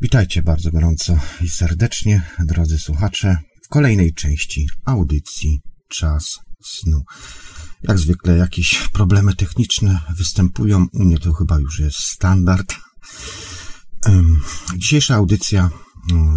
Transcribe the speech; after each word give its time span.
Witajcie 0.00 0.42
bardzo 0.42 0.70
gorąco 0.70 1.18
i 1.40 1.48
serdecznie, 1.48 2.22
drodzy 2.38 2.78
słuchacze, 2.78 3.36
w 3.64 3.68
kolejnej 3.68 4.14
części 4.14 4.68
audycji 4.84 5.60
Czas 5.88 6.40
Snu. 6.64 7.02
Jak 7.82 7.98
zwykle 7.98 8.36
jakieś 8.36 8.88
problemy 8.88 9.34
techniczne 9.34 10.00
występują, 10.16 10.86
u 10.92 11.04
mnie 11.04 11.18
to 11.18 11.32
chyba 11.32 11.58
już 11.58 11.78
jest 11.78 11.98
standard. 11.98 12.74
Dzisiejsza 14.76 15.14
audycja 15.14 15.70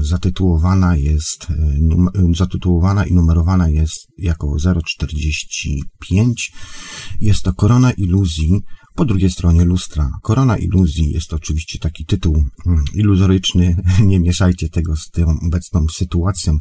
zatytułowana 0.02 0.98
jest, 0.98 1.48
y, 1.50 2.36
zatytułowana 2.36 3.05
i 3.05 3.13
numerowana 3.13 3.70
jest 3.70 4.07
jako 4.18 4.55
045. 4.86 6.52
Jest 7.21 7.43
to 7.43 7.54
Korona 7.54 7.91
Iluzji 7.91 8.62
po 8.95 9.05
drugiej 9.05 9.30
stronie 9.30 9.66
lustra. 9.66 10.09
Korona 10.21 10.57
Iluzji 10.57 11.12
jest 11.12 11.34
oczywiście 11.34 11.80
taki 11.80 12.05
tytuł 12.05 12.44
mm, 12.66 12.84
iluzoryczny. 12.94 13.76
Nie 14.05 14.20
mieszajcie 14.20 14.70
tego 14.70 14.95
z 14.95 15.09
tą 15.09 15.40
obecną 15.48 15.85
sytuacją 15.88 16.57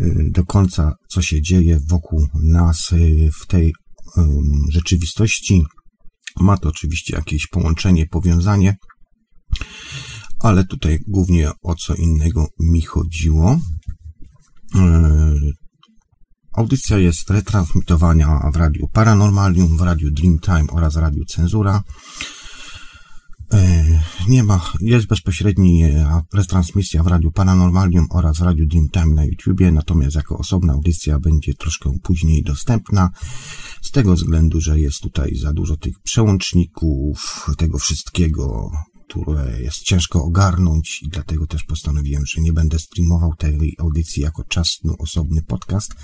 y, 0.00 0.30
do 0.30 0.44
końca, 0.44 0.94
co 1.08 1.22
się 1.22 1.42
dzieje 1.42 1.80
wokół 1.88 2.28
nas 2.42 2.92
y, 2.92 3.30
w 3.42 3.46
tej 3.46 3.72
rzeczywistości. 4.68 5.62
Ma 6.40 6.56
to 6.56 6.68
oczywiście 6.68 7.16
jakieś 7.16 7.46
połączenie, 7.46 8.06
powiązanie, 8.06 8.76
ale 10.40 10.64
tutaj 10.64 10.98
głównie 11.06 11.50
o 11.62 11.74
co 11.74 11.94
innego 11.94 12.48
mi 12.60 12.82
chodziło. 12.82 13.60
E, 14.74 15.34
audycja 16.52 16.98
jest 16.98 17.30
retransmitowana 17.30 18.50
w 18.52 18.56
radiu 18.56 18.88
Paranormalium, 18.92 19.76
w 19.76 19.80
radiu 19.80 20.10
Dreamtime 20.10 20.66
oraz 20.72 20.96
radiu 20.96 21.24
Cenzura. 21.24 21.82
E, 23.52 23.84
nie 24.28 24.42
ma, 24.44 24.72
jest 24.80 25.06
bezpośredni 25.06 25.84
e, 25.84 26.22
retransmisja 26.34 27.02
w 27.02 27.06
Radiu 27.06 27.32
Paranormalium 27.32 28.06
oraz 28.10 28.40
Radiu 28.40 28.66
Dreamtime 28.66 29.14
na 29.14 29.24
YouTubie, 29.24 29.72
natomiast 29.72 30.16
jako 30.16 30.38
osobna 30.38 30.72
audycja 30.72 31.20
będzie 31.20 31.54
troszkę 31.54 31.92
później 32.02 32.42
dostępna, 32.42 33.10
z 33.82 33.90
tego 33.90 34.14
względu, 34.14 34.60
że 34.60 34.80
jest 34.80 35.00
tutaj 35.00 35.36
za 35.36 35.52
dużo 35.52 35.76
tych 35.76 36.00
przełączników, 36.00 37.46
tego 37.58 37.78
wszystkiego, 37.78 38.70
które 39.08 39.60
jest 39.62 39.78
ciężko 39.78 40.24
ogarnąć 40.24 41.02
i 41.02 41.08
dlatego 41.08 41.46
też 41.46 41.64
postanowiłem, 41.64 42.26
że 42.26 42.40
nie 42.40 42.52
będę 42.52 42.78
streamował 42.78 43.34
tej 43.34 43.76
audycji 43.78 44.22
jako 44.22 44.44
czasny, 44.44 44.92
osobny 44.98 45.42
podcast, 45.42 45.94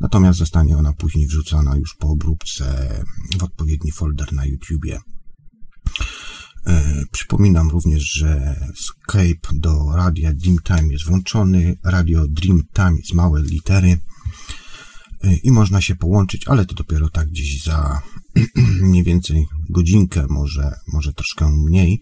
natomiast 0.00 0.38
zostanie 0.38 0.76
ona 0.76 0.92
później 0.92 1.26
wrzucona 1.26 1.76
już 1.76 1.94
po 1.94 2.08
obróbce 2.08 2.64
w 3.38 3.42
odpowiedni 3.42 3.92
folder 3.92 4.32
na 4.32 4.46
YouTubie. 4.46 4.98
E, 6.66 7.04
przypominam 7.12 7.70
również, 7.70 8.02
że 8.02 8.60
Skype 8.76 9.48
do 9.52 9.92
radia 9.96 10.32
Dreamtime 10.34 10.92
jest 10.92 11.04
włączony, 11.04 11.76
radio 11.84 12.24
Dreamtime 12.28 12.96
z 13.04 13.12
małe 13.12 13.42
litery 13.42 13.98
e, 15.24 15.34
i 15.34 15.50
można 15.50 15.80
się 15.80 15.96
połączyć, 15.96 16.48
ale 16.48 16.66
to 16.66 16.74
dopiero 16.74 17.08
tak 17.08 17.28
gdzieś 17.28 17.64
za 17.64 18.02
mniej 18.82 19.04
więcej 19.04 19.46
godzinkę, 19.70 20.26
może, 20.30 20.72
może 20.92 21.12
troszkę 21.12 21.50
mniej. 21.52 22.00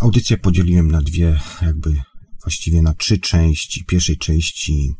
Audycję 0.00 0.38
podzieliłem 0.38 0.90
na 0.90 1.02
dwie, 1.02 1.40
jakby 1.62 1.96
właściwie 2.42 2.82
na 2.82 2.94
trzy 2.94 3.18
części. 3.18 3.84
Pierwszej 3.84 4.18
części 4.18 4.92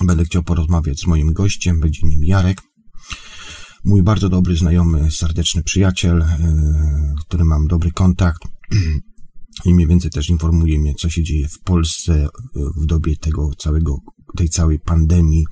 będę 0.00 0.24
chciał 0.24 0.42
porozmawiać 0.42 1.00
z 1.00 1.06
moim 1.06 1.32
gościem, 1.32 1.80
będzie 1.80 2.06
nim 2.06 2.24
Jarek 2.24 2.62
mój 3.84 4.02
bardzo 4.02 4.28
dobry 4.28 4.56
znajomy, 4.56 5.10
serdeczny 5.10 5.62
przyjaciel, 5.62 6.22
e, 6.22 7.14
który 7.20 7.44
mam 7.44 7.66
dobry 7.66 7.92
kontakt 7.92 8.42
i 9.64 9.74
mniej 9.74 9.86
więcej 9.86 10.10
też 10.10 10.28
informuje 10.28 10.78
mnie, 10.78 10.94
co 10.94 11.10
się 11.10 11.22
dzieje 11.22 11.48
w 11.48 11.58
Polsce 11.60 12.14
e, 12.14 12.28
w 12.82 12.86
dobie 12.86 13.16
tego 13.16 13.50
całego, 13.58 13.98
tej 14.36 14.48
całej 14.48 14.78
pandemii. 14.78 15.46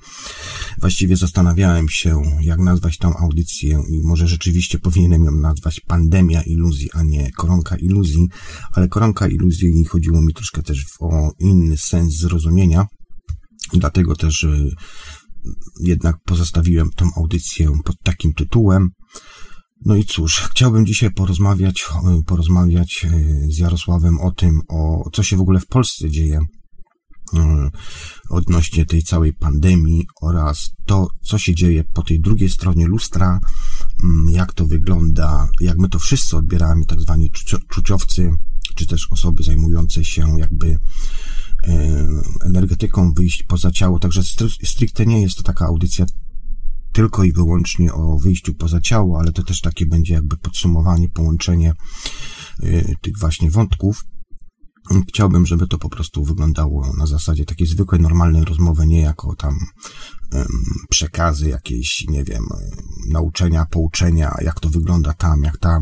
Właściwie 0.81 1.17
zastanawiałem 1.17 1.89
się, 1.89 2.21
jak 2.41 2.59
nazwać 2.59 2.97
tą 2.97 3.17
audycję 3.17 3.83
i 3.89 4.01
może 4.03 4.27
rzeczywiście 4.27 4.79
powinienem 4.79 5.23
ją 5.23 5.31
nazwać 5.31 5.79
pandemia 5.79 6.41
iluzji, 6.41 6.89
a 6.93 7.03
nie 7.03 7.31
koronka 7.31 7.75
iluzji, 7.75 8.27
ale 8.71 8.87
koronka 8.87 9.27
iluzji 9.27 9.85
chodziło 9.85 10.21
mi 10.21 10.33
troszkę 10.33 10.63
też 10.63 10.85
o 10.99 11.31
inny 11.39 11.77
sens 11.77 12.17
zrozumienia. 12.17 12.85
Dlatego 13.73 14.15
też 14.15 14.43
e, 14.43 14.69
jednak 15.79 16.15
pozostawiłem 16.25 16.89
tą 16.95 17.05
audycję 17.17 17.71
pod 17.83 17.95
takim 18.03 18.33
tytułem. 18.33 18.89
No 19.85 19.95
i 19.95 20.05
cóż, 20.05 20.39
chciałbym 20.51 20.85
dzisiaj 20.85 21.13
porozmawiać, 21.13 21.85
porozmawiać 22.25 23.05
e, 23.05 23.09
z 23.49 23.57
Jarosławem 23.57 24.19
o 24.19 24.31
tym, 24.31 24.61
o 24.69 25.09
co 25.13 25.23
się 25.23 25.37
w 25.37 25.41
ogóle 25.41 25.59
w 25.59 25.67
Polsce 25.67 26.09
dzieje 26.09 26.39
odnośnie 28.29 28.85
tej 28.85 29.03
całej 29.03 29.33
pandemii 29.33 30.07
oraz 30.21 30.71
to, 30.85 31.07
co 31.21 31.37
się 31.37 31.55
dzieje 31.55 31.83
po 31.93 32.03
tej 32.03 32.19
drugiej 32.19 32.49
stronie 32.49 32.87
lustra, 32.87 33.39
mm, 34.03 34.29
jak 34.29 34.53
to 34.53 34.67
wygląda, 34.67 35.47
jak 35.61 35.77
my 35.77 35.89
to 35.89 35.99
wszyscy 35.99 36.37
odbieramy, 36.37 36.85
tak 36.85 36.99
zwani 36.99 37.31
czuciowcy, 37.69 38.31
czy 38.75 38.87
też 38.87 39.07
osoby 39.11 39.43
zajmujące 39.43 40.05
się 40.05 40.39
jakby 40.39 40.79
E, 41.67 42.07
energetyką 42.45 43.13
wyjść 43.13 43.43
poza 43.43 43.71
ciało, 43.71 43.99
także 43.99 44.21
stricte 44.63 45.05
nie 45.05 45.21
jest 45.21 45.37
to 45.37 45.43
taka 45.43 45.65
audycja 45.65 46.05
tylko 46.91 47.23
i 47.23 47.31
wyłącznie 47.31 47.93
o 47.93 48.19
wyjściu 48.19 48.53
poza 48.53 48.81
ciało, 48.81 49.19
ale 49.19 49.31
to 49.31 49.43
też 49.43 49.61
takie 49.61 49.85
będzie 49.85 50.13
jakby 50.13 50.37
podsumowanie, 50.37 51.09
połączenie 51.09 51.73
e, 52.63 52.95
tych 53.01 53.17
właśnie 53.17 53.51
wątków. 53.51 54.05
Chciałbym, 55.09 55.45
żeby 55.45 55.67
to 55.67 55.77
po 55.77 55.89
prostu 55.89 56.23
wyglądało 56.23 56.93
na 56.97 57.05
zasadzie 57.05 57.45
takiej 57.45 57.67
zwykłej, 57.67 58.01
normalnej 58.01 58.45
rozmowy, 58.45 58.87
nie 58.87 59.01
jako 59.01 59.35
tam 59.35 59.53
przekazy 60.89 61.49
jakieś, 61.49 62.05
nie 62.07 62.23
wiem, 62.23 62.43
nauczenia, 63.09 63.65
pouczenia, 63.65 64.35
jak 64.41 64.59
to 64.59 64.69
wygląda 64.69 65.13
tam, 65.13 65.43
jak 65.43 65.57
tam. 65.57 65.81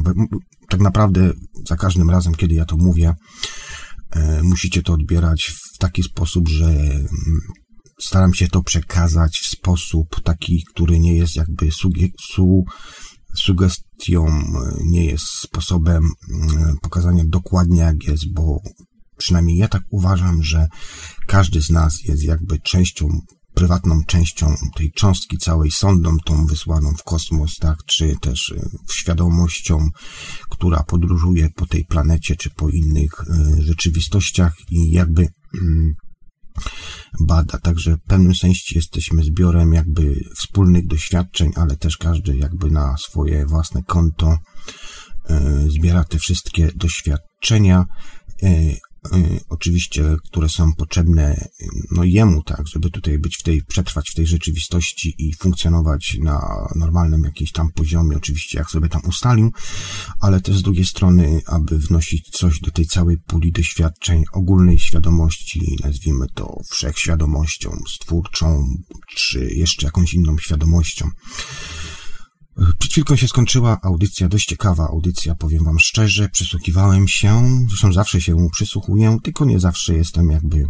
Tak 0.69 0.79
naprawdę 0.79 1.33
za 1.69 1.75
każdym 1.75 2.09
razem, 2.09 2.35
kiedy 2.35 2.55
ja 2.55 2.65
to 2.65 2.77
mówię, 2.77 3.13
E, 4.11 4.43
musicie 4.43 4.83
to 4.83 4.93
odbierać 4.93 5.43
w 5.43 5.77
taki 5.77 6.03
sposób, 6.03 6.49
że 6.49 6.65
mm, 6.65 7.07
staram 7.99 8.33
się 8.33 8.47
to 8.47 8.63
przekazać 8.63 9.39
w 9.39 9.47
sposób 9.47 10.21
taki, 10.23 10.63
który 10.73 10.99
nie 10.99 11.15
jest 11.15 11.35
jakby 11.35 11.69
su 11.71 12.63
sugestią, 13.35 14.27
e, 14.27 14.43
nie 14.83 15.05
jest 15.05 15.25
sposobem 15.25 16.03
mm, 16.29 16.75
pokazania 16.81 17.23
dokładnie 17.27 17.79
jak 17.79 18.03
jest, 18.03 18.33
bo 18.33 18.61
przynajmniej 19.21 19.57
ja 19.57 19.67
tak 19.67 19.83
uważam, 19.89 20.43
że 20.43 20.67
każdy 21.27 21.61
z 21.61 21.69
nas 21.69 22.03
jest 22.03 22.23
jakby 22.23 22.59
częścią 22.59 23.21
prywatną 23.53 24.03
częścią 24.07 24.55
tej 24.75 24.91
cząstki 24.91 25.37
całej, 25.37 25.71
sondą 25.71 26.17
tą 26.25 26.45
wysłaną 26.45 26.93
w 26.93 27.03
kosmos, 27.03 27.55
tak, 27.55 27.77
czy 27.85 28.15
też 28.21 28.49
y, 28.49 28.69
świadomością, 28.91 29.89
która 30.49 30.83
podróżuje 30.83 31.49
po 31.55 31.65
tej 31.65 31.85
planecie, 31.85 32.35
czy 32.35 32.49
po 32.49 32.69
innych 32.69 33.11
y, 33.59 33.61
rzeczywistościach 33.63 34.53
i 34.71 34.91
jakby 34.91 35.27
mm, 35.61 35.93
bada. 37.19 37.57
Także 37.57 37.95
w 37.95 38.01
pewnym 38.07 38.35
sensie 38.35 38.75
jesteśmy 38.75 39.23
zbiorem 39.23 39.73
jakby 39.73 40.23
wspólnych 40.35 40.87
doświadczeń, 40.87 41.51
ale 41.55 41.75
też 41.75 41.97
każdy 41.97 42.37
jakby 42.37 42.71
na 42.71 42.97
swoje 42.97 43.45
własne 43.45 43.83
konto 43.83 44.37
y, 45.29 45.71
zbiera 45.71 46.03
te 46.03 46.17
wszystkie 46.17 46.71
doświadczenia 46.75 47.85
oczywiście, 49.49 50.15
które 50.25 50.49
są 50.49 50.73
potrzebne 50.73 51.49
no 51.91 52.03
jemu, 52.03 52.43
tak, 52.43 52.67
żeby 52.67 52.89
tutaj 52.89 53.19
być 53.19 53.37
w 53.37 53.43
tej, 53.43 53.63
przetrwać 53.63 54.09
w 54.09 54.15
tej 54.15 54.27
rzeczywistości 54.27 55.15
i 55.17 55.33
funkcjonować 55.33 56.17
na 56.19 56.67
normalnym 56.75 57.23
jakimś 57.23 57.51
tam 57.51 57.71
poziomie, 57.71 58.17
oczywiście 58.17 58.57
jak 58.57 58.71
sobie 58.71 58.89
tam 58.89 59.01
ustalił, 59.07 59.51
ale 60.19 60.41
też 60.41 60.57
z 60.57 60.61
drugiej 60.61 60.85
strony, 60.85 61.41
aby 61.45 61.77
wnosić 61.77 62.29
coś 62.29 62.59
do 62.59 62.71
tej 62.71 62.85
całej 62.85 63.17
puli 63.17 63.51
doświadczeń 63.51 64.23
ogólnej 64.33 64.79
świadomości, 64.79 65.77
nazwijmy 65.83 66.27
to 66.33 66.61
wszechświadomością, 66.69 67.71
stwórczą, 67.89 68.67
czy 69.15 69.45
jeszcze 69.45 69.85
jakąś 69.85 70.13
inną 70.13 70.37
świadomością. 70.37 71.09
Przed 72.79 72.91
chwilką 72.91 73.15
się 73.15 73.27
skończyła 73.27 73.79
audycja, 73.83 74.29
dość 74.29 74.45
ciekawa 74.45 74.87
audycja, 74.87 75.35
powiem 75.35 75.63
wam 75.63 75.79
szczerze, 75.79 76.29
przysłuchiwałem 76.29 77.07
się, 77.07 77.59
zresztą 77.69 77.93
zawsze 77.93 78.21
się 78.21 78.47
przysłuchuję, 78.51 79.17
tylko 79.23 79.45
nie 79.45 79.59
zawsze 79.59 79.95
jestem 79.95 80.29
jakby 80.29 80.63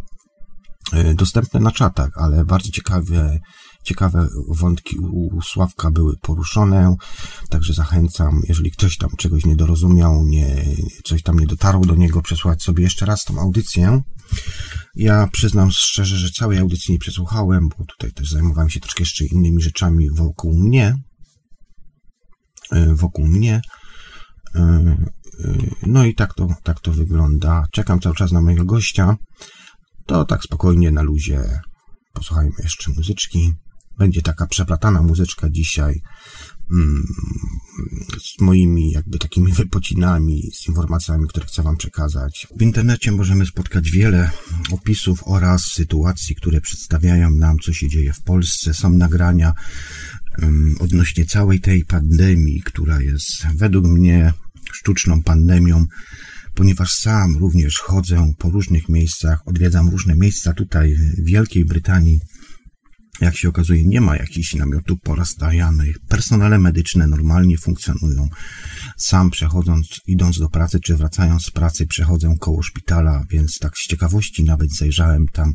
e, 0.93 1.13
dostępny 1.13 1.59
na 1.59 1.71
czatach, 1.71 2.09
ale 2.15 2.45
bardzo 2.45 2.71
ciekawe, 2.71 3.39
ciekawe 3.83 4.27
wątki 4.49 4.99
u 4.99 5.41
Sławka 5.41 5.91
były 5.91 6.17
poruszone, 6.17 6.95
także 7.49 7.73
zachęcam, 7.73 8.41
jeżeli 8.47 8.71
ktoś 8.71 8.97
tam 8.97 9.09
czegoś 9.17 9.45
nie 9.45 9.55
dorozumiał, 9.55 10.23
nie, 10.23 10.65
coś 11.03 11.23
tam 11.23 11.39
nie 11.39 11.47
dotarło 11.47 11.85
do 11.85 11.95
niego, 11.95 12.21
przesłać 12.21 12.63
sobie 12.63 12.83
jeszcze 12.83 13.05
raz 13.05 13.23
tą 13.23 13.39
audycję. 13.39 14.01
Ja 14.95 15.27
przyznam 15.31 15.71
szczerze, 15.71 16.17
że 16.17 16.29
całej 16.29 16.57
audycji 16.57 16.93
nie 16.93 16.99
przesłuchałem, 16.99 17.69
bo 17.77 17.85
tutaj 17.85 18.11
też 18.11 18.31
zajmowałem 18.31 18.69
się 18.69 18.79
troszkę 18.79 19.01
jeszcze 19.03 19.25
innymi 19.25 19.61
rzeczami 19.61 20.09
wokół 20.11 20.53
mnie, 20.53 20.95
wokół 22.93 23.27
mnie. 23.27 23.61
No 25.87 26.05
i 26.05 26.15
tak 26.15 26.33
to, 26.33 26.47
tak 26.63 26.79
to 26.79 26.91
wygląda. 26.91 27.65
Czekam 27.71 27.99
cały 27.99 28.15
czas 28.15 28.31
na 28.31 28.41
mojego 28.41 28.65
gościa. 28.65 29.15
To 30.05 30.25
tak 30.25 30.43
spokojnie 30.43 30.91
na 30.91 31.01
luzie. 31.01 31.59
Posłuchajmy 32.13 32.51
jeszcze 32.63 32.91
muzyczki. 32.91 33.53
Będzie 33.97 34.21
taka 34.21 34.47
przeplatana 34.47 35.01
muzyczka 35.01 35.49
dzisiaj 35.49 36.01
mm, 36.71 37.03
z 38.21 38.41
moimi 38.41 38.91
jakby 38.91 39.19
takimi 39.19 39.53
wypocinami, 39.53 40.41
z 40.53 40.67
informacjami, 40.67 41.27
które 41.27 41.45
chcę 41.45 41.63
Wam 41.63 41.77
przekazać. 41.77 42.47
W 42.57 42.61
internecie 42.61 43.11
możemy 43.11 43.45
spotkać 43.45 43.91
wiele 43.91 44.31
opisów 44.71 45.23
oraz 45.25 45.63
sytuacji, 45.65 46.35
które 46.35 46.61
przedstawiają 46.61 47.29
nam, 47.29 47.57
co 47.59 47.73
się 47.73 47.87
dzieje 47.87 48.13
w 48.13 48.23
Polsce. 48.23 48.73
Są 48.73 48.89
nagrania 48.89 49.53
odnośnie 50.79 51.25
całej 51.25 51.59
tej 51.59 51.85
pandemii, 51.85 52.61
która 52.65 53.01
jest 53.01 53.47
według 53.55 53.85
mnie 53.85 54.33
sztuczną 54.73 55.23
pandemią, 55.23 55.85
ponieważ 56.55 56.91
sam 56.91 57.37
również 57.37 57.77
chodzę 57.79 58.33
po 58.37 58.49
różnych 58.49 58.89
miejscach, 58.89 59.39
odwiedzam 59.45 59.89
różne 59.89 60.15
miejsca 60.15 60.53
tutaj 60.53 60.95
w 60.95 61.25
Wielkiej 61.25 61.65
Brytanii. 61.65 62.19
Jak 63.21 63.37
się 63.37 63.49
okazuje, 63.49 63.85
nie 63.85 64.01
ma 64.01 64.17
jakichś 64.17 64.53
namiotów 64.53 64.99
porozstawianych. 65.03 65.95
Personele 66.07 66.59
medyczne 66.59 67.07
normalnie 67.07 67.57
funkcjonują. 67.57 68.29
Sam 68.97 69.29
przechodząc, 69.29 69.87
idąc 70.07 70.39
do 70.39 70.49
pracy, 70.49 70.79
czy 70.79 70.95
wracając 70.95 71.45
z 71.45 71.51
pracy, 71.51 71.87
przechodzę 71.87 72.35
koło 72.39 72.61
szpitala, 72.61 73.25
więc 73.29 73.59
tak 73.59 73.77
z 73.77 73.87
ciekawości 73.87 74.43
nawet 74.43 74.75
zajrzałem 74.75 75.25
tam. 75.33 75.53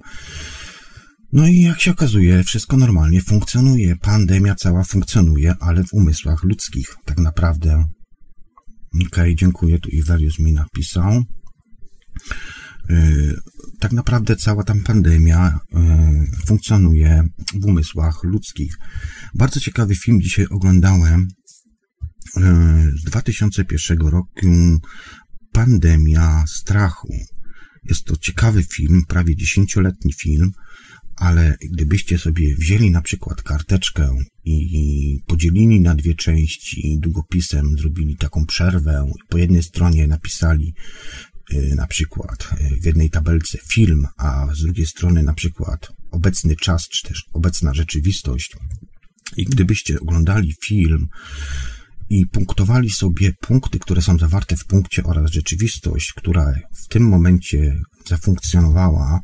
No 1.33 1.49
i 1.49 1.61
jak 1.61 1.81
się 1.81 1.91
okazuje, 1.91 2.45
wszystko 2.45 2.77
normalnie 2.77 3.23
funkcjonuje. 3.23 3.97
Pandemia 3.97 4.55
cała 4.55 4.85
funkcjonuje, 4.85 5.55
ale 5.61 5.85
w 5.85 5.93
umysłach 5.93 6.45
ludzkich. 6.45 6.97
Tak 7.05 7.19
naprawdę 7.19 7.85
Okej, 8.97 9.07
okay, 9.07 9.35
dziękuję. 9.35 9.79
Tu 9.79 9.89
Ivelius 9.91 10.39
mi 10.39 10.53
napisał. 10.53 11.23
Yy, 12.89 13.37
tak 13.81 13.93
naprawdę 13.93 14.37
cała 14.37 14.65
ta 14.65 14.75
pandemia 14.85 15.59
yy, 15.73 15.81
funkcjonuje 16.47 17.29
w 17.61 17.65
umysłach 17.65 18.25
ludzkich. 18.25 18.79
Bardzo 19.35 19.61
ciekawy 19.61 19.95
film 19.95 20.21
dzisiaj 20.21 20.47
oglądałem 20.51 21.29
yy, 22.37 22.43
z 22.99 23.05
2001 23.05 23.99
roku. 23.99 24.47
Pandemia 25.53 26.45
strachu. 26.47 27.09
Jest 27.85 28.05
to 28.05 28.17
ciekawy 28.17 28.63
film, 28.63 29.03
prawie 29.09 29.37
dziesięcioletni 29.37 30.13
film 30.13 30.53
ale 31.17 31.57
gdybyście 31.73 32.19
sobie 32.19 32.55
wzięli 32.57 32.91
na 32.91 33.03
przykład 33.03 33.43
karteczkę 33.43 34.17
i 34.45 35.21
podzielili 35.27 35.81
na 35.81 35.95
dwie 35.95 36.15
części 36.15 36.99
długopisem, 36.99 37.79
zrobili 37.79 38.17
taką 38.17 38.47
przerwę 38.47 39.11
i 39.11 39.29
po 39.29 39.39
jednej 39.39 39.63
stronie 39.63 40.07
napisali 40.07 40.75
y, 41.53 41.75
na 41.77 41.87
przykład 41.87 42.49
y, 42.61 42.81
w 42.81 42.85
jednej 42.85 43.11
tabelce 43.11 43.59
film, 43.73 44.07
a 44.17 44.47
z 44.55 44.63
drugiej 44.63 44.87
strony 44.87 45.23
na 45.23 45.35
przykład 45.35 45.89
obecny 46.11 46.57
czas, 46.57 46.89
czy 46.89 47.09
też 47.09 47.25
obecna 47.33 47.75
rzeczywistość. 47.75 48.57
I 49.37 49.45
gdybyście 49.45 50.01
oglądali 50.01 50.55
film 50.65 51.09
i 52.11 52.27
punktowali 52.27 52.91
sobie 52.91 53.33
punkty, 53.41 53.79
które 53.79 54.03
są 54.03 54.19
zawarte 54.19 54.57
w 54.57 54.65
punkcie 54.65 55.05
oraz 55.05 55.31
rzeczywistość, 55.31 56.13
która 56.13 56.55
w 56.85 56.89
tym 56.89 57.09
momencie 57.09 57.81
zafunkcjonowała, 58.07 59.21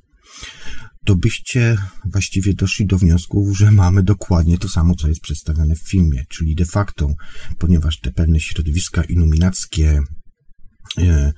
to 1.04 1.16
byście 1.16 1.76
właściwie 2.04 2.54
doszli 2.54 2.86
do 2.86 2.98
wniosku, 2.98 3.54
że 3.54 3.70
mamy 3.70 4.02
dokładnie 4.02 4.58
to 4.58 4.68
samo, 4.68 4.94
co 4.94 5.08
jest 5.08 5.20
przedstawione 5.20 5.76
w 5.76 5.88
filmie, 5.88 6.24
czyli 6.28 6.54
de 6.54 6.64
facto, 6.64 7.14
ponieważ 7.58 8.00
te 8.00 8.12
pewne 8.12 8.40
środowiska 8.40 9.04
iluminackie, 9.04 10.00
e, 10.98 11.32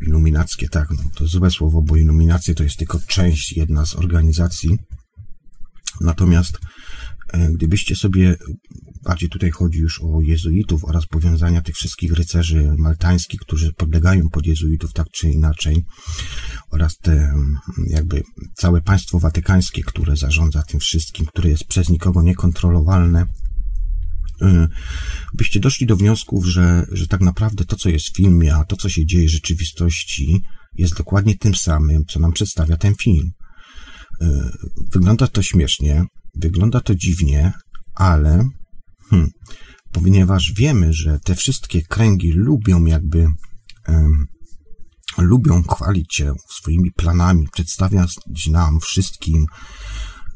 iluminackie, 0.00 0.68
tak, 0.68 0.90
no, 0.90 1.10
to 1.14 1.26
złe 1.26 1.50
słowo, 1.50 1.82
bo 1.82 1.96
iluminacje 1.96 2.54
to 2.54 2.62
jest 2.64 2.76
tylko 2.76 3.00
część, 3.06 3.52
jedna 3.52 3.86
z 3.86 3.94
organizacji, 3.96 4.78
natomiast 6.00 6.58
e, 7.32 7.52
gdybyście 7.52 7.96
sobie 7.96 8.36
bardziej 9.04 9.28
tutaj 9.28 9.50
chodzi 9.50 9.78
już 9.78 10.00
o 10.02 10.20
jezuitów 10.20 10.84
oraz 10.84 11.06
powiązania 11.06 11.62
tych 11.62 11.74
wszystkich 11.74 12.12
rycerzy 12.12 12.74
maltańskich, 12.78 13.40
którzy 13.40 13.72
podlegają 13.72 14.28
pod 14.28 14.46
jezuitów 14.46 14.92
tak 14.92 15.06
czy 15.10 15.30
inaczej 15.30 15.84
oraz 16.70 16.98
te 16.98 17.34
jakby 17.86 18.22
całe 18.54 18.80
państwo 18.80 19.18
watykańskie, 19.18 19.82
które 19.82 20.16
zarządza 20.16 20.62
tym 20.62 20.80
wszystkim, 20.80 21.26
które 21.26 21.50
jest 21.50 21.64
przez 21.64 21.88
nikogo 21.88 22.22
niekontrolowalne, 22.22 23.26
y, 24.42 24.68
byście 25.34 25.60
doszli 25.60 25.86
do 25.86 25.96
wniosków, 25.96 26.46
że, 26.46 26.86
że 26.92 27.06
tak 27.06 27.20
naprawdę 27.20 27.64
to, 27.64 27.76
co 27.76 27.88
jest 27.88 28.08
w 28.08 28.16
filmie, 28.16 28.54
a 28.54 28.64
to, 28.64 28.76
co 28.76 28.88
się 28.88 29.06
dzieje 29.06 29.28
w 29.28 29.32
rzeczywistości, 29.32 30.42
jest 30.74 30.96
dokładnie 30.96 31.38
tym 31.38 31.54
samym, 31.54 32.04
co 32.04 32.20
nam 32.20 32.32
przedstawia 32.32 32.76
ten 32.76 32.94
film. 32.94 33.30
Y, 34.22 34.26
wygląda 34.92 35.26
to 35.26 35.42
śmiesznie, 35.42 36.04
wygląda 36.34 36.80
to 36.80 36.94
dziwnie, 36.94 37.52
ale 37.94 38.48
Hmm. 39.10 39.30
Ponieważ 39.92 40.52
wiemy, 40.52 40.92
że 40.92 41.18
te 41.24 41.34
wszystkie 41.34 41.82
kręgi 41.82 42.32
lubią 42.32 42.84
jakby 42.84 43.26
um, 43.88 44.26
lubią 45.18 45.62
chwalić 45.62 46.14
się 46.14 46.32
swoimi 46.48 46.90
planami, 46.92 47.48
przedstawiać 47.52 48.16
nam 48.50 48.80
wszystkim 48.80 49.46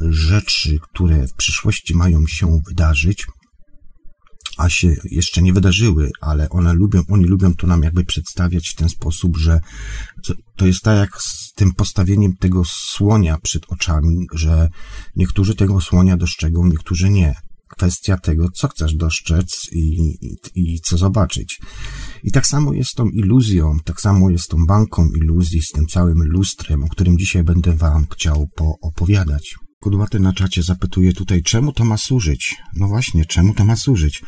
rzeczy, 0.00 0.78
które 0.82 1.26
w 1.26 1.34
przyszłości 1.34 1.94
mają 1.94 2.26
się 2.26 2.60
wydarzyć, 2.66 3.26
a 4.58 4.68
się 4.68 4.94
jeszcze 5.04 5.42
nie 5.42 5.52
wydarzyły, 5.52 6.10
ale 6.20 6.48
one 6.48 6.72
lubią, 6.72 7.02
oni 7.08 7.24
lubią 7.24 7.54
to 7.54 7.66
nam 7.66 7.82
jakby 7.82 8.04
przedstawiać 8.04 8.68
w 8.68 8.74
ten 8.74 8.88
sposób, 8.88 9.36
że 9.36 9.60
to 10.56 10.66
jest 10.66 10.80
tak 10.82 10.98
jak 10.98 11.22
z 11.22 11.52
tym 11.52 11.74
postawieniem 11.74 12.36
tego 12.36 12.62
słonia 12.66 13.38
przed 13.42 13.62
oczami, 13.68 14.26
że 14.34 14.68
niektórzy 15.16 15.54
tego 15.54 15.80
słonia 15.80 16.16
dostrzegą, 16.16 16.66
niektórzy 16.66 17.10
nie 17.10 17.34
kwestia 17.78 18.16
tego, 18.16 18.48
co 18.50 18.68
chcesz 18.68 18.94
dostrzec 18.94 19.68
i, 19.72 20.16
i, 20.20 20.36
i, 20.54 20.80
co 20.80 20.98
zobaczyć. 20.98 21.60
I 22.22 22.30
tak 22.30 22.46
samo 22.46 22.72
jest 22.72 22.94
tą 22.94 23.08
iluzją, 23.08 23.76
tak 23.84 24.00
samo 24.00 24.30
jest 24.30 24.48
tą 24.48 24.66
banką 24.66 25.08
iluzji 25.22 25.62
z 25.62 25.68
tym 25.68 25.86
całym 25.86 26.22
lustrem, 26.22 26.84
o 26.84 26.88
którym 26.88 27.18
dzisiaj 27.18 27.44
będę 27.44 27.76
Wam 27.76 28.06
chciał 28.12 28.48
poopowiadać. 28.56 29.54
Kudłaty 29.80 30.20
na 30.20 30.32
czacie 30.32 30.62
zapytuje 30.62 31.12
tutaj, 31.12 31.42
czemu 31.42 31.72
to 31.72 31.84
ma 31.84 31.96
służyć? 31.96 32.56
No 32.76 32.88
właśnie, 32.88 33.24
czemu 33.24 33.54
to 33.54 33.64
ma 33.64 33.76
służyć? 33.76 34.22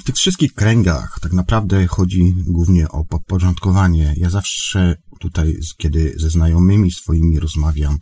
W 0.00 0.04
tych 0.04 0.16
wszystkich 0.16 0.54
kręgach 0.54 1.18
tak 1.22 1.32
naprawdę 1.32 1.86
chodzi 1.86 2.34
głównie 2.46 2.88
o 2.88 3.04
podporządkowanie. 3.04 4.14
Ja 4.16 4.30
zawsze 4.30 4.96
tutaj, 5.20 5.56
kiedy 5.78 6.14
ze 6.16 6.30
znajomymi 6.30 6.92
swoimi 6.92 7.40
rozmawiam, 7.40 7.98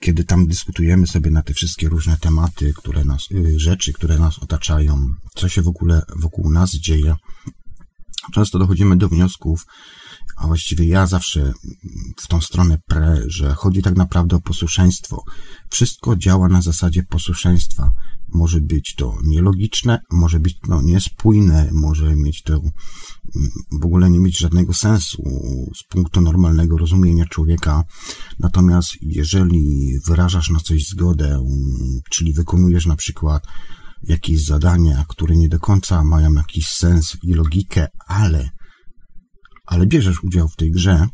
kiedy 0.00 0.24
tam 0.24 0.46
dyskutujemy 0.46 1.06
sobie 1.06 1.30
na 1.30 1.42
te 1.42 1.54
wszystkie 1.54 1.88
różne 1.88 2.16
tematy, 2.16 2.72
które 2.76 3.04
nas, 3.04 3.30
y, 3.30 3.60
rzeczy, 3.60 3.92
które 3.92 4.18
nas 4.18 4.38
otaczają, 4.38 5.14
co 5.34 5.48
się 5.48 5.62
w 5.62 5.68
ogóle 5.68 6.02
wokół 6.16 6.50
nas 6.50 6.70
dzieje, 6.70 7.14
często 8.32 8.58
dochodzimy 8.58 8.96
do 8.96 9.08
wniosków, 9.08 9.66
a 10.36 10.46
właściwie 10.46 10.86
ja 10.86 11.06
zawsze 11.06 11.52
w 12.16 12.28
tą 12.28 12.40
stronę 12.40 12.78
pre, 12.86 13.22
że 13.26 13.54
chodzi 13.54 13.82
tak 13.82 13.96
naprawdę 13.96 14.36
o 14.36 14.40
posłuszeństwo. 14.40 15.24
Wszystko 15.70 16.16
działa 16.16 16.48
na 16.48 16.62
zasadzie 16.62 17.02
posłuszeństwa. 17.02 17.90
Może 18.28 18.60
być 18.60 18.94
to 18.94 19.18
nielogiczne, 19.24 20.00
może 20.10 20.40
być 20.40 20.58
to 20.58 20.82
niespójne, 20.82 21.68
może 21.72 22.16
mieć 22.16 22.42
to 22.42 22.52
mm, 22.54 22.70
w 23.80 23.84
ogóle 23.84 24.10
nie 24.10 24.20
mieć 24.20 24.38
żadnego 24.38 24.74
sensu 24.74 25.22
z 25.76 25.88
punktu 25.88 26.20
normalnego 26.20 26.78
rozumienia 26.78 27.26
człowieka. 27.26 27.84
Natomiast 28.38 28.90
jeżeli 29.02 29.92
wyrażasz 30.06 30.50
na 30.50 30.60
coś 30.60 30.86
zgodę, 30.86 31.46
czyli 32.10 32.32
wykonujesz 32.32 32.86
na 32.86 32.96
przykład 32.96 33.42
jakieś 34.02 34.44
zadania, 34.44 35.04
które 35.08 35.36
nie 35.36 35.48
do 35.48 35.58
końca 35.58 36.04
mają 36.04 36.32
jakiś 36.32 36.68
sens 36.68 37.16
i 37.22 37.34
logikę, 37.34 37.86
ale, 38.06 38.50
ale 39.66 39.86
bierzesz 39.86 40.24
udział 40.24 40.48
w 40.48 40.56
tej 40.56 40.70
grze, 40.70 41.06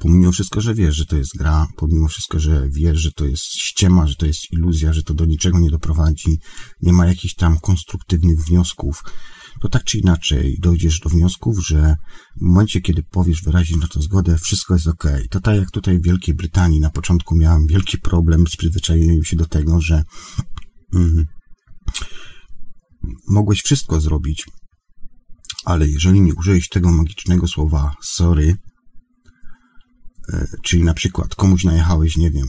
pomimo 0.00 0.32
wszystko, 0.32 0.60
że 0.60 0.74
wiesz, 0.74 0.96
że 0.96 1.06
to 1.06 1.16
jest 1.16 1.36
gra, 1.38 1.66
pomimo 1.76 2.08
wszystko, 2.08 2.40
że 2.40 2.68
wiesz, 2.68 2.98
że 2.98 3.10
to 3.12 3.26
jest 3.26 3.44
ściema, 3.44 4.06
że 4.06 4.14
to 4.14 4.26
jest 4.26 4.52
iluzja, 4.52 4.92
że 4.92 5.02
to 5.02 5.14
do 5.14 5.24
niczego 5.24 5.58
nie 5.58 5.70
doprowadzi, 5.70 6.38
nie 6.82 6.92
ma 6.92 7.06
jakichś 7.06 7.34
tam 7.34 7.58
konstruktywnych 7.58 8.40
wniosków, 8.40 9.02
to 9.60 9.68
tak 9.68 9.84
czy 9.84 9.98
inaczej 9.98 10.58
dojdziesz 10.60 11.00
do 11.00 11.10
wniosków, 11.10 11.66
że 11.66 11.96
w 12.36 12.40
momencie, 12.40 12.80
kiedy 12.80 13.02
powiesz 13.02 13.42
wyrazić 13.42 13.76
na 13.76 13.86
to 13.86 14.02
zgodę, 14.02 14.38
wszystko 14.38 14.74
jest 14.74 14.86
ok. 14.86 15.04
To 15.30 15.40
tak 15.40 15.56
jak 15.56 15.70
tutaj 15.70 15.98
w 15.98 16.04
Wielkiej 16.04 16.34
Brytanii 16.34 16.80
na 16.80 16.90
początku 16.90 17.36
miałem 17.36 17.66
wielki 17.66 17.98
problem 17.98 18.46
z 18.46 18.56
przyzwyczajeniem 18.56 19.24
się 19.24 19.36
do 19.36 19.46
tego, 19.46 19.80
że 19.80 20.04
mm, 20.94 21.26
mogłeś 23.28 23.62
wszystko 23.62 24.00
zrobić, 24.00 24.44
ale 25.64 25.88
jeżeli 25.88 26.20
nie 26.20 26.34
użyłeś 26.34 26.68
tego 26.68 26.92
magicznego 26.92 27.46
słowa 27.46 27.94
sorry, 28.02 28.56
E, 30.32 30.46
czyli 30.62 30.84
na 30.84 30.94
przykład 30.94 31.34
komuś 31.34 31.64
najechałeś, 31.64 32.16
nie 32.16 32.30
wiem, 32.30 32.46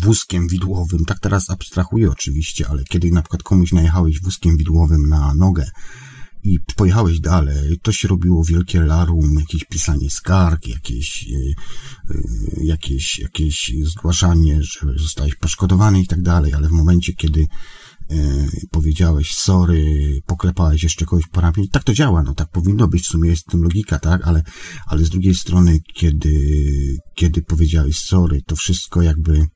wózkiem 0.00 0.48
widłowym, 0.48 1.04
tak 1.04 1.20
teraz 1.20 1.50
abstrahuję 1.50 2.10
oczywiście, 2.10 2.68
ale 2.68 2.84
kiedy 2.84 3.10
na 3.10 3.22
przykład 3.22 3.42
komuś 3.42 3.72
najechałeś 3.72 4.20
wózkiem 4.20 4.56
widłowym 4.56 5.08
na 5.08 5.34
nogę 5.34 5.70
i 6.42 6.58
pojechałeś 6.76 7.20
dalej, 7.20 7.78
to 7.82 7.92
się 7.92 8.08
robiło 8.08 8.44
wielkie 8.44 8.80
larum, 8.80 9.34
jakieś 9.40 9.64
pisanie 9.64 10.10
skarg, 10.10 10.68
jakieś, 10.68 11.28
e, 11.32 11.36
e, 12.10 12.64
jakieś, 12.64 13.18
jakieś 13.18 13.72
zgłaszanie, 13.82 14.62
że 14.62 14.80
zostałeś 14.96 15.34
poszkodowany 15.34 16.00
i 16.00 16.06
tak 16.06 16.22
dalej, 16.22 16.54
ale 16.54 16.68
w 16.68 16.72
momencie, 16.72 17.12
kiedy 17.12 17.46
powiedziałeś 18.70 19.34
sorry, 19.34 20.20
poklepałeś 20.26 20.82
jeszcze 20.82 21.04
kogoś 21.04 21.24
po 21.32 21.40
ramieniu. 21.40 21.68
Tak 21.68 21.84
to 21.84 21.94
działa, 21.94 22.22
no 22.22 22.34
tak 22.34 22.50
powinno 22.50 22.88
być, 22.88 23.02
w 23.02 23.06
sumie 23.06 23.30
jest 23.30 23.42
w 23.42 23.50
tym 23.50 23.62
logika, 23.62 23.98
tak, 23.98 24.26
ale, 24.26 24.42
ale 24.86 25.04
z 25.04 25.10
drugiej 25.10 25.34
strony, 25.34 25.78
kiedy, 25.94 26.56
kiedy 27.14 27.42
powiedziałeś 27.42 27.98
sorry, 27.98 28.40
to 28.46 28.56
wszystko 28.56 29.02
jakby 29.02 29.46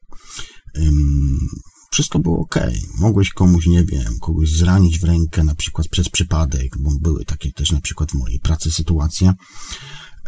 wszystko 1.93 2.19
było 2.19 2.41
ok. 2.41 2.57
Mogłeś 2.99 3.31
komuś, 3.31 3.67
nie 3.67 3.85
wiem, 3.85 4.19
kogoś 4.21 4.51
zranić 4.51 4.99
w 4.99 5.05
rękę, 5.05 5.45
na 5.45 5.55
przykład 5.55 5.89
przez 5.89 6.09
przypadek, 6.09 6.79
bo 6.79 6.91
były 7.01 7.25
takie 7.25 7.53
też 7.53 7.73
na 7.73 7.81
przykład 7.81 8.11
w 8.11 8.15
mojej 8.15 8.41
pracy 8.41 8.71
sytuacje, 8.71 9.35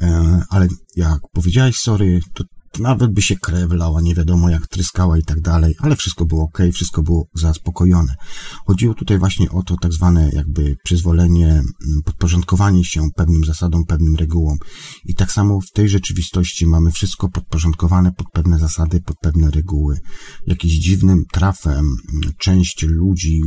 e, 0.00 0.42
ale 0.50 0.68
jak 0.97 1.21
powiedziałeś 1.33 1.76
sorry, 1.76 2.21
to 2.35 2.44
nawet 2.78 3.12
by 3.12 3.23
się 3.23 3.37
krew 3.37 3.73
lała, 3.73 4.00
nie 4.00 4.14
wiadomo 4.14 4.50
jak 4.50 4.66
tryskała 4.66 5.19
i 5.19 5.23
tak 5.23 5.40
dalej, 5.40 5.75
ale 5.78 5.97
wszystko 5.97 6.25
było 6.25 6.43
ok, 6.43 6.59
wszystko 6.73 7.02
było 7.02 7.26
zaspokojone. 7.35 8.14
Chodziło 8.66 8.95
tutaj 8.95 9.19
właśnie 9.19 9.50
o 9.50 9.62
to 9.62 9.76
tak 9.76 9.93
zwane 9.93 10.31
jakby 10.33 10.76
przyzwolenie, 10.85 11.49
mm, 11.49 12.02
podporządkowanie 12.04 12.85
się 12.85 13.11
pewnym 13.16 13.45
zasadom, 13.45 13.85
pewnym 13.85 14.16
regułom. 14.16 14.59
I 15.04 15.14
tak 15.14 15.33
samo 15.33 15.61
w 15.61 15.71
tej 15.71 15.88
rzeczywistości 15.88 16.66
mamy 16.66 16.93
wszystko 16.93 17.28
podporządkowane 17.28 18.12
pod 18.12 18.26
pewne 18.33 18.59
zasady, 18.59 19.00
pod 19.00 19.19
pewne 19.19 19.50
reguły. 19.50 20.00
Jakiś 20.47 20.73
dziwnym 20.73 21.25
trafem 21.33 21.97
mm, 22.12 22.33
część 22.38 22.83
ludzi, 22.83 23.43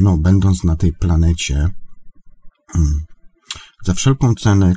no, 0.00 0.18
będąc 0.18 0.64
na 0.64 0.76
tej 0.76 0.92
planecie, 0.92 1.68
mm, 2.74 3.00
za 3.84 3.94
wszelką 3.94 4.34
cenę 4.34 4.74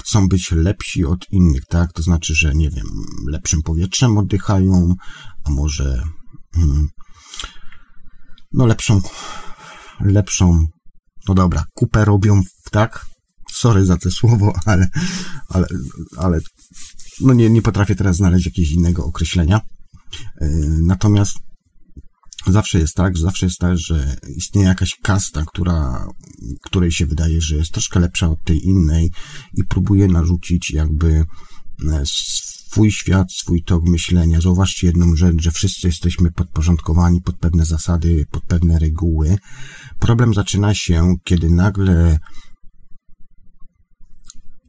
chcą 0.00 0.28
być 0.28 0.52
lepsi 0.52 1.04
od 1.04 1.26
innych, 1.30 1.66
tak? 1.66 1.92
To 1.92 2.02
znaczy, 2.02 2.34
że 2.34 2.54
nie 2.54 2.70
wiem, 2.70 2.86
lepszym 3.26 3.62
powietrzem 3.62 4.18
oddychają, 4.18 4.94
a 5.44 5.50
może 5.50 6.02
hmm, 6.54 6.88
no 8.52 8.66
lepszą, 8.66 9.00
lepszą, 10.00 10.66
no 11.28 11.34
dobra, 11.34 11.64
kupę 11.74 12.04
robią, 12.04 12.42
tak? 12.70 13.06
Sorry 13.52 13.84
za 13.84 13.96
to 13.96 14.10
słowo, 14.10 14.52
ale, 14.66 14.88
ale, 15.48 15.66
ale 16.16 16.40
no 17.20 17.34
nie, 17.34 17.50
nie 17.50 17.62
potrafię 17.62 17.94
teraz 17.94 18.16
znaleźć 18.16 18.46
jakiegoś 18.46 18.70
innego 18.70 19.04
określenia. 19.04 19.60
Yy, 20.40 20.48
natomiast 20.82 21.38
Zawsze 22.46 22.78
jest 22.78 22.94
tak, 22.94 23.18
zawsze 23.18 23.46
jest 23.46 23.58
tak, 23.58 23.78
że 23.78 24.16
istnieje 24.36 24.68
jakaś 24.68 24.96
kasta, 25.02 25.44
która, 25.46 26.06
której 26.62 26.92
się 26.92 27.06
wydaje, 27.06 27.40
że 27.40 27.56
jest 27.56 27.72
troszkę 27.72 28.00
lepsza 28.00 28.28
od 28.28 28.44
tej 28.44 28.66
innej 28.66 29.10
i 29.54 29.64
próbuje 29.64 30.08
narzucić 30.08 30.70
jakby 30.70 31.24
e, 31.92 32.02
swój 32.72 32.90
świat, 32.90 33.32
swój 33.32 33.62
tok 33.62 33.84
myślenia. 33.84 34.40
Zauważcie 34.40 34.86
jedną 34.86 35.16
rzecz, 35.16 35.42
że 35.42 35.50
wszyscy 35.50 35.86
jesteśmy 35.86 36.32
podporządkowani 36.32 37.20
pod 37.20 37.36
pewne 37.36 37.64
zasady, 37.64 38.26
pod 38.30 38.42
pewne 38.42 38.78
reguły. 38.78 39.38
Problem 39.98 40.34
zaczyna 40.34 40.74
się, 40.74 41.14
kiedy 41.24 41.50
nagle 41.50 42.18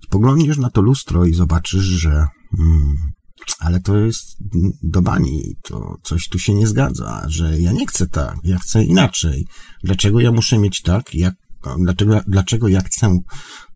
spoglądniesz 0.04 0.58
na 0.58 0.70
to 0.70 0.82
lustro 0.82 1.26
i 1.26 1.34
zobaczysz, 1.34 1.84
że 1.84 2.28
hmm, 2.58 3.13
ale 3.60 3.80
to 3.80 3.98
jest 3.98 4.38
do 4.84 5.02
bani, 5.02 5.56
to 5.64 5.98
coś 6.04 6.28
tu 6.30 6.40
się 6.40 6.54
nie 6.54 6.68
zgadza, 6.68 7.24
że 7.28 7.60
ja 7.60 7.72
nie 7.72 7.88
chcę 7.88 8.08
tak, 8.08 8.38
ja 8.44 8.58
chcę 8.58 8.84
inaczej. 8.84 9.46
Dlaczego 9.84 10.20
ja 10.20 10.32
muszę 10.32 10.58
mieć 10.58 10.82
tak, 10.82 11.16
jak, 11.16 11.36
dlaczego, 11.80 12.22
dlaczego 12.28 12.68
ja 12.68 12.82
chcę, 12.82 13.18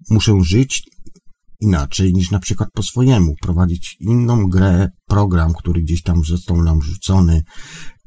muszę 0.09 0.39
żyć 0.41 0.83
inaczej 1.59 2.13
niż 2.13 2.31
na 2.31 2.39
przykład 2.39 2.69
po 2.73 2.83
swojemu, 2.83 3.35
prowadzić 3.41 3.97
inną 3.99 4.47
grę, 4.47 4.89
program, 5.07 5.53
który 5.53 5.81
gdzieś 5.81 6.01
tam 6.01 6.23
został 6.23 6.63
nam 6.63 6.81
rzucony 6.81 7.43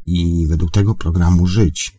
i 0.07 0.47
według 0.47 0.71
tego 0.71 0.95
programu 0.95 1.47
żyć. 1.47 1.93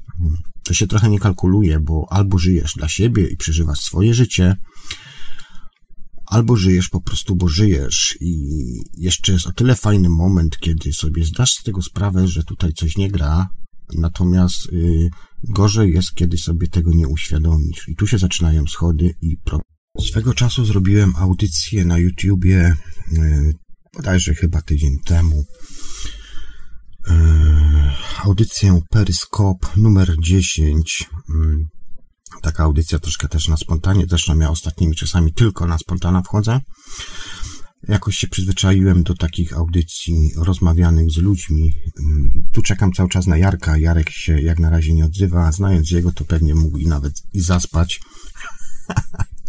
To 0.63 0.74
się 0.74 0.88
trochę 0.88 1.10
nie 1.10 1.20
kalkuluje, 1.20 1.80
bo 1.80 2.06
albo 2.10 2.38
żyjesz 2.38 2.74
dla 2.77 2.88
siebie 2.88 3.27
i 3.27 3.38
przeżywasz 3.38 3.80
swoje 3.80 4.13
życie, 4.13 4.56
albo 6.32 6.56
żyjesz 6.56 6.90
po 6.90 7.02
prostu, 7.02 7.36
bo 7.36 7.48
żyjesz 7.48 8.18
i 8.22 8.34
jeszcze 8.98 9.32
jest 9.32 9.48
o 9.48 9.52
tyle 9.52 9.76
fajny 9.76 10.10
moment, 10.10 10.60
kiedy 10.60 10.94
sobie 10.94 11.26
zdasz 11.26 11.52
z 11.52 11.64
tego 11.64 11.82
sprawę, 11.82 12.28
że 12.28 12.44
tutaj 12.44 12.74
coś 12.74 12.98
nie 12.98 13.12
gra, 13.12 13.48
natomiast 13.94 14.66
y, 14.74 15.10
gorzej 15.44 15.94
jest, 15.94 16.14
kiedy 16.14 16.38
sobie 16.38 16.68
tego 16.68 16.92
nie 16.92 17.08
uświadomisz. 17.08 17.88
I 17.88 17.96
tu 17.96 18.08
się 18.08 18.18
zaczynają 18.18 18.68
schody 18.68 19.16
i 19.22 19.38
problemy. 19.38 19.64
Swego 20.00 20.34
czasu 20.34 20.66
zrobiłem 20.66 21.16
audycję 21.16 21.86
na 21.86 21.98
YouTubie, 21.98 22.76
y, 23.14 23.54
bodajże 23.96 24.34
chyba 24.34 24.62
tydzień 24.62 25.00
temu, 25.06 25.46
y, 27.08 27.12
audycję 28.24 28.82
Periscope 28.90 29.68
numer 29.78 30.16
10, 30.22 31.10
taka 32.42 32.64
audycja 32.64 33.00
troszkę 33.00 33.28
też 33.28 33.48
na 33.48 33.58
spontanie, 33.58 34.06
zresztą 34.10 34.40
ja 34.40 34.50
ostatnimi 34.50 34.96
czasami 34.96 35.34
tylko 35.34 35.68
na 35.68 35.78
spontana 35.78 36.22
wchodzę. 36.22 36.60
Jakoś 37.88 38.18
się 38.18 38.28
przyzwyczaiłem 38.28 39.04
do 39.04 39.16
takich 39.16 39.54
audycji 39.54 40.32
rozmawianych 40.36 41.12
z 41.12 41.18
ludźmi. 41.18 41.74
Mm, 42.00 42.50
tu 42.54 42.62
czekam 42.62 42.92
cały 42.92 43.10
czas 43.10 43.28
na 43.28 43.38
Jarka. 43.38 43.78
Jarek 43.78 44.10
się 44.10 44.42
jak 44.42 44.60
na 44.60 44.70
razie 44.70 44.94
nie 44.94 45.06
odzywa. 45.06 45.52
Znając 45.52 45.92
jego, 45.92 46.12
to 46.12 46.26
pewnie 46.26 46.56
mógł 46.56 46.78
i 46.78 46.88
nawet 46.88 47.14
i 47.34 47.42
zaspać. 47.42 48.00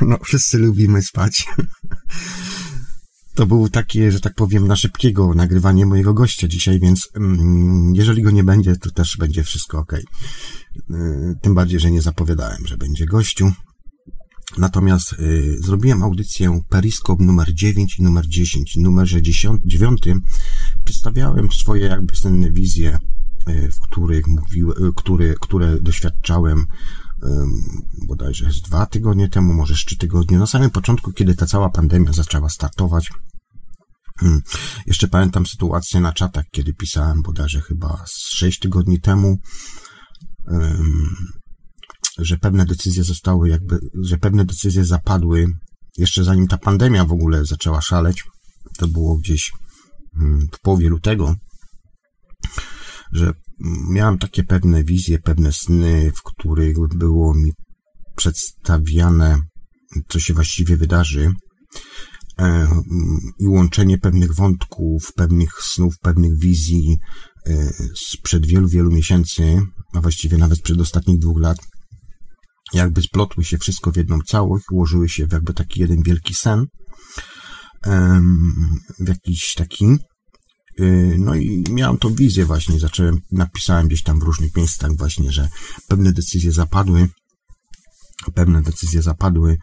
No, 0.00 0.18
wszyscy 0.24 0.58
lubimy 0.58 1.02
spać. 1.02 1.46
To 3.38 3.46
było 3.46 3.68
takie, 3.68 4.12
że 4.12 4.20
tak 4.20 4.34
powiem, 4.34 4.66
na 4.66 4.76
szybkiego 4.76 5.34
nagrywanie 5.34 5.86
mojego 5.86 6.14
gościa 6.14 6.48
dzisiaj, 6.48 6.80
więc 6.80 7.08
mm, 7.16 7.94
jeżeli 7.94 8.22
go 8.22 8.30
nie 8.30 8.44
będzie, 8.44 8.76
to 8.76 8.90
też 8.90 9.16
będzie 9.16 9.44
wszystko 9.44 9.78
ok. 9.78 9.92
Tym 11.42 11.54
bardziej, 11.54 11.80
że 11.80 11.90
nie 11.90 12.02
zapowiadałem, 12.02 12.66
że 12.66 12.76
będzie 12.76 13.06
gościu. 13.06 13.52
Natomiast 14.56 15.12
y, 15.12 15.56
zrobiłem 15.60 16.02
audycję 16.02 16.60
Periscope 16.68 17.24
numer 17.24 17.54
9 17.54 17.98
i 17.98 18.02
numer 18.02 18.26
10. 18.26 18.74
W 18.74 18.80
numerze 18.80 19.22
10, 19.22 19.60
9 19.64 20.02
przedstawiałem 20.84 21.52
swoje 21.52 21.86
jakby 21.86 22.16
senne 22.16 22.52
wizje, 22.52 22.98
y, 23.48 23.70
w 23.70 23.80
których 23.80 24.26
mówiłem, 24.26 24.84
y, 24.84 24.92
które, 24.96 25.34
które 25.40 25.80
doświadczałem 25.80 26.66
bodajże 28.06 28.52
z 28.52 28.60
dwa 28.60 28.86
tygodnie 28.86 29.28
temu, 29.28 29.54
może 29.54 29.74
z 29.74 29.78
trzy 29.78 29.96
tygodnie, 29.96 30.38
na 30.38 30.46
samym 30.46 30.70
początku, 30.70 31.12
kiedy 31.12 31.34
ta 31.34 31.46
cała 31.46 31.70
pandemia 31.70 32.12
zaczęła 32.12 32.48
startować. 32.48 33.10
Jeszcze 34.86 35.08
pamiętam 35.08 35.46
sytuację 35.46 36.00
na 36.00 36.12
czatach, 36.12 36.44
kiedy 36.50 36.74
pisałem 36.74 37.22
bodajże 37.22 37.60
chyba 37.60 38.04
z 38.06 38.36
sześć 38.36 38.58
tygodni 38.58 39.00
temu, 39.00 39.36
że 42.18 42.38
pewne 42.38 42.66
decyzje 42.66 43.04
zostały 43.04 43.48
jakby, 43.48 43.80
że 44.02 44.18
pewne 44.18 44.44
decyzje 44.44 44.84
zapadły 44.84 45.46
jeszcze 45.96 46.24
zanim 46.24 46.46
ta 46.46 46.58
pandemia 46.58 47.04
w 47.04 47.12
ogóle 47.12 47.44
zaczęła 47.44 47.80
szaleć. 47.80 48.24
To 48.78 48.88
było 48.88 49.16
gdzieś 49.16 49.52
w 50.52 50.60
połowie 50.62 50.88
lutego, 50.88 51.34
że 53.12 53.32
miałem 53.90 54.18
takie 54.18 54.44
pewne 54.44 54.84
wizje, 54.84 55.18
pewne 55.18 55.52
sny, 55.52 56.12
w 56.16 56.22
których 56.22 56.76
było 56.96 57.34
mi 57.34 57.52
przedstawiane, 58.16 59.38
co 60.08 60.20
się 60.20 60.34
właściwie 60.34 60.76
wydarzy. 60.76 61.32
E, 62.38 62.68
i 63.38 63.48
łączenie 63.48 63.98
pewnych 63.98 64.34
wątków, 64.34 65.12
pewnych 65.16 65.50
snów, 65.62 65.94
pewnych 66.02 66.38
wizji 66.38 66.98
e, 67.46 67.70
sprzed 67.96 68.46
wielu, 68.46 68.68
wielu 68.68 68.90
miesięcy, 68.90 69.60
a 69.94 70.00
właściwie 70.00 70.38
nawet 70.38 70.62
przed 70.62 70.80
ostatnich 70.80 71.18
dwóch 71.18 71.40
lat, 71.40 71.58
jakby 72.72 73.02
splotły 73.02 73.44
się 73.44 73.58
wszystko 73.58 73.92
w 73.92 73.96
jedną 73.96 74.18
całość, 74.26 74.64
ułożyły 74.72 75.08
się 75.08 75.26
w 75.26 75.32
jakby 75.32 75.54
taki 75.54 75.80
jeden 75.80 76.02
wielki 76.02 76.34
sen, 76.34 76.66
w 78.98 79.08
jakiś 79.08 79.54
taki, 79.56 79.96
no 81.18 81.34
i 81.34 81.64
miałem 81.70 81.98
tą 81.98 82.14
wizję 82.14 82.44
właśnie, 82.44 82.80
zacząłem, 82.80 83.20
napisałem 83.32 83.88
gdzieś 83.88 84.02
tam 84.02 84.20
w 84.20 84.22
różnych 84.22 84.56
miejscach 84.56 84.96
właśnie, 84.96 85.32
że 85.32 85.48
pewne 85.88 86.12
decyzje 86.12 86.52
zapadły, 86.52 87.08
pewne 88.34 88.62
decyzje 88.62 89.02
zapadły, 89.02 89.58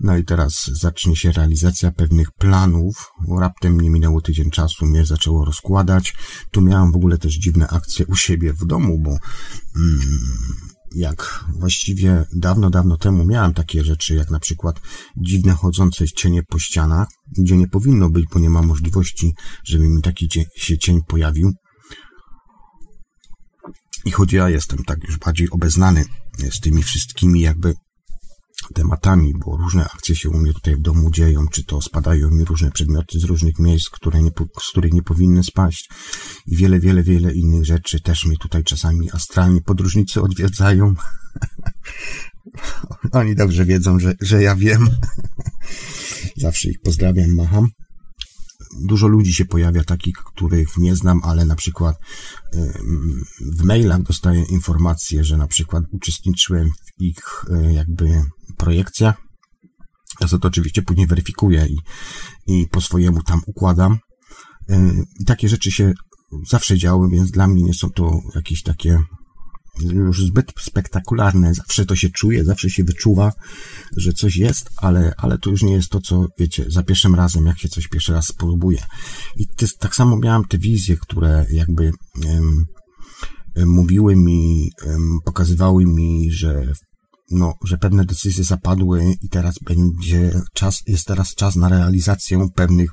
no 0.00 0.16
i 0.16 0.24
teraz 0.24 0.70
zacznie 0.80 1.16
się 1.16 1.32
realizacja 1.32 1.92
pewnych 1.92 2.32
planów. 2.32 3.10
Raptem 3.38 3.80
nie 3.80 3.90
minęło 3.90 4.20
tydzień 4.20 4.50
czasu, 4.50 4.86
mnie 4.86 5.06
zaczęło 5.06 5.44
rozkładać. 5.44 6.14
Tu 6.50 6.60
miałem 6.60 6.92
w 6.92 6.96
ogóle 6.96 7.18
też 7.18 7.34
dziwne 7.34 7.68
akcje 7.68 8.06
u 8.06 8.16
siebie 8.16 8.52
w 8.52 8.66
domu, 8.66 8.98
bo 8.98 9.10
mm, 9.10 10.00
jak 10.94 11.44
właściwie 11.58 12.24
dawno, 12.32 12.70
dawno 12.70 12.96
temu 12.96 13.24
miałem 13.24 13.54
takie 13.54 13.84
rzeczy, 13.84 14.14
jak 14.14 14.30
na 14.30 14.40
przykład 14.40 14.80
dziwne 15.16 15.52
chodzące 15.52 16.08
cienie 16.08 16.42
po 16.42 16.58
ścianach, 16.58 17.08
gdzie 17.38 17.56
nie 17.56 17.68
powinno 17.68 18.10
być, 18.10 18.24
bo 18.32 18.38
nie 18.38 18.50
ma 18.50 18.62
możliwości, 18.62 19.34
żeby 19.64 19.88
mi 19.88 20.02
taki 20.02 20.28
się 20.56 20.78
cień 20.78 21.00
pojawił. 21.08 21.52
I 24.04 24.10
choć 24.10 24.32
ja 24.32 24.48
jestem 24.48 24.84
tak 24.84 25.04
już 25.04 25.18
bardziej 25.18 25.50
obeznany 25.50 26.04
z 26.50 26.60
tymi 26.60 26.82
wszystkimi 26.82 27.40
jakby 27.40 27.74
tematami, 28.74 29.34
bo 29.46 29.56
różne 29.56 29.84
akcje 29.84 30.16
się 30.16 30.30
u 30.30 30.38
mnie 30.38 30.52
tutaj 30.52 30.76
w 30.76 30.80
domu 30.80 31.10
dzieją, 31.10 31.48
czy 31.48 31.64
to 31.64 31.82
spadają 31.82 32.30
mi 32.30 32.44
różne 32.44 32.70
przedmioty 32.70 33.20
z 33.20 33.24
różnych 33.24 33.58
miejsc, 33.58 33.88
które 33.90 34.22
nie, 34.22 34.30
z 34.60 34.70
których 34.70 34.92
nie 34.92 35.02
powinny 35.02 35.44
spaść 35.44 35.90
i 36.46 36.56
wiele, 36.56 36.80
wiele, 36.80 37.02
wiele 37.02 37.32
innych 37.32 37.64
rzeczy 37.64 38.00
też 38.00 38.24
mnie 38.24 38.36
tutaj 38.36 38.64
czasami 38.64 39.10
astralni 39.12 39.62
podróżnicy 39.62 40.22
odwiedzają. 40.22 40.94
Oni 43.12 43.34
dobrze 43.34 43.64
wiedzą, 43.64 43.98
że, 43.98 44.14
że 44.20 44.42
ja 44.42 44.56
wiem. 44.56 44.88
Zawsze 46.36 46.68
ich 46.68 46.80
pozdrawiam, 46.84 47.34
macham 47.34 47.68
dużo 48.80 49.06
ludzi 49.06 49.34
się 49.34 49.44
pojawia, 49.44 49.84
takich, 49.84 50.14
których 50.14 50.76
nie 50.76 50.96
znam, 50.96 51.20
ale 51.24 51.44
na 51.44 51.56
przykład 51.56 51.96
w 53.40 53.62
mailach 53.62 54.02
dostaję 54.02 54.44
informacje, 54.50 55.24
że 55.24 55.36
na 55.36 55.46
przykład 55.46 55.84
uczestniczyłem 55.92 56.70
w 56.70 57.02
ich 57.02 57.44
e, 57.50 57.72
jakby 57.72 58.22
projekcjach. 58.56 59.16
Ja 60.20 60.28
to 60.28 60.48
oczywiście 60.48 60.82
później 60.82 61.06
weryfikuję 61.06 61.66
i, 61.66 61.76
i 62.46 62.68
po 62.68 62.80
swojemu 62.80 63.22
tam 63.22 63.40
układam. 63.46 63.98
E, 64.68 64.92
I 65.20 65.24
takie 65.24 65.48
rzeczy 65.48 65.70
się 65.70 65.92
zawsze 66.48 66.78
działy, 66.78 67.08
więc 67.12 67.30
dla 67.30 67.46
mnie 67.46 67.62
nie 67.62 67.74
są 67.74 67.90
to 67.90 68.20
jakieś 68.34 68.62
takie 68.62 68.98
już 69.80 70.24
zbyt 70.24 70.52
spektakularne. 70.60 71.54
Zawsze 71.54 71.86
to 71.86 71.96
się 71.96 72.10
czuje, 72.10 72.44
zawsze 72.44 72.70
się 72.70 72.84
wyczuwa, 72.84 73.32
że 73.96 74.12
coś 74.12 74.36
jest, 74.36 74.70
ale, 74.76 75.14
ale 75.16 75.38
to 75.38 75.50
już 75.50 75.62
nie 75.62 75.72
jest 75.72 75.88
to, 75.88 76.00
co 76.00 76.26
wiecie, 76.38 76.64
za 76.68 76.82
pierwszym 76.82 77.14
razem, 77.14 77.46
jak 77.46 77.58
się 77.58 77.68
coś 77.68 77.88
pierwszy 77.88 78.12
raz 78.12 78.26
spróbuje. 78.26 78.82
I 79.36 79.46
tak 79.78 79.94
samo 79.94 80.16
miałem 80.16 80.44
te 80.44 80.58
wizje, 80.58 80.96
które 80.96 81.46
jakby 81.50 81.90
um, 82.24 82.64
mówiły 83.66 84.16
mi, 84.16 84.70
pokazywały 85.24 85.84
mi, 85.84 86.32
że 86.32 86.72
no, 87.30 87.54
że 87.64 87.78
pewne 87.78 88.04
decyzje 88.04 88.44
zapadły 88.44 89.16
i 89.22 89.28
teraz 89.28 89.54
będzie 89.58 90.40
czas, 90.52 90.82
jest 90.86 91.06
teraz 91.06 91.34
czas 91.34 91.56
na 91.56 91.68
realizację 91.68 92.48
pewnych 92.54 92.90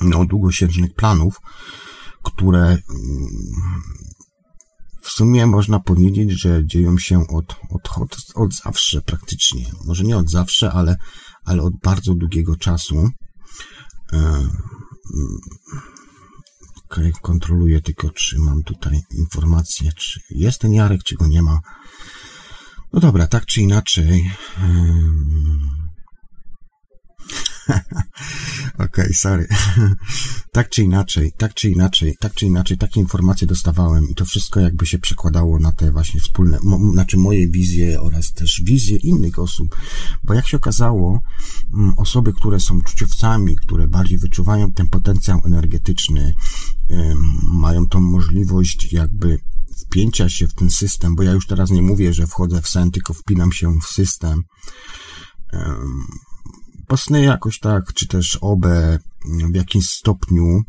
no, 0.00 0.24
długosiężnych 0.24 0.94
planów, 0.94 1.40
które 2.22 2.78
w 5.04 5.08
sumie 5.08 5.46
można 5.46 5.80
powiedzieć, 5.80 6.30
że 6.30 6.66
dzieją 6.66 6.98
się 6.98 7.26
od, 7.28 7.56
od, 7.70 7.98
od, 7.98 8.16
od 8.34 8.54
zawsze 8.54 9.02
praktycznie. 9.02 9.66
Może 9.86 10.04
nie 10.04 10.16
od 10.16 10.30
zawsze, 10.30 10.72
ale, 10.72 10.96
ale 11.44 11.62
od 11.62 11.72
bardzo 11.82 12.14
długiego 12.14 12.56
czasu. 12.56 13.08
E, 14.12 14.48
ok, 16.84 17.00
kontroluję 17.22 17.80
tylko, 17.80 18.10
czy 18.10 18.38
mam 18.38 18.62
tutaj 18.62 19.00
informację, 19.10 19.92
czy 19.92 20.20
jest 20.30 20.60
ten 20.60 20.72
Jarek, 20.72 21.02
czy 21.02 21.14
go 21.14 21.26
nie 21.26 21.42
ma. 21.42 21.58
No 22.94 23.00
dobra, 23.00 23.26
tak 23.26 23.46
czy 23.46 23.60
inaczej. 23.60 24.30
Okej, 28.74 28.84
okay, 28.86 29.12
sorry. 29.12 29.46
tak 30.52 30.68
czy 30.68 30.82
inaczej, 30.82 31.32
tak 31.36 31.54
czy 31.54 31.70
inaczej, 31.70 32.16
tak 32.20 32.34
czy 32.34 32.46
inaczej, 32.46 32.78
takie 32.78 33.00
informacje 33.00 33.46
dostawałem 33.46 34.08
i 34.10 34.14
to 34.14 34.24
wszystko 34.24 34.60
jakby 34.60 34.86
się 34.86 34.98
przekładało 34.98 35.58
na 35.58 35.72
te 35.72 35.92
właśnie 35.92 36.20
wspólne, 36.20 36.58
mo, 36.62 36.92
znaczy 36.92 37.16
moje 37.16 37.48
wizje 37.48 38.00
oraz 38.00 38.32
też 38.32 38.62
wizje 38.64 38.96
innych 38.96 39.38
osób, 39.38 39.76
bo 40.24 40.34
jak 40.34 40.48
się 40.48 40.56
okazało, 40.56 41.20
mm, 41.74 41.92
osoby, 41.96 42.32
które 42.32 42.60
są 42.60 42.80
czuciowcami, 42.80 43.56
które 43.56 43.88
bardziej 43.88 44.18
wyczuwają 44.18 44.72
ten 44.72 44.88
potencjał 44.88 45.40
energetyczny, 45.44 46.34
mają 47.42 47.86
tą 47.86 48.00
możliwość 48.00 48.92
jakby 48.92 49.38
wpięcia 49.86 50.28
się 50.28 50.48
w 50.48 50.54
ten 50.54 50.70
system, 50.70 51.14
bo 51.16 51.22
ja 51.22 51.32
już 51.32 51.46
teraz 51.46 51.70
nie 51.70 51.82
mówię, 51.82 52.14
że 52.14 52.26
wchodzę 52.26 52.62
w 52.62 52.68
sen, 52.68 52.90
tylko 52.90 53.14
wpinam 53.14 53.52
się 53.52 53.72
w 53.82 53.86
system. 53.86 54.42
Pasny 56.86 57.22
jakoś 57.22 57.58
tak, 57.58 57.92
czy 57.94 58.06
też 58.06 58.38
obę 58.40 58.98
w 59.52 59.54
jakimś 59.54 59.86
stopniu. 59.86 60.60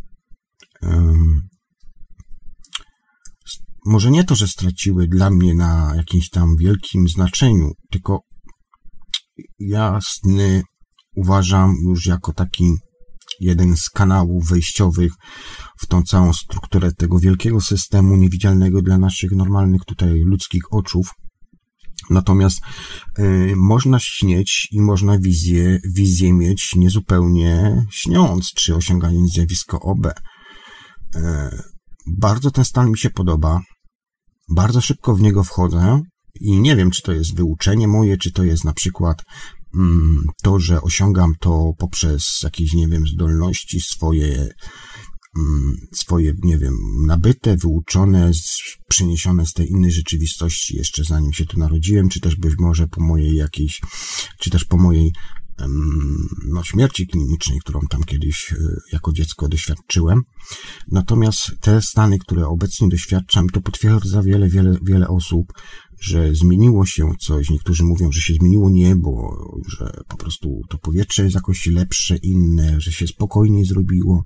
Może 3.85 4.11
nie 4.11 4.23
to, 4.23 4.35
że 4.35 4.47
straciły 4.47 5.07
dla 5.07 5.29
mnie 5.29 5.55
na 5.55 5.93
jakimś 5.95 6.29
tam 6.29 6.55
wielkim 6.57 7.07
znaczeniu, 7.07 7.71
tylko 7.91 8.19
ja 9.59 9.99
sny 10.01 10.63
uważam 11.15 11.75
już 11.89 12.05
jako 12.05 12.33
taki 12.33 12.73
jeden 13.39 13.77
z 13.77 13.89
kanałów 13.89 14.49
wejściowych 14.49 15.11
w 15.77 15.87
tą 15.87 16.03
całą 16.03 16.33
strukturę 16.33 16.91
tego 16.91 17.19
wielkiego 17.19 17.61
systemu 17.61 18.15
niewidzialnego 18.15 18.81
dla 18.81 18.97
naszych 18.97 19.31
normalnych 19.31 19.81
tutaj 19.85 20.19
ludzkich 20.19 20.73
oczów. 20.73 21.07
Natomiast 22.09 22.59
y, 23.19 23.53
można 23.55 23.99
śnieć 23.99 24.67
i 24.71 24.81
można 24.81 25.19
wizję, 25.19 25.79
wizję 25.95 26.33
mieć 26.33 26.75
niezupełnie 26.75 27.85
śniąc, 27.91 28.51
czy 28.55 28.75
osiągając 28.75 29.33
zjawisko 29.33 29.79
OB. 29.79 30.05
Y, 30.05 30.11
bardzo 32.07 32.51
ten 32.51 32.65
stan 32.65 32.91
mi 32.91 32.97
się 32.97 33.09
podoba. 33.09 33.61
Bardzo 34.49 34.81
szybko 34.81 35.15
w 35.15 35.21
niego 35.21 35.43
wchodzę 35.43 36.01
i 36.41 36.59
nie 36.59 36.75
wiem, 36.75 36.91
czy 36.91 37.01
to 37.01 37.11
jest 37.11 37.35
wyuczenie 37.35 37.87
moje, 37.87 38.17
czy 38.17 38.31
to 38.31 38.43
jest 38.43 38.63
na 38.63 38.73
przykład 38.73 39.23
mm, 39.75 40.23
to, 40.43 40.59
że 40.59 40.81
osiągam 40.81 41.33
to 41.39 41.71
poprzez 41.77 42.39
jakieś, 42.43 42.73
nie 42.73 42.87
wiem, 42.87 43.07
zdolności 43.07 43.81
swoje, 43.81 44.49
swoje, 45.93 46.33
nie 46.43 46.57
wiem, 46.57 46.77
nabyte, 47.05 47.57
wyuczone, 47.57 48.31
przeniesione 48.87 49.45
z 49.45 49.53
tej 49.53 49.69
innej 49.69 49.91
rzeczywistości 49.91 50.77
jeszcze 50.77 51.03
zanim 51.03 51.33
się 51.33 51.45
tu 51.45 51.59
narodziłem, 51.59 52.09
czy 52.09 52.19
też 52.19 52.35
być 52.35 52.53
może 52.59 52.87
po 52.87 53.01
mojej 53.01 53.35
jakiejś, 53.35 53.81
czy 54.39 54.49
też 54.49 54.65
po 54.65 54.77
mojej 54.77 55.11
no, 56.45 56.63
śmierci 56.63 57.07
klinicznej, 57.07 57.59
którą 57.59 57.79
tam 57.89 58.03
kiedyś 58.03 58.51
e, 58.51 58.55
jako 58.91 59.13
dziecko 59.13 59.47
doświadczyłem. 59.47 60.21
Natomiast 60.91 61.51
te 61.61 61.81
stany, 61.81 62.19
które 62.19 62.47
obecnie 62.47 62.89
doświadczam, 62.89 63.49
to 63.49 63.61
potwierdza 63.61 64.21
wiele, 64.21 64.49
wiele, 64.49 64.77
wiele 64.83 65.07
osób, 65.07 65.53
że 65.99 66.35
zmieniło 66.35 66.85
się 66.85 67.11
coś. 67.19 67.49
Niektórzy 67.49 67.83
mówią, 67.83 68.11
że 68.11 68.21
się 68.21 68.33
zmieniło 68.33 68.69
niebo, 68.69 69.37
że 69.67 69.91
po 70.07 70.17
prostu 70.17 70.61
to 70.69 70.77
powietrze 70.77 71.23
jest 71.23 71.35
jakoś 71.35 71.67
lepsze, 71.67 72.15
inne, 72.15 72.81
że 72.81 72.91
się 72.91 73.07
spokojniej 73.07 73.65
zrobiło, 73.65 74.23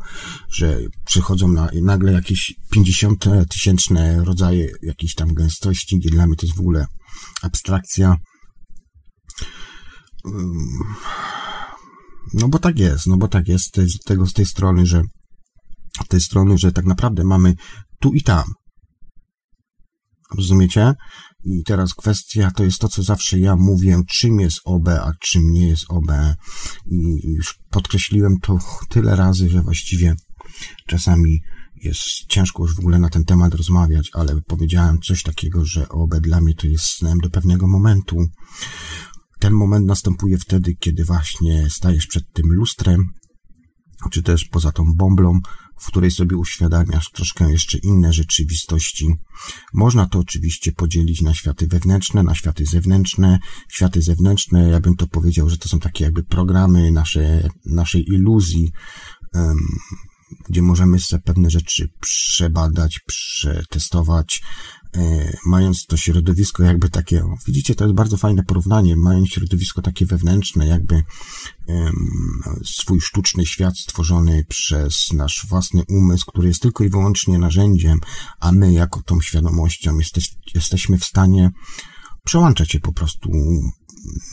że 0.50 0.80
przychodzą 1.06 1.48
na, 1.48 1.70
nagle 1.82 2.12
jakieś 2.12 2.54
50 2.72 3.26
tysięczne 3.50 4.24
rodzaje 4.24 4.72
jakiejś 4.82 5.16
tam 5.16 5.34
gęstości, 5.34 6.00
gdzie 6.00 6.10
dla 6.10 6.28
mnie 6.28 6.36
to 6.36 6.46
jest 6.46 6.58
w 6.58 6.62
ogóle 6.62 6.86
abstrakcja. 7.42 8.16
No 12.34 12.48
bo 12.50 12.60
tak 12.60 12.80
jest, 12.80 13.08
no 13.08 13.18
bo 13.18 13.28
tak 13.28 13.48
jest 13.48 13.76
z 13.76 14.00
tego, 14.00 14.28
z 14.28 14.34
tej 14.34 14.46
strony, 14.46 14.86
że 14.86 15.02
z 16.06 16.08
tej 16.08 16.22
strony, 16.22 16.58
że 16.58 16.72
tak 16.72 16.86
naprawdę 16.86 17.24
mamy 17.24 17.56
tu 18.00 18.14
i 18.14 18.22
tam. 18.22 18.44
Rozumiecie? 20.38 20.94
I 21.44 21.64
teraz 21.64 21.94
kwestia 21.94 22.52
to 22.52 22.64
jest 22.64 22.80
to, 22.80 22.90
co 22.90 23.04
zawsze 23.04 23.40
ja 23.40 23.56
mówię, 23.56 24.02
czym 24.08 24.40
jest 24.40 24.62
OB, 24.66 24.88
a 24.88 25.12
czym 25.20 25.52
nie 25.52 25.68
jest 25.68 25.86
OB. 25.90 26.12
I 26.86 27.20
już 27.24 27.60
podkreśliłem 27.70 28.40
to 28.42 28.58
tyle 28.90 29.16
razy, 29.16 29.50
że 29.50 29.62
właściwie 29.62 30.16
czasami 30.88 31.42
jest 31.84 32.02
ciężko 32.28 32.64
już 32.64 32.76
w 32.76 32.80
ogóle 32.80 33.00
na 33.00 33.10
ten 33.10 33.26
temat 33.26 33.54
rozmawiać, 33.54 34.10
ale 34.14 34.42
powiedziałem 34.42 35.00
coś 35.00 35.24
takiego, 35.24 35.66
że 35.66 35.90
OB 35.90 36.16
dla 36.16 36.42
mnie 36.42 36.56
to 36.56 36.68
jest 36.68 36.86
snem 36.86 37.18
do 37.18 37.30
pewnego 37.30 37.68
momentu. 37.68 38.18
Ten 39.40 39.54
moment 39.54 39.86
następuje 39.86 40.38
wtedy, 40.38 40.76
kiedy 40.76 41.06
właśnie 41.06 41.70
stajesz 41.70 42.08
przed 42.08 42.24
tym 42.34 42.54
lustrem, 42.54 43.06
czy 44.12 44.24
też 44.24 44.46
poza 44.46 44.72
tą 44.72 44.94
bąblą, 44.94 45.40
w 45.80 45.88
której 45.88 46.12
sobie 46.12 46.38
uświadamiasz 46.38 47.12
troszkę 47.12 47.52
jeszcze 47.52 47.78
inne 47.78 48.14
rzeczywistości. 48.14 49.16
Można 49.74 50.06
to 50.06 50.20
oczywiście 50.20 50.72
podzielić 50.72 51.22
na 51.22 51.34
światy 51.34 51.68
wewnętrzne, 51.68 52.24
na 52.24 52.36
światy 52.36 52.66
zewnętrzne. 52.66 53.40
Światy 53.72 54.02
zewnętrzne, 54.02 54.70
ja 54.70 54.80
bym 54.80 54.96
to 54.96 55.08
powiedział, 55.08 55.50
że 55.50 55.58
to 55.58 55.70
są 55.70 55.80
takie 55.80 56.04
jakby 56.04 56.24
programy 56.24 56.92
nasze, 56.92 57.50
naszej 57.66 58.10
iluzji, 58.10 58.72
gdzie 60.50 60.62
możemy 60.62 61.00
sobie 61.00 61.22
pewne 61.22 61.50
rzeczy 61.50 61.90
przebadać, 62.00 63.00
przetestować, 63.06 64.42
mając 65.46 65.86
to 65.86 65.98
środowisko 65.98 66.64
jakby 66.64 66.90
takie, 66.90 67.24
widzicie, 67.48 67.76
to 67.76 67.84
jest 67.84 67.96
bardzo 67.96 68.18
fajne 68.18 68.44
porównanie, 68.44 68.96
mając 68.96 69.30
środowisko 69.30 69.82
takie 69.82 70.06
wewnętrzne, 70.06 70.68
jakby 70.68 71.04
swój 72.66 73.02
sztuczny 73.02 73.46
świat 73.46 73.78
stworzony 73.78 74.46
przez 74.48 75.14
nasz 75.14 75.46
własny 75.50 75.84
umysł, 75.90 76.26
który 76.26 76.48
jest 76.48 76.62
tylko 76.62 76.84
i 76.84 76.90
wyłącznie 76.90 77.40
narzędziem, 77.40 78.00
a 78.40 78.52
my 78.52 78.74
jako 78.74 79.02
tą 79.02 79.22
świadomością 79.22 79.98
jesteś, 79.98 80.36
jesteśmy 80.56 80.98
w 80.98 81.06
stanie 81.06 81.52
przełączać 82.26 82.72
się 82.72 82.80
po 82.80 82.94
prostu 82.94 83.30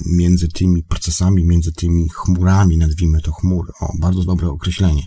między 0.06 0.48
tymi 0.48 0.82
procesami, 0.82 1.44
między 1.44 1.72
tymi 1.72 2.08
chmurami, 2.08 2.78
nazwijmy 2.78 3.20
to 3.20 3.32
chmury, 3.32 3.72
o, 3.80 3.92
bardzo 4.00 4.24
dobre 4.24 4.48
określenie, 4.48 5.02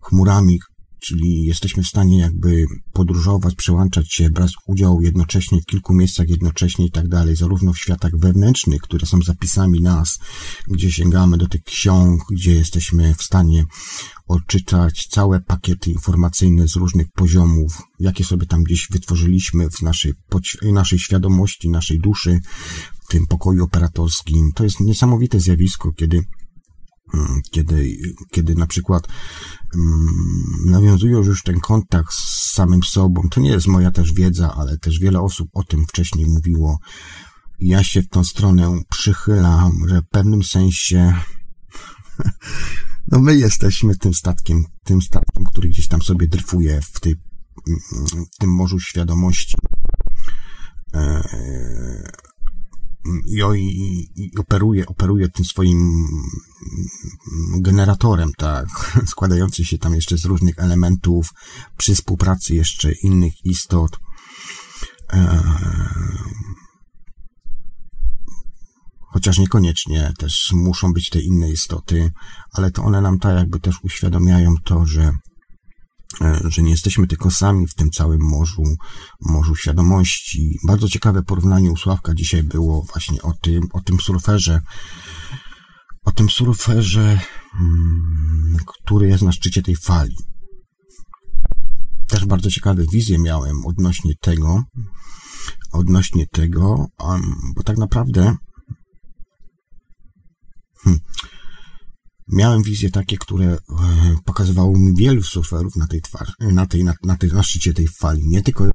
chmurami, 0.00 0.58
czyli 1.06 1.44
jesteśmy 1.44 1.82
w 1.82 1.86
stanie 1.86 2.18
jakby 2.18 2.66
podróżować, 2.92 3.54
przełączać 3.54 4.14
się, 4.14 4.30
brać 4.30 4.52
udział 4.66 5.00
jednocześnie 5.00 5.60
w 5.60 5.66
kilku 5.66 5.94
miejscach 5.94 6.28
jednocześnie 6.28 6.86
i 6.86 6.90
tak 6.90 7.08
dalej, 7.08 7.36
zarówno 7.36 7.72
w 7.72 7.78
światach 7.78 8.16
wewnętrznych, 8.18 8.80
które 8.80 9.06
są 9.06 9.22
zapisami 9.22 9.80
nas, 9.80 10.18
gdzie 10.68 10.92
sięgamy 10.92 11.38
do 11.38 11.48
tych 11.48 11.62
ksiąg, 11.62 12.22
gdzie 12.30 12.54
jesteśmy 12.54 13.14
w 13.14 13.22
stanie 13.22 13.64
odczytać 14.28 15.06
całe 15.10 15.40
pakiety 15.40 15.90
informacyjne 15.90 16.68
z 16.68 16.76
różnych 16.76 17.06
poziomów, 17.12 17.82
jakie 18.00 18.24
sobie 18.24 18.46
tam 18.46 18.62
gdzieś 18.62 18.88
wytworzyliśmy 18.90 19.70
w 19.70 19.82
naszej, 19.82 20.12
naszej 20.72 20.98
świadomości, 20.98 21.68
naszej 21.68 21.98
duszy, 21.98 22.40
w 23.08 23.12
tym 23.12 23.26
pokoju 23.26 23.64
operatorskim. 23.64 24.52
To 24.54 24.64
jest 24.64 24.80
niesamowite 24.80 25.40
zjawisko, 25.40 25.92
kiedy 25.92 26.24
kiedy, 27.50 27.96
kiedy 28.30 28.54
na 28.54 28.66
przykład 28.66 29.08
um, 29.74 30.06
nawiązujesz 30.64 31.26
już 31.26 31.42
ten 31.42 31.60
kontakt 31.60 32.12
z 32.12 32.52
samym 32.52 32.82
sobą, 32.82 33.22
to 33.30 33.40
nie 33.40 33.50
jest 33.50 33.66
moja 33.66 33.90
też 33.90 34.12
wiedza, 34.12 34.54
ale 34.56 34.78
też 34.78 34.98
wiele 34.98 35.20
osób 35.20 35.48
o 35.52 35.64
tym 35.64 35.86
wcześniej 35.86 36.26
mówiło. 36.26 36.78
Ja 37.58 37.84
się 37.84 38.02
w 38.02 38.08
tą 38.08 38.24
stronę 38.24 38.80
przychylam, 38.90 39.72
że 39.88 40.00
w 40.00 40.08
pewnym 40.10 40.42
sensie 40.42 41.14
no 43.12 43.20
my 43.20 43.36
jesteśmy 43.36 43.96
tym 43.96 44.14
statkiem, 44.14 44.64
tym 44.84 45.02
statkiem, 45.02 45.44
który 45.44 45.68
gdzieś 45.68 45.88
tam 45.88 46.02
sobie 46.02 46.28
dryfuje 46.28 46.80
w, 46.82 47.00
tej, 47.00 47.14
w 48.34 48.38
tym 48.38 48.50
morzu 48.50 48.80
świadomości. 48.80 49.56
I, 53.26 53.40
i, 53.56 54.08
i 54.24 54.38
operuje, 54.38 54.86
operuje 54.86 55.28
tym 55.28 55.44
swoim 55.44 56.06
generatorem, 57.60 58.30
tak, 58.38 58.68
składający 59.06 59.64
się 59.64 59.78
tam 59.78 59.94
jeszcze 59.94 60.18
z 60.18 60.24
różnych 60.24 60.58
elementów, 60.58 61.30
przy 61.76 61.94
współpracy 61.94 62.54
jeszcze 62.54 62.92
innych 62.92 63.44
istot. 63.44 63.98
E, 65.12 65.42
chociaż 69.12 69.38
niekoniecznie 69.38 70.12
też 70.18 70.52
muszą 70.52 70.92
być 70.92 71.10
te 71.10 71.20
inne 71.20 71.50
istoty, 71.50 72.12
ale 72.52 72.70
to 72.70 72.82
one 72.82 73.00
nam 73.00 73.18
tak 73.18 73.38
jakby 73.38 73.60
też 73.60 73.76
uświadamiają 73.82 74.54
to, 74.64 74.86
że 74.86 75.12
że 76.44 76.62
nie 76.62 76.70
jesteśmy 76.70 77.06
tylko 77.06 77.30
sami 77.30 77.66
w 77.66 77.74
tym 77.74 77.90
całym 77.90 78.20
morzu, 78.22 78.62
morzu 79.20 79.56
świadomości. 79.56 80.58
Bardzo 80.66 80.88
ciekawe 80.88 81.22
porównanie 81.22 81.70
u 81.70 81.76
Sławka 81.76 82.14
dzisiaj 82.14 82.42
było 82.42 82.82
właśnie 82.92 83.22
o 83.22 83.32
tym, 83.32 83.62
o 83.72 83.80
tym 83.80 84.00
surferze, 84.00 84.60
o 86.04 86.12
tym 86.12 86.30
surferze, 86.30 87.20
mm, 87.60 88.56
który 88.66 89.08
jest 89.08 89.22
na 89.22 89.32
szczycie 89.32 89.62
tej 89.62 89.76
fali. 89.76 90.16
Też 92.08 92.24
bardzo 92.24 92.50
ciekawe 92.50 92.84
wizje 92.92 93.18
miałem 93.18 93.66
odnośnie 93.66 94.12
tego, 94.20 94.62
odnośnie 95.72 96.26
tego, 96.26 96.86
bo 97.56 97.62
tak 97.64 97.78
naprawdę 97.78 98.36
hmm, 100.84 101.00
miałem 102.28 102.62
wizje 102.62 102.90
takie, 102.90 103.16
które 103.16 103.46
e, 103.46 103.58
pokazywało 104.24 104.78
mi 104.78 104.94
wielu 104.94 105.22
surferów 105.22 105.76
na 105.76 105.86
tej 105.86 106.02
twarzy, 106.02 106.32
na 106.40 106.66
tej, 106.66 106.84
na, 106.84 106.94
na, 107.04 107.16
tej, 107.16 107.32
na 107.32 107.42
szczycie 107.42 107.74
tej 107.74 107.88
fali. 107.88 108.28
Nie 108.28 108.42
tylko 108.42 108.70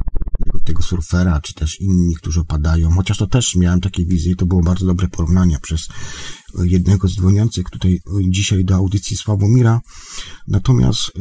tego 0.63 0.83
surfera, 0.83 1.41
czy 1.41 1.53
też 1.53 1.81
inni, 1.81 2.15
którzy 2.15 2.39
opadają, 2.39 2.91
chociaż 2.91 3.17
to 3.17 3.27
też 3.27 3.55
miałem 3.55 3.81
takie 3.81 4.05
wizje 4.05 4.31
i 4.31 4.35
to 4.35 4.45
było 4.45 4.61
bardzo 4.61 4.85
dobre 4.85 5.07
porównanie 5.07 5.59
przez 5.61 5.87
jednego 6.63 7.07
z 7.07 7.15
dzwoniących 7.15 7.65
tutaj 7.71 7.99
dzisiaj 8.29 8.65
do 8.65 8.75
audycji 8.75 9.17
Sławomira. 9.17 9.81
Natomiast 10.47 11.11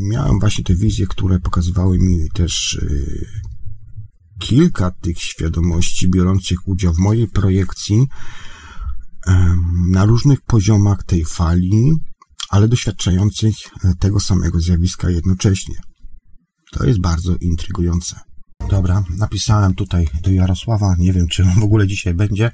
miałem 0.00 0.40
właśnie 0.40 0.64
te 0.64 0.74
wizje, 0.74 1.06
które 1.06 1.40
pokazywały 1.40 1.98
mi 1.98 2.30
też 2.30 2.78
kilka 4.38 4.90
tych 4.90 5.18
świadomości 5.18 6.08
biorących 6.08 6.68
udział 6.68 6.94
w 6.94 6.98
mojej 6.98 7.28
projekcji, 7.28 8.06
na 9.90 10.04
różnych 10.04 10.40
poziomach 10.40 11.04
tej 11.04 11.24
fali, 11.24 11.92
ale 12.50 12.68
doświadczających 12.68 13.54
e, 13.84 13.94
tego 14.00 14.20
samego 14.20 14.60
zjawiska 14.60 15.10
jednocześnie. 15.10 15.74
To 16.72 16.84
jest 16.84 17.00
bardzo 17.00 17.36
intrygujące. 17.36 18.20
Dobra, 18.70 19.04
napisałem 19.18 19.74
tutaj 19.74 20.08
do 20.22 20.30
Jarosława, 20.30 20.94
nie 20.98 21.12
wiem 21.12 21.28
czy 21.28 21.42
on 21.42 21.60
w 21.60 21.64
ogóle 21.64 21.86
dzisiaj 21.86 22.14
będzie. 22.14 22.50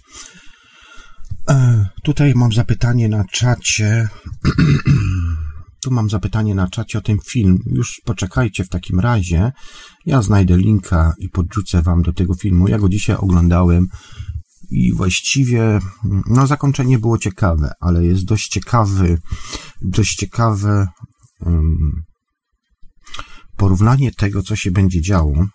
E, 1.48 1.86
tutaj 2.02 2.32
mam 2.34 2.52
zapytanie 2.52 3.08
na 3.08 3.24
czacie. 3.24 4.08
tu 5.82 5.90
mam 5.90 6.10
zapytanie 6.10 6.54
na 6.54 6.68
czacie 6.68 6.98
o 6.98 7.00
ten 7.00 7.18
film. 7.26 7.58
Już 7.66 8.00
poczekajcie 8.04 8.64
w 8.64 8.68
takim 8.68 9.00
razie. 9.00 9.52
Ja 10.06 10.22
znajdę 10.22 10.56
linka 10.56 11.14
i 11.18 11.28
podrzucę 11.28 11.82
wam 11.82 12.02
do 12.02 12.12
tego 12.12 12.34
filmu. 12.34 12.68
Ja 12.68 12.78
go 12.78 12.88
dzisiaj 12.88 13.16
oglądałem 13.16 13.86
i 14.70 14.92
właściwie 14.92 15.78
no 16.26 16.46
zakończenie 16.46 16.98
było 16.98 17.18
ciekawe, 17.18 17.72
ale 17.80 18.04
jest 18.04 18.24
dość 18.24 18.48
ciekawy, 18.48 19.18
dość 19.82 20.14
ciekawe 20.14 20.86
um, 21.40 22.02
porównanie 23.56 24.12
tego, 24.12 24.42
co 24.42 24.56
się 24.56 24.70
będzie 24.70 25.00
działo. 25.00 25.46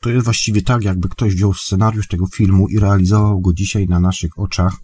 To 0.00 0.10
jest 0.10 0.24
właściwie 0.24 0.62
tak, 0.62 0.84
jakby 0.84 1.08
ktoś 1.08 1.34
wziął 1.34 1.54
scenariusz 1.54 2.08
tego 2.08 2.26
filmu 2.26 2.68
i 2.68 2.78
realizował 2.78 3.40
go 3.40 3.52
dzisiaj 3.52 3.86
na 3.86 4.00
naszych 4.00 4.38
oczach, 4.38 4.76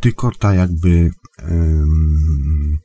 tylko 0.00 0.30
tak 0.30 0.56
jakby 0.56 1.10
um, 1.48 2.78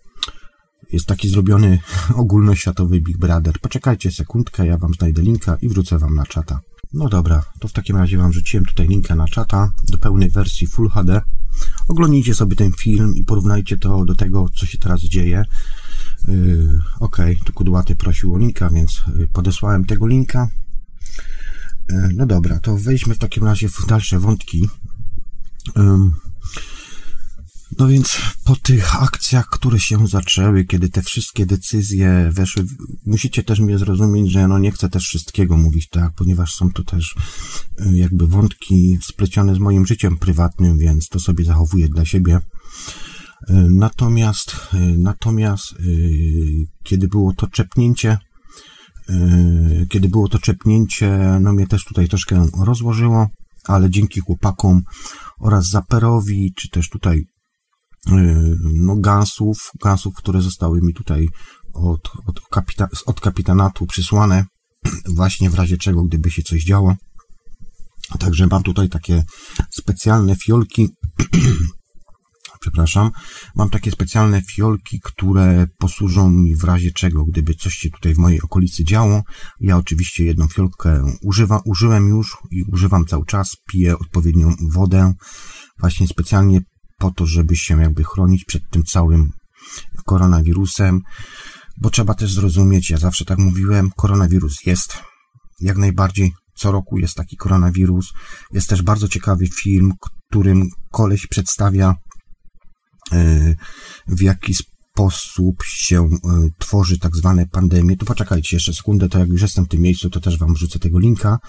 jest 0.92 1.06
taki 1.06 1.30
zrobiony 1.30 1.80
ogólnoświatowy 2.16 3.02
Big 3.02 3.18
Brother. 3.18 3.60
Poczekajcie 3.62 4.12
sekundkę, 4.12 4.68
ja 4.68 4.78
wam 4.78 4.94
znajdę 4.94 5.22
linka 5.22 5.58
i 5.62 5.70
wrócę 5.70 5.98
wam 5.98 6.16
na 6.16 6.26
czata. 6.26 6.60
No 6.94 7.10
dobra, 7.10 7.44
to 7.60 7.68
w 7.68 7.74
takim 7.74 7.98
razie 7.98 8.18
Wam 8.18 8.34
rzuciłem 8.34 8.66
tutaj 8.66 8.88
linkę 8.88 9.16
na 9.16 9.28
czata 9.28 9.72
do 9.84 9.98
pełnej 9.98 10.30
wersji 10.30 10.68
Full 10.68 10.90
HD. 10.90 11.22
Oglądnijcie 11.88 12.36
sobie 12.36 12.56
ten 12.56 12.72
film 12.72 13.16
i 13.16 13.24
porównajcie 13.24 13.78
to 13.78 14.06
do 14.06 14.16
tego, 14.16 14.50
co 14.56 14.66
się 14.66 14.78
teraz 14.78 15.00
dzieje. 15.00 15.44
Yy, 16.28 16.80
ok, 17.00 17.18
tu 17.46 17.54
Kudłaty 17.54 17.96
prosił 17.96 18.34
o 18.34 18.38
linka, 18.38 18.70
więc 18.70 19.02
yy, 19.18 19.28
podesłałem 19.28 19.86
tego 19.86 20.08
linka. 20.08 20.48
Yy, 21.90 22.10
no 22.16 22.26
dobra, 22.26 22.60
to 22.60 22.78
wejdźmy 22.78 23.16
w 23.16 23.20
takim 23.20 23.44
razie 23.44 23.70
w 23.70 23.86
dalsze 23.88 24.20
wątki. 24.20 24.70
Yy, 25.76 26.27
no 27.80 27.88
więc 27.88 28.18
po 28.46 28.56
tych 28.56 29.04
akcjach, 29.04 29.50
które 29.50 29.80
się 29.80 30.08
zaczęły, 30.08 30.66
kiedy 30.66 30.90
te 30.90 31.02
wszystkie 31.02 31.46
decyzje 31.46 32.30
weszły, 32.34 32.66
musicie 33.06 33.44
też 33.44 33.60
mnie 33.60 33.78
zrozumieć, 33.78 34.32
że 34.32 34.48
no 34.48 34.60
nie 34.60 34.72
chcę 34.72 34.90
też 34.90 35.04
wszystkiego 35.04 35.58
mówić, 35.58 35.90
tak, 35.90 36.14
ponieważ 36.16 36.54
są 36.54 36.72
to 36.72 36.84
też 36.84 37.16
y, 37.82 37.98
jakby 37.98 38.28
wątki 38.28 38.98
splecione 39.02 39.56
z 39.56 39.60
moim 39.60 39.86
życiem 39.86 40.18
prywatnym, 40.18 40.78
więc 40.78 41.08
to 41.10 41.20
sobie 41.20 41.46
zachowuję 41.46 41.88
dla 41.88 42.06
siebie. 42.06 42.36
Y, 42.36 42.42
natomiast, 43.70 44.56
y, 44.74 44.78
natomiast, 44.98 45.74
kiedy 46.84 47.08
było 47.08 47.34
to 47.34 47.48
czepnięcie, 47.48 48.18
kiedy 49.90 50.10
było 50.10 50.28
to 50.28 50.40
czepnięcie, 50.40 51.38
no 51.42 51.54
mnie 51.54 51.68
też 51.68 51.86
tutaj 51.86 52.08
troszkę 52.08 52.48
rozłożyło, 52.66 53.28
ale 53.66 53.90
dzięki 53.90 54.20
chłopakom 54.20 54.82
oraz 55.40 55.70
Zaperowi, 55.70 56.54
czy 56.56 56.70
też 56.70 56.90
tutaj 56.90 57.26
no, 58.74 58.96
gansów, 58.96 59.58
gansów, 59.84 60.16
które 60.16 60.42
zostały 60.42 60.82
mi 60.82 60.94
tutaj 60.94 61.28
od, 61.74 62.12
od, 62.28 62.42
kapita, 62.52 62.88
od 63.06 63.22
kapitanatu 63.22 63.86
przysłane, 63.86 64.46
właśnie 65.16 65.50
w 65.50 65.56
razie 65.56 65.78
czego, 65.78 66.04
gdyby 66.04 66.32
się 66.32 66.42
coś 66.42 66.64
działo. 66.64 66.96
Także 68.20 68.48
mam 68.48 68.64
tutaj 68.64 68.90
takie 68.90 69.24
specjalne 69.72 70.36
fiolki, 70.36 70.90
przepraszam, 72.62 73.12
mam 73.56 73.70
takie 73.70 73.92
specjalne 73.92 74.42
fiolki, 74.42 75.00
które 75.04 75.68
posłużą 75.78 76.30
mi 76.30 76.56
w 76.56 76.64
razie 76.64 76.92
czego, 76.92 77.26
gdyby 77.26 77.54
coś 77.54 77.74
się 77.74 77.90
tutaj 77.90 78.14
w 78.14 78.18
mojej 78.18 78.42
okolicy 78.42 78.84
działo. 78.84 79.24
Ja 79.60 79.78
oczywiście 79.78 80.24
jedną 80.26 80.48
fiolkę 80.48 81.04
używa, 81.22 81.62
użyłem 81.66 82.08
już 82.08 82.38
i 82.52 82.64
używam 82.64 83.06
cały 83.06 83.26
czas, 83.26 83.56
piję 83.72 84.00
odpowiednią 84.00 84.56
wodę, 84.72 85.14
właśnie 85.80 86.08
specjalnie 86.08 86.62
po 86.98 87.12
to, 87.12 87.26
żeby 87.26 87.56
się 87.56 87.82
jakby 87.82 88.04
chronić 88.04 88.46
przed 88.46 88.70
tym 88.70 88.84
całym 88.84 89.32
koronawirusem, 90.06 91.02
bo 91.82 91.90
trzeba 91.90 92.14
też 92.14 92.34
zrozumieć, 92.34 92.90
ja 92.90 92.98
zawsze 92.98 93.26
tak 93.26 93.38
mówiłem, 93.38 93.92
koronawirus 93.96 94.66
jest, 94.66 95.04
jak 95.62 95.78
najbardziej 95.78 96.34
co 96.58 96.72
roku 96.72 96.98
jest 96.98 97.16
taki 97.16 97.38
koronawirus. 97.38 98.14
Jest 98.52 98.70
też 98.70 98.82
bardzo 98.82 99.08
ciekawy 99.08 99.48
film, 99.48 99.94
którym 100.30 100.70
koleś 100.92 101.28
przedstawia 101.28 101.96
e, 103.12 103.56
w 104.08 104.22
jaki 104.22 104.54
sposób 104.54 105.64
się 105.64 106.04
e, 106.04 106.10
tworzy 106.58 107.00
tak 107.00 107.16
zwane 107.16 107.46
pandemie. 107.48 107.98
To 107.98 108.06
poczekajcie 108.06 108.56
jeszcze 108.56 108.74
sekundę, 108.74 109.10
to 109.10 109.20
jak 109.20 109.30
już 109.30 109.42
jestem 109.42 109.66
w 109.66 109.68
tym 109.68 109.82
miejscu, 109.82 110.10
to 110.10 110.20
też 110.20 110.38
wam 110.38 110.54
wrzucę 110.54 110.80
tego 110.80 111.00
linka. 111.00 111.40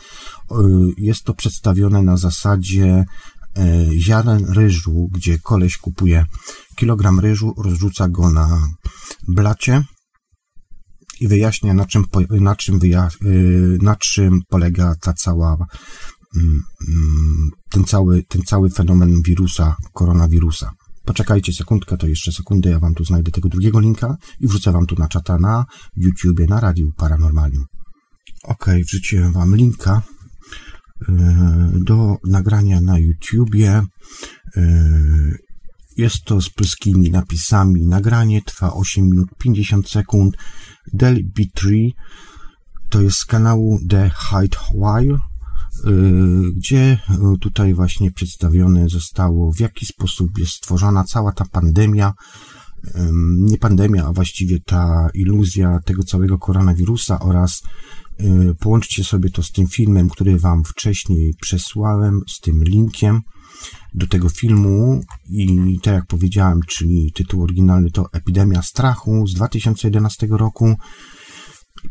E, 0.50 0.54
jest 0.98 1.24
to 1.24 1.34
przedstawione 1.34 2.02
na 2.02 2.16
zasadzie 2.16 3.04
ziaren 3.98 4.44
ryżu, 4.44 5.08
gdzie 5.12 5.38
koleś 5.38 5.76
kupuje 5.76 6.24
kilogram 6.76 7.20
ryżu, 7.20 7.54
rozrzuca 7.58 8.08
go 8.08 8.30
na 8.30 8.68
blacie, 9.28 9.84
i 11.20 11.28
wyjaśnia, 11.28 11.74
na 11.74 11.86
czym, 11.86 12.04
na 12.30 12.56
czym, 12.56 12.80
y, 13.24 13.78
na 13.82 13.96
czym 13.96 14.40
polega 14.48 14.94
ta 15.00 15.12
cała, 15.12 15.56
mm, 16.36 16.62
mm, 16.88 17.50
ten 17.70 17.84
cały, 17.84 18.22
ten 18.28 18.42
cały 18.42 18.70
fenomen 18.70 19.22
wirusa, 19.22 19.76
koronawirusa. 19.92 20.70
Poczekajcie 21.04 21.52
sekundkę, 21.52 21.96
to 21.96 22.06
jeszcze 22.06 22.32
sekundę, 22.32 22.70
ja 22.70 22.78
wam 22.78 22.94
tu 22.94 23.04
znajdę 23.04 23.30
tego 23.30 23.48
drugiego 23.48 23.80
linka 23.80 24.16
i 24.40 24.48
wrzucę 24.48 24.72
wam 24.72 24.86
tu 24.86 24.94
na 24.94 25.08
czata 25.08 25.38
na 25.38 25.64
YouTubie, 25.96 26.46
na 26.46 26.60
Radiu 26.60 26.92
Paranormalium. 26.96 27.64
Ok, 28.44 28.66
wrzuciłem 28.86 29.32
wam 29.32 29.56
linka 29.56 30.02
y, 30.02 30.17
do 31.72 32.16
nagrania 32.24 32.80
na 32.80 32.98
YouTubie. 32.98 33.82
Y, 34.56 35.38
jest 35.96 36.24
to 36.24 36.40
z 36.40 36.50
polskimi 36.50 37.10
napisami. 37.10 37.86
Nagranie 37.86 38.42
trwa 38.42 38.72
8 38.72 39.04
minut 39.04 39.28
50 39.38 39.88
sekund. 39.88 40.36
Del 40.92 41.24
B3 41.24 41.90
to 42.88 43.00
jest 43.00 43.18
z 43.18 43.24
kanału 43.24 43.80
The 43.88 44.10
Hide 44.10 44.58
Wire, 44.74 45.18
y, 45.86 46.52
gdzie 46.56 46.98
tutaj 47.40 47.74
właśnie 47.74 48.10
przedstawione 48.10 48.88
zostało, 48.88 49.52
w 49.52 49.60
jaki 49.60 49.86
sposób 49.86 50.38
jest 50.38 50.52
stworzona 50.52 51.04
cała 51.04 51.32
ta 51.32 51.44
pandemia, 51.44 52.12
nie 53.38 53.58
pandemia, 53.58 54.06
a 54.06 54.12
właściwie 54.12 54.60
ta 54.60 55.08
iluzja 55.14 55.78
tego 55.84 56.02
całego 56.02 56.38
koronawirusa 56.38 57.20
oraz 57.20 57.62
połączcie 58.60 59.04
sobie 59.04 59.30
to 59.30 59.42
z 59.42 59.52
tym 59.52 59.68
filmem, 59.68 60.08
który 60.08 60.38
Wam 60.38 60.64
wcześniej 60.64 61.34
przesłałem, 61.40 62.20
z 62.28 62.40
tym 62.40 62.64
linkiem 62.64 63.20
do 63.94 64.06
tego 64.06 64.28
filmu 64.28 65.00
i 65.30 65.78
tak 65.82 65.94
jak 65.94 66.06
powiedziałem, 66.06 66.60
czyli 66.68 67.12
tytuł 67.12 67.42
oryginalny 67.42 67.90
to 67.90 68.06
Epidemia 68.12 68.62
strachu 68.62 69.26
z 69.26 69.34
2011 69.34 70.26
roku. 70.30 70.76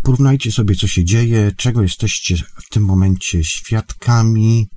Porównajcie 0.04 0.52
sobie, 0.52 0.76
co 0.76 0.88
się 0.88 1.06
dzieje, 1.06 1.52
czego 1.58 1.82
jesteście 1.82 2.38
w 2.38 2.70
tym 2.70 2.86
momencie 2.86 3.44
świadkami. 3.44 4.68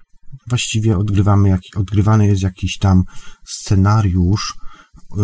Właściwie 0.49 0.99
odgrywamy, 0.99 1.49
jak, 1.49 1.61
odgrywany 1.77 2.27
jest 2.27 2.43
jakiś 2.43 2.79
tam 2.79 3.05
scenariusz, 3.47 4.55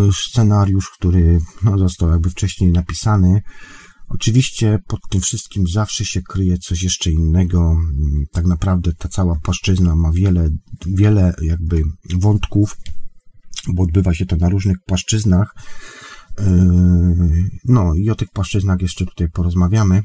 y, 0.08 0.12
scenariusz, 0.12 0.90
który 0.98 1.40
no, 1.62 1.78
został 1.78 2.10
jakby 2.10 2.30
wcześniej 2.30 2.72
napisany, 2.72 3.42
Oczywiście 4.08 4.78
pod 4.86 5.00
tym 5.10 5.20
wszystkim 5.20 5.66
zawsze 5.66 6.04
się 6.04 6.22
kryje 6.22 6.58
coś 6.58 6.82
jeszcze 6.82 7.10
innego. 7.10 7.76
Tak 8.32 8.46
naprawdę 8.46 8.92
ta 8.92 9.08
cała 9.08 9.36
płaszczyzna 9.42 9.96
ma 9.96 10.12
wiele, 10.12 10.50
wiele 10.86 11.34
jakby 11.42 11.82
wątków, 12.14 12.76
bo 13.68 13.82
odbywa 13.82 14.14
się 14.14 14.26
to 14.26 14.36
na 14.36 14.48
różnych 14.48 14.76
płaszczyznach. 14.86 15.54
Yy, 16.38 17.50
no 17.64 17.94
i 17.94 18.10
o 18.10 18.14
tych 18.14 18.28
płaszczyznach 18.30 18.82
jeszcze 18.82 19.06
tutaj 19.06 19.28
porozmawiamy. 19.30 20.02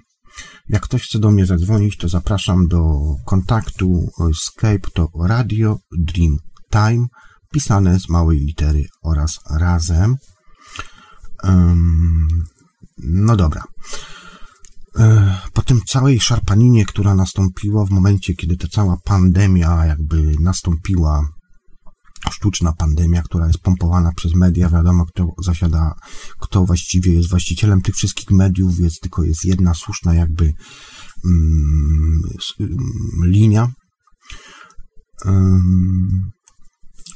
Jak 0.70 0.82
ktoś 0.82 1.04
chce 1.04 1.20
do 1.20 1.32
mnie 1.32 1.46
zadzwonić, 1.46 1.98
to 1.98 2.10
zapraszam 2.10 2.68
do 2.68 3.00
kontaktu 3.26 4.10
Skype 4.36 4.90
to 4.94 5.08
Radio 5.28 5.80
Dream 5.98 6.38
Time, 6.72 7.08
pisane 7.54 8.00
z 8.00 8.10
małej 8.10 8.40
litery 8.40 8.86
oraz 9.04 9.40
razem. 9.60 10.16
No 13.02 13.36
dobra. 13.36 13.64
E, 15.00 15.38
po 15.54 15.62
tym 15.62 15.82
całej 15.88 16.20
szarpaninie, 16.20 16.86
która 16.86 17.16
nastąpiła 17.16 17.86
w 17.86 17.90
momencie, 17.90 18.34
kiedy 18.34 18.58
ta 18.58 18.68
cała 18.68 18.98
pandemia 19.04 19.86
jakby 19.86 20.36
nastąpiła, 20.40 21.28
sztuczna 22.32 22.74
pandemia, 22.74 23.22
która 23.22 23.48
jest 23.48 23.60
pompowana 23.60 24.12
przez 24.16 24.36
media, 24.36 24.70
wiadomo 24.70 25.06
kto 25.06 25.28
zasiada, 25.44 25.94
kto 26.40 26.66
właściwie 26.66 27.14
jest 27.14 27.30
właścicielem 27.30 27.82
tych 27.82 27.96
wszystkich 27.96 28.32
mediów, 28.32 28.78
więc 28.78 29.00
tylko 29.00 29.24
jest 29.24 29.46
jedna 29.46 29.74
słuszna 29.74 30.14
jakby 30.14 30.54
mm, 31.26 32.22
linia. 33.24 33.72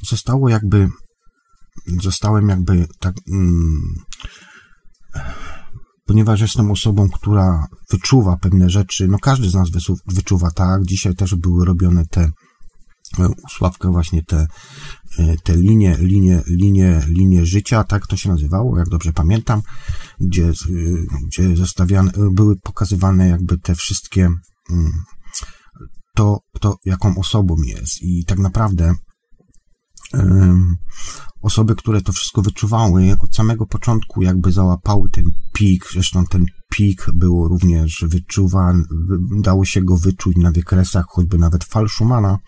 Zostało 0.08 0.48
jakby, 0.48 0.88
zostałem 2.02 2.48
jakby 2.48 2.86
tak 3.00 3.14
mm, 3.28 3.94
ponieważ 6.06 6.40
jestem 6.40 6.70
osobą, 6.70 7.08
która 7.08 7.66
wyczuwa 7.90 8.36
pewne 8.36 8.70
rzeczy, 8.70 9.08
no 9.08 9.18
każdy 9.18 9.50
z 9.50 9.54
nas 9.54 9.68
wyczuwa, 10.06 10.50
tak, 10.50 10.84
dzisiaj 10.84 11.14
też 11.14 11.34
były 11.34 11.64
robione 11.64 12.06
te 12.06 12.20
e, 13.18 13.28
Sławkę 13.50 13.90
właśnie 13.90 14.22
te, 14.22 14.46
e, 15.18 15.36
te 15.44 15.56
linie, 15.56 15.96
linie, 15.98 16.42
linie, 16.46 17.02
linie 17.08 17.46
życia, 17.46 17.84
tak 17.84 18.06
to 18.06 18.16
się 18.16 18.28
nazywało, 18.28 18.78
jak 18.78 18.88
dobrze 18.88 19.12
pamiętam, 19.12 19.62
gdzie, 20.20 20.46
e, 20.46 20.52
gdzie 21.26 21.56
zostawiane, 21.56 22.12
były 22.32 22.56
pokazywane 22.56 23.28
jakby 23.28 23.58
te 23.58 23.74
wszystkie 23.74 24.28
mm, 24.70 24.92
to, 26.14 26.38
to 26.60 26.76
jaką 26.84 27.18
osobą 27.18 27.56
jest. 27.66 28.02
I 28.02 28.24
tak 28.24 28.38
naprawdę 28.38 28.94
osoby, 31.42 31.74
które 31.76 32.02
to 32.02 32.12
wszystko 32.12 32.42
wyczuwały, 32.42 33.16
od 33.20 33.34
samego 33.34 33.66
początku 33.66 34.22
jakby 34.22 34.52
załapały 34.52 35.10
ten 35.10 35.24
pik, 35.52 35.88
zresztą 35.92 36.26
ten 36.26 36.46
pik 36.72 37.06
było 37.14 37.48
również 37.48 38.04
wyczuwany, 38.08 38.84
dało 39.40 39.64
się 39.64 39.82
go 39.82 39.96
wyczuć 39.96 40.36
na 40.36 40.50
wykresach, 40.50 41.06
choćby 41.08 41.38
nawet 41.38 41.64
Falszumana. 41.64 42.38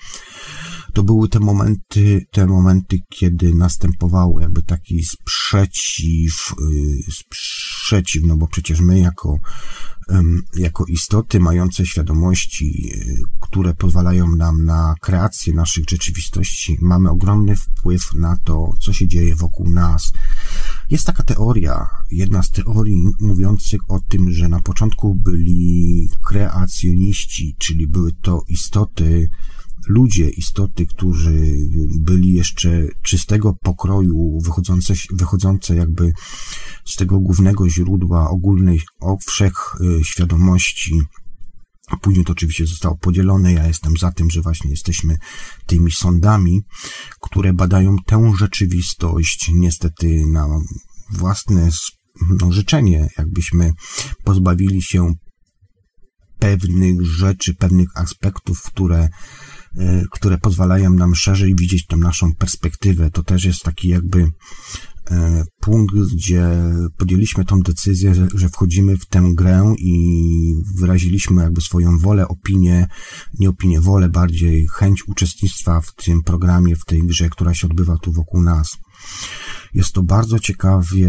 To 0.93 1.03
były 1.03 1.29
te 1.29 1.41
momenty, 1.41 2.27
te 2.31 2.47
momenty, 2.47 2.99
kiedy 3.09 3.55
następował 3.55 4.41
jakby 4.41 4.63
taki 4.63 5.05
sprzeciw, 5.05 6.55
y, 6.73 7.13
sprzeciw, 7.13 8.23
no 8.25 8.37
bo 8.37 8.49
przecież 8.49 8.81
my 8.81 8.99
jako 8.99 9.39
jako 10.57 10.85
istoty 10.85 11.41
mające 11.41 11.87
świadomości, 11.87 12.93
e, 12.95 13.07
które 13.41 13.75
pozwalają 13.75 14.37
nam 14.37 14.65
na 14.65 14.95
kreację 15.01 15.55
naszych 15.55 15.85
rzeczywistości, 15.91 16.79
mamy 16.81 17.11
ogromny 17.11 17.57
wpływ 17.57 18.15
na 18.15 18.37
to, 18.37 18.71
co 18.81 18.93
się 18.93 19.09
dzieje 19.09 19.35
wokół 19.35 19.71
nas. 19.71 20.13
Jest 20.91 21.07
taka 21.07 21.23
teoria, 21.23 21.87
jedna 22.11 22.43
z 22.43 22.51
teorii 22.51 23.05
mówiących 23.21 23.91
o 23.91 24.01
tym, 24.01 24.33
że 24.33 24.49
na 24.49 24.61
początku 24.61 25.15
byli 25.15 26.09
kreacjoniści, 26.23 27.57
czyli 27.59 27.87
były 27.87 28.13
to 28.13 28.43
istoty, 28.49 29.29
ludzie, 29.89 30.31
istoty, 30.31 30.87
którzy 30.87 31.57
byli 32.01 32.33
jeszcze 32.33 32.89
czystego 33.03 33.55
pokroju, 33.63 34.39
wychodzące, 34.45 34.95
wychodzące 35.13 35.77
jakby 35.77 36.13
z 36.85 36.97
tego 36.97 37.21
głównego 37.21 37.69
źródła 37.69 38.31
ogólnej, 38.31 38.81
wszech 39.27 39.77
świadomości, 40.03 41.01
Później 42.01 42.25
to 42.25 42.33
oczywiście 42.33 42.67
zostało 42.67 42.97
podzielone. 42.97 43.53
Ja 43.53 43.67
jestem 43.67 43.97
za 43.97 44.13
tym, 44.13 44.31
że 44.31 44.43
właśnie 44.43 44.71
jesteśmy 44.71 45.19
tymi 45.67 45.93
sądami, 45.93 46.61
które 47.21 47.53
badają 47.53 47.97
tę 48.07 48.33
rzeczywistość, 48.39 49.51
niestety 49.55 50.27
na 50.27 50.47
własne 51.13 51.69
no, 52.41 52.53
życzenie, 52.53 53.09
jakbyśmy 53.19 53.73
pozbawili 54.25 54.83
się 54.83 55.15
pewnych 56.39 57.03
rzeczy, 57.03 57.55
pewnych 57.55 57.89
aspektów, 57.95 58.63
które 58.63 59.09
które 60.11 60.39
pozwalają 60.39 60.91
nam 60.91 61.15
szerzej 61.15 61.55
widzieć 61.55 61.87
tą 61.87 61.97
naszą 61.97 62.35
perspektywę. 62.35 63.11
To 63.11 63.23
też 63.23 63.45
jest 63.45 63.63
taki 63.63 63.89
jakby 63.89 64.27
e, 65.11 65.45
punkt, 65.61 65.95
gdzie 66.15 66.49
podjęliśmy 66.97 67.45
tą 67.45 67.61
decyzję, 67.61 68.15
że 68.35 68.49
wchodzimy 68.49 68.97
w 68.97 69.07
tę 69.07 69.23
grę 69.35 69.75
i 69.79 70.55
wyraziliśmy 70.77 71.43
jakby 71.43 71.61
swoją 71.61 71.99
wolę, 71.99 72.29
opinię, 72.29 72.89
nie 73.39 73.49
opinię, 73.49 73.81
wolę 73.81 74.09
bardziej, 74.09 74.67
chęć 74.73 75.09
uczestnictwa 75.09 75.81
w 75.81 75.95
tym 75.95 76.23
programie, 76.23 76.77
w 76.77 76.85
tej 76.85 77.03
grze, 77.03 77.29
która 77.29 77.55
się 77.55 77.67
odbywa 77.67 77.97
tu 77.97 78.13
wokół 78.13 78.43
nas. 78.43 78.79
Jest 79.75 79.93
to 79.93 80.03
bardzo 80.03 80.39
ciekawie 80.39 81.09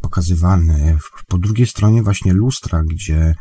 pokazywane. 0.00 0.98
Po 1.28 1.38
drugiej 1.38 1.66
stronie 1.66 2.02
właśnie 2.02 2.32
lustra, 2.32 2.82
gdzie 2.84 3.34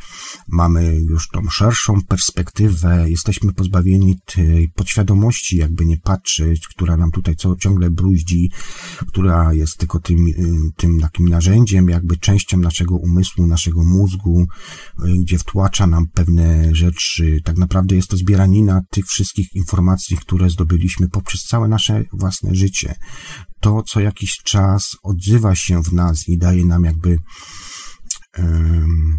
mamy 0.47 0.95
już 0.95 1.27
tą 1.27 1.49
szerszą 1.49 2.01
perspektywę, 2.01 3.09
jesteśmy 3.09 3.53
pozbawieni 3.53 4.19
tej 4.25 4.69
podświadomości, 4.75 5.57
jakby 5.57 5.85
nie 5.85 5.97
patrzeć, 5.97 6.67
która 6.67 6.97
nam 6.97 7.11
tutaj 7.11 7.35
co, 7.35 7.55
ciągle 7.55 7.89
bruździ, 7.89 8.51
która 9.07 9.53
jest 9.53 9.77
tylko 9.77 9.99
tym, 9.99 10.25
tym 10.77 10.99
takim 10.99 11.29
narzędziem, 11.29 11.89
jakby 11.89 12.17
częścią 12.17 12.57
naszego 12.57 12.95
umysłu, 12.95 13.47
naszego 13.47 13.83
mózgu, 13.83 14.47
gdzie 15.19 15.37
wtłacza 15.37 15.87
nam 15.87 16.07
pewne 16.13 16.75
rzeczy. 16.75 17.41
Tak 17.43 17.57
naprawdę 17.57 17.95
jest 17.95 18.07
to 18.07 18.17
zbieranina 18.17 18.81
tych 18.89 19.05
wszystkich 19.05 19.55
informacji, 19.55 20.17
które 20.17 20.49
zdobyliśmy 20.49 21.09
poprzez 21.09 21.41
całe 21.41 21.67
nasze 21.67 22.03
własne 22.13 22.55
życie 22.55 22.95
to 23.59 23.83
co 23.83 23.99
jakiś 23.99 24.37
czas 24.43 24.56
odzywa 25.03 25.55
się 25.55 25.83
w 25.83 25.93
nas 25.93 26.29
i 26.29 26.37
daje 26.37 26.65
nam 26.65 26.83
jakby 26.83 27.17
um, 28.37 29.17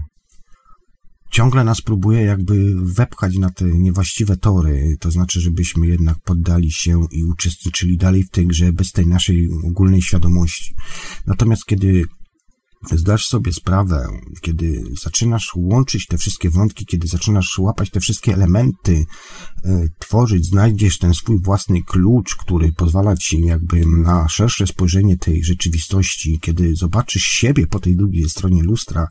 ciągle 1.31 1.65
nas 1.65 1.81
próbuje 1.81 2.23
jakby 2.23 2.75
wepchać 2.83 3.37
na 3.37 3.51
te 3.51 3.65
niewłaściwe 3.65 4.37
tory, 4.37 4.97
to 5.01 5.11
znaczy, 5.11 5.41
żebyśmy 5.41 5.87
jednak 5.87 6.19
poddali 6.25 6.73
się 6.73 7.07
i 7.11 7.25
uczestniczyli 7.25 7.97
dalej 7.97 8.25
w 8.25 8.31
tej 8.31 8.47
grze 8.47 8.73
bez 8.73 8.93
tej 8.93 9.07
naszej 9.07 9.49
ogólnej 9.65 10.03
świadomości. 10.03 10.75
Natomiast 11.27 11.65
kiedy 11.65 12.05
zdasz 12.93 13.27
sobie 13.27 13.53
sprawę, 13.53 14.09
kiedy 14.41 14.83
zaczynasz 15.03 15.53
łączyć 15.57 16.07
te 16.07 16.19
wszystkie 16.19 16.51
wątki, 16.51 16.87
kiedy 16.87 17.09
zaczynasz 17.09 17.59
łapać 17.59 17.91
te 17.91 18.01
wszystkie 18.01 18.35
elementy, 18.35 19.07
y, 19.67 19.89
tworzyć, 19.99 20.47
znajdziesz 20.47 20.99
ten 20.99 21.15
swój 21.15 21.43
własny 21.43 21.83
klucz, 21.83 22.37
który 22.37 22.73
pozwala 22.73 23.17
ci 23.17 23.41
jakby 23.41 23.87
na 23.87 24.29
szersze 24.29 24.67
spojrzenie 24.67 25.17
tej 25.17 25.45
rzeczywistości, 25.45 26.39
kiedy 26.41 26.77
zobaczysz 26.77 27.23
siebie 27.23 27.67
po 27.67 27.81
tej 27.81 27.97
drugiej 27.97 28.29
stronie 28.29 28.63
lustra, 28.63 29.09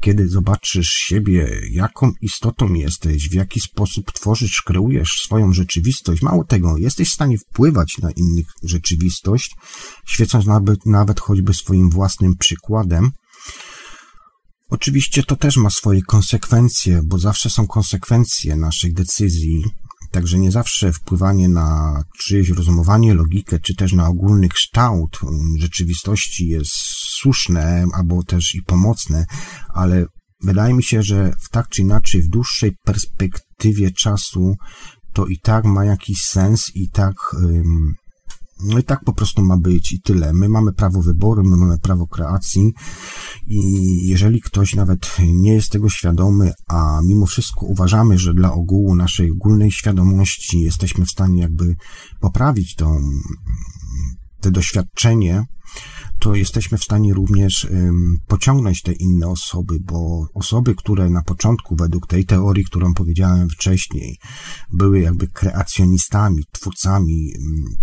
kiedy 0.00 0.28
zobaczysz 0.28 0.88
siebie, 0.88 1.60
jaką 1.70 2.12
istotą 2.20 2.74
jesteś, 2.74 3.28
w 3.28 3.34
jaki 3.34 3.60
sposób 3.60 4.12
tworzysz, 4.12 4.62
kreujesz 4.62 5.22
swoją 5.24 5.52
rzeczywistość, 5.52 6.22
mało 6.22 6.44
tego, 6.44 6.76
jesteś 6.78 7.10
w 7.10 7.14
stanie 7.14 7.38
wpływać 7.38 7.98
na 7.98 8.10
innych 8.10 8.46
rzeczywistość, 8.62 9.56
świecąc 10.06 10.46
nawet, 10.46 10.86
nawet 10.86 11.20
choćby 11.20 11.54
swoim 11.54 11.90
własnym 11.90 12.36
przykładem, 12.38 12.93
Oczywiście 14.70 15.22
to 15.22 15.36
też 15.36 15.56
ma 15.56 15.70
swoje 15.70 16.02
konsekwencje, 16.02 17.00
bo 17.04 17.18
zawsze 17.18 17.50
są 17.50 17.66
konsekwencje 17.66 18.56
naszych 18.56 18.94
decyzji, 18.94 19.64
także 20.10 20.38
nie 20.38 20.50
zawsze 20.50 20.92
wpływanie 20.92 21.48
na 21.48 22.02
czyjeś 22.18 22.48
rozumowanie, 22.48 23.14
logikę, 23.14 23.58
czy 23.58 23.74
też 23.74 23.92
na 23.92 24.08
ogólny 24.08 24.48
kształt 24.48 25.18
mm, 25.22 25.58
rzeczywistości 25.58 26.48
jest 26.48 26.72
słuszne 27.20 27.84
albo 27.94 28.22
też 28.22 28.54
i 28.54 28.62
pomocne, 28.62 29.26
ale 29.74 30.06
wydaje 30.42 30.74
mi 30.74 30.82
się, 30.82 31.02
że 31.02 31.32
w 31.40 31.48
tak 31.48 31.68
czy 31.68 31.82
inaczej 31.82 32.22
w 32.22 32.28
dłuższej 32.28 32.76
perspektywie 32.84 33.90
czasu 33.90 34.54
to 35.12 35.26
i 35.26 35.38
tak 35.38 35.64
ma 35.64 35.84
jakiś 35.84 36.22
sens 36.22 36.70
i 36.74 36.90
tak 36.90 37.14
no 38.60 38.78
i 38.78 38.84
tak 38.84 39.04
po 39.04 39.12
prostu 39.12 39.42
ma 39.42 39.56
być 39.56 39.92
i 39.92 40.00
tyle. 40.00 40.32
My 40.32 40.48
mamy 40.48 40.72
prawo 40.72 41.02
wyboru, 41.02 41.44
my 41.44 41.56
mamy 41.56 41.78
prawo 41.78 42.06
kreacji 42.06 42.72
i 43.46 44.08
jeżeli 44.08 44.40
ktoś 44.40 44.74
nawet 44.74 45.16
nie 45.18 45.54
jest 45.54 45.72
tego 45.72 45.88
świadomy, 45.88 46.52
a 46.68 47.00
mimo 47.06 47.26
wszystko 47.26 47.66
uważamy, 47.66 48.18
że 48.18 48.34
dla 48.34 48.52
ogółu 48.52 48.94
naszej 48.94 49.30
ogólnej 49.30 49.70
świadomości 49.70 50.60
jesteśmy 50.60 51.04
w 51.04 51.10
stanie 51.10 51.42
jakby 51.42 51.76
poprawić 52.20 52.74
to, 52.74 52.96
te 54.40 54.50
doświadczenie, 54.50 55.44
to 56.18 56.34
jesteśmy 56.34 56.78
w 56.78 56.84
stanie 56.84 57.14
również 57.14 57.66
pociągnąć 58.26 58.82
te 58.82 58.92
inne 58.92 59.28
osoby, 59.28 59.78
bo 59.80 60.26
osoby, 60.34 60.74
które 60.74 61.10
na 61.10 61.22
początku, 61.22 61.76
według 61.76 62.06
tej 62.06 62.24
teorii, 62.24 62.64
którą 62.64 62.94
powiedziałem 62.94 63.48
wcześniej, 63.48 64.16
były 64.72 65.00
jakby 65.00 65.28
kreacjonistami, 65.28 66.42
twórcami 66.52 67.32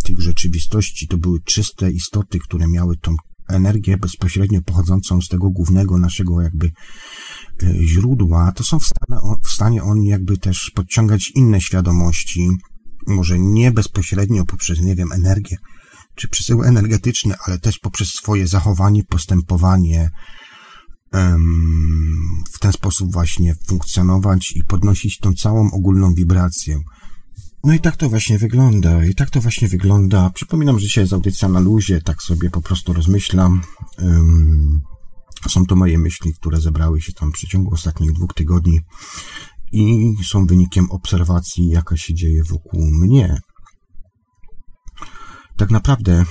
tych 0.04 0.20
rzeczywistości, 0.20 1.08
to 1.08 1.18
były 1.18 1.40
czyste 1.46 1.92
istoty, 1.92 2.40
które 2.40 2.68
miały 2.68 2.98
tą 2.98 3.16
energię 3.50 3.98
bezpośrednio 3.98 4.62
pochodzącą 4.62 5.22
z 5.22 5.28
tego 5.28 5.50
głównego 5.50 5.98
naszego 5.98 6.42
jakby 6.42 6.72
e, 7.64 7.88
źródła, 7.88 8.52
to 8.52 8.64
są 8.64 8.80
w 8.80 8.86
stanie, 8.86 9.22
w 9.44 9.50
stanie 9.50 9.84
oni 9.84 10.08
jakby 10.08 10.38
też 10.38 10.72
podciągać 10.76 11.32
inne 11.36 11.62
świadomości, 11.62 12.50
może 13.08 13.40
nie 13.40 13.72
bezpośrednio 13.72 14.46
poprzez, 14.46 14.82
nie 14.82 14.96
wiem, 14.96 15.12
energię, 15.12 15.58
czy 16.16 16.28
przesyły 16.28 16.68
energetyczne, 16.68 17.36
ale 17.48 17.60
też 17.60 17.80
poprzez 17.80 18.10
swoje 18.10 18.48
zachowanie, 18.48 19.04
postępowanie 19.04 20.10
w 22.54 22.60
ten 22.60 22.72
sposób 22.72 23.14
właśnie 23.14 23.56
funkcjonować 23.68 24.52
i 24.56 24.64
podnosić 24.64 25.18
tą 25.18 25.34
całą 25.34 25.72
ogólną 25.72 26.14
wibrację. 26.14 26.80
No 27.64 27.74
i 27.74 27.80
tak 27.80 27.98
to 27.98 28.10
właśnie 28.10 28.38
wygląda. 28.38 29.06
I 29.06 29.16
tak 29.16 29.30
to 29.30 29.42
właśnie 29.42 29.68
wygląda. 29.68 30.30
Przypominam, 30.30 30.80
że 30.80 30.86
dzisiaj 30.86 31.04
jest 31.04 31.14
audycja 31.14 31.48
na 31.48 31.60
luzie, 31.60 32.02
tak 32.02 32.24
sobie 32.24 32.50
po 32.50 32.62
prostu 32.62 32.94
rozmyślam. 32.94 33.62
Są 35.50 35.66
to 35.66 35.76
moje 35.76 35.98
myśli, 35.98 36.34
które 36.34 36.62
zebrały 36.62 37.02
się 37.02 37.14
tam 37.14 37.30
w 37.30 37.34
przeciągu 37.34 37.74
ostatnich 37.74 38.12
dwóch 38.12 38.34
tygodni 38.34 38.80
i 39.72 40.14
są 40.26 40.46
wynikiem 40.46 40.92
obserwacji, 40.92 41.70
jaka 41.70 41.98
się 41.98 42.14
dzieje 42.14 42.44
wokół 42.44 42.82
mnie. 42.92 43.40
Tak 45.62 45.72
naprawdę, 45.72 46.26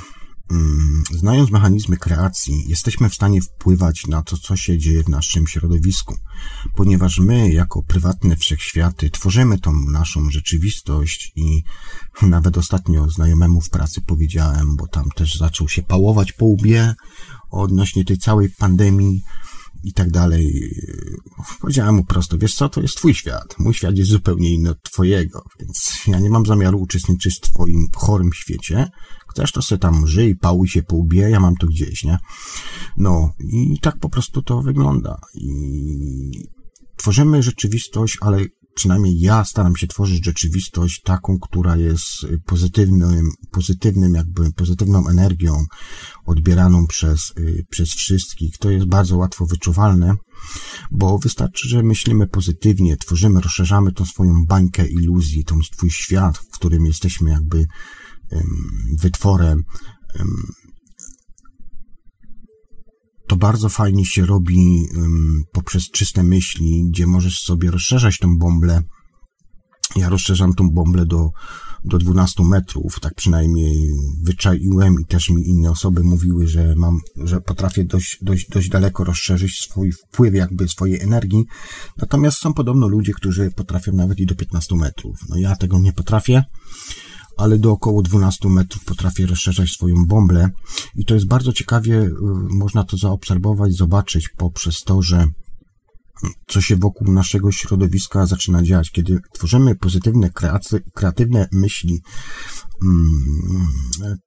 mm, 0.50 1.02
znając 1.10 1.50
mechanizmy 1.50 1.96
kreacji, 1.96 2.64
jesteśmy 2.68 3.08
w 3.08 3.14
stanie 3.14 3.42
wpływać 3.42 4.06
na 4.06 4.22
to, 4.22 4.36
co 4.36 4.56
się 4.56 4.78
dzieje 4.78 5.04
w 5.04 5.08
naszym 5.08 5.46
środowisku, 5.46 6.16
ponieważ 6.76 7.18
my, 7.18 7.52
jako 7.52 7.82
prywatne 7.82 8.36
wszechświaty, 8.36 9.10
tworzymy 9.10 9.58
tą 9.58 9.72
naszą 9.74 10.30
rzeczywistość 10.30 11.32
i 11.36 11.62
nawet 12.22 12.58
ostatnio 12.58 13.10
znajomemu 13.10 13.60
w 13.60 13.70
pracy 13.70 14.00
powiedziałem, 14.00 14.76
bo 14.76 14.86
tam 14.86 15.10
też 15.10 15.38
zaczął 15.38 15.68
się 15.68 15.82
pałować 15.82 16.32
po 16.32 16.46
łbie 16.46 16.94
odnośnie 17.50 18.04
tej 18.04 18.18
całej 18.18 18.50
pandemii, 18.50 19.22
i 19.84 19.92
tak 19.92 20.10
dalej. 20.10 20.70
Powiedziałem 21.60 21.94
mu 21.94 22.04
prosto, 22.04 22.38
wiesz 22.38 22.54
co, 22.54 22.68
to 22.68 22.80
jest 22.80 22.96
twój 22.96 23.14
świat. 23.14 23.58
Mój 23.58 23.74
świat 23.74 23.96
jest 23.96 24.10
zupełnie 24.10 24.54
inny 24.54 24.70
od 24.70 24.82
twojego, 24.82 25.44
więc 25.60 25.92
ja 26.06 26.20
nie 26.20 26.30
mam 26.30 26.46
zamiaru 26.46 26.80
uczestniczyć 26.80 27.36
w 27.36 27.40
twoim 27.40 27.86
chorym 27.94 28.30
świecie. 28.34 28.88
Chcesz 29.30 29.52
to 29.52 29.62
sobie 29.62 29.78
tam 29.78 30.06
żyj, 30.06 30.36
pałuj 30.36 30.68
się 30.68 30.82
po 30.82 30.96
łbie, 30.96 31.30
ja 31.30 31.40
mam 31.40 31.56
to 31.56 31.66
gdzieś, 31.66 32.04
nie? 32.04 32.18
No 32.96 33.32
i 33.38 33.78
tak 33.82 33.98
po 33.98 34.08
prostu 34.08 34.42
to 34.42 34.62
wygląda. 34.62 35.20
I 35.34 36.48
tworzymy 36.96 37.42
rzeczywistość, 37.42 38.18
ale 38.20 38.44
przynajmniej 38.74 39.20
ja 39.20 39.44
staram 39.44 39.76
się 39.76 39.86
tworzyć 39.86 40.24
rzeczywistość 40.24 41.00
taką, 41.04 41.38
która 41.38 41.76
jest 41.76 42.26
pozytywnym, 42.46 43.30
pozytywnym 43.50 44.14
jakby, 44.14 44.52
pozytywną 44.52 45.08
energią 45.08 45.64
odbieraną 46.26 46.86
przez, 46.86 47.32
y, 47.38 47.64
przez 47.70 47.88
wszystkich. 47.88 48.58
To 48.58 48.70
jest 48.70 48.86
bardzo 48.86 49.16
łatwo 49.16 49.46
wyczuwalne, 49.46 50.14
bo 50.90 51.18
wystarczy, 51.18 51.68
że 51.68 51.82
myślimy 51.82 52.26
pozytywnie, 52.26 52.96
tworzymy, 52.96 53.40
rozszerzamy 53.40 53.92
tą 53.92 54.04
swoją 54.04 54.46
bańkę 54.46 54.86
iluzji, 54.86 55.44
tą 55.44 55.62
swój 55.62 55.90
świat, 55.90 56.38
w 56.38 56.50
którym 56.50 56.86
jesteśmy 56.86 57.30
jakby 57.30 57.66
wytworem 58.98 59.62
to 63.30 63.36
bardzo 63.36 63.68
fajnie 63.68 64.06
się 64.06 64.26
robi 64.26 64.86
poprzez 65.52 65.90
czyste 65.90 66.22
myśli, 66.22 66.84
gdzie 66.88 67.06
możesz 67.06 67.38
sobie 67.38 67.70
rozszerzać 67.70 68.18
tą 68.18 68.38
bąblę. 68.38 68.82
Ja 69.96 70.08
rozszerzam 70.08 70.54
tą 70.54 70.70
bąblę 70.70 71.06
do, 71.06 71.30
do 71.84 71.98
12 71.98 72.44
metrów, 72.44 73.00
tak 73.00 73.14
przynajmniej 73.14 73.88
wyczaiłem 74.22 74.94
i 75.00 75.04
też 75.04 75.30
mi 75.30 75.48
inne 75.48 75.70
osoby 75.70 76.02
mówiły, 76.02 76.46
że 76.46 76.74
mam, 76.76 76.98
że 77.16 77.40
potrafię 77.40 77.84
dość, 77.84 78.18
dość, 78.22 78.48
dość 78.48 78.68
daleko 78.68 79.04
rozszerzyć 79.04 79.52
swój 79.52 79.92
wpływ 79.92 80.34
jakby 80.34 80.68
swojej 80.68 81.00
energii. 81.00 81.44
Natomiast 81.96 82.38
są 82.38 82.54
podobno 82.54 82.88
ludzie, 82.88 83.12
którzy 83.12 83.50
potrafią 83.50 83.92
nawet 83.92 84.18
i 84.20 84.26
do 84.26 84.34
15 84.34 84.76
metrów. 84.76 85.16
No 85.28 85.36
ja 85.36 85.56
tego 85.56 85.78
nie 85.78 85.92
potrafię 85.92 86.44
ale 87.40 87.58
do 87.58 87.72
około 87.72 88.02
12 88.02 88.48
metrów 88.48 88.84
potrafię 88.84 89.26
rozszerzać 89.26 89.70
swoją 89.70 90.06
bąblę 90.06 90.50
i 90.94 91.04
to 91.04 91.14
jest 91.14 91.26
bardzo 91.26 91.52
ciekawie, 91.52 92.02
y, 92.02 92.12
można 92.50 92.84
to 92.84 92.96
zaobserwować, 92.96 93.72
zobaczyć 93.72 94.28
poprzez 94.36 94.74
to, 94.86 95.02
że 95.02 95.26
co 96.46 96.60
się 96.60 96.76
wokół 96.76 97.12
naszego 97.12 97.52
środowiska 97.52 98.26
zaczyna 98.26 98.62
dziać. 98.62 98.90
Kiedy 98.90 99.18
tworzymy 99.32 99.74
pozytywne, 99.74 100.30
kreatywne 100.94 101.48
myśli, 101.52 102.00
mm, 102.84 103.66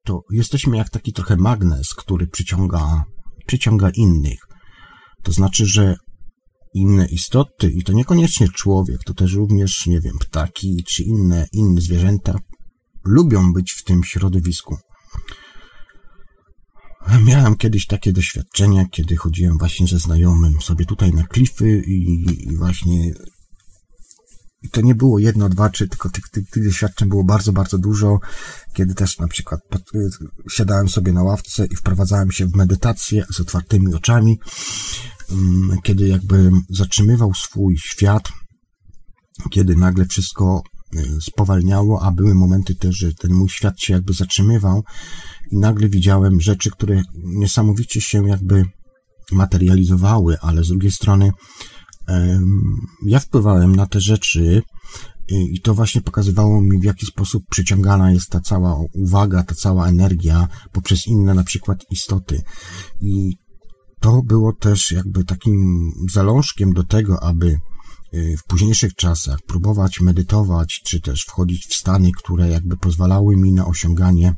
to 0.05 0.21
jesteśmy 0.31 0.77
jak 0.77 0.89
taki 0.89 1.13
trochę 1.13 1.37
magnes, 1.37 1.87
który 1.97 2.27
przyciąga, 2.27 3.03
przyciąga 3.47 3.89
innych. 3.89 4.39
To 5.23 5.31
znaczy, 5.31 5.65
że 5.65 5.95
inne 6.73 7.05
istoty, 7.05 7.71
i 7.71 7.83
to 7.83 7.93
niekoniecznie 7.93 8.47
człowiek, 8.49 9.03
to 9.05 9.13
też 9.13 9.33
również, 9.33 9.87
nie 9.87 10.01
wiem, 10.01 10.17
ptaki 10.19 10.83
czy 10.87 11.03
inne, 11.03 11.47
inne 11.51 11.81
zwierzęta, 11.81 12.39
lubią 13.05 13.53
być 13.53 13.71
w 13.71 13.83
tym 13.83 14.03
środowisku. 14.03 14.77
Miałem 17.23 17.55
kiedyś 17.55 17.87
takie 17.87 18.13
doświadczenie, 18.13 18.87
kiedy 18.91 19.15
chodziłem 19.15 19.57
właśnie 19.57 19.87
ze 19.87 19.99
znajomym 19.99 20.61
sobie 20.61 20.85
tutaj 20.85 21.13
na 21.13 21.23
klify 21.23 21.83
i, 21.87 22.25
i 22.49 22.57
właśnie 22.57 23.13
i 24.63 24.69
to 24.69 24.81
nie 24.81 24.95
było 24.95 25.19
jedno, 25.19 25.49
dwa, 25.49 25.69
trzy, 25.69 25.87
tylko 25.87 26.09
tych, 26.09 26.29
tych, 26.29 26.49
tych 26.49 26.65
doświadczeń 26.65 27.09
było 27.09 27.23
bardzo, 27.23 27.53
bardzo 27.53 27.77
dużo, 27.77 28.19
kiedy 28.73 28.95
też 28.95 29.19
na 29.19 29.27
przykład 29.27 29.59
pod, 29.69 29.81
siadałem 30.51 30.89
sobie 30.89 31.13
na 31.13 31.23
ławce 31.23 31.65
i 31.65 31.75
wprowadzałem 31.75 32.31
się 32.31 32.45
w 32.45 32.55
medytację 32.55 33.25
z 33.33 33.39
otwartymi 33.39 33.93
oczami, 33.93 34.39
mm, 35.31 35.77
kiedy 35.83 36.07
jakby 36.07 36.51
zatrzymywał 36.69 37.33
swój 37.33 37.77
świat, 37.77 38.29
kiedy 39.49 39.75
nagle 39.75 40.05
wszystko 40.05 40.63
y, 40.65 40.72
spowalniało, 41.21 42.01
a 42.01 42.11
były 42.11 42.35
momenty 42.35 42.75
też, 42.75 42.95
że 42.95 43.13
ten 43.13 43.33
mój 43.33 43.49
świat 43.49 43.79
się 43.79 43.93
jakby 43.93 44.13
zatrzymywał 44.13 44.83
i 45.51 45.57
nagle 45.57 45.89
widziałem 45.89 46.41
rzeczy, 46.41 46.71
które 46.71 47.01
niesamowicie 47.23 48.01
się 48.01 48.27
jakby 48.27 48.65
materializowały, 49.31 50.37
ale 50.41 50.63
z 50.63 50.67
drugiej 50.67 50.91
strony 50.91 51.31
ja 53.05 53.19
wpływałem 53.19 53.75
na 53.75 53.87
te 53.87 54.01
rzeczy 54.01 54.61
i 55.29 55.61
to 55.61 55.73
właśnie 55.73 56.01
pokazywało 56.01 56.61
mi, 56.61 56.79
w 56.79 56.83
jaki 56.83 57.05
sposób 57.05 57.43
przyciągana 57.49 58.11
jest 58.11 58.29
ta 58.29 58.39
cała 58.39 58.77
uwaga, 58.93 59.43
ta 59.43 59.55
cała 59.55 59.87
energia 59.87 60.47
poprzez 60.71 61.07
inne 61.07 61.33
na 61.33 61.43
przykład 61.43 61.85
istoty. 61.91 62.41
I 63.01 63.33
to 63.99 64.21
było 64.25 64.53
też 64.53 64.91
jakby 64.91 65.25
takim 65.25 65.91
zalążkiem 66.11 66.73
do 66.73 66.83
tego, 66.83 67.23
aby 67.23 67.47
y, 67.47 67.59
w 68.13 68.43
późniejszych 68.47 68.95
czasach 68.95 69.39
próbować 69.47 70.01
medytować, 70.01 70.81
czy 70.85 71.01
też 71.01 71.23
wchodzić 71.23 71.67
w 71.67 71.75
stany, 71.75 72.11
które 72.17 72.49
jakby 72.49 72.77
pozwalały 72.77 73.37
mi 73.37 73.53
na 73.53 73.65
osiąganie 73.65 74.35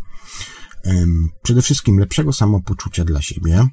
przede 1.43 1.61
wszystkim 1.61 1.99
lepszego 1.99 2.33
samopoczucia 2.33 3.05
dla 3.05 3.21
siebie, 3.21 3.67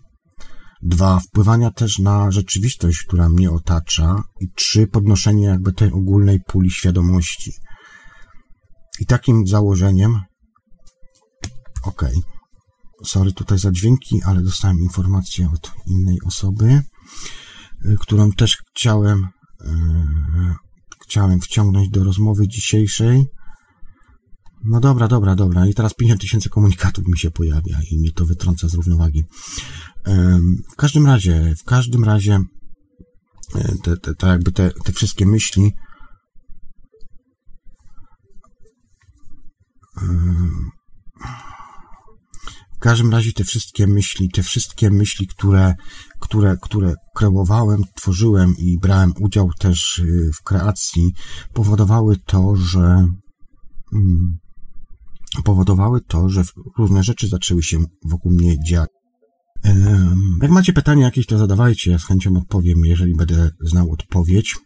Dwa, 0.85 1.21
wpływania 1.21 1.71
też 1.71 1.99
na 1.99 2.31
rzeczywistość, 2.31 3.03
która 3.03 3.29
mnie 3.29 3.51
otacza. 3.51 4.23
I 4.41 4.49
trzy, 4.57 4.87
podnoszenie 4.87 5.45
jakby 5.45 5.73
tej 5.73 5.93
ogólnej 5.93 6.41
puli 6.41 6.71
świadomości. 6.71 7.53
I 9.01 9.07
takim 9.07 9.47
założeniem, 9.47 10.21
okay. 11.83 12.13
sorry 13.05 13.33
tutaj 13.33 13.59
za 13.59 13.73
dźwięki, 13.73 14.23
ale 14.23 14.43
dostałem 14.43 14.79
informację 14.79 15.51
od 15.55 15.73
innej 15.87 16.19
osoby, 16.27 16.83
y, 17.85 17.97
którą 18.01 18.33
też 18.33 18.57
chciałem, 18.57 19.29
chciałem 21.03 21.41
wciągnąć 21.41 21.91
do 21.91 22.05
rozmowy 22.05 22.49
dzisiejszej. 22.49 23.27
No 24.65 24.81
dobra, 24.81 25.09
dobra, 25.09 25.35
dobra. 25.35 25.67
I 25.67 25.75
teraz 25.75 25.95
50 25.95 26.21
tysięcy 26.21 26.49
komunikatów 26.49 27.07
mi 27.07 27.19
się 27.19 27.31
pojawia 27.31 27.79
i 27.91 27.99
mnie 27.99 28.13
to 28.13 28.27
wytrąca 28.27 28.69
z 28.69 28.75
równowagi. 28.75 29.25
W 30.73 30.77
każdym 30.77 31.07
razie, 31.07 31.55
w 31.59 31.65
każdym 31.65 32.05
razie, 32.05 32.41
e, 33.55 33.75
te, 33.85 33.97
te, 33.97 34.15
te 34.15 34.27
jakby 34.27 34.53
te, 34.53 34.71
te 34.71 34.93
wszystkie 34.93 35.27
myśli, 35.27 35.73
każdym 42.83 43.13
razie 43.13 43.33
te 43.33 43.45
wszystkie 43.45 43.87
myśli, 43.87 44.31
te 44.31 44.43
wszystkie 44.43 44.91
myśli, 44.91 45.27
które, 45.27 45.75
które, 46.21 46.57
które 46.63 46.95
kreowałem, 47.15 47.83
tworzyłem 47.95 48.55
i 48.59 48.79
brałem 48.79 49.13
udział 49.21 49.51
też 49.59 49.99
y, 49.99 50.31
w 50.35 50.43
kreacji, 50.43 51.13
powodowały 51.53 52.17
to, 52.27 52.57
że 52.57 53.09
mm, 53.93 54.39
powodowały 55.45 56.01
to, 56.01 56.29
że 56.29 56.43
różne 56.79 57.03
rzeczy 57.03 57.29
zaczęły 57.29 57.63
się 57.63 57.85
wokół 58.05 58.33
mnie 58.33 58.57
dziać. 58.65 58.89
Jak 60.43 60.51
macie 60.51 60.73
pytania 60.73 61.05
jakieś, 61.05 61.27
to 61.27 61.39
zadawajcie, 61.39 61.91
ja 61.91 61.99
z 61.99 62.05
chęcią 62.05 62.37
odpowiem, 62.37 62.85
jeżeli 62.85 63.15
będę 63.15 63.51
znał 63.61 63.93
odpowiedź. 63.93 64.57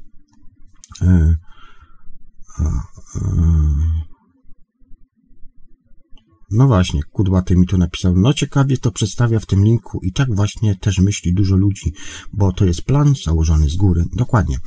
No 6.50 6.66
właśnie, 6.66 7.00
Kudłaty 7.02 7.56
mi 7.56 7.66
tu 7.66 7.78
napisał. 7.78 8.16
No 8.16 8.34
ciekawie 8.34 8.76
to 8.76 8.90
przedstawia 8.90 9.40
w 9.40 9.46
tym 9.46 9.64
linku 9.64 10.00
i 10.02 10.12
tak 10.12 10.34
właśnie 10.34 10.76
też 10.76 10.98
myśli 10.98 11.34
dużo 11.34 11.56
ludzi, 11.56 11.92
bo 12.32 12.52
to 12.52 12.64
jest 12.64 12.82
plan 12.82 13.14
założony 13.24 13.68
z 13.68 13.76
góry. 13.76 14.04
Dokładnie. 14.12 14.58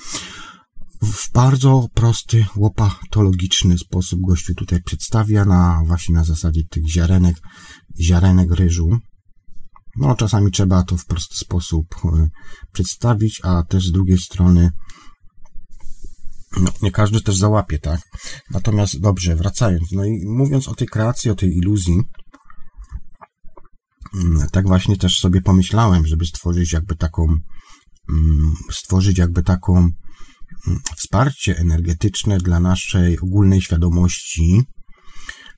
W 1.04 1.32
bardzo 1.32 1.88
prosty, 1.94 2.46
łopatologiczny 2.56 3.78
sposób 3.78 4.20
gościu 4.22 4.56
tutaj 4.56 4.84
przedstawia 4.84 5.46
na 5.46 5.82
właśnie 5.86 6.16
na 6.16 6.24
zasadzie 6.24 6.62
tych 6.70 6.90
ziarenek, 6.90 7.36
ziarenek 8.02 8.52
ryżu. 8.52 9.00
No, 9.98 10.16
czasami 10.16 10.52
trzeba 10.52 10.84
to 10.84 10.98
w 10.98 11.06
prosty 11.06 11.36
sposób 11.36 11.86
e, 12.06 12.28
przedstawić, 12.72 13.42
a 13.44 13.64
też 13.64 13.88
z 13.88 13.92
drugiej 13.92 14.18
strony 14.18 14.72
no, 16.58 16.72
nie 16.82 16.92
każdy 16.92 17.22
też 17.22 17.38
załapie, 17.38 17.80
tak? 17.80 18.02
Natomiast 18.52 19.00
dobrze, 19.00 19.36
wracając, 19.36 19.92
no 19.92 20.06
i 20.06 20.26
mówiąc 20.26 20.68
o 20.68 20.76
tej 20.76 20.88
kreacji, 20.88 21.32
o 21.32 21.36
tej 21.36 21.58
iluzji, 21.58 22.02
mm, 24.14 24.48
tak 24.52 24.68
właśnie 24.68 24.98
też 24.98 25.20
sobie 25.20 25.42
pomyślałem, 25.42 26.06
żeby 26.06 26.26
stworzyć 26.26 26.74
jakby 26.74 26.96
taką, 26.96 27.24
mm, 28.10 28.54
stworzyć 28.72 29.18
jakby 29.18 29.44
taką 29.44 29.78
mm, 29.78 30.80
wsparcie 30.98 31.58
energetyczne 31.58 32.38
dla 32.38 32.60
naszej 32.60 33.20
ogólnej 33.20 33.62
świadomości, 33.62 34.62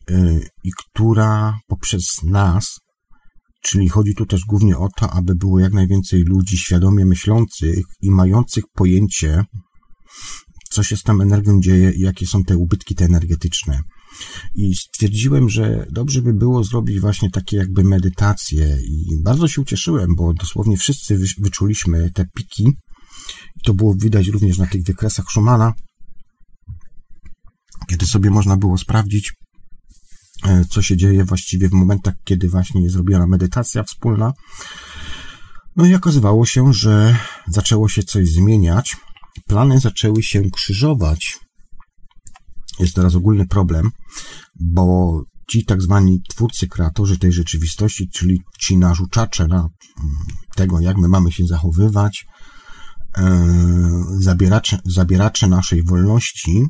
e, 0.10 0.40
i 0.64 0.72
która 0.78 1.60
poprzez 1.68 2.06
nas 2.24 2.82
Czyli 3.64 3.90
chodzi 3.90 4.16
tu 4.16 4.26
też 4.26 4.46
głównie 4.46 4.78
o 4.78 4.90
to, 4.98 5.10
aby 5.14 5.36
było 5.36 5.60
jak 5.60 5.74
najwięcej 5.74 6.24
ludzi 6.24 6.58
świadomie 6.58 7.06
myślących 7.06 7.86
i 8.02 8.12
mających 8.12 8.64
pojęcie, 8.74 9.44
co 10.72 10.84
się 10.84 10.98
z 10.98 11.04
tą 11.04 11.22
energią 11.22 11.60
dzieje 11.62 11.92
i 11.92 12.02
jakie 12.02 12.28
są 12.28 12.44
te 12.44 12.58
ubytki 12.58 12.96
te 12.96 13.06
energetyczne. 13.06 13.80
I 14.56 14.76
stwierdziłem, 14.76 15.50
że 15.50 15.88
dobrze 15.92 16.22
by 16.22 16.34
było 16.34 16.64
zrobić 16.64 17.00
właśnie 17.00 17.32
takie 17.32 17.58
jakby 17.58 17.84
medytacje 17.84 18.78
i 18.82 19.22
bardzo 19.24 19.48
się 19.48 19.62
ucieszyłem, 19.62 20.16
bo 20.16 20.34
dosłownie 20.34 20.78
wszyscy 20.78 21.20
wyczuliśmy 21.38 22.12
te 22.12 22.26
piki 22.36 22.64
i 23.56 23.62
to 23.64 23.74
było 23.74 23.96
widać 23.96 24.28
również 24.28 24.58
na 24.58 24.68
tych 24.68 24.84
wykresach 24.84 25.26
Schumana, 25.30 25.74
kiedy 27.90 28.06
sobie 28.06 28.30
można 28.30 28.58
było 28.58 28.78
sprawdzić, 28.78 29.34
E, 30.44 30.66
co 30.66 30.82
się 30.82 30.98
dzieje 30.98 31.26
właściwie 31.26 31.70
w 31.70 31.74
momentach, 31.74 32.14
kiedy 32.24 32.50
właśnie 32.50 32.84
jest 32.84 32.96
robiona 32.96 33.28
medytacja 33.28 33.84
wspólna. 33.84 34.34
No 35.76 35.86
i 35.86 35.96
okazywało 35.96 36.46
się, 36.46 36.74
że 36.74 37.18
zaczęło 37.48 37.90
się 37.90 38.04
coś 38.04 38.30
zmieniać, 38.30 38.96
plany 39.48 39.80
zaczęły 39.80 40.24
się 40.24 40.50
krzyżować. 40.50 41.40
Jest 42.80 42.96
teraz 42.96 43.16
ogólny 43.16 43.48
problem, 43.48 43.90
bo 44.60 45.22
ci 45.50 45.66
tak 45.66 45.82
zwani 45.82 46.22
twórcy, 46.30 46.68
kreatorzy 46.68 47.18
tej 47.18 47.32
rzeczywistości, 47.32 48.10
czyli 48.10 48.42
ci 48.60 48.78
narzuczacze 48.78 49.48
na 49.48 49.58
mm, 49.58 50.16
tego, 50.56 50.80
jak 50.80 50.98
my 50.98 51.08
mamy 51.08 51.32
się 51.32 51.48
zachowywać, 51.48 52.26
e, 53.18 53.48
zabieracze, 54.20 54.80
zabieracze 54.86 55.48
naszej 55.48 55.84
wolności, 55.84 56.66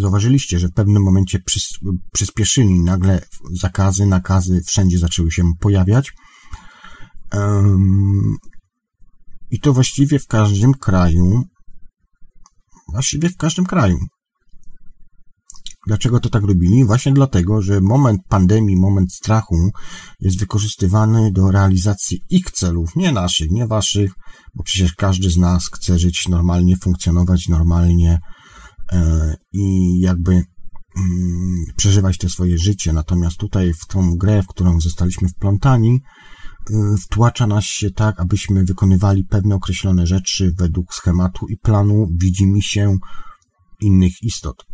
Zauważyliście, 0.00 0.58
że 0.58 0.68
w 0.68 0.72
pewnym 0.72 1.02
momencie 1.02 1.38
przys 1.38 1.68
przyspieszyli, 2.12 2.80
nagle 2.80 3.22
zakazy, 3.60 4.06
nakazy 4.06 4.62
wszędzie 4.66 4.98
zaczęły 4.98 5.32
się 5.32 5.42
pojawiać. 5.60 6.12
I 9.50 9.60
to 9.60 9.72
właściwie 9.72 10.18
w 10.18 10.26
każdym 10.26 10.74
kraju, 10.74 11.42
właściwie 12.92 13.28
w 13.28 13.36
każdym 13.36 13.66
kraju. 13.66 13.98
Dlaczego 15.86 16.20
to 16.20 16.30
tak 16.30 16.42
robili? 16.42 16.84
Właśnie 16.84 17.12
dlatego, 17.12 17.62
że 17.62 17.80
moment 17.80 18.20
pandemii, 18.28 18.76
moment 18.76 19.12
strachu 19.12 19.70
jest 20.20 20.38
wykorzystywany 20.38 21.32
do 21.32 21.50
realizacji 21.50 22.20
ich 22.30 22.50
celów, 22.50 22.96
nie 22.96 23.12
naszych, 23.12 23.50
nie 23.50 23.66
waszych, 23.66 24.12
bo 24.54 24.62
przecież 24.62 24.94
każdy 24.94 25.30
z 25.30 25.36
nas 25.36 25.68
chce 25.72 25.98
żyć 25.98 26.28
normalnie, 26.28 26.76
funkcjonować 26.76 27.48
normalnie, 27.48 28.18
E, 28.92 29.34
i 29.52 29.98
jakby 30.00 30.32
mm, 30.32 31.64
przeżywać 31.76 32.18
te 32.18 32.28
swoje 32.28 32.58
życie. 32.58 32.92
Natomiast 32.92 33.36
tutaj 33.36 33.72
w 33.72 33.86
tą 33.86 34.16
grę, 34.16 34.42
w 34.42 34.46
którą 34.46 34.80
zostaliśmy 34.80 35.28
wplątani, 35.28 36.00
wtłacza 37.00 37.46
nas 37.46 37.64
się 37.64 37.90
tak, 37.90 38.20
abyśmy 38.20 38.64
wykonywali 38.64 39.24
pewne 39.24 39.54
określone 39.54 40.06
rzeczy 40.06 40.54
według 40.58 40.94
schematu 40.94 41.46
i 41.48 41.56
planu 41.56 42.06
widzimy 42.20 42.62
się 42.62 42.96
innych 43.80 44.22
istot. 44.22 44.64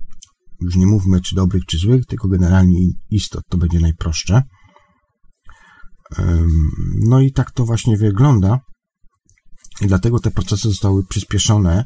Już 0.61 0.77
nie 0.77 0.87
mówmy 0.87 1.21
czy 1.21 1.35
dobrych, 1.35 1.65
czy 1.67 1.79
złych, 1.79 2.07
tylko 2.07 2.29
generalnie 2.29 2.79
istot. 3.11 3.43
To 3.49 3.59
będzie 3.59 3.81
najprostsze. 3.81 4.43
No 7.07 7.21
i 7.21 7.33
tak 7.33 7.51
to 7.51 7.65
właśnie 7.65 7.97
wygląda. 7.97 8.61
I 9.81 9.87
dlatego 9.87 10.19
te 10.19 10.31
procesy 10.31 10.69
zostały 10.69 11.07
przyspieszone 11.07 11.85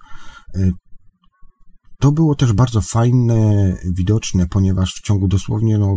y, 0.56 0.72
to 2.00 2.12
było 2.12 2.34
też 2.34 2.52
bardzo 2.52 2.80
fajne, 2.80 3.72
widoczne, 3.96 4.46
ponieważ 4.46 4.94
w 4.94 5.02
ciągu 5.02 5.28
dosłownie 5.28 5.78
no, 5.78 5.96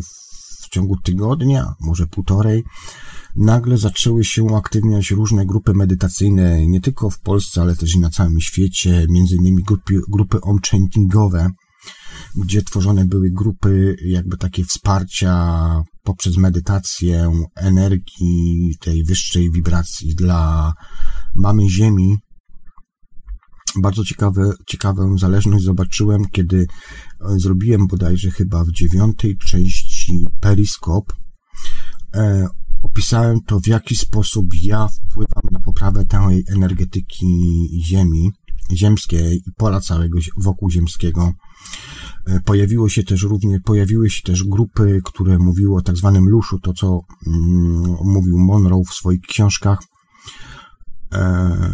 w 0.69 0.73
ciągu 0.73 0.97
tygodnia, 0.97 1.73
może 1.79 2.07
półtorej, 2.07 2.63
nagle 3.35 3.77
zaczęły 3.77 4.23
się 4.23 4.43
uaktywniać 4.43 5.11
różne 5.11 5.45
grupy 5.45 5.73
medytacyjne, 5.73 6.67
nie 6.67 6.81
tylko 6.81 7.09
w 7.09 7.19
Polsce, 7.19 7.61
ale 7.61 7.75
też 7.75 7.95
i 7.95 7.99
na 7.99 8.09
całym 8.09 8.41
świecie, 8.41 9.05
między 9.09 9.35
innymi 9.35 9.63
grupy, 9.63 10.01
grupy 10.09 10.41
omchantingowe, 10.41 11.49
gdzie 12.35 12.61
tworzone 12.61 13.05
były 13.05 13.29
grupy 13.31 13.95
jakby 14.05 14.37
takie 14.37 14.63
wsparcia 14.63 15.33
poprzez 16.03 16.37
medytację 16.37 17.31
energii 17.55 18.75
tej 18.79 19.03
wyższej 19.03 19.51
wibracji 19.51 20.15
dla 20.15 20.73
mamy 21.35 21.69
Ziemi. 21.69 22.17
Bardzo 23.81 24.05
ciekawe, 24.05 24.53
ciekawą 24.67 25.17
zależność 25.17 25.63
zobaczyłem, 25.65 26.21
kiedy 26.31 26.67
zrobiłem 27.37 27.87
bodajże 27.87 28.31
chyba 28.31 28.63
w 28.63 28.71
dziewiątej 28.71 29.37
części 29.37 29.98
Periskop. 30.39 31.13
E, 32.15 32.47
opisałem 32.83 33.39
to, 33.41 33.59
w 33.59 33.67
jaki 33.67 33.95
sposób 33.95 34.45
ja 34.61 34.87
wpływam 34.87 35.43
na 35.51 35.59
poprawę 35.59 36.05
tej 36.05 36.43
energetyki 36.55 37.27
Ziemi, 37.83 38.31
ziemskiej 38.71 39.37
i 39.37 39.51
pola 39.57 39.81
całego 39.81 40.19
wokół 40.37 40.69
ziemskiego. 40.69 41.33
E, 42.25 42.39
pojawiło 42.39 42.89
się 42.89 43.03
też 43.03 43.23
również, 43.23 43.61
pojawiły 43.65 44.09
się 44.09 44.21
też 44.23 44.43
grupy, 44.43 45.01
które 45.03 45.37
mówiły 45.37 45.75
o 45.75 45.81
tak 45.81 45.97
zwanym 45.97 46.29
luszu, 46.29 46.59
to 46.59 46.73
co 46.73 47.01
mm, 47.27 47.95
mówił 48.03 48.37
Monroe 48.37 48.83
w 48.89 48.93
swoich 48.93 49.21
książkach. 49.21 49.79
E, 51.13 51.73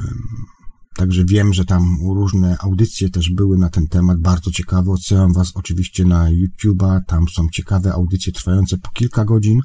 także 0.96 1.26
wiem, 1.26 1.54
że 1.54 1.66
tam 1.66 1.98
różne 2.16 2.58
audycje 2.60 3.10
też 3.10 3.30
były 3.30 3.58
na 3.58 3.70
ten 3.70 3.88
temat, 3.88 4.20
bardzo 4.20 4.52
ciekawe. 4.52 4.92
Odsyłam 4.92 5.34
Was 5.34 5.52
oczywiście 5.56 6.06
na 6.06 6.30
YouTube'a, 6.32 7.00
tam 7.08 7.28
są 7.28 7.48
ciekawe 7.54 7.94
audycje 7.94 8.34
trwające 8.34 8.78
po 8.78 8.90
kilka 8.92 9.26
godzin, 9.26 9.62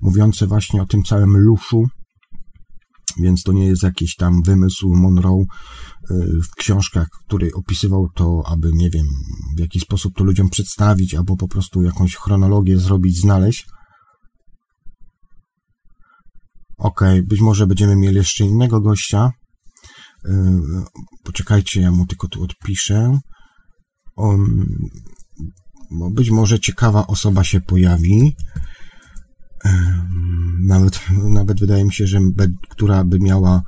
mówiące 0.00 0.46
właśnie 0.46 0.82
o 0.82 0.86
tym 0.86 1.02
całym 1.02 1.36
luszu, 1.36 1.88
więc 3.16 3.42
to 3.42 3.52
nie 3.52 3.66
jest 3.66 3.82
jakiś 3.82 4.16
tam 4.16 4.42
wymysł 4.42 4.94
Monroe 4.94 5.44
y, 6.10 6.42
w 6.42 6.54
książkach, 6.56 7.08
który 7.26 7.50
opisywał 7.54 8.08
to, 8.14 8.42
aby, 8.46 8.72
nie 8.72 8.90
wiem, 8.90 9.06
w 9.56 9.60
jaki 9.60 9.80
sposób 9.80 10.14
to 10.16 10.24
ludziom 10.24 10.48
przedstawić, 10.48 11.14
albo 11.14 11.36
po 11.36 11.48
prostu 11.48 11.82
jakąś 11.82 12.16
chronologię 12.16 12.78
zrobić, 12.78 13.20
znaleźć. 13.20 13.66
Ok, 16.78 17.00
być 17.24 17.40
może 17.40 17.66
będziemy 17.66 17.96
mieli 17.96 18.16
jeszcze 18.16 18.44
innego 18.44 18.80
gościa. 18.80 19.30
Y, 20.26 20.30
poczekajcie, 21.24 21.80
ja 21.80 21.90
mu 21.90 22.06
tylko 22.06 22.28
tu 22.28 22.42
odpiszę. 22.42 23.18
On, 24.16 24.66
bo 25.90 26.10
być 26.10 26.30
może 26.30 26.60
ciekawa 26.60 27.06
osoba 27.06 27.44
się 27.44 27.60
pojawi 27.60 28.36
nawet, 30.60 31.00
nawet 31.24 31.60
wydaje 31.60 31.84
mi 31.84 31.92
się, 31.92 32.06
że 32.06 32.20
która 32.70 33.04
by 33.04 33.18
miała 33.20 33.62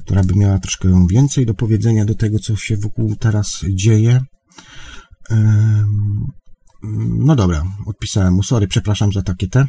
która 0.00 0.22
by 0.24 0.34
miała 0.34 0.58
troszkę 0.58 1.06
więcej 1.10 1.46
do 1.46 1.54
powiedzenia 1.54 2.04
do 2.04 2.14
tego, 2.14 2.38
co 2.38 2.56
się 2.56 2.76
wokół 2.76 3.16
teraz 3.16 3.64
dzieje. 3.74 4.20
No 7.18 7.36
dobra, 7.36 7.64
odpisałem 7.86 8.34
mu, 8.34 8.42
sorry, 8.42 8.68
przepraszam 8.68 9.12
za 9.12 9.22
takie 9.22 9.48
te. 9.48 9.66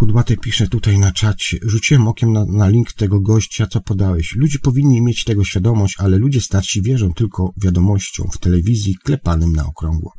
Kudłaty 0.00 0.36
pisze 0.36 0.68
tutaj 0.68 0.98
na 0.98 1.12
czacie. 1.12 1.58
Rzuciłem 1.62 2.08
okiem 2.08 2.32
na, 2.32 2.44
na, 2.44 2.68
link 2.68 2.92
tego 2.92 3.20
gościa, 3.20 3.66
co 3.66 3.80
podałeś. 3.80 4.34
Ludzie 4.36 4.58
powinni 4.58 5.02
mieć 5.02 5.24
tego 5.24 5.44
świadomość, 5.44 5.94
ale 5.98 6.18
ludzie 6.18 6.40
starsi 6.40 6.82
wierzą 6.82 7.12
tylko 7.14 7.52
wiadomościom 7.56 8.28
w 8.32 8.38
telewizji 8.38 8.94
klepanym 9.04 9.52
na 9.52 9.66
okrągło. 9.66 10.12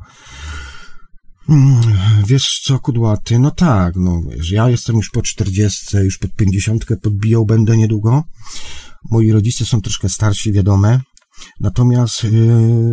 Hmm, 1.46 1.80
wiesz 2.26 2.60
co, 2.64 2.78
Kudłaty? 2.78 3.38
No 3.38 3.50
tak, 3.50 3.96
no 3.96 4.22
wiesz, 4.30 4.50
ja 4.50 4.68
jestem 4.68 4.96
już 4.96 5.10
po 5.10 5.22
czterdziestce, 5.22 6.04
już 6.04 6.18
pod 6.18 6.34
pięćdziesiątkę 6.34 6.96
podbijał 6.96 7.46
będę 7.46 7.76
niedługo. 7.76 8.24
Moi 9.10 9.32
rodzice 9.32 9.64
są 9.64 9.80
troszkę 9.80 10.08
starsi, 10.08 10.52
wiadome. 10.52 11.00
Natomiast, 11.60 12.24
yy, 12.24 12.30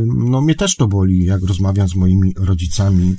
no 0.06 0.42
mnie 0.42 0.56
też 0.56 0.76
to 0.76 0.88
boli, 0.88 1.26
jak 1.26 1.44
rozmawiam 1.44 1.90
z 1.90 1.96
moimi 1.96 2.34
rodzicami 2.38 3.16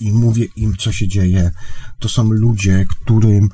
i 0.00 0.12
mówię 0.12 0.44
im, 0.56 0.76
co 0.76 0.92
się 0.92 1.08
dzieje. 1.08 1.50
To 1.98 2.08
są 2.08 2.30
ludzie, 2.30 2.86
którym, 2.88 3.48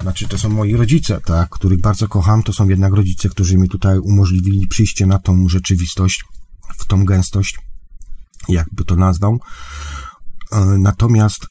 znaczy 0.00 0.28
to 0.28 0.38
są 0.38 0.48
moi 0.48 0.76
rodzice, 0.76 1.20
tak, 1.20 1.48
których 1.48 1.80
bardzo 1.80 2.08
kocham, 2.08 2.42
to 2.42 2.52
są 2.52 2.68
jednak 2.68 2.92
rodzice, 2.92 3.28
którzy 3.28 3.58
mi 3.58 3.68
tutaj 3.68 3.98
umożliwili 3.98 4.66
przyjście 4.66 5.06
na 5.06 5.18
tą 5.18 5.48
rzeczywistość, 5.48 6.24
w 6.78 6.86
tą 6.86 7.04
gęstość, 7.04 7.58
jakby 8.48 8.84
to 8.84 8.96
nazwał. 8.96 9.40
E, 10.52 10.60
natomiast, 10.78 11.46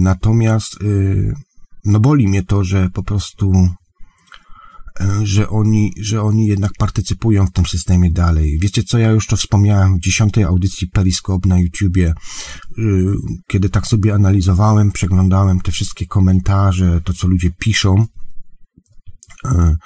natomiast, 0.00 0.82
y, 0.82 1.34
no 1.84 2.00
boli 2.00 2.28
mnie 2.28 2.42
to, 2.42 2.64
że 2.64 2.90
po 2.90 3.02
prostu 3.02 3.68
że 5.22 5.48
oni, 5.48 5.92
że 6.00 6.22
oni 6.22 6.46
jednak 6.46 6.72
partycypują 6.78 7.46
w 7.46 7.52
tym 7.52 7.66
systemie 7.66 8.10
dalej. 8.10 8.58
Wiecie 8.62 8.82
co, 8.82 8.98
ja 8.98 9.10
już 9.10 9.26
to 9.26 9.36
wspomniałem 9.36 9.96
w 9.96 10.00
dziesiątej 10.00 10.44
audycji 10.44 10.88
Periscope 10.88 11.48
na 11.48 11.58
YouTubie, 11.58 12.14
y, 12.78 12.82
kiedy 13.46 13.68
tak 13.68 13.86
sobie 13.86 14.14
analizowałem, 14.14 14.92
przeglądałem 14.92 15.60
te 15.60 15.72
wszystkie 15.72 16.06
komentarze, 16.06 17.00
to 17.04 17.12
co 17.12 17.28
ludzie 17.28 17.50
piszą, 17.58 18.06
e, 19.44 19.76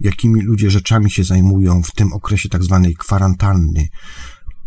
jakimi 0.00 0.42
ludzie 0.42 0.70
rzeczami 0.70 1.10
się 1.10 1.24
zajmują 1.24 1.82
w 1.82 1.92
tym 1.92 2.12
okresie 2.12 2.48
tak 2.48 2.62
zwanej 2.62 2.94
kwarantanny. 2.94 3.88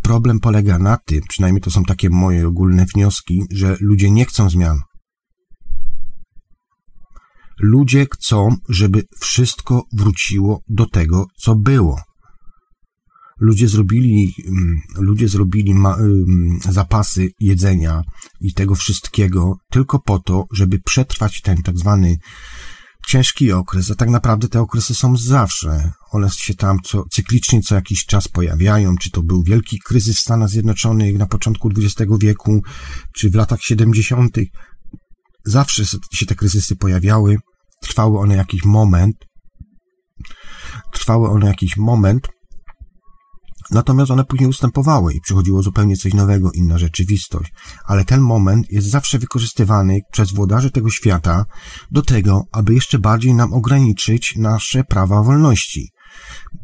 Problem 0.02 0.40
polega 0.40 0.78
na 0.78 0.96
tym, 0.96 1.20
przynajmniej 1.28 1.62
to 1.62 1.70
są 1.70 1.84
takie 1.84 2.10
moje 2.10 2.48
ogólne 2.48 2.86
wnioski, 2.94 3.42
że 3.50 3.76
ludzie 3.80 4.10
nie 4.10 4.24
chcą 4.24 4.50
zmian. 4.50 4.78
Ludzie 7.60 8.06
chcą, 8.12 8.48
żeby 8.68 9.02
wszystko 9.20 9.82
wróciło 9.92 10.60
do 10.68 10.86
tego, 10.86 11.26
co 11.40 11.54
było. 11.54 12.00
Ludzie 13.40 13.68
zrobili, 13.68 14.34
mm, 14.48 14.80
ludzie 14.96 15.28
zrobili 15.28 15.74
ma, 15.74 15.96
mm, 15.96 16.58
zapasy 16.70 17.28
jedzenia 17.40 18.02
i 18.40 18.54
tego 18.54 18.74
wszystkiego 18.74 19.56
tylko 19.70 19.98
po 19.98 20.18
to, 20.18 20.44
żeby 20.52 20.78
przetrwać 20.84 21.40
ten 21.40 21.56
tak 21.62 21.78
zwany 21.78 22.16
ciężki 23.06 23.52
okres, 23.52 23.90
a 23.90 23.94
tak 23.94 24.10
naprawdę 24.10 24.48
te 24.48 24.60
okresy 24.60 24.94
są 24.94 25.16
zawsze. 25.16 25.90
One 26.10 26.30
się 26.30 26.54
tam 26.54 26.78
co, 26.84 27.04
cyklicznie 27.12 27.62
co 27.62 27.74
jakiś 27.74 28.06
czas 28.06 28.28
pojawiają, 28.28 28.96
czy 28.96 29.10
to 29.10 29.22
był 29.22 29.42
wielki 29.42 29.78
kryzys 29.84 30.16
w 30.16 30.20
Stanach 30.20 30.48
Zjednoczonych 30.48 31.18
na 31.18 31.26
początku 31.26 31.70
XX 31.70 32.12
wieku, 32.20 32.62
czy 33.16 33.30
w 33.30 33.34
latach 33.34 33.62
70. 33.62 34.36
Zawsze 35.46 35.84
się 36.12 36.26
te 36.26 36.34
kryzysy 36.34 36.76
pojawiały, 36.76 37.36
trwały 37.80 38.18
one 38.18 38.36
jakiś 38.36 38.64
moment, 38.64 39.16
trwały 40.92 41.28
one 41.28 41.46
jakiś 41.46 41.76
moment, 41.76 42.28
natomiast 43.70 44.10
one 44.10 44.24
później 44.24 44.48
ustępowały 44.48 45.14
i 45.14 45.20
przychodziło 45.20 45.62
zupełnie 45.62 45.96
coś 45.96 46.14
nowego, 46.14 46.52
inna 46.52 46.78
rzeczywistość. 46.78 47.52
Ale 47.84 48.04
ten 48.04 48.20
moment 48.20 48.66
jest 48.70 48.90
zawsze 48.90 49.18
wykorzystywany 49.18 50.00
przez 50.12 50.32
włodarzy 50.32 50.70
tego 50.70 50.90
świata 50.90 51.44
do 51.90 52.02
tego, 52.02 52.42
aby 52.52 52.74
jeszcze 52.74 52.98
bardziej 52.98 53.34
nam 53.34 53.52
ograniczyć 53.52 54.34
nasze 54.36 54.84
prawa 54.84 55.22
wolności. 55.22 55.90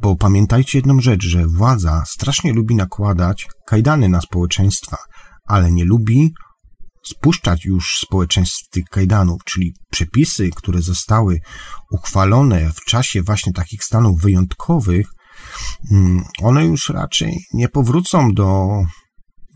Bo 0.02 0.16
pamiętajcie 0.16 0.78
jedną 0.78 1.00
rzecz, 1.00 1.24
że 1.24 1.46
władza 1.46 2.04
strasznie 2.06 2.52
lubi 2.52 2.74
nakładać 2.74 3.48
kajdany 3.66 4.08
na 4.08 4.20
społeczeństwa, 4.20 4.96
ale 5.46 5.72
nie 5.72 5.84
lubi 5.84 6.32
spuszczać 7.02 7.64
już 7.64 7.98
społeczeństw 7.98 8.56
z 8.56 8.68
tych 8.68 8.84
kajdanów, 8.84 9.44
czyli 9.44 9.74
przepisy, 9.90 10.50
które 10.56 10.82
zostały 10.82 11.40
uchwalone 11.90 12.72
w 12.72 12.84
czasie 12.84 13.22
właśnie 13.22 13.52
takich 13.52 13.84
stanów 13.84 14.20
wyjątkowych, 14.20 15.06
mm, 15.90 16.24
one 16.42 16.66
już 16.66 16.88
raczej 16.88 17.38
nie 17.54 17.68
powrócą 17.68 18.32
do, 18.32 18.68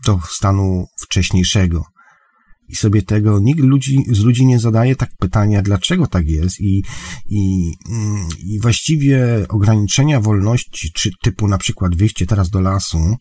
do 0.05 0.19
stanu 0.29 0.85
wcześniejszego. 1.01 1.83
I 2.67 2.75
sobie 2.75 3.01
tego 3.01 3.39
nikt 3.39 3.59
ludzi, 3.59 4.03
z 4.11 4.19
ludzi 4.19 4.45
nie 4.45 4.59
zadaje 4.59 4.95
tak 4.95 5.09
pytania, 5.19 5.61
dlaczego 5.61 6.07
tak 6.07 6.27
jest, 6.27 6.59
i, 6.59 6.83
i, 7.29 7.73
mm, 7.89 8.27
i 8.39 8.59
właściwie 8.59 9.45
ograniczenia 9.49 10.21
wolności, 10.21 10.91
czy 10.93 11.09
typu 11.23 11.47
na 11.47 11.57
przykład 11.57 11.95
wyjście 11.95 12.25
teraz 12.25 12.49
do 12.49 12.61
lasu, 12.61 13.15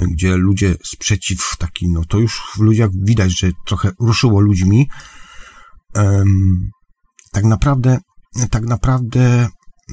gdzie 0.00 0.36
ludzie 0.36 0.74
sprzeciw 0.84 1.56
taki, 1.58 1.88
no 1.88 2.04
to 2.04 2.18
już 2.18 2.42
w 2.56 2.60
ludziach 2.60 2.90
widać, 2.94 3.38
że 3.38 3.50
trochę 3.66 3.92
ruszyło 4.00 4.40
ludźmi. 4.40 4.88
Tak 7.32 7.44
naprawdę, 7.44 7.98
tak 8.50 8.62
naprawdę, 8.62 9.48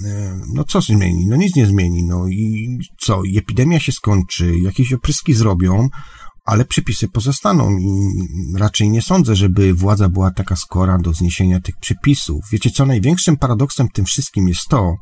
e, 0.05 0.39
no 0.53 0.63
co 0.63 0.81
zmieni? 0.81 1.27
No 1.27 1.35
nic 1.35 1.55
nie 1.55 1.65
zmieni, 1.65 2.03
no 2.03 2.27
i 2.27 2.77
co? 2.99 3.21
Epidemia 3.37 3.79
się 3.79 3.91
skończy, 3.91 4.59
jakieś 4.59 4.93
opryski 4.93 5.33
zrobią, 5.33 5.89
ale 6.45 6.65
przepisy 6.65 7.07
pozostaną 7.07 7.77
i 7.77 7.87
raczej 8.57 8.89
nie 8.89 9.01
sądzę, 9.01 9.35
żeby 9.35 9.73
władza 9.73 10.09
była 10.09 10.31
taka 10.31 10.55
skora 10.55 10.97
do 10.97 11.13
zniesienia 11.13 11.59
tych 11.59 11.77
przepisów. 11.77 12.45
Wiecie 12.51 12.69
co, 12.69 12.85
największym 12.85 13.37
paradoksem 13.37 13.87
w 13.87 13.91
tym 13.91 14.05
wszystkim 14.05 14.47
jest 14.47 14.67
to, 14.69 14.95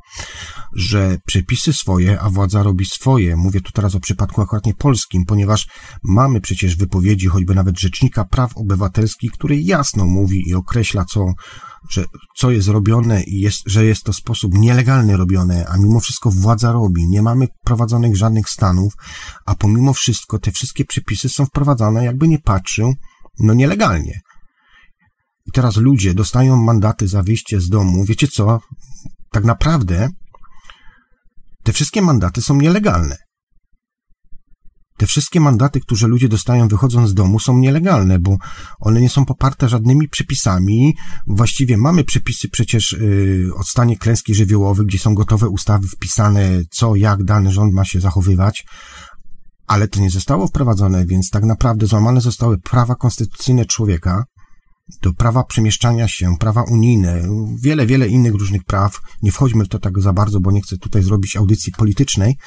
że 0.75 1.17
przepisy 1.25 1.73
swoje, 1.73 2.19
a 2.19 2.29
władza 2.29 2.63
robi 2.63 2.85
swoje. 2.85 3.35
Mówię 3.35 3.61
tu 3.61 3.71
teraz 3.71 3.95
o 3.95 3.99
przypadku 3.99 4.41
akurat 4.41 4.65
nie 4.65 4.73
polskim, 4.73 5.25
ponieważ 5.25 5.67
mamy 6.03 6.41
przecież 6.41 6.75
wypowiedzi 6.75 7.27
choćby 7.27 7.55
nawet 7.55 7.79
Rzecznika 7.79 8.25
Praw 8.25 8.57
Obywatelskich, 8.57 9.31
który 9.31 9.61
jasno 9.61 10.05
mówi 10.05 10.49
i 10.49 10.53
określa, 10.53 11.05
co 11.05 11.33
że 11.89 12.05
co 12.37 12.51
jest 12.51 12.67
robione 12.67 13.23
i 13.23 13.39
jest, 13.39 13.61
że 13.65 13.85
jest 13.85 14.03
to 14.03 14.13
sposób 14.13 14.51
nielegalny 14.53 15.17
robione, 15.17 15.65
a 15.67 15.77
mimo 15.77 15.99
wszystko 15.99 16.31
władza 16.31 16.71
robi. 16.71 17.07
Nie 17.07 17.21
mamy 17.21 17.47
prowadzonych 17.63 18.15
żadnych 18.15 18.49
stanów, 18.49 18.93
a 19.45 19.55
pomimo 19.55 19.93
wszystko 19.93 20.39
te 20.39 20.51
wszystkie 20.51 20.85
przepisy 20.85 21.29
są 21.29 21.45
wprowadzane, 21.45 22.05
jakby 22.05 22.27
nie 22.27 22.39
patrzył, 22.39 22.93
no 23.39 23.53
nielegalnie. 23.53 24.21
I 25.45 25.51
teraz 25.51 25.77
ludzie 25.77 26.13
dostają 26.13 26.55
mandaty 26.55 27.07
za 27.07 27.23
wyjście 27.23 27.61
z 27.61 27.69
domu. 27.69 28.05
Wiecie 28.05 28.27
co? 28.27 28.59
Tak 29.31 29.43
naprawdę 29.43 30.09
te 31.63 31.73
wszystkie 31.73 32.01
mandaty 32.01 32.41
są 32.41 32.55
nielegalne. 32.55 33.17
Te 34.97 35.05
wszystkie 35.05 35.39
mandaty, 35.39 35.79
które 35.79 36.07
ludzie 36.07 36.29
dostają 36.29 36.67
wychodząc 36.67 37.09
z 37.09 37.13
domu 37.13 37.39
są 37.39 37.57
nielegalne, 37.57 38.19
bo 38.19 38.37
one 38.79 39.01
nie 39.01 39.09
są 39.09 39.25
poparte 39.25 39.69
żadnymi 39.69 40.09
przepisami. 40.09 40.95
Właściwie 41.27 41.77
mamy 41.77 42.03
przepisy 42.03 42.49
przecież 42.49 42.91
yy, 42.91 43.49
o 43.55 43.63
stanie 43.63 43.97
klęski 43.97 44.35
żywiołowej, 44.35 44.85
gdzie 44.85 44.99
są 44.99 45.15
gotowe 45.15 45.49
ustawy 45.49 45.87
wpisane, 45.87 46.61
co, 46.71 46.95
jak 46.95 47.23
dany 47.23 47.51
rząd 47.51 47.73
ma 47.73 47.85
się 47.85 47.99
zachowywać, 47.99 48.65
ale 49.67 49.87
to 49.87 49.99
nie 49.99 50.09
zostało 50.09 50.47
wprowadzone, 50.47 51.05
więc 51.05 51.29
tak 51.29 51.43
naprawdę 51.43 51.87
złamane 51.87 52.21
zostały 52.21 52.57
prawa 52.57 52.95
konstytucyjne 52.95 53.65
człowieka, 53.65 54.23
to 55.01 55.13
prawa 55.13 55.43
przemieszczania 55.43 56.07
się, 56.07 56.37
prawa 56.39 56.63
unijne, 56.63 57.21
wiele, 57.61 57.85
wiele 57.85 58.07
innych 58.07 58.33
różnych 58.33 58.63
praw. 58.63 58.99
Nie 59.21 59.31
wchodźmy 59.31 59.65
w 59.65 59.67
to 59.67 59.79
tak 59.79 59.99
za 59.99 60.13
bardzo, 60.13 60.39
bo 60.39 60.51
nie 60.51 60.61
chcę 60.61 60.77
tutaj 60.77 61.03
zrobić 61.03 61.35
audycji 61.35 61.71
politycznej, 61.71 62.37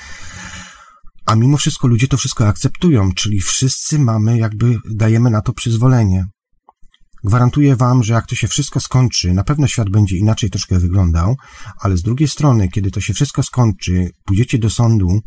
a 1.27 1.35
mimo 1.35 1.57
wszystko 1.57 1.89
ludzie 1.89 2.09
to 2.09 2.17
wszystko 2.17 2.49
akceptują, 2.49 3.13
czyli 3.13 3.41
wszyscy 3.41 3.99
mamy, 3.99 4.39
jakby 4.39 4.79
dajemy 4.91 5.31
na 5.31 5.41
to 5.41 5.53
przyzwolenie. 5.53 6.27
Gwarantuję 7.25 7.77
wam, 7.77 8.03
że 8.03 8.15
jak 8.15 8.27
to 8.27 8.35
się 8.35 8.49
wszystko 8.49 8.81
skończy, 8.81 9.33
na 9.33 9.45
pewno 9.45 9.67
świat 9.67 9.91
będzie 9.91 10.17
inaczej 10.17 10.51
troszkę 10.51 10.79
wyglądał, 10.79 11.37
ale 11.81 11.97
z 11.97 12.03
drugiej 12.03 12.29
strony, 12.29 12.69
kiedy 12.69 12.91
to 12.91 13.01
się 13.01 13.15
wszystko 13.15 13.43
skończy, 13.43 14.11
pójdziecie 14.25 14.59
do 14.59 14.71
sądu 14.71 15.21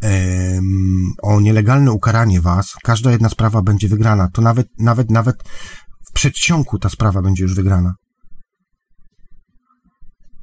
em, 0.00 1.12
o 1.22 1.40
nielegalne 1.40 1.92
ukaranie 1.92 2.40
was, 2.40 2.74
każda 2.82 3.10
jedna 3.10 3.28
sprawa 3.28 3.62
będzie 3.62 3.88
wygrana. 3.88 4.28
To 4.32 4.42
nawet, 4.42 4.68
nawet, 4.78 5.10
nawet 5.10 5.36
w 6.08 6.12
przedsionku 6.12 6.78
ta 6.78 6.88
sprawa 6.88 7.22
będzie 7.22 7.42
już 7.42 7.54
wygrana. 7.54 7.94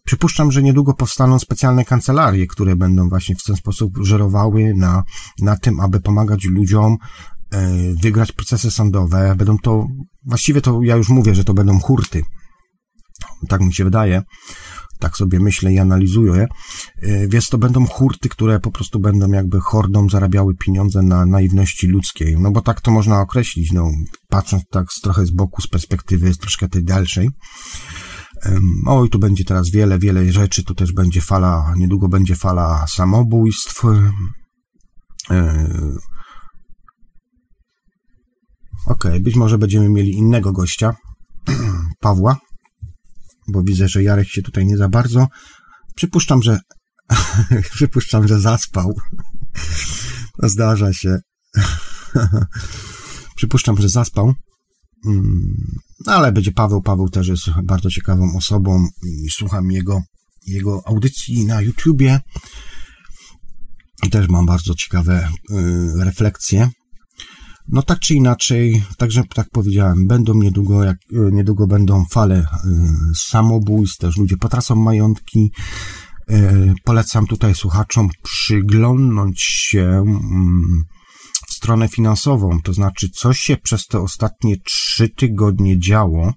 Przypuszczam, 0.06 0.52
że 0.52 0.64
niedługo 0.64 0.94
powstaną 0.94 1.40
specjalne 1.40 1.86
kancelarie, 1.86 2.48
które 2.48 2.76
będą 2.76 3.10
właśnie 3.10 3.36
w 3.36 3.44
ten 3.44 3.56
sposób 3.56 3.98
żerowały 4.02 4.74
na, 4.78 5.04
na 5.40 5.58
tym, 5.58 5.80
aby 5.80 6.02
pomagać 6.02 6.46
ludziom 6.46 6.98
e, 7.52 7.68
wygrać 8.02 8.32
procesy 8.32 8.72
sądowe. 8.72 9.36
Będą 9.38 9.58
to, 9.58 9.88
właściwie 10.26 10.62
to 10.62 10.82
ja 10.82 10.96
już 10.96 11.10
mówię, 11.10 11.36
że 11.36 11.44
to 11.44 11.54
będą 11.54 11.80
hurty. 11.80 12.24
Tak 13.48 13.62
mi 13.62 13.74
się 13.74 13.84
wydaje. 13.84 14.22
Tak 15.00 15.18
sobie 15.18 15.40
myślę 15.40 15.74
i 15.74 15.80
analizuję. 15.80 16.48
E, 17.02 17.28
więc 17.28 17.50
to 17.50 17.58
będą 17.58 17.86
hurty, 17.86 18.30
które 18.30 18.60
po 18.60 18.72
prostu 18.72 19.00
będą 19.00 19.32
jakby 19.32 19.60
hordą 19.60 20.10
zarabiały 20.10 20.56
pieniądze 20.56 21.02
na 21.02 21.26
naiwności 21.26 21.88
ludzkiej. 21.88 22.36
No 22.40 22.52
bo 22.52 22.62
tak 22.62 22.82
to 22.82 22.92
można 22.92 23.22
określić, 23.22 23.72
no, 23.72 23.92
patrząc 24.30 24.64
tak 24.70 24.94
z 24.94 25.02
trochę 25.02 25.26
z 25.26 25.32
boku, 25.32 25.62
z 25.62 25.68
perspektywy 25.68 26.36
troszkę 26.36 26.70
tej 26.70 26.84
dalszej. 26.84 27.30
Oj, 28.86 29.10
tu 29.10 29.20
będzie 29.20 29.44
teraz 29.44 29.70
wiele, 29.70 30.00
wiele 30.00 30.32
rzeczy, 30.32 30.64
tu 30.64 30.76
też 30.76 30.94
będzie 30.94 31.22
fala, 31.22 31.74
niedługo 31.78 32.08
będzie 32.08 32.36
fala 32.36 32.88
samobójstw. 32.88 33.86
E, 33.86 35.68
okej, 38.86 39.12
okay, 39.12 39.20
być 39.20 39.36
może 39.36 39.58
będziemy 39.58 39.90
mieli 39.90 40.12
innego 40.12 40.52
gościa, 40.52 40.96
Pawła, 42.00 42.38
bo 43.48 43.64
widzę, 43.64 43.88
że 43.88 44.04
Jarek 44.04 44.28
się 44.30 44.42
tutaj 44.42 44.66
nie 44.66 44.78
za 44.78 44.90
bardzo. 44.90 45.28
Przypuszczam, 45.96 46.44
że 46.44 46.60
przypuszczam, 47.76 48.28
że 48.28 48.40
zaspał. 48.40 48.94
Zdarza 50.44 50.94
się. 50.94 51.18
przypuszczam, 53.36 53.78
że 53.78 53.90
zaspał. 53.90 54.34
Mm, 55.06 55.56
ale 56.06 56.32
będzie 56.32 56.52
Paweł. 56.52 56.82
Paweł 56.82 57.10
też 57.10 57.28
jest 57.28 57.44
bardzo 57.64 57.90
ciekawą 57.90 58.38
osobą 58.38 58.88
i 59.04 59.30
słucham 59.32 59.72
jego, 59.72 60.02
jego 60.48 60.82
audycji 60.86 61.46
na 61.46 61.62
YouTubie. 61.62 62.20
I 64.04 64.10
też 64.10 64.30
mam 64.30 64.46
bardzo 64.46 64.76
ciekawe 64.76 65.30
y, 65.52 66.04
refleksje. 66.04 66.70
No 67.68 67.82
tak 67.82 68.00
czy 68.00 68.16
inaczej, 68.16 68.84
także 68.98 69.24
tak 69.36 69.48
powiedziałem, 69.52 70.08
będą 70.08 70.34
niedługo, 70.34 70.84
jak, 70.84 70.98
y, 71.12 71.32
niedługo 71.32 71.68
będą 71.68 72.06
fale 72.06 72.40
y, 72.40 72.46
samobójstw, 73.16 73.98
też 73.98 74.18
ludzie 74.18 74.38
potracą 74.38 74.76
majątki. 74.76 75.52
Polecam 76.84 77.28
tutaj 77.28 77.56
słuchaczom 77.56 78.10
przyglądnąć 78.24 79.42
się 79.42 80.04
y, 80.08 81.03
stronę 81.54 81.88
finansową, 81.88 82.62
to 82.64 82.74
znaczy 82.74 83.10
coś 83.10 83.40
się 83.40 83.58
przez 83.58 83.86
te 83.88 84.00
ostatnie 84.00 84.56
trzy 84.66 85.10
tygodnie 85.10 85.80
działo. 85.80 86.34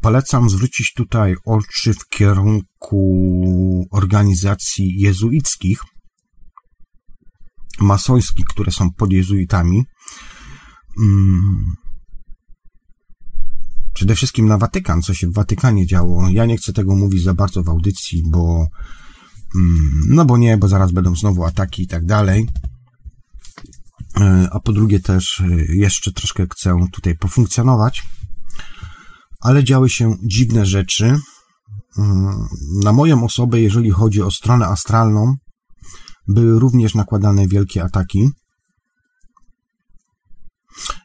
Polecam 0.00 0.50
zwrócić 0.50 0.92
tutaj 0.92 1.34
oczy 1.44 1.94
w 1.94 2.08
kierunku 2.08 2.98
organizacji 3.90 5.00
jezuickich, 5.00 5.82
masońskich, 7.80 8.46
które 8.46 8.72
są 8.72 8.90
pod 8.96 9.12
jezuitami. 9.12 9.82
Mm. 10.98 11.74
Przede 13.94 14.14
wszystkim 14.14 14.46
na 14.46 14.58
Watykan, 14.58 15.02
co 15.02 15.14
się 15.14 15.26
w 15.26 15.34
Watykanie 15.34 15.86
działo. 15.86 16.28
Ja 16.30 16.46
nie 16.46 16.56
chcę 16.56 16.72
tego 16.72 16.96
mówić 16.96 17.22
za 17.22 17.34
bardzo 17.34 17.62
w 17.62 17.68
audycji, 17.68 18.22
bo 18.30 18.66
no 20.08 20.24
bo 20.24 20.38
nie, 20.38 20.56
bo 20.56 20.68
zaraz 20.68 20.92
będą 20.92 21.16
znowu 21.16 21.44
ataki 21.44 21.82
i 21.82 21.86
tak 21.86 22.06
dalej. 22.06 22.48
E, 24.20 24.48
a 24.52 24.60
po 24.60 24.72
drugie 24.72 25.00
też 25.00 25.40
e, 25.40 25.74
jeszcze 25.74 26.12
troszkę 26.12 26.46
chcę 26.52 26.86
tutaj 26.92 27.18
pofunkcjonować. 27.18 28.02
Ale 29.40 29.64
działy 29.64 29.90
się 29.90 30.16
dziwne 30.22 30.66
rzeczy. 30.66 31.18
Mm, 31.98 32.46
na 32.82 32.92
moją 32.92 33.24
osobę, 33.24 33.60
jeżeli 33.60 33.90
chodzi 33.90 34.22
o 34.22 34.30
stronę 34.30 34.66
astralną, 34.66 35.34
były 36.28 36.60
również 36.60 36.94
nakładane 36.94 37.48
wielkie 37.48 37.84
ataki. 37.84 38.28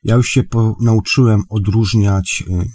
Ja 0.03 0.15
już 0.15 0.27
się 0.27 0.43
nauczyłem 0.81 1.41
odróżniać 1.49 2.43
e, 2.49 2.65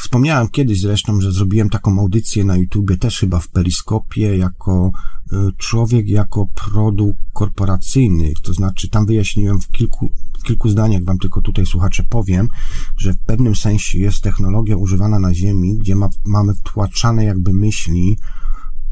Wspomniałem 0.00 0.48
kiedyś 0.48 0.80
zresztą, 0.80 1.20
że 1.20 1.32
zrobiłem 1.32 1.70
taką 1.70 2.00
audycję 2.00 2.44
na 2.44 2.56
YouTubie, 2.56 2.96
też 2.96 3.18
chyba 3.18 3.40
w 3.40 3.48
Periskopie, 3.48 4.36
jako 4.36 4.90
y, 5.32 5.36
człowiek, 5.56 6.08
jako 6.08 6.46
produkt 6.46 7.18
korporacyjny. 7.32 8.32
To 8.42 8.52
znaczy, 8.52 8.88
tam 8.88 9.06
wyjaśniłem 9.06 9.60
w 9.60 9.68
kilku, 9.68 10.10
w 10.40 10.42
kilku 10.42 10.68
zdaniach, 10.68 11.04
wam 11.04 11.18
tylko 11.18 11.42
tutaj 11.42 11.66
słuchacze 11.66 12.04
powiem, 12.10 12.48
że 12.96 13.12
w 13.12 13.18
pewnym 13.18 13.56
sensie 13.56 13.98
jest 13.98 14.22
technologia 14.22 14.76
używana 14.76 15.18
na 15.18 15.34
Ziemi, 15.34 15.78
gdzie 15.78 15.96
ma, 15.96 16.08
mamy 16.24 16.54
wtłaczane 16.54 17.24
jakby 17.24 17.52
myśli, 17.52 18.18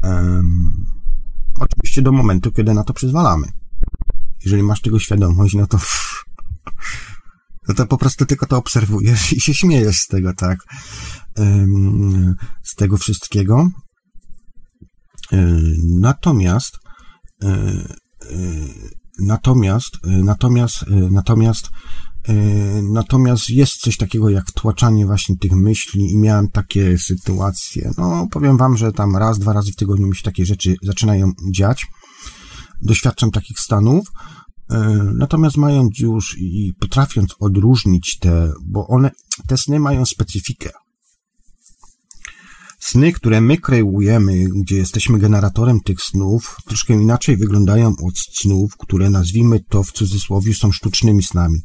um, 0.03 0.85
oczywiście 1.59 2.01
do 2.01 2.11
momentu, 2.11 2.51
kiedy 2.51 2.73
na 2.73 2.83
to 2.83 2.93
przyzwalamy. 2.93 3.47
Jeżeli 4.45 4.63
masz 4.63 4.81
tego 4.81 4.99
świadomość, 4.99 5.55
no 5.55 5.67
to 5.67 5.77
no 7.67 7.75
to 7.75 7.87
po 7.87 7.97
prostu 7.97 8.25
tylko 8.25 8.45
to 8.45 8.57
obserwujesz 8.57 9.33
i 9.33 9.41
się 9.41 9.53
śmiejesz 9.53 9.97
z 9.97 10.07
tego, 10.07 10.33
tak? 10.33 10.59
Z 12.63 12.75
tego 12.75 12.97
wszystkiego. 12.97 13.69
Natomiast, 15.99 16.77
natomiast, 19.19 19.89
natomiast, 20.03 20.85
natomiast, 21.11 21.69
natomiast 22.91 23.49
jest 23.49 23.73
coś 23.73 23.97
takiego 23.97 24.29
jak 24.29 24.47
wtłaczanie 24.47 25.05
właśnie 25.05 25.37
tych 25.37 25.51
myśli 25.51 26.11
i 26.11 26.17
miałem 26.17 26.49
takie 26.49 26.97
sytuacje. 26.97 27.91
No, 27.97 28.27
powiem 28.31 28.57
wam, 28.57 28.77
że 28.77 28.91
tam 28.91 29.15
raz, 29.17 29.39
dwa 29.39 29.53
razy 29.53 29.71
w 29.71 29.75
tygodniu 29.75 30.07
mi 30.07 30.15
się 30.15 30.23
takie 30.23 30.45
rzeczy 30.45 30.75
zaczynają 30.83 31.31
dziać. 31.51 31.87
Doświadczam 32.81 33.31
takich 33.31 33.59
stanów. 33.59 34.07
E, 34.69 34.79
natomiast 35.15 35.57
mając 35.57 35.99
już 35.99 36.37
i 36.37 36.73
potrafiąc 36.79 37.35
odróżnić 37.39 38.17
te, 38.19 38.53
bo 38.65 38.87
one, 38.87 39.11
te 39.47 39.57
sny 39.57 39.79
mają 39.79 40.05
specyfikę. 40.05 40.69
Sny, 42.79 43.13
które 43.13 43.41
my 43.41 43.57
kreujemy, 43.57 44.45
gdzie 44.63 44.77
jesteśmy 44.77 45.19
generatorem 45.19 45.79
tych 45.79 46.01
snów, 46.01 46.55
troszkę 46.65 46.93
inaczej 46.93 47.37
wyglądają 47.37 47.87
od 47.89 48.19
snów, 48.33 48.77
które 48.77 49.09
nazwijmy 49.09 49.59
to 49.69 49.83
w 49.83 49.91
cudzysłowie 49.91 50.53
są 50.53 50.71
sztucznymi 50.71 51.23
snami. 51.23 51.59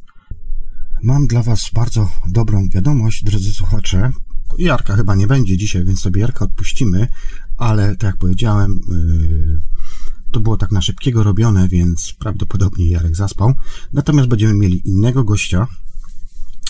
Mam 1.03 1.27
dla 1.27 1.43
Was 1.43 1.69
bardzo 1.73 2.09
dobrą 2.29 2.67
wiadomość, 2.73 3.23
drodzy 3.23 3.53
słuchacze. 3.53 4.11
Jarka 4.57 4.95
chyba 4.95 5.15
nie 5.15 5.27
będzie 5.27 5.57
dzisiaj, 5.57 5.85
więc 5.85 5.99
sobie 5.99 6.21
Jarka 6.21 6.45
odpuścimy, 6.45 7.07
ale 7.57 7.95
tak 7.95 8.03
jak 8.03 8.17
powiedziałem, 8.17 8.79
yy, 8.89 9.59
to 10.33 10.39
było 10.39 10.57
tak 10.57 10.71
na 10.71 10.81
szybkiego 10.81 11.23
robione, 11.23 11.67
więc 11.67 12.13
prawdopodobnie 12.19 12.89
Jarek 12.89 13.15
zaspał. 13.15 13.53
Natomiast 13.93 14.29
będziemy 14.29 14.53
mieli 14.53 14.81
innego 14.85 15.23
gościa. 15.23 15.67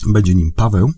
Będzie 0.08 0.36
nim 0.36 0.52
Paweł. 0.52 0.92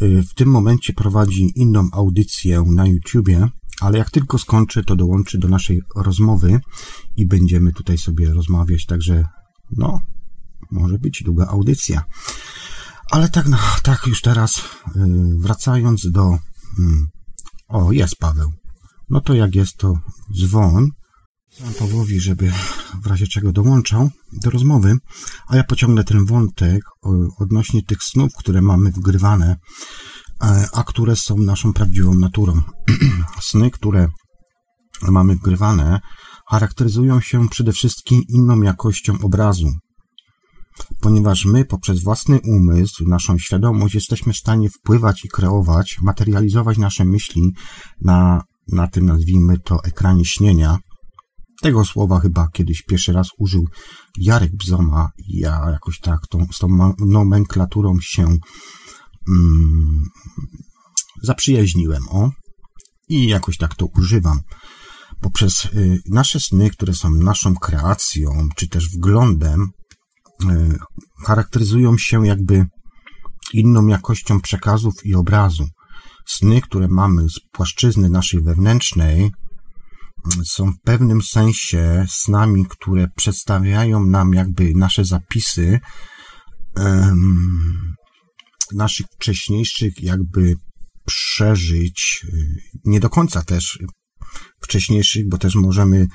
Yy, 0.00 0.22
w 0.22 0.34
tym 0.34 0.48
momencie 0.48 0.92
prowadzi 0.92 1.52
inną 1.56 1.88
audycję 1.92 2.64
na 2.66 2.86
YouTubie, 2.86 3.48
ale 3.80 3.98
jak 3.98 4.10
tylko 4.10 4.38
skończy, 4.38 4.84
to 4.84 4.96
dołączy 4.96 5.38
do 5.38 5.48
naszej 5.48 5.82
rozmowy 5.96 6.60
i 7.16 7.26
będziemy 7.26 7.72
tutaj 7.72 7.98
sobie 7.98 8.34
rozmawiać, 8.34 8.86
także 8.86 9.24
no, 9.70 10.00
może 10.70 10.98
być 10.98 11.22
długa 11.22 11.46
audycja. 11.46 12.04
Ale 13.10 13.28
tak, 13.28 13.48
no, 13.48 13.58
tak 13.82 14.06
już 14.06 14.20
teraz, 14.20 14.62
yy, 14.94 15.38
wracając 15.38 16.10
do. 16.10 16.38
Hmm, 16.76 17.08
o, 17.68 17.92
jest 17.92 18.16
Paweł. 18.16 18.52
No 19.10 19.20
to 19.20 19.34
jak 19.34 19.54
jest, 19.54 19.76
to 19.76 19.98
dzwon. 20.32 20.90
Sam 21.60 21.74
Pawłowi, 21.74 22.20
żeby 22.20 22.52
w 23.02 23.06
razie 23.06 23.26
czego 23.26 23.52
dołączał 23.52 24.10
do 24.32 24.50
rozmowy, 24.50 24.96
a 25.48 25.56
ja 25.56 25.64
pociągnę 25.64 26.04
ten 26.04 26.24
wątek 26.26 26.82
odnośnie 27.38 27.82
tych 27.82 28.02
snów, 28.02 28.32
które 28.38 28.62
mamy 28.62 28.90
wgrywane, 28.90 29.56
e, 30.42 30.68
a 30.72 30.84
które 30.84 31.16
są 31.16 31.38
naszą 31.38 31.72
prawdziwą 31.72 32.14
naturą. 32.14 32.60
Sny, 33.50 33.70
które 33.70 34.08
mamy 35.02 35.36
wgrywane, 35.36 36.00
charakteryzują 36.50 37.20
się 37.20 37.48
przede 37.48 37.72
wszystkim 37.72 38.22
inną 38.28 38.62
jakością 38.62 39.18
obrazu, 39.22 39.72
ponieważ 41.00 41.44
my 41.44 41.64
poprzez 41.64 42.02
własny 42.02 42.40
umysł, 42.44 43.08
naszą 43.08 43.38
świadomość 43.38 43.94
jesteśmy 43.94 44.32
w 44.32 44.36
stanie 44.36 44.70
wpływać 44.70 45.24
i 45.24 45.28
kreować, 45.28 45.98
materializować 46.02 46.78
nasze 46.78 47.04
myśli 47.04 47.52
na, 48.00 48.42
na 48.72 48.88
tym, 48.88 49.06
nazwijmy 49.06 49.58
to, 49.58 49.84
ekranie 49.84 50.24
śnienia. 50.24 50.78
Tego 51.60 51.84
słowa 51.84 52.20
chyba 52.20 52.48
kiedyś 52.52 52.82
pierwszy 52.82 53.12
raz 53.12 53.28
użył 53.38 53.68
Jarek 54.18 54.56
Bzoma 54.56 55.08
ja 55.28 55.60
jakoś 55.70 55.98
tak 56.00 56.20
tą, 56.30 56.46
z 56.52 56.58
tą 56.58 56.94
nomenklaturą 56.98 57.94
się 58.00 58.22
mm, 59.28 60.04
zaprzyjaźniłem, 61.22 62.02
o, 62.10 62.30
i 63.08 63.28
jakoś 63.28 63.56
tak 63.56 63.74
to 63.74 63.86
używam 63.98 64.40
poprzez 65.20 65.64
y, 65.64 65.98
nasze 66.10 66.40
sny, 66.40 66.70
które 66.70 66.94
są 66.94 67.10
naszą 67.10 67.54
kreacją, 67.54 68.48
czy 68.56 68.68
też 68.68 68.88
wglądem, 68.88 69.70
E, 70.48 70.78
charakteryzują 71.26 71.98
się 71.98 72.26
jakby 72.26 72.66
inną 73.52 73.86
jakością 73.86 74.40
przekazów 74.40 74.94
i 75.04 75.14
obrazu. 75.14 75.66
Sny, 76.26 76.60
które 76.60 76.88
mamy 76.88 77.28
z 77.28 77.40
płaszczyzny 77.52 78.10
naszej 78.10 78.42
wewnętrznej, 78.42 79.30
są 80.44 80.72
w 80.72 80.80
pewnym 80.84 81.22
sensie 81.22 82.06
snami, 82.08 82.66
które 82.66 83.08
przedstawiają 83.16 84.06
nam 84.06 84.34
jakby 84.34 84.74
nasze 84.74 85.04
zapisy 85.04 85.80
um, 86.76 87.94
naszych 88.72 89.06
wcześniejszych 89.06 90.02
jakby 90.02 90.54
przeżyć, 91.06 92.26
nie 92.84 93.00
do 93.00 93.10
końca 93.10 93.42
też 93.42 93.78
wcześniejszych, 94.60 95.28
bo 95.28 95.38
też 95.38 95.54
możemy 95.54 96.06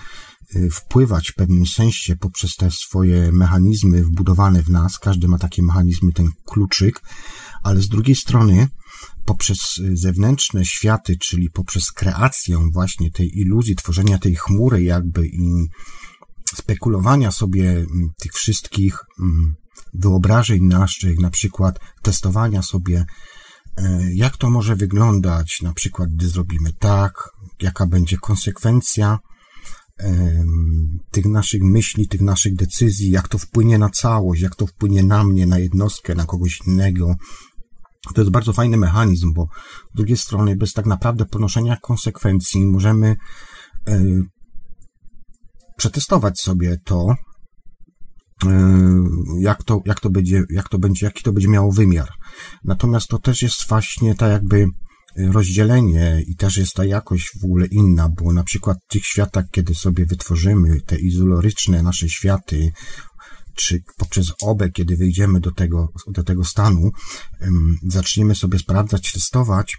Y, 0.56 0.70
wpływać 0.70 1.32
w 1.32 1.36
pewnym 1.36 1.66
sensie 1.66 2.16
poprzez 2.16 2.56
te 2.56 2.72
swoje 2.72 3.32
mechanizmy 3.32 4.04
wbudowane 4.04 4.64
w 4.64 4.70
nas. 4.70 5.00
Każdy 5.00 5.28
ma 5.28 5.38
takie 5.38 5.64
mechanizmy, 5.64 6.12
ten 6.12 6.30
kluczyk, 6.46 7.02
ale 7.64 7.82
z 7.82 7.90
drugiej 7.90 8.16
strony 8.16 8.68
poprzez 9.26 9.78
y, 9.78 9.98
zewnętrzne 9.98 10.66
światy, 10.66 11.18
czyli 11.18 11.50
poprzez 11.50 11.92
kreację 11.92 12.70
właśnie 12.74 13.12
tej 13.12 13.40
iluzji, 13.40 13.76
tworzenia 13.76 14.18
tej 14.18 14.36
chmury 14.36 14.84
jakby 14.84 15.28
i 15.28 15.68
spekulowania 16.56 17.32
sobie 17.32 17.70
mm, 17.72 18.10
tych 18.20 18.34
wszystkich 18.34 19.00
mm, 19.20 19.56
wyobrażeń 19.94 20.64
naszych, 20.64 21.20
na 21.20 21.30
przykład 21.30 21.80
testowania 22.02 22.62
sobie, 22.62 23.06
y, 23.80 23.84
jak 24.14 24.38
to 24.38 24.50
może 24.50 24.76
wyglądać, 24.76 25.60
na 25.62 25.74
przykład 25.74 26.10
gdy 26.10 26.30
zrobimy 26.30 26.74
tak, 26.80 27.14
jaka 27.62 27.86
będzie 27.86 28.18
konsekwencja, 28.18 29.20
tych 31.12 31.26
naszych 31.26 31.64
myśli, 31.64 32.08
tych 32.08 32.22
naszych 32.22 32.56
decyzji, 32.56 33.12
jak 33.12 33.28
to 33.28 33.38
wpłynie 33.38 33.78
na 33.78 33.90
całość, 33.90 34.42
jak 34.42 34.56
to 34.56 34.68
wpłynie 34.68 35.04
na 35.04 35.24
mnie, 35.24 35.48
na 35.48 35.60
jednostkę, 35.60 36.16
na 36.16 36.26
kogoś 36.26 36.60
innego. 36.68 37.16
To 38.14 38.22
jest 38.22 38.32
bardzo 38.32 38.54
fajny 38.54 38.78
mechanizm, 38.78 39.34
bo 39.34 39.48
z 39.94 39.98
drugiej 39.98 40.18
strony, 40.18 40.56
bez 40.56 40.74
tak 40.74 40.86
naprawdę 40.86 41.26
ponoszenia 41.26 41.78
konsekwencji, 41.78 42.66
możemy 42.66 43.16
e, 43.88 44.04
przetestować 45.78 46.40
sobie 46.40 46.78
to, 46.86 47.16
e, 48.46 48.80
jak 49.40 49.64
to, 49.64 49.82
jak 49.86 50.00
to 50.00 50.10
będzie, 50.10 50.44
jak 50.50 50.70
to 50.70 50.80
będzie, 50.80 51.06
jaki 51.06 51.24
to 51.24 51.34
będzie 51.34 51.50
miało 51.50 51.72
wymiar. 51.72 52.10
Natomiast 52.64 53.08
to 53.08 53.20
też 53.20 53.42
jest 53.42 53.68
właśnie 53.70 54.16
tak 54.16 54.32
jakby 54.32 54.68
rozdzielenie 55.18 56.22
i 56.28 56.36
też 56.36 56.58
jest 56.58 56.74
ta 56.74 56.86
jakość 56.86 57.30
w 57.42 57.46
ogóle 57.46 57.66
inna, 57.66 58.10
bo 58.10 58.34
na 58.34 58.44
przykład 58.44 58.78
w 58.88 58.92
tych 58.92 59.06
światach, 59.06 59.46
kiedy 59.52 59.76
sobie 59.76 60.06
wytworzymy 60.06 60.82
te 60.82 61.00
izoloryczne 61.00 61.84
nasze 61.84 62.10
światy, 62.10 62.72
czy 63.56 63.80
poprzez 63.98 64.34
obę, 64.42 64.70
kiedy 64.72 64.98
wyjdziemy 64.98 65.40
do 65.40 65.52
tego, 65.52 65.90
do 66.08 66.24
tego 66.24 66.44
stanu, 66.44 66.92
zaczniemy 67.88 68.36
sobie 68.36 68.60
sprawdzać, 68.60 69.12
testować, 69.12 69.78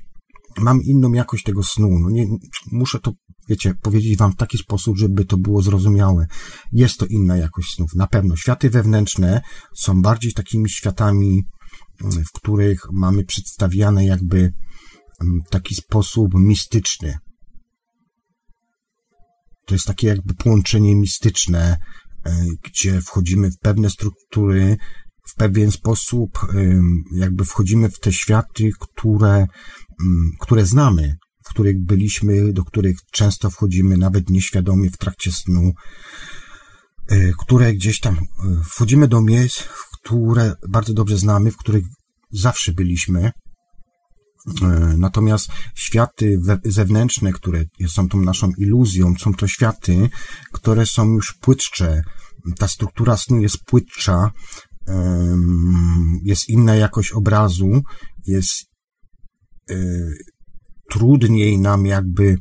mam 0.59 0.83
inną 0.83 1.13
jakość 1.13 1.45
tego 1.45 1.63
snu. 1.63 1.99
No 1.99 2.11
nie, 2.11 2.27
muszę 2.73 3.01
to, 3.01 3.13
wiecie, 3.49 3.75
powiedzieć 3.83 4.19
wam 4.19 4.33
w 4.33 4.37
taki 4.37 4.59
sposób, 4.59 4.99
żeby 4.99 5.25
to 5.25 5.37
było 5.37 5.63
zrozumiałe. 5.63 6.27
Jest 6.73 6.99
to 6.99 7.07
inna 7.07 7.37
jakość 7.37 7.75
snów. 7.75 7.95
Na 7.95 8.07
pewno 8.07 8.37
światy 8.37 8.71
wewnętrzne 8.71 9.41
są 9.77 10.03
bardziej 10.03 10.33
takimi 10.33 10.71
światami, 10.71 11.45
w 12.01 12.33
których 12.33 12.81
mamy 12.93 13.25
przedstawiane 13.25 14.05
jakby 14.05 14.53
taki 15.51 15.75
sposób 15.75 16.35
mistyczny. 16.35 17.19
To 19.67 19.75
jest 19.75 19.87
takie 19.87 20.07
jakby 20.07 20.35
połączenie 20.35 20.97
mistyczne, 20.97 21.79
gdzie 22.63 23.01
wchodzimy 23.01 23.51
w 23.51 23.59
pewne 23.59 23.91
struktury, 23.91 24.77
w 25.29 25.35
pewien 25.35 25.71
sposób 25.71 26.39
jakby 27.13 27.45
wchodzimy 27.45 27.91
w 27.91 27.99
te 27.99 28.13
światy, 28.13 28.71
które, 28.81 29.47
które 30.41 30.67
znamy, 30.67 31.17
w 31.47 31.49
których 31.51 31.85
byliśmy, 31.85 32.53
do 32.53 32.65
których 32.65 32.97
często 33.13 33.51
wchodzimy 33.51 33.97
nawet 33.97 34.31
nieświadomie 34.31 34.91
w 34.91 34.97
trakcie 34.97 35.33
snu, 35.33 35.73
e, 37.09 37.33
które 37.39 37.75
gdzieś 37.75 38.01
tam 38.01 38.15
e, 38.15 38.25
wchodzimy 38.65 39.09
do 39.09 39.21
miejsc, 39.21 39.63
które 39.93 40.55
bardzo 40.69 40.95
dobrze 40.95 41.19
znamy, 41.19 41.51
w 41.51 41.57
których 41.57 41.85
zawsze 42.31 42.73
byliśmy, 42.73 43.31
E, 43.31 43.46
natomiast 44.97 45.49
światy 45.75 46.41
zewnętrzne, 46.65 47.33
które 47.33 47.65
są 47.89 48.09
tą 48.09 48.21
naszą 48.21 48.51
iluzją, 48.59 49.15
są 49.19 49.35
to 49.35 49.49
światy, 49.49 50.11
które 50.53 50.87
są 50.87 51.13
już 51.13 51.35
płytsze. 51.41 52.03
Ta 52.59 52.69
struktura 52.69 53.17
snu 53.17 53.41
jest 53.41 53.59
płytsza, 53.65 54.31
jest 56.23 56.49
inna 56.49 56.75
jakość 56.75 57.13
obrazu, 57.13 57.83
jest 58.27 58.65
e, 59.71 59.75
trudniej 60.91 61.59
nam 61.59 61.87
jakby 61.87 62.37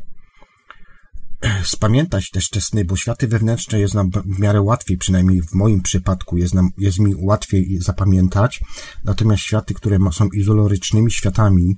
e, 1.42 1.64
spamiętać 1.64 2.30
też 2.30 2.50
te 2.50 2.62
sny, 2.62 2.86
bo 2.86 2.96
światy 2.96 3.28
wewnętrzne 3.28 3.80
jest 3.80 3.94
nam 3.94 4.10
w 4.26 4.40
miarę 4.40 4.62
łatwiej, 4.62 4.98
przynajmniej 4.98 5.42
w 5.42 5.54
moim 5.54 5.82
przypadku 5.82 6.38
jest, 6.38 6.54
nam, 6.54 6.70
jest 6.78 7.00
mi 7.00 7.16
łatwiej 7.18 7.78
zapamiętać, 7.82 8.62
natomiast 9.04 9.44
światy, 9.44 9.74
które 9.74 9.98
są 10.12 10.28
izolorycznymi 10.28 11.12
światami, 11.12 11.76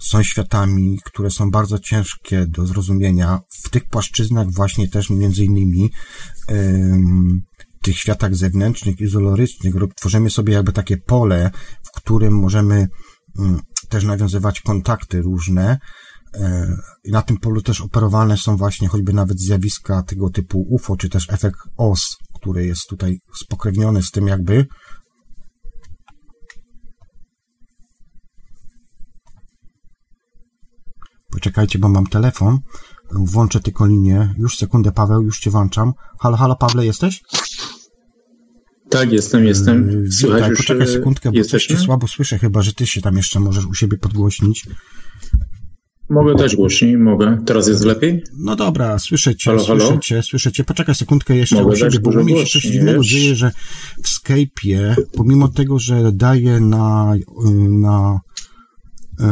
są 0.00 0.22
światami, 0.22 0.98
które 1.04 1.30
są 1.30 1.50
bardzo 1.50 1.78
ciężkie 1.78 2.46
do 2.46 2.66
zrozumienia. 2.66 3.40
W 3.64 3.70
tych 3.70 3.84
płaszczyznach 3.84 4.50
właśnie 4.50 4.88
też 4.88 5.10
między 5.10 5.44
innymi 5.44 5.90
tych 7.84 7.98
światach 7.98 8.34
zewnętrznych, 8.34 9.00
izolorycznych, 9.00 9.74
tworzymy 9.96 10.30
sobie 10.30 10.52
jakby 10.52 10.72
takie 10.72 10.96
pole, 10.96 11.50
w 11.82 12.00
którym 12.00 12.38
możemy 12.38 12.88
też 13.88 14.04
nawiązywać 14.04 14.60
kontakty 14.60 15.22
różne. 15.22 15.78
E, 16.34 16.76
I 17.04 17.10
na 17.10 17.22
tym 17.22 17.36
polu 17.36 17.62
też 17.62 17.80
operowane 17.80 18.36
są 18.36 18.56
właśnie 18.56 18.88
choćby 18.88 19.12
nawet 19.12 19.40
zjawiska 19.40 20.02
tego 20.02 20.30
typu 20.30 20.66
UFO, 20.68 20.96
czy 20.96 21.08
też 21.08 21.26
efekt 21.30 21.58
OS, 21.76 22.16
który 22.34 22.66
jest 22.66 22.82
tutaj 22.88 23.18
spokrewniony 23.34 24.02
z 24.02 24.10
tym 24.10 24.26
jakby, 24.26 24.66
czekajcie, 31.44 31.78
bo 31.78 31.88
mam 31.88 32.06
telefon. 32.06 32.58
Włączę 33.12 33.60
tylko 33.60 33.86
linię. 33.86 34.34
Już 34.38 34.56
sekundę, 34.56 34.92
Paweł, 34.92 35.22
już 35.22 35.38
cię 35.40 35.50
włączam. 35.50 35.92
Halo, 36.20 36.36
halo, 36.36 36.56
Pawle, 36.56 36.86
jesteś? 36.86 37.22
Tak, 38.90 39.12
jestem, 39.12 39.44
jestem. 39.44 40.06
Słychać 40.12 40.42
Witaj, 40.42 40.56
poczekaj 40.56 40.88
sekundkę, 40.88 41.30
bo 41.30 41.38
jesteśmy? 41.38 41.68
coś 41.68 41.78
cię 41.78 41.84
słabo 41.84 42.08
słyszę, 42.08 42.38
chyba, 42.38 42.62
że 42.62 42.72
ty 42.72 42.86
się 42.86 43.00
tam 43.00 43.16
jeszcze 43.16 43.40
możesz 43.40 43.66
u 43.66 43.74
siebie 43.74 43.98
podgłośnić. 43.98 44.66
Mogę 46.10 46.34
też 46.34 46.56
głośniej, 46.56 46.98
mogę. 46.98 47.38
Teraz 47.46 47.68
jest 47.68 47.84
lepiej? 47.84 48.22
No 48.38 48.56
dobra, 48.56 48.98
słyszę 48.98 49.36
cię, 49.36 49.50
halo, 49.50 49.64
słyszę 49.64 49.86
halo? 49.86 50.00
cię, 50.00 50.22
słyszę 50.22 50.52
cię. 50.52 50.64
Poczekaj 50.64 50.94
sekundkę 50.94 51.36
jeszcze 51.36 51.56
mogę 51.56 51.72
u 51.72 51.76
siebie, 51.76 51.98
bo 52.00 52.10
u 52.10 52.24
mnie 52.24 52.46
się 52.46 52.52
coś 52.52 52.62
dziwnego 52.62 53.02
dzieje, 53.02 53.34
że 53.34 53.50
w 54.02 54.08
Skype'ie, 54.08 54.94
pomimo 55.16 55.48
tego, 55.48 55.78
że 55.78 56.12
daje 56.12 56.60
na, 56.60 57.14
na 57.68 58.20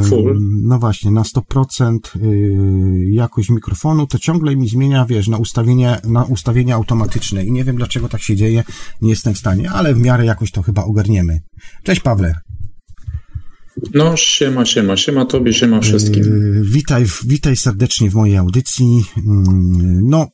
Full. 0.05 0.39
No 0.63 0.79
właśnie, 0.79 1.11
na 1.11 1.23
100% 1.23 1.99
y, 2.17 3.11
jakość 3.11 3.51
mikrofonu, 3.51 4.07
to 4.07 4.19
ciągle 4.19 4.57
mi 4.57 4.69
zmienia, 4.69 5.07
wiesz, 5.07 5.29
na 5.29 5.37
ustawienie, 5.37 5.99
na 6.05 6.25
ustawienia 6.25 6.75
automatyczne 6.75 7.45
i 7.45 7.53
nie 7.53 7.65
wiem 7.65 7.77
dlaczego 7.77 8.09
tak 8.09 8.23
się 8.23 8.37
dzieje, 8.37 8.65
nie 9.03 9.11
jestem 9.11 9.35
w 9.35 9.39
stanie, 9.39 9.71
ale 9.71 9.95
w 9.95 9.99
miarę 9.99 10.25
jakoś 10.25 10.51
to 10.51 10.63
chyba 10.63 10.85
ogarniemy. 10.85 11.41
Cześć 11.83 12.01
Pawle. 12.01 12.35
No, 13.95 14.17
siema, 14.17 14.65
siema, 14.65 14.97
siema 14.97 15.25
tobie, 15.25 15.53
siema 15.53 15.81
wszystkim. 15.81 16.25
Yy, 16.25 16.63
witaj, 16.65 17.05
witaj 17.27 17.57
serdecznie 17.57 18.11
w 18.11 18.15
mojej 18.15 18.37
audycji. 18.37 19.05
Yy, 19.17 19.23
no, 20.03 20.29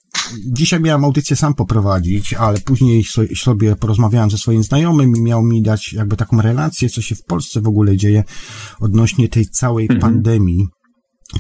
dzisiaj 0.47 0.81
miałem 0.81 1.05
audycję 1.05 1.37
sam 1.37 1.55
poprowadzić, 1.55 2.35
ale 2.35 2.61
później 2.61 3.05
sobie 3.37 3.77
porozmawiałem 3.77 4.31
ze 4.31 4.39
swoim 4.39 4.63
znajomym 4.63 5.17
i 5.17 5.21
miał 5.21 5.43
mi 5.43 5.63
dać 5.63 5.93
jakby 5.93 6.17
taką 6.17 6.43
relację, 6.43 6.89
co 6.89 7.03
się 7.03 7.15
w 7.15 7.25
Polsce 7.25 7.61
w 7.61 7.69
ogóle 7.69 7.97
dzieje 7.97 8.25
odnośnie 8.81 9.29
tej 9.29 9.47
całej 9.47 9.85
mhm. 9.85 10.01
pandemii 10.01 10.69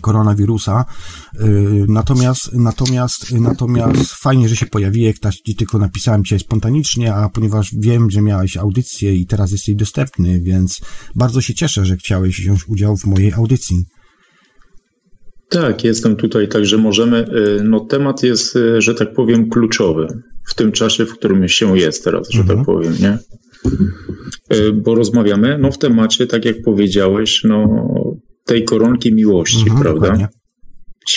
koronawirusa. 0.00 0.84
Y, 1.40 1.84
natomiast, 1.88 2.52
natomiast, 2.52 3.32
natomiast 3.32 4.12
fajnie, 4.12 4.48
że 4.48 4.56
się 4.56 4.66
pojawiłeś, 4.66 5.20
tak 5.20 5.34
ci 5.34 5.56
tylko 5.56 5.78
napisałem 5.78 6.24
cię 6.24 6.38
spontanicznie, 6.38 7.14
a 7.14 7.28
ponieważ 7.28 7.70
wiem, 7.78 8.10
że 8.10 8.22
miałeś 8.22 8.56
audycję 8.56 9.14
i 9.14 9.26
teraz 9.26 9.52
jesteś 9.52 9.74
dostępny, 9.74 10.40
więc 10.40 10.80
bardzo 11.14 11.40
się 11.40 11.54
cieszę, 11.54 11.84
że 11.84 11.96
chciałeś 11.96 12.40
wziąć 12.40 12.68
udział 12.68 12.96
w 12.96 13.04
mojej 13.04 13.32
audycji. 13.32 13.84
Tak, 15.48 15.84
jestem 15.84 16.16
tutaj, 16.16 16.48
także 16.48 16.76
możemy. 16.76 17.18
Y, 17.18 17.64
no, 17.64 17.80
temat 17.80 18.22
jest, 18.22 18.56
y, 18.56 18.80
że 18.80 18.94
tak 18.94 19.14
powiem, 19.14 19.48
kluczowy 19.48 20.06
w 20.48 20.54
tym 20.54 20.72
czasie, 20.72 21.06
w 21.06 21.12
którym 21.12 21.48
się 21.48 21.78
jest 21.78 22.04
teraz, 22.04 22.30
że 22.30 22.44
tak 22.44 22.50
mhm. 22.50 22.58
tak 22.58 22.66
powiem, 22.66 22.94
nie? 23.00 23.18
Bo 24.72 24.94
rozmawiamy, 24.94 25.58
no 25.58 25.70
w 25.70 25.78
temacie, 25.78 26.26
tak 26.26 26.44
jak 26.44 26.56
powiedziałeś, 26.64 27.44
no 27.44 27.84
tej 28.48 28.64
koronki 28.64 29.14
miłości, 29.14 29.62
mhm, 29.62 29.80
prawda? 29.80 30.00
Dokładnie. 30.00 30.28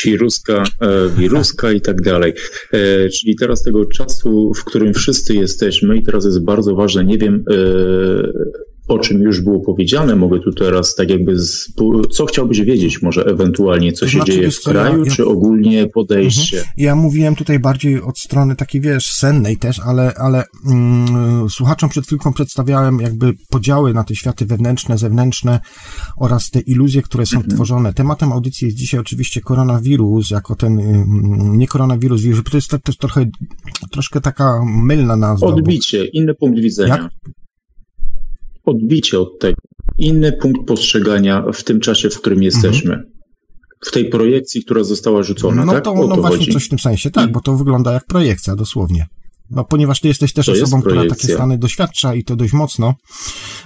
Wiruska, 0.05 0.63
e, 0.81 1.09
wiruska 1.17 1.71
i 1.71 1.81
tak 1.81 2.01
dalej. 2.01 2.33
E, 2.73 3.09
czyli 3.09 3.35
teraz 3.35 3.63
tego 3.63 3.85
czasu, 3.85 4.51
w 4.55 4.63
którym 4.63 4.93
wszyscy 4.93 5.35
jesteśmy 5.35 5.97
i 5.97 6.03
teraz 6.03 6.25
jest 6.25 6.43
bardzo 6.43 6.75
ważne, 6.75 7.05
nie 7.05 7.17
wiem 7.17 7.43
e, 7.51 7.55
o 8.93 8.99
czym 8.99 9.21
już 9.21 9.41
było 9.41 9.59
powiedziane, 9.59 10.15
mogę 10.15 10.39
tu 10.39 10.51
teraz 10.51 10.95
tak 10.95 11.09
jakby, 11.09 11.39
z, 11.39 11.73
co 12.11 12.25
chciałbyś 12.25 12.61
wiedzieć 12.61 13.01
może 13.01 13.25
ewentualnie, 13.25 13.93
co 13.93 14.05
to 14.05 14.11
się 14.11 14.17
znaczy, 14.17 14.31
dzieje 14.31 14.51
w 14.51 14.61
kraju, 14.61 15.05
ja, 15.05 15.11
czy 15.11 15.25
ogólnie 15.25 15.87
podejście? 15.87 16.57
Mhm. 16.57 16.73
Ja 16.77 16.95
mówiłem 16.95 17.35
tutaj 17.35 17.59
bardziej 17.59 18.01
od 18.01 18.19
strony 18.19 18.55
takiej, 18.55 18.81
wiesz, 18.81 19.05
sennej 19.05 19.57
też, 19.57 19.79
ale, 19.79 20.13
ale 20.13 20.43
mm, 20.67 21.49
słuchaczom 21.49 21.89
przed 21.89 22.05
chwilką 22.05 22.33
przedstawiałem 22.33 22.99
jakby 22.99 23.33
podziały 23.49 23.93
na 23.93 24.03
te 24.03 24.15
światy 24.15 24.45
wewnętrzne, 24.45 24.97
zewnętrzne 24.97 25.59
oraz 26.17 26.49
te 26.49 26.59
iluzje, 26.59 27.01
które 27.01 27.25
są 27.25 27.37
mhm. 27.37 27.55
tworzone. 27.55 27.93
Tematem 27.93 28.31
audycji 28.31 28.65
jest 28.65 28.77
dzisiaj 28.77 28.99
oczywiście 28.99 29.41
koronawirus, 29.41 30.29
jako 30.29 30.55
ten, 30.55 30.79
mm, 30.79 31.57
nie 31.57 31.67
koronawirus, 31.67 32.21
wirus, 32.21 32.43
to 32.51 32.57
jest 32.57 32.71
też 32.83 32.97
trochę, 32.97 33.25
troszkę 33.91 34.21
taka 34.21 34.61
mylna 34.65 35.15
nazwa. 35.15 35.47
Odbicie, 35.47 35.99
bo... 35.99 36.09
inny 36.13 36.33
punkt 36.35 36.59
widzenia. 36.59 36.97
Jak? 36.97 37.11
Odbicie 38.65 39.19
od 39.19 39.39
tego, 39.39 39.61
inny 39.97 40.31
punkt 40.31 40.67
postrzegania 40.67 41.43
w 41.53 41.63
tym 41.63 41.79
czasie, 41.79 42.09
w 42.09 42.21
którym 42.21 42.43
jesteśmy. 42.43 42.93
Mhm. 42.93 43.11
W 43.85 43.91
tej 43.91 44.09
projekcji, 44.09 44.63
która 44.63 44.83
została 44.83 45.23
rzucona, 45.23 45.65
no 45.65 45.73
tak? 45.73 45.83
To, 45.83 45.93
no 45.93 46.15
to 46.15 46.21
właśnie 46.21 46.37
chodzi? 46.37 46.51
coś 46.51 46.65
w 46.65 46.69
tym 46.69 46.79
sensie, 46.79 47.11
tak, 47.11 47.31
bo 47.31 47.39
to 47.41 47.57
wygląda 47.57 47.91
jak 47.91 48.05
projekcja, 48.05 48.55
dosłownie. 48.55 49.05
No, 49.51 49.63
ponieważ 49.63 49.99
ty 49.99 50.07
jesteś 50.07 50.33
też 50.33 50.45
to 50.45 50.51
osobą, 50.51 50.81
która 50.81 51.05
takie 51.09 51.33
stany 51.33 51.57
doświadcza 51.57 52.15
i 52.15 52.23
to 52.23 52.35
dość 52.35 52.53
mocno. 52.53 52.93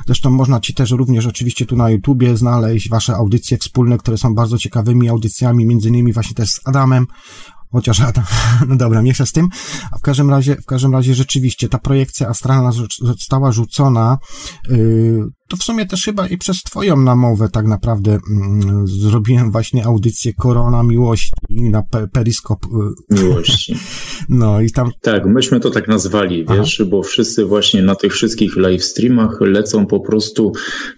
Zresztą 0.05 0.29
można 0.29 0.59
ci 0.59 0.73
też 0.73 0.91
również 0.91 1.25
oczywiście 1.25 1.65
tu 1.65 1.75
na 1.75 1.89
YouTubie 1.89 2.37
znaleźć 2.37 2.89
wasze 2.89 3.15
audycje 3.15 3.57
wspólne, 3.57 3.97
które 3.97 4.17
są 4.17 4.35
bardzo 4.35 4.57
ciekawymi 4.57 5.09
audycjami, 5.09 5.65
między 5.65 5.89
innymi 5.89 6.13
właśnie 6.13 6.35
też 6.35 6.49
z 6.49 6.67
Adamem 6.67 7.05
Chociaż, 7.75 8.01
no 8.67 8.75
dobra, 8.75 9.01
chcę 9.13 9.25
z 9.25 9.31
tym. 9.31 9.49
A 9.91 9.97
w 9.97 10.01
każdym 10.01 10.29
razie, 10.29 10.55
w 10.55 10.65
każdym 10.65 10.93
razie 10.93 11.15
rzeczywiście 11.15 11.69
ta 11.69 11.79
projekcja 11.79 12.27
astralna 12.27 12.71
została 13.01 13.51
rzucona, 13.51 14.17
yy, 14.69 15.27
to 15.47 15.57
w 15.57 15.63
sumie 15.63 15.85
też 15.85 16.03
chyba 16.05 16.27
i 16.27 16.37
przez 16.37 16.63
twoją 16.63 16.97
namowę 16.97 17.49
tak 17.49 17.65
naprawdę 17.65 18.19
mm, 18.31 18.87
zrobiłem 18.87 19.51
właśnie 19.51 19.85
audycję 19.85 20.33
Korona 20.33 20.83
Miłości 20.83 21.31
na 21.49 21.83
pe 21.83 22.07
Periskop. 22.07 22.65
Y, 23.11 23.23
Miłości. 23.23 23.75
No 24.29 24.61
i 24.61 24.71
tam... 24.71 24.91
Tak, 25.01 25.25
myśmy 25.25 25.59
to 25.59 25.69
tak 25.69 25.87
nazwali, 25.87 26.45
wiesz, 26.49 26.81
Aha. 26.81 26.89
bo 26.91 27.03
wszyscy 27.03 27.45
właśnie 27.45 27.81
na 27.81 27.95
tych 27.95 28.13
wszystkich 28.13 28.57
live 28.57 28.83
streamach 28.83 29.41
lecą 29.41 29.85
po 29.85 29.99
prostu 29.99 30.51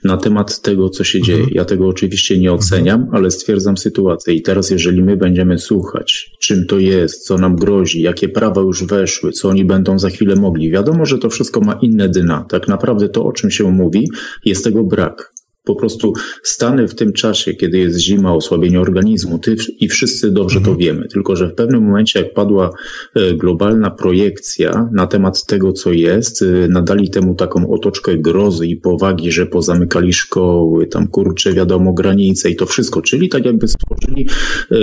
na 0.03 0.17
temat 0.17 0.61
tego, 0.61 0.89
co 0.89 1.03
się 1.03 1.21
dzieje. 1.21 1.37
Mhm. 1.37 1.55
Ja 1.55 1.65
tego 1.65 1.87
oczywiście 1.87 2.37
nie 2.37 2.53
oceniam, 2.53 3.01
mhm. 3.01 3.15
ale 3.15 3.31
stwierdzam 3.31 3.77
sytuację 3.77 4.33
i 4.33 4.41
teraz 4.41 4.69
jeżeli 4.69 5.03
my 5.03 5.17
będziemy 5.17 5.59
słuchać, 5.59 6.31
czym 6.41 6.65
to 6.65 6.79
jest, 6.79 7.25
co 7.25 7.37
nam 7.37 7.55
grozi, 7.55 8.01
jakie 8.01 8.29
prawa 8.29 8.61
już 8.61 8.83
weszły, 8.83 9.31
co 9.31 9.49
oni 9.49 9.65
będą 9.65 9.99
za 9.99 10.09
chwilę 10.09 10.35
mogli, 10.35 10.71
wiadomo, 10.71 11.05
że 11.05 11.17
to 11.17 11.29
wszystko 11.29 11.59
ma 11.59 11.79
inne 11.81 12.09
dyna. 12.09 12.45
Tak 12.49 12.67
naprawdę 12.67 13.09
to, 13.09 13.25
o 13.25 13.31
czym 13.31 13.51
się 13.51 13.71
mówi, 13.71 14.09
jest 14.49 14.63
tego 14.63 14.83
brak. 14.83 15.33
Po 15.67 15.75
prostu 15.75 16.13
stany 16.43 16.87
w 16.87 16.95
tym 16.95 17.13
czasie, 17.13 17.53
kiedy 17.53 17.77
jest 17.77 17.99
zima, 17.99 18.33
osłabienie 18.33 18.81
organizmu, 18.81 19.39
ty 19.39 19.55
i 19.79 19.89
wszyscy 19.89 20.31
dobrze 20.31 20.55
to 20.59 20.71
mhm. 20.71 20.77
wiemy. 20.77 21.07
Tylko, 21.07 21.35
że 21.35 21.47
w 21.47 21.55
pewnym 21.55 21.83
momencie, 21.83 22.19
jak 22.19 22.33
padła 22.33 22.69
e, 23.15 23.33
globalna 23.33 23.91
projekcja 23.91 24.89
na 24.93 25.07
temat 25.07 25.45
tego, 25.45 25.73
co 25.73 25.93
jest, 25.93 26.41
e, 26.41 26.67
nadali 26.67 27.09
temu 27.09 27.35
taką 27.35 27.69
otoczkę 27.69 28.17
grozy 28.17 28.67
i 28.67 28.75
powagi, 28.75 29.31
że 29.31 29.45
pozamykali 29.45 30.13
szkoły, 30.13 30.87
tam 30.87 31.07
kurcze, 31.07 31.53
wiadomo, 31.53 31.93
granice 31.93 32.49
i 32.49 32.55
to 32.55 32.65
wszystko. 32.65 33.01
Czyli 33.01 33.29
tak 33.29 33.45
jakby 33.45 33.67
stworzyli 33.67 34.27
e, 34.71 34.75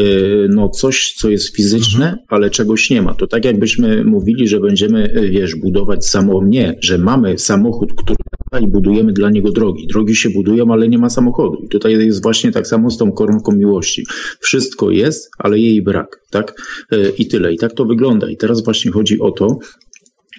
no, 0.49 0.69
coś, 0.69 1.15
co 1.17 1.31
jest 1.31 1.57
fizyczne, 1.57 2.07
mhm. 2.07 2.27
ale 2.29 2.51
czegoś 2.51 2.91
nie 2.91 3.03
ma. 3.03 3.15
To 3.15 3.27
tak 3.27 3.45
jakbyśmy 3.45 4.05
mówili, 4.05 4.49
że 4.49 4.61
będziemy, 4.61 5.29
wiesz, 5.31 5.55
budować 5.57 6.07
samo 6.07 6.41
mnie, 6.41 6.79
że 6.81 6.99
mamy 6.99 7.39
samochód, 7.39 7.93
który 7.95 8.17
i 8.59 8.67
budujemy 8.67 9.13
dla 9.13 9.31
niego 9.31 9.51
drogi. 9.51 9.87
Drogi 9.87 10.17
się 10.17 10.31
budują, 10.31 10.73
ale 10.73 10.89
nie 10.89 10.99
ma 10.99 11.11
samochodu. 11.11 11.63
I 11.65 11.69
tutaj 11.69 11.93
jest 11.93 12.23
właśnie 12.23 12.53
tak 12.53 12.67
samo 12.67 12.91
z 12.91 12.99
tą 12.99 13.13
koronką 13.13 13.53
miłości. 13.53 14.07
Wszystko 14.41 14.91
jest, 14.91 15.31
ale 15.39 15.59
jej 15.59 15.83
brak, 15.83 16.21
tak? 16.31 16.63
E, 16.93 17.11
I 17.19 17.27
tyle. 17.27 17.53
I 17.53 17.59
tak 17.59 17.73
to 17.73 17.85
wygląda. 17.85 18.31
I 18.31 18.37
teraz 18.37 18.65
właśnie 18.65 18.91
chodzi 18.91 19.21
o 19.21 19.31
to, 19.31 19.59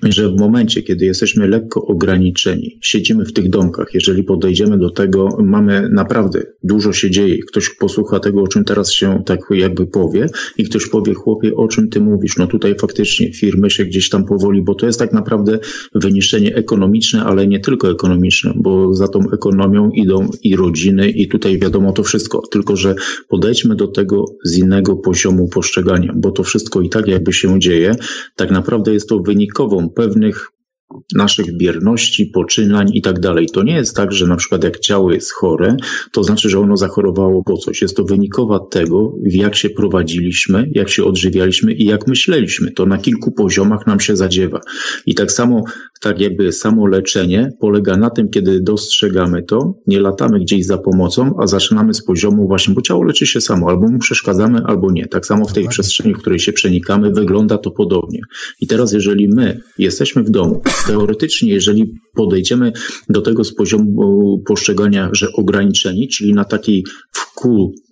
że 0.03 0.29
w 0.29 0.35
momencie, 0.39 0.81
kiedy 0.81 1.05
jesteśmy 1.05 1.47
lekko 1.47 1.85
ograniczeni, 1.85 2.79
siedzimy 2.81 3.25
w 3.25 3.33
tych 3.33 3.49
domkach, 3.49 3.87
jeżeli 3.93 4.23
podejdziemy 4.23 4.77
do 4.77 4.89
tego, 4.89 5.29
mamy 5.43 5.89
naprawdę 5.91 6.43
dużo 6.63 6.93
się 6.93 7.11
dzieje. 7.11 7.37
Ktoś 7.47 7.69
posłucha 7.69 8.19
tego, 8.19 8.41
o 8.41 8.47
czym 8.47 8.63
teraz 8.63 8.91
się 8.91 9.23
tak 9.25 9.39
jakby 9.51 9.87
powie 9.87 10.27
i 10.57 10.63
ktoś 10.63 10.87
powie, 10.87 11.13
chłopie, 11.13 11.55
o 11.55 11.67
czym 11.67 11.89
ty 11.89 11.99
mówisz? 11.99 12.37
No 12.37 12.47
tutaj 12.47 12.75
faktycznie 12.75 13.33
firmy 13.33 13.69
się 13.69 13.85
gdzieś 13.85 14.09
tam 14.09 14.25
powoli, 14.25 14.61
bo 14.61 14.75
to 14.75 14.85
jest 14.85 14.99
tak 14.99 15.13
naprawdę 15.13 15.59
wyniszczenie 15.95 16.55
ekonomiczne, 16.55 17.23
ale 17.23 17.47
nie 17.47 17.59
tylko 17.59 17.91
ekonomiczne, 17.91 18.53
bo 18.55 18.93
za 18.93 19.07
tą 19.07 19.31
ekonomią 19.31 19.89
idą 19.89 20.29
i 20.43 20.55
rodziny 20.55 21.09
i 21.09 21.27
tutaj 21.27 21.59
wiadomo 21.59 21.91
to 21.91 22.03
wszystko. 22.03 22.41
Tylko, 22.51 22.75
że 22.75 22.95
podejdźmy 23.27 23.75
do 23.75 23.87
tego 23.87 24.25
z 24.43 24.57
innego 24.57 24.95
poziomu 24.95 25.47
postrzegania, 25.47 26.13
bo 26.15 26.31
to 26.31 26.43
wszystko 26.43 26.81
i 26.81 26.89
tak 26.89 27.07
jakby 27.07 27.33
się 27.33 27.59
dzieje, 27.59 27.95
tak 28.35 28.51
naprawdę 28.51 28.93
jest 28.93 29.09
to 29.09 29.19
wynikową 29.19 29.84
pewnych 29.89 30.51
naszych 31.15 31.57
bierności, 31.57 32.25
poczynań 32.25 32.89
i 32.93 33.01
tak 33.01 33.19
dalej. 33.19 33.47
To 33.53 33.63
nie 33.63 33.73
jest 33.73 33.95
tak, 33.95 34.11
że 34.11 34.27
na 34.27 34.35
przykład 34.35 34.63
jak 34.63 34.79
ciało 34.79 35.11
jest 35.11 35.33
chore, 35.33 35.77
to 36.13 36.23
znaczy, 36.23 36.49
że 36.49 36.59
ono 36.59 36.77
zachorowało 36.77 37.43
po 37.43 37.57
coś. 37.57 37.81
Jest 37.81 37.97
to 37.97 38.03
wynikowa 38.03 38.59
tego, 38.59 39.13
jak 39.23 39.55
się 39.55 39.69
prowadziliśmy, 39.69 40.69
jak 40.71 40.89
się 40.89 41.03
odżywialiśmy 41.03 41.73
i 41.73 41.85
jak 41.85 42.07
myśleliśmy. 42.07 42.71
To 42.71 42.85
na 42.85 42.97
kilku 42.97 43.31
poziomach 43.31 43.87
nam 43.87 43.99
się 43.99 44.15
zadziewa. 44.15 44.61
I 45.05 45.15
tak 45.15 45.31
samo, 45.31 45.63
tak 46.01 46.19
jakby 46.19 46.51
samo 46.51 46.87
leczenie 46.87 47.49
polega 47.59 47.97
na 47.97 48.09
tym, 48.09 48.29
kiedy 48.29 48.61
dostrzegamy 48.61 49.43
to, 49.43 49.73
nie 49.87 49.99
latamy 49.99 50.39
gdzieś 50.39 50.65
za 50.65 50.77
pomocą, 50.77 51.33
a 51.39 51.47
zaczynamy 51.47 51.93
z 51.93 52.05
poziomu 52.05 52.47
właśnie, 52.47 52.73
bo 52.73 52.81
ciało 52.81 53.03
leczy 53.03 53.25
się 53.25 53.41
samo, 53.41 53.69
albo 53.69 53.87
mu 53.87 53.99
przeszkadzamy, 53.99 54.61
albo 54.65 54.91
nie. 54.91 55.07
Tak 55.07 55.25
samo 55.25 55.45
w 55.45 55.53
tej 55.53 55.67
przestrzeni, 55.67 56.13
w 56.13 56.17
której 56.17 56.39
się 56.39 56.53
przenikamy, 56.53 57.11
wygląda 57.11 57.57
to 57.57 57.71
podobnie. 57.71 58.19
I 58.61 58.67
teraz, 58.67 58.93
jeżeli 58.93 59.27
my 59.27 59.59
jesteśmy 59.77 60.23
w 60.23 60.29
domu, 60.29 60.61
teoretycznie, 60.87 61.53
jeżeli 61.53 61.93
podejdziemy 62.15 62.71
do 63.09 63.21
tego 63.21 63.43
z 63.43 63.55
poziomu 63.55 64.43
postrzegania, 64.47 65.09
że 65.13 65.27
ograniczeni, 65.33 66.07
czyli 66.07 66.33
na 66.33 66.45
takiej 66.45 66.83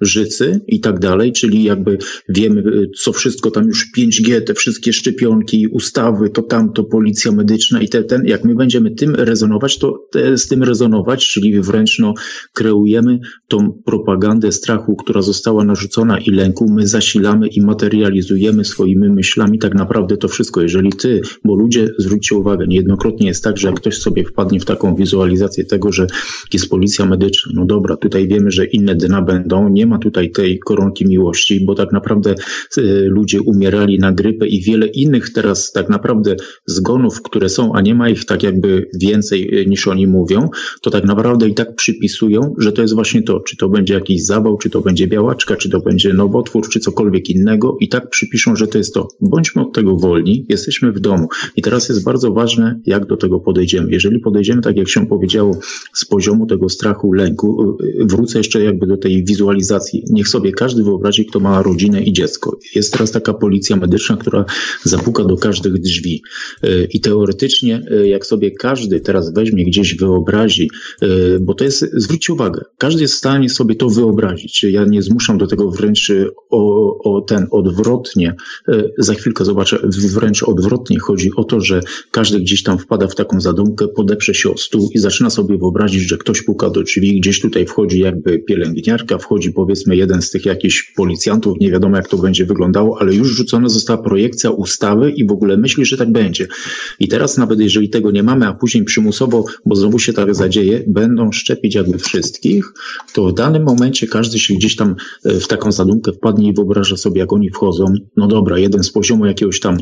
Życy 0.02 0.62
i 0.68 0.80
tak 0.80 1.00
dalej, 1.00 1.32
czyli 1.32 1.64
jakby 1.64 1.98
wiemy, 2.30 2.64
co 2.98 3.14
wszystko 3.14 3.52
tam 3.52 3.68
już 3.68 3.88
5G, 3.98 4.42
te 4.42 4.54
wszystkie 4.54 4.94
szczepionki, 4.94 5.68
ustawy, 5.68 6.30
to 6.30 6.42
tamto, 6.42 6.84
policja 6.84 7.32
medyczna 7.32 7.82
i 7.82 7.90
te, 7.90 8.04
ten, 8.04 8.26
jak 8.26 8.44
my 8.44 8.56
będziemy 8.56 8.92
tym 8.92 9.16
rezonować, 9.16 9.78
to 9.78 10.08
te, 10.12 10.38
z 10.38 10.48
tym 10.48 10.64
rezonować, 10.64 11.28
czyli 11.28 11.62
wręcz 11.62 12.00
no, 12.00 12.14
kreujemy 12.54 13.20
tą 13.48 13.82
propagandę 13.86 14.52
strachu, 14.52 14.96
która 14.96 15.22
została 15.22 15.64
narzucona 15.64 16.20
i 16.20 16.30
lęku, 16.30 16.72
my 16.72 16.88
zasilamy 16.88 17.48
i 17.48 17.62
materializujemy 17.62 18.66
swoimi 18.66 19.10
myślami 19.10 19.60
tak 19.60 19.76
naprawdę 19.76 20.18
to 20.18 20.28
wszystko. 20.28 20.62
Jeżeli 20.62 20.90
ty, 20.90 21.22
bo 21.44 21.56
ludzie, 21.56 21.88
zwróćcie 21.98 22.36
uwagę, 22.36 22.68
niejednokrotnie 22.74 23.28
jest 23.28 23.44
tak, 23.44 23.58
że 23.58 23.68
jak 23.68 23.78
ktoś 23.78 23.98
sobie 23.98 24.24
wpadnie 24.24 24.60
w 24.60 24.66
taką 24.66 24.96
wizualizację 24.96 25.66
tego, 25.66 25.92
że 25.92 26.08
jest 26.54 26.70
policja 26.70 27.06
medyczna, 27.06 27.52
no 27.56 27.66
dobra, 27.66 27.98
tutaj 27.98 28.28
wiemy, 28.28 28.52
że 28.52 28.66
inne 28.66 28.96
dna 28.96 29.22
będą, 29.22 29.70
nie 29.70 29.86
ma 29.86 29.98
tutaj 29.98 30.32
tej 30.32 30.60
koronki 30.60 31.08
miłości, 31.08 31.66
bo 31.66 31.76
tak 31.76 31.92
naprawdę 31.92 32.36
y, 32.78 32.82
ludzie 33.10 33.42
umierali 33.42 34.00
na 34.00 34.12
grypę 34.12 34.48
i 34.48 34.62
wiele 34.62 34.88
innych 34.88 35.30
teraz 35.30 35.72
tak 35.72 35.90
naprawdę 35.90 36.36
zgonów, 36.66 37.22
które 37.22 37.50
są, 37.50 37.74
a 37.74 37.82
nie 37.82 37.96
ma 37.96 38.10
ich 38.10 38.26
tak 38.26 38.44
jakby 38.44 38.90
więcej 39.02 39.60
y, 39.62 39.66
niż 39.66 39.88
oni 39.88 40.08
mówią, 40.08 40.50
to 40.82 40.90
tak 40.90 41.04
naprawdę 41.04 41.50
i 41.50 41.54
tak 41.54 41.76
przypisują, 41.76 42.56
że 42.58 42.72
to 42.72 42.82
jest 42.82 42.94
właśnie 42.94 43.24
to, 43.24 43.40
czy 43.40 43.58
to 43.58 43.70
będzie 43.70 43.94
jakiś 43.94 44.26
zawał, 44.26 44.58
czy 44.58 44.70
to 44.70 44.82
będzie 44.82 45.08
białaczka, 45.08 45.56
czy 45.56 45.70
to 45.70 45.80
będzie 45.80 46.14
nowotwór, 46.14 46.70
czy 46.70 46.80
cokolwiek 46.80 47.30
innego 47.30 47.78
i 47.80 47.90
tak 47.90 48.10
przypiszą, 48.10 48.56
że 48.56 48.68
to 48.68 48.78
jest 48.78 48.94
to. 48.94 49.08
Bądźmy 49.22 49.62
od 49.62 49.74
tego 49.74 49.98
wolni, 49.98 50.46
jesteśmy 50.50 50.92
w 50.92 51.00
domu. 51.00 51.28
I 51.56 51.62
teraz 51.62 51.90
jest 51.90 52.04
bardzo 52.04 52.32
ważne, 52.32 52.63
jak 52.86 53.06
do 53.06 53.18
tego 53.18 53.40
podejdziemy. 53.40 53.92
Jeżeli 53.92 54.20
podejdziemy, 54.20 54.62
tak 54.62 54.78
jak 54.78 54.90
się 54.90 55.08
powiedziało, 55.08 55.60
z 55.94 56.06
poziomu 56.06 56.46
tego 56.46 56.70
strachu, 56.70 57.14
lęku, 57.14 57.78
y, 58.02 58.06
wrócę 58.06 58.38
jeszcze 58.38 58.64
jakby 58.64 58.88
do 58.88 58.98
tej 58.98 59.24
wizualizacji. 59.26 60.04
Niech 60.10 60.28
sobie 60.28 60.52
każdy 60.52 60.84
wyobrazi, 60.84 61.26
kto 61.26 61.40
ma 61.40 61.62
rodzinę 61.62 62.04
i 62.04 62.14
dziecko. 62.14 62.58
Jest 62.76 62.94
teraz 62.94 63.12
taka 63.12 63.34
policja 63.34 63.76
medyczna, 63.76 64.18
która 64.18 64.46
zapuka 64.84 65.24
do 65.24 65.38
każdych 65.38 65.74
drzwi. 65.74 66.24
Y, 66.64 66.88
I 66.94 67.02
teoretycznie, 67.02 67.82
y, 67.92 68.08
jak 68.08 68.26
sobie 68.26 68.52
każdy 68.52 69.00
teraz 69.00 69.34
weźmie 69.34 69.66
gdzieś 69.66 69.96
wyobrazi, 69.96 70.70
bo 71.42 71.54
to 71.54 71.64
jest, 71.64 71.86
zwróćcie 71.94 72.34
uwagę, 72.34 72.62
każdy 72.78 73.02
jest 73.02 73.14
w 73.14 73.18
stanie 73.18 73.50
sobie 73.50 73.76
to 73.76 73.90
wyobrazić. 73.90 74.64
Ja 74.64 74.86
nie 74.86 75.02
zmuszam 75.02 75.38
do 75.38 75.48
tego 75.48 75.72
wręcz 75.72 76.12
o, 76.50 76.98
o 77.04 77.22
ten 77.22 77.48
odwrotnie. 77.52 78.36
Za 78.98 79.14
chwilkę 79.14 79.46
zobaczę, 79.46 79.80
wręcz 80.14 80.44
odwrotnie 80.44 81.00
chodzi 81.00 81.32
o 81.36 81.44
to, 81.44 81.62
że 81.62 81.82
każdy 82.12 82.40
gdzieś 82.40 82.53
tam 82.62 82.80
wpada 82.80 83.08
w 83.08 83.16
taką 83.16 83.42
zadumkę, 83.42 83.88
podeprze 83.88 84.34
się 84.34 84.52
o 84.52 84.58
stół 84.58 84.90
i 84.94 85.00
zaczyna 85.00 85.30
sobie 85.30 85.58
wyobrazić, 85.58 86.02
że 86.02 86.18
ktoś 86.18 86.42
puka 86.42 86.70
do 86.70 86.84
drzwi, 86.84 87.20
gdzieś 87.20 87.42
tutaj 87.42 87.66
wchodzi 87.66 88.00
jakby 88.00 88.40
pielęgniarka, 88.40 89.18
wchodzi 89.18 89.52
powiedzmy 89.52 89.96
jeden 89.96 90.22
z 90.22 90.30
tych 90.30 90.46
jakichś 90.46 90.94
policjantów, 90.96 91.58
nie 91.60 91.72
wiadomo 91.72 91.98
jak 91.98 92.08
to 92.08 92.18
będzie 92.18 92.46
wyglądało, 92.46 93.02
ale 93.02 93.14
już 93.14 93.28
rzucona 93.28 93.70
została 93.70 94.04
projekcja 94.04 94.52
ustawy 94.52 95.12
i 95.12 95.28
w 95.28 95.32
ogóle 95.32 95.58
myśli, 95.58 95.86
że 95.86 95.98
tak 95.98 96.12
będzie. 96.12 96.48
I 97.00 97.08
teraz 97.08 97.38
nawet 97.38 97.60
jeżeli 97.60 97.90
tego 97.90 98.12
nie 98.12 98.24
mamy, 98.24 98.48
a 98.48 98.54
później 98.54 98.84
przymusowo, 98.84 99.46
bo 99.66 99.76
znowu 99.76 100.00
się 100.00 100.14
tak 100.14 100.36
zadzieje, 100.36 100.84
będą 100.88 101.32
szczepić 101.32 101.76
jakby 101.76 101.98
wszystkich, 101.98 102.74
to 103.14 103.28
w 103.28 103.34
danym 103.34 103.64
momencie 103.64 104.08
każdy 104.08 104.40
się 104.40 104.54
gdzieś 104.54 104.76
tam 104.76 104.96
e, 105.26 105.40
w 105.40 105.48
taką 105.48 105.72
zadumkę 105.72 106.12
wpadnie 106.12 106.50
i 106.50 106.54
wyobraża 106.54 106.98
sobie, 106.98 107.20
jak 107.20 107.34
oni 107.34 107.50
wchodzą. 107.50 107.86
No 108.18 108.28
dobra, 108.28 108.58
jeden 108.58 108.84
z 108.84 108.92
poziomu 108.92 109.26
jakiegoś 109.26 109.60
tam 109.60 109.78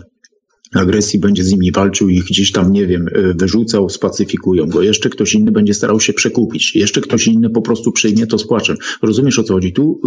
agresji 0.76 1.20
będzie 1.20 1.44
z 1.44 1.52
nimi 1.52 1.72
walczył, 1.72 2.10
ich 2.10 2.24
gdzieś 2.24 2.52
tam, 2.52 2.72
nie 2.72 2.88
wiem, 2.88 3.08
e, 3.08 3.34
wyrzucał, 3.34 3.90
spacyfikują 3.90 4.68
go. 4.68 4.82
Jeszcze 4.82 5.10
ktoś 5.10 5.34
inny 5.34 5.52
będzie 5.52 5.74
starał 5.74 6.00
się 6.00 6.14
przekupić. 6.14 6.76
Jeszcze 6.76 7.02
ktoś 7.02 7.28
inny 7.28 7.50
po 7.50 7.62
prostu 7.62 7.92
przyjmie 7.92 8.28
to 8.28 8.38
z 8.38 8.48
płaczem. 8.48 8.78
Rozumiesz 9.02 9.40
o 9.40 9.44
co 9.44 9.54
chodzi? 9.54 9.74
Tu 9.74 10.02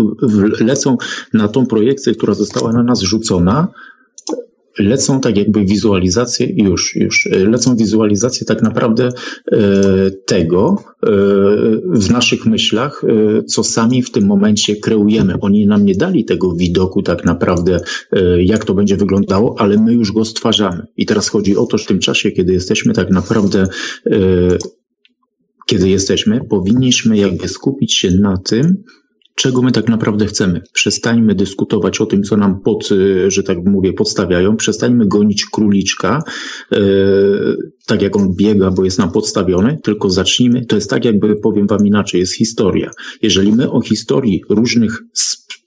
lecą 0.61 0.97
na 1.33 1.49
tą 1.49 1.67
projekcję, 1.67 2.15
która 2.15 2.35
została 2.35 2.73
na 2.73 2.83
nas 2.83 3.01
rzucona, 3.01 3.69
lecą 4.79 5.21
tak 5.21 5.37
jakby 5.37 5.65
wizualizacje, 5.65 6.47
już, 6.47 6.97
już, 6.97 7.27
e, 7.27 7.39
lecą 7.49 7.77
wizualizacje 7.77 8.47
tak 8.47 8.63
naprawdę 8.63 9.09
e, 9.53 10.11
tego 10.11 10.77
e, 11.03 11.07
w 11.87 12.11
naszych 12.11 12.47
myślach, 12.47 13.03
co 13.47 13.65
sami 13.65 14.03
w 14.03 14.11
tym 14.11 14.27
momencie 14.27 14.77
kreujemy. 14.77 15.35
Oni 15.41 15.67
nam 15.67 15.85
nie 15.85 15.95
dali 15.95 16.25
tego 16.25 16.55
widoku 16.55 17.03
tak 17.03 17.25
naprawdę, 17.25 17.81
jak 18.39 18.65
to 18.65 18.75
będzie 18.75 18.97
wyglądało, 18.97 19.55
ale 19.59 19.79
my 19.79 19.95
już 19.95 20.13
go 20.13 20.25
stwarzamy. 20.25 20.87
I 20.97 21.07
teraz 21.07 21.29
chodzi 21.29 21.57
o 21.57 21.67
to, 21.67 21.79
że 21.79 21.85
w 21.85 21.87
tym 21.87 21.99
czasie, 21.99 22.31
kiedy 22.31 22.53
jesteśmy 22.53 22.93
tak 22.93 23.11
naprawdę 23.11 23.67
kiedy 25.67 25.89
jesteśmy, 25.89 26.41
powinniśmy 26.51 27.17
jakby 27.17 27.49
skupić 27.49 27.95
się 27.95 28.11
na 28.11 28.37
tym, 28.37 28.85
czego 29.35 29.63
my 29.63 29.73
tak 29.73 29.89
naprawdę 29.89 30.27
chcemy. 30.27 30.61
Przestańmy 30.73 31.35
dyskutować 31.35 32.01
o 32.01 32.07
tym, 32.07 32.23
co 32.23 32.37
nam 32.37 32.61
pod, 32.61 32.93
y, 32.93 33.31
że 33.31 33.43
tak 33.43 33.59
mówię, 33.65 33.93
podstawiają. 33.93 34.57
Przestańmy 34.57 35.07
gonić 35.07 35.45
króliczka, 35.45 36.23
e, 36.73 36.79
tak 37.87 38.03
jak 38.03 38.17
on 38.17 38.35
biega, 38.35 38.71
bo 38.71 38.85
jest 38.85 38.99
nam 38.99 39.13
podstawiony, 39.13 39.79
tylko 39.83 40.11
zacznijmy. 40.11 40.67
To 40.67 40.77
jest 40.77 40.91
tak, 40.91 41.05
jakby 41.05 41.37
powiem 41.37 41.67
wam 41.67 41.87
inaczej, 41.87 42.21
jest 42.21 42.37
historia. 42.37 42.91
Jeżeli 43.23 43.53
my 43.53 43.71
o 43.71 43.81
historii 43.81 44.43
różnych 44.49 45.03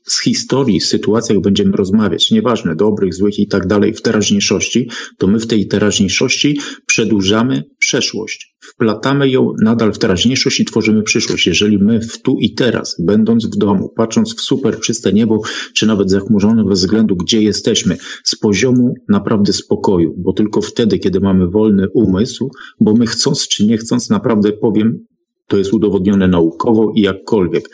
z 0.08 0.24
historii, 0.24 0.82
sytuacjach 0.82 1.42
będziemy 1.42 1.72
rozmawiać, 1.72 2.32
nieważne, 2.32 2.76
dobrych, 2.76 3.14
złych 3.14 3.40
i 3.40 3.48
tak 3.48 3.68
dalej, 3.68 3.94
w 3.94 4.02
teraźniejszości, 4.02 4.90
to 5.18 5.28
my 5.28 5.40
w 5.40 5.48
tej 5.48 5.68
teraźniejszości 5.68 6.60
przedłużamy 6.86 7.64
przeszłość. 7.80 8.47
Wplatamy 8.60 9.30
ją 9.30 9.54
nadal 9.62 9.94
w 9.94 9.98
teraźniejszość 9.98 10.60
i 10.60 10.66
tworzymy 10.66 11.04
przyszłość. 11.04 11.48
Jeżeli 11.48 11.78
my 11.78 12.02
w 12.02 12.22
tu 12.22 12.38
i 12.40 12.54
teraz, 12.54 12.96
będąc 13.00 13.46
w 13.46 13.58
domu, 13.58 13.94
patrząc 13.96 14.36
w 14.36 14.42
super 14.42 14.80
czyste 14.80 15.14
niebo, 15.14 15.42
czy 15.74 15.88
nawet 15.88 16.10
zachmurzone 16.10 16.64
bez 16.64 16.80
względu, 16.80 17.16
gdzie 17.16 17.42
jesteśmy, 17.42 17.98
z 18.24 18.36
poziomu 18.36 18.94
naprawdę 19.10 19.54
spokoju, 19.54 20.14
bo 20.18 20.34
tylko 20.34 20.62
wtedy, 20.62 21.00
kiedy 21.00 21.20
mamy 21.20 21.48
wolny 21.48 21.88
umysł, 21.94 22.52
bo 22.80 22.94
my 22.94 23.08
chcąc 23.08 23.48
czy 23.48 23.66
nie 23.66 23.78
chcąc, 23.78 24.10
naprawdę 24.10 24.52
powiem, 24.52 25.06
to 25.48 25.58
jest 25.58 25.74
udowodnione 25.74 26.28
naukowo 26.28 26.92
i 26.96 27.02
jakkolwiek. 27.02 27.70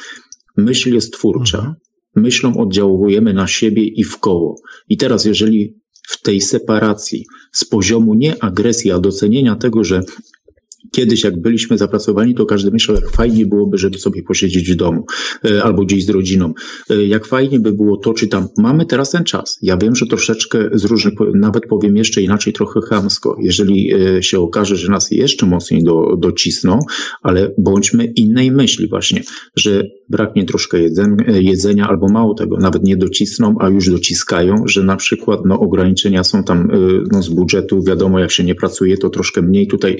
Myśl 0.57 0.93
jest 0.93 1.13
twórcza. 1.13 1.57
Mhm 1.57 1.75
myślą 2.15 2.57
oddziałujemy 2.57 3.33
na 3.33 3.47
siebie 3.47 3.83
i 3.83 4.03
w 4.03 4.17
koło. 4.17 4.55
I 4.89 4.97
teraz, 4.97 5.25
jeżeli 5.25 5.75
w 6.07 6.21
tej 6.21 6.41
separacji 6.41 7.25
z 7.51 7.65
poziomu 7.65 8.13
nie 8.13 8.43
agresji, 8.43 8.91
a 8.91 8.99
docenienia 8.99 9.55
tego, 9.55 9.83
że 9.83 10.01
Kiedyś, 10.91 11.23
jak 11.23 11.41
byliśmy 11.41 11.77
zapracowani, 11.77 12.35
to 12.35 12.45
każdy 12.45 12.71
myślał, 12.71 12.97
jak 12.97 13.09
fajnie 13.09 13.45
byłoby, 13.45 13.77
żeby 13.77 13.97
sobie 13.97 14.23
posiedzieć 14.23 14.71
w 14.71 14.75
domu 14.75 15.05
e, 15.45 15.63
albo 15.63 15.85
gdzieś 15.85 16.05
z 16.05 16.09
rodziną. 16.09 16.53
E, 16.89 17.05
jak 17.05 17.25
fajnie 17.25 17.59
by 17.59 17.71
było 17.71 17.97
to, 17.97 18.13
czy 18.13 18.27
tam. 18.27 18.47
Mamy 18.57 18.85
teraz 18.85 19.11
ten 19.11 19.23
czas. 19.23 19.59
Ja 19.61 19.77
wiem, 19.77 19.95
że 19.95 20.07
troszeczkę 20.07 20.69
z 20.73 20.85
różnych, 20.85 21.13
nawet 21.33 21.65
powiem 21.65 21.97
jeszcze 21.97 22.21
inaczej, 22.21 22.53
trochę 22.53 22.81
chamsko, 22.81 23.37
jeżeli 23.41 23.93
e, 23.93 24.23
się 24.23 24.39
okaże, 24.39 24.75
że 24.75 24.91
nas 24.91 25.11
jeszcze 25.11 25.45
mocniej 25.45 25.83
do, 25.83 26.17
docisną, 26.17 26.79
ale 27.21 27.51
bądźmy 27.57 28.05
innej 28.05 28.51
myśli 28.51 28.87
właśnie, 28.87 29.21
że 29.55 29.83
braknie 30.09 30.45
troszkę 30.45 30.77
jedzenia 31.27 31.87
albo 31.87 32.07
mało 32.07 32.33
tego, 32.33 32.57
nawet 32.57 32.83
nie 32.83 32.97
docisną, 32.97 33.55
a 33.59 33.69
już 33.69 33.89
dociskają, 33.89 34.55
że 34.65 34.83
na 34.83 34.95
przykład 34.95 35.39
no, 35.45 35.59
ograniczenia 35.59 36.23
są 36.23 36.43
tam 36.43 36.67
no, 37.11 37.23
z 37.23 37.29
budżetu, 37.29 37.83
wiadomo, 37.83 38.19
jak 38.19 38.31
się 38.31 38.43
nie 38.43 38.55
pracuje, 38.55 38.97
to 38.97 39.09
troszkę 39.09 39.41
mniej 39.41 39.67
tutaj. 39.67 39.97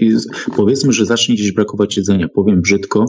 Powiedzmy, 0.56 0.73
powiedzmy, 0.74 0.94
że 0.94 1.06
zacznie 1.06 1.36
gdzieś 1.36 1.52
brakować 1.52 1.98
jedzenia, 1.98 2.28
powiem 2.28 2.62
brzydko, 2.62 3.06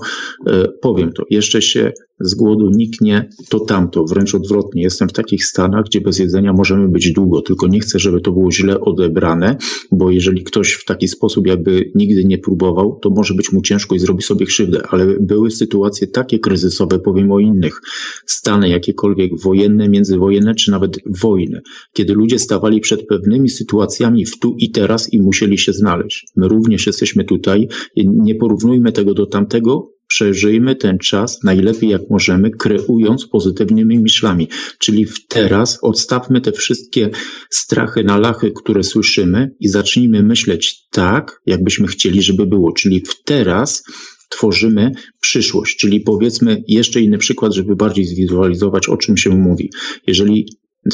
e, 0.47 0.69
powiem 0.83 1.13
to, 1.13 1.23
jeszcze 1.31 1.63
się 1.63 1.93
z 2.21 2.35
głodu 2.35 2.71
niknie, 2.71 3.29
to 3.49 3.61
tamto, 3.61 4.05
wręcz 4.05 4.35
odwrotnie. 4.35 4.83
Jestem 4.83 5.09
w 5.09 5.13
takich 5.13 5.45
stanach, 5.45 5.85
gdzie 5.85 6.01
bez 6.01 6.19
jedzenia 6.19 6.53
możemy 6.53 6.89
być 6.89 7.13
długo, 7.13 7.43
tylko 7.43 7.67
nie 7.67 7.81
chcę, 7.81 7.99
żeby 7.99 8.21
to 8.21 8.33
było 8.33 8.53
źle 8.53 8.81
odebrane, 8.81 9.57
bo 9.93 10.11
jeżeli 10.11 10.45
ktoś 10.45 10.73
w 10.73 10.85
taki 10.85 11.09
sposób 11.09 11.47
jakby 11.47 11.93
nigdy 11.95 12.25
nie 12.25 12.39
próbował, 12.39 12.99
to 13.03 13.11
może 13.11 13.35
być 13.35 13.53
mu 13.53 13.63
ciężko 13.63 13.95
i 13.95 13.99
zrobi 13.99 14.23
sobie 14.23 14.47
krzywdę, 14.47 14.83
ale 14.89 15.07
były 15.21 15.51
sytuacje 15.51 16.07
takie 16.07 16.39
kryzysowe, 16.39 16.99
powiem 16.99 17.33
o 17.33 17.39
innych, 17.39 17.81
stany 18.27 18.69
jakiekolwiek 18.69 19.41
wojenne, 19.41 19.89
międzywojenne, 19.89 20.55
czy 20.55 20.71
nawet 20.71 20.99
wojny, 21.07 21.61
kiedy 21.93 22.15
ludzie 22.15 22.39
stawali 22.39 22.81
przed 22.81 23.07
pewnymi 23.07 23.49
sytuacjami 23.49 24.27
w 24.27 24.39
tu 24.39 24.57
i 24.59 24.71
teraz 24.71 25.13
i 25.13 25.23
musieli 25.23 25.59
się 25.59 25.73
znaleźć. 25.73 26.27
My 26.37 26.49
również 26.49 26.87
jesteśmy 26.87 27.25
tutaj, 27.25 27.69
nie 27.97 28.35
porównujmy 28.35 28.93
tego 28.93 29.15
do 29.15 29.27
tamtego, 29.27 29.94
przeżyjmy 30.15 30.77
ten 30.77 30.99
czas 30.99 31.45
najlepiej 31.45 31.91
jak 31.91 32.03
możemy, 32.11 32.51
kreując 32.51 33.27
pozytywnymi 33.27 33.99
myślami. 33.99 34.49
Czyli 34.79 35.07
w 35.07 35.27
teraz 35.27 35.79
odstawmy 35.83 36.41
te 36.41 36.53
wszystkie 36.53 37.11
strachy 37.51 38.05
na 38.05 38.19
lachy, 38.19 38.53
które 38.53 38.83
słyszymy 38.83 39.51
i 39.61 39.69
zacznijmy 39.69 40.23
myśleć 40.23 40.89
tak, 40.91 41.41
jakbyśmy 41.47 41.87
chcieli, 41.87 42.23
żeby 42.23 42.47
było. 42.47 42.73
Czyli 42.73 43.01
w 43.01 43.23
teraz 43.25 43.83
tworzymy 44.29 44.93
przyszłość. 45.21 45.77
Czyli 45.77 46.01
powiedzmy 46.01 46.63
jeszcze 46.69 47.01
inny 47.01 47.19
przykład, 47.19 47.55
żeby 47.55 47.77
bardziej 47.77 48.05
zwizualizować, 48.05 48.89
o 48.89 48.97
czym 48.97 49.17
się 49.17 49.31
mówi. 49.31 49.71
Jeżeli 50.07 50.47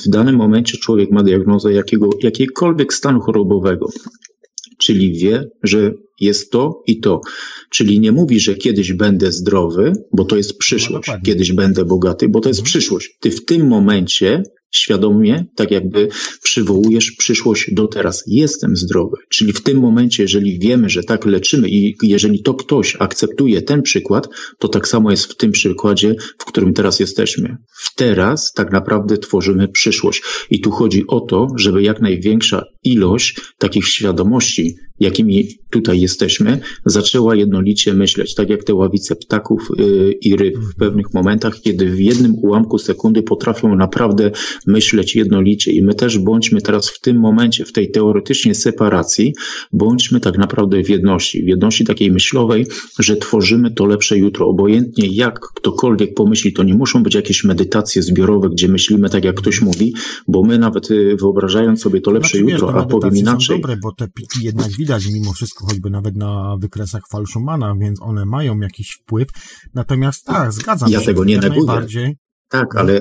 w 0.04 0.08
danym 0.08 0.36
momencie 0.36 0.78
człowiek 0.78 1.10
ma 1.10 1.22
diagnozę 1.22 1.72
jakiego, 1.72 2.10
jakiegokolwiek 2.22 2.94
stanu 2.94 3.20
chorobowego, 3.20 3.86
czyli 4.78 5.12
wie, 5.12 5.44
że 5.62 5.92
jest 6.20 6.50
to 6.50 6.82
i 6.86 7.00
to. 7.00 7.20
Czyli 7.70 8.00
nie 8.00 8.12
mówi, 8.12 8.40
że 8.40 8.54
kiedyś 8.54 8.92
będę 8.92 9.32
zdrowy, 9.32 9.92
bo 10.12 10.24
to 10.24 10.36
jest 10.36 10.58
przyszłość. 10.58 11.08
No 11.08 11.20
kiedyś 11.24 11.52
będę 11.52 11.84
bogaty, 11.84 12.28
bo 12.28 12.40
to 12.40 12.48
jest 12.48 12.60
mhm. 12.60 12.70
przyszłość. 12.70 13.16
Ty 13.20 13.30
w 13.30 13.44
tym 13.44 13.66
momencie 13.66 14.42
świadomie, 14.70 15.46
tak 15.56 15.70
jakby 15.70 16.08
przywołujesz 16.42 17.10
przyszłość 17.10 17.74
do 17.74 17.86
teraz. 17.86 18.24
Jestem 18.26 18.76
zdrowy. 18.76 19.16
Czyli 19.28 19.52
w 19.52 19.62
tym 19.62 19.78
momencie, 19.78 20.22
jeżeli 20.22 20.58
wiemy, 20.58 20.88
że 20.88 21.02
tak 21.02 21.26
leczymy 21.26 21.68
i 21.68 21.96
jeżeli 22.02 22.42
to 22.42 22.54
ktoś 22.54 22.96
akceptuje 22.98 23.62
ten 23.62 23.82
przykład, 23.82 24.28
to 24.58 24.68
tak 24.68 24.88
samo 24.88 25.10
jest 25.10 25.24
w 25.24 25.36
tym 25.36 25.52
przykładzie, 25.52 26.14
w 26.38 26.44
którym 26.44 26.74
teraz 26.74 27.00
jesteśmy. 27.00 27.56
W 27.68 27.94
teraz 27.94 28.52
tak 28.52 28.72
naprawdę 28.72 29.18
tworzymy 29.18 29.68
przyszłość. 29.68 30.22
I 30.50 30.60
tu 30.60 30.70
chodzi 30.70 31.04
o 31.08 31.20
to, 31.20 31.46
żeby 31.56 31.82
jak 31.82 32.00
największa 32.00 32.64
ilość 32.84 33.40
takich 33.58 33.86
świadomości, 33.86 34.76
jakimi 35.00 35.48
tutaj 35.70 36.00
jesteśmy, 36.00 36.60
zaczęła 36.86 37.36
jednolicie 37.36 37.94
myśleć, 37.94 38.34
tak 38.34 38.50
jak 38.50 38.64
te 38.64 38.74
ławice 38.74 39.16
ptaków 39.16 39.68
yy, 39.78 40.12
i 40.12 40.36
ryb 40.36 40.58
w 40.58 40.74
pewnych 40.74 41.14
momentach, 41.14 41.60
kiedy 41.60 41.90
w 41.90 42.00
jednym 42.00 42.34
ułamku 42.34 42.78
sekundy 42.78 43.22
potrafią 43.22 43.76
naprawdę 43.76 44.30
myśleć 44.66 45.16
jednolicie. 45.16 45.72
I 45.72 45.82
my 45.82 45.94
też 45.94 46.18
bądźmy 46.18 46.62
teraz 46.62 46.90
w 46.90 47.00
tym 47.00 47.20
momencie, 47.20 47.64
w 47.64 47.72
tej 47.72 47.90
teoretycznie 47.90 48.54
separacji, 48.54 49.34
bądźmy 49.72 50.20
tak 50.20 50.38
naprawdę 50.38 50.82
w 50.84 50.88
jedności, 50.88 51.44
w 51.44 51.48
jedności 51.48 51.84
takiej 51.84 52.12
myślowej, 52.12 52.66
że 52.98 53.16
tworzymy 53.16 53.70
to 53.70 53.86
lepsze 53.86 54.18
jutro. 54.18 54.48
Obojętnie 54.48 55.08
jak 55.08 55.40
ktokolwiek 55.40 56.14
pomyśli, 56.14 56.52
to 56.52 56.62
nie 56.62 56.74
muszą 56.74 57.02
być 57.02 57.14
jakieś 57.14 57.44
medytacje 57.44 58.02
zbiorowe, 58.02 58.48
gdzie 58.48 58.68
myślimy 58.68 59.10
tak 59.10 59.24
jak 59.24 59.36
ktoś 59.36 59.62
mówi, 59.62 59.94
bo 60.28 60.42
my 60.42 60.58
nawet 60.58 60.90
y, 60.90 61.16
wyobrażając 61.20 61.80
sobie 61.80 62.00
to 62.00 62.10
lepsze 62.10 62.38
znaczy, 62.38 62.52
jutro, 62.52 62.69
wiesz, 62.72 62.82
a 62.82 62.86
powiem 62.86 63.16
inaczej. 63.16 63.56
Są 63.56 63.60
dobre, 63.60 63.76
bo 63.76 63.92
te 63.94 64.08
piki 64.08 64.44
jednak 64.44 64.70
widać 64.70 65.06
mimo 65.06 65.32
wszystko, 65.32 65.66
choćby 65.66 65.90
nawet 65.90 66.16
na 66.16 66.56
wykresach 66.60 67.02
Falszumana, 67.10 67.74
więc 67.80 68.02
one 68.02 68.24
mają 68.26 68.60
jakiś 68.60 68.90
wpływ. 69.02 69.28
Natomiast 69.74 70.24
tak, 70.24 70.52
zgadzam 70.52 70.90
ja 70.90 70.98
się. 70.98 71.02
Ja 71.02 71.06
tego 71.06 71.24
nie 71.24 71.38
neguję. 71.38 72.14
Tak, 72.48 72.76
ale 72.76 73.00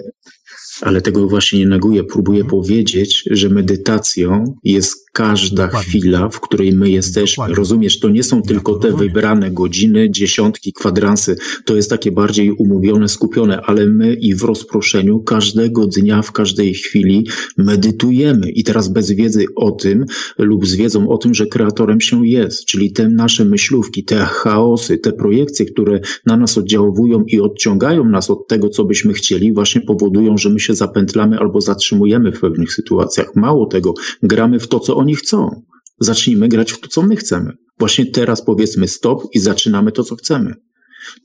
ale 0.82 1.01
tego 1.01 1.28
właśnie 1.28 1.59
nie 1.59 1.67
neguję. 1.67 2.03
Próbuję 2.03 2.45
powiedzieć, 2.45 3.24
że 3.32 3.49
medytacją 3.49 4.43
jest 4.63 5.09
każda 5.14 5.66
Dokładnie. 5.66 5.89
chwila, 5.89 6.30
w 6.30 6.39
której 6.39 6.74
my 6.74 6.89
jesteśmy. 6.89 7.32
Dokładnie. 7.32 7.55
Rozumiesz, 7.55 7.99
to 7.99 8.10
nie 8.10 8.24
są 8.24 8.41
tylko 8.41 8.76
te 8.76 8.91
wybrane 8.91 9.51
godziny, 9.51 10.12
dziesiątki, 10.12 10.74
kwadransy. 10.74 11.36
To 11.66 11.76
jest 11.76 11.89
takie 11.89 12.12
bardziej 12.12 12.51
umówione, 12.51 13.10
skupione, 13.10 13.62
ale 13.62 13.86
my 13.86 14.14
i 14.14 14.36
w 14.36 14.43
rozproszeniu 14.43 15.20
każdego 15.20 15.88
dnia, 15.88 16.22
w 16.22 16.32
każdej 16.32 16.74
chwili 16.74 17.28
medytujemy. 17.57 18.49
I 18.49 18.64
teraz 18.64 18.88
bez 18.88 19.12
wiedzy 19.12 19.45
o 19.55 19.72
tym 19.72 20.05
lub 20.38 20.68
z 20.68 20.76
wiedzą 20.76 21.10
o 21.10 21.18
tym, 21.18 21.34
że 21.34 21.45
kreatorem 21.45 22.01
się 22.01 22.28
jest, 22.28 22.66
czyli 22.66 22.91
te 22.91 23.10
nasze 23.10 23.45
myślówki, 23.45 24.03
te 24.03 24.16
chaosy, 24.16 24.97
te 24.97 25.12
projekcje, 25.14 25.66
które 25.66 25.99
na 26.26 26.38
nas 26.38 26.57
oddziałują 26.57 27.24
i 27.28 27.39
odciągają 27.39 28.05
nas 28.05 28.30
od 28.30 28.47
tego, 28.47 28.70
co 28.70 28.86
byśmy 28.86 29.14
chcieli, 29.14 29.53
właśnie 29.53 29.82
powodują, 29.82 30.38
że 30.38 30.49
my 30.49 30.60
się 30.60 30.76
zapętlamy 30.76 31.39
albo 31.39 31.62
zatrzymujemy 31.62 32.32
w 32.32 32.39
pewnych 32.39 32.74
sytuacjach. 32.74 33.36
Mało 33.36 33.66
tego, 33.66 33.93
gramy 34.24 34.60
w 34.60 34.68
to, 34.68 34.80
co 34.80 34.99
oni 35.00 35.16
chcą. 35.16 35.62
Zacznijmy 36.00 36.47
grać 36.47 36.72
w 36.72 36.80
to, 36.80 36.88
co 36.88 37.02
my 37.02 37.16
chcemy. 37.16 37.58
Właśnie 37.80 38.06
teraz 38.06 38.45
powiedzmy 38.45 38.88
stop 38.88 39.24
i 39.34 39.39
zaczynamy 39.39 39.91
to, 39.91 40.04
co 40.04 40.16
chcemy. 40.16 40.56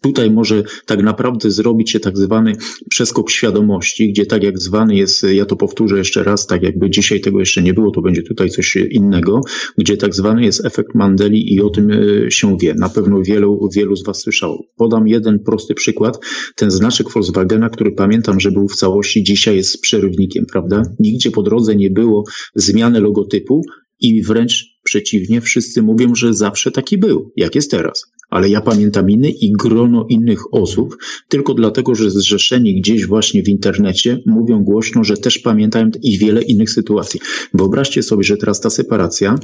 Tutaj 0.01 0.31
może 0.31 0.63
tak 0.87 1.03
naprawdę 1.03 1.51
zrobić 1.51 1.91
się 1.91 2.01
tak 2.01 2.19
zwany 2.19 2.57
przeskok 2.91 3.31
świadomości, 3.31 4.13
gdzie 4.13 4.27
tak 4.27 4.43
jak 4.43 4.59
zwany 4.59 4.97
jest, 4.97 5.23
ja 5.23 5.45
to 5.45 5.57
powtórzę 5.57 5.99
jeszcze 5.99 6.25
raz, 6.25 6.47
tak 6.47 6.63
jakby 6.63 6.91
dzisiaj 6.91 7.21
tego 7.21 7.41
jeszcze 7.41 7.63
nie 7.63 7.75
było, 7.75 7.91
to 7.91 8.03
będzie 8.03 8.23
tutaj 8.23 8.51
coś 8.51 8.77
innego, 8.77 9.41
gdzie 9.79 9.97
tak 9.97 10.15
zwany 10.15 10.45
jest 10.45 10.65
efekt 10.65 10.95
Mandeli 10.95 11.55
i 11.55 11.61
o 11.61 11.71
tym 11.71 11.91
e, 11.91 12.31
się 12.31 12.57
wie. 12.61 12.75
Na 12.75 12.89
pewno 12.89 13.23
wielu, 13.23 13.69
wielu 13.75 13.97
z 13.97 14.05
Was 14.05 14.21
słyszało. 14.21 14.65
Podam 14.77 15.09
jeden 15.09 15.39
prosty 15.39 15.75
przykład. 15.75 16.19
Ten 16.57 16.71
znaczek 16.71 17.11
Volkswagena, 17.11 17.69
który 17.69 17.93
pamiętam, 17.93 18.41
że 18.41 18.51
był 18.51 18.69
w 18.69 18.77
całości, 18.77 19.23
dzisiaj 19.23 19.57
jest 19.57 19.81
przerywnikiem, 19.81 20.47
prawda? 20.53 20.83
Nigdzie 21.01 21.31
po 21.31 21.43
drodze 21.43 21.77
nie 21.77 21.91
było 21.91 22.25
zmiany 22.55 23.01
logotypu, 23.01 23.63
i 24.01 24.23
wręcz 24.23 24.65
przeciwnie, 24.85 25.41
wszyscy 25.41 25.83
mówią, 25.83 26.15
że 26.15 26.35
zawsze 26.35 26.71
taki 26.71 26.99
był, 26.99 27.33
jak 27.37 27.55
jest 27.55 27.71
teraz 27.71 28.14
ale 28.35 28.49
ja 28.49 28.61
pamiętam 28.61 29.11
inny 29.11 29.31
i 29.31 29.53
grono 29.53 30.07
innych 30.09 30.55
osób, 30.55 30.97
tylko 31.29 31.55
dlatego, 31.55 31.95
że 31.95 32.11
zrzeszeni 32.11 32.81
gdzieś 32.81 33.07
właśnie 33.07 33.43
w 33.43 33.49
internecie 33.49 34.19
mówią 34.27 34.65
głośno, 34.65 35.05
że 35.05 35.17
też 35.17 35.39
pamiętają 35.39 35.91
i 36.03 36.19
wiele 36.19 36.43
innych 36.43 36.71
sytuacji. 36.71 37.21
Wyobraźcie 37.55 38.03
sobie, 38.03 38.25
że 38.25 38.37
teraz 38.37 38.61
ta 38.61 38.71
separacja 38.71 39.39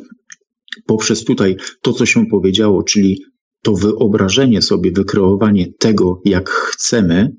poprzez 0.87 1.25
tutaj 1.25 1.57
to, 1.83 1.93
co 1.93 2.07
się 2.07 2.27
powiedziało, 2.27 2.83
czyli 2.83 3.23
to 3.63 3.75
wyobrażenie 3.75 4.63
sobie, 4.63 4.93
wykreowanie 4.93 5.73
tego, 5.79 6.21
jak 6.25 6.51
chcemy, 6.51 7.37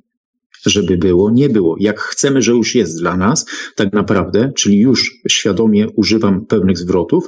żeby 0.66 0.98
było, 0.98 1.32
nie 1.32 1.50
było. 1.50 1.76
Jak 1.80 2.00
chcemy, 2.00 2.42
że 2.42 2.52
już 2.52 2.76
jest 2.76 3.00
dla 3.00 3.18
nas, 3.18 3.46
tak 3.76 3.94
naprawdę, 3.94 4.52
czyli 4.56 4.80
już 4.80 5.12
świadomie 5.30 5.88
używam 5.96 6.46
pewnych 6.46 6.78
zwrotów, 6.78 7.26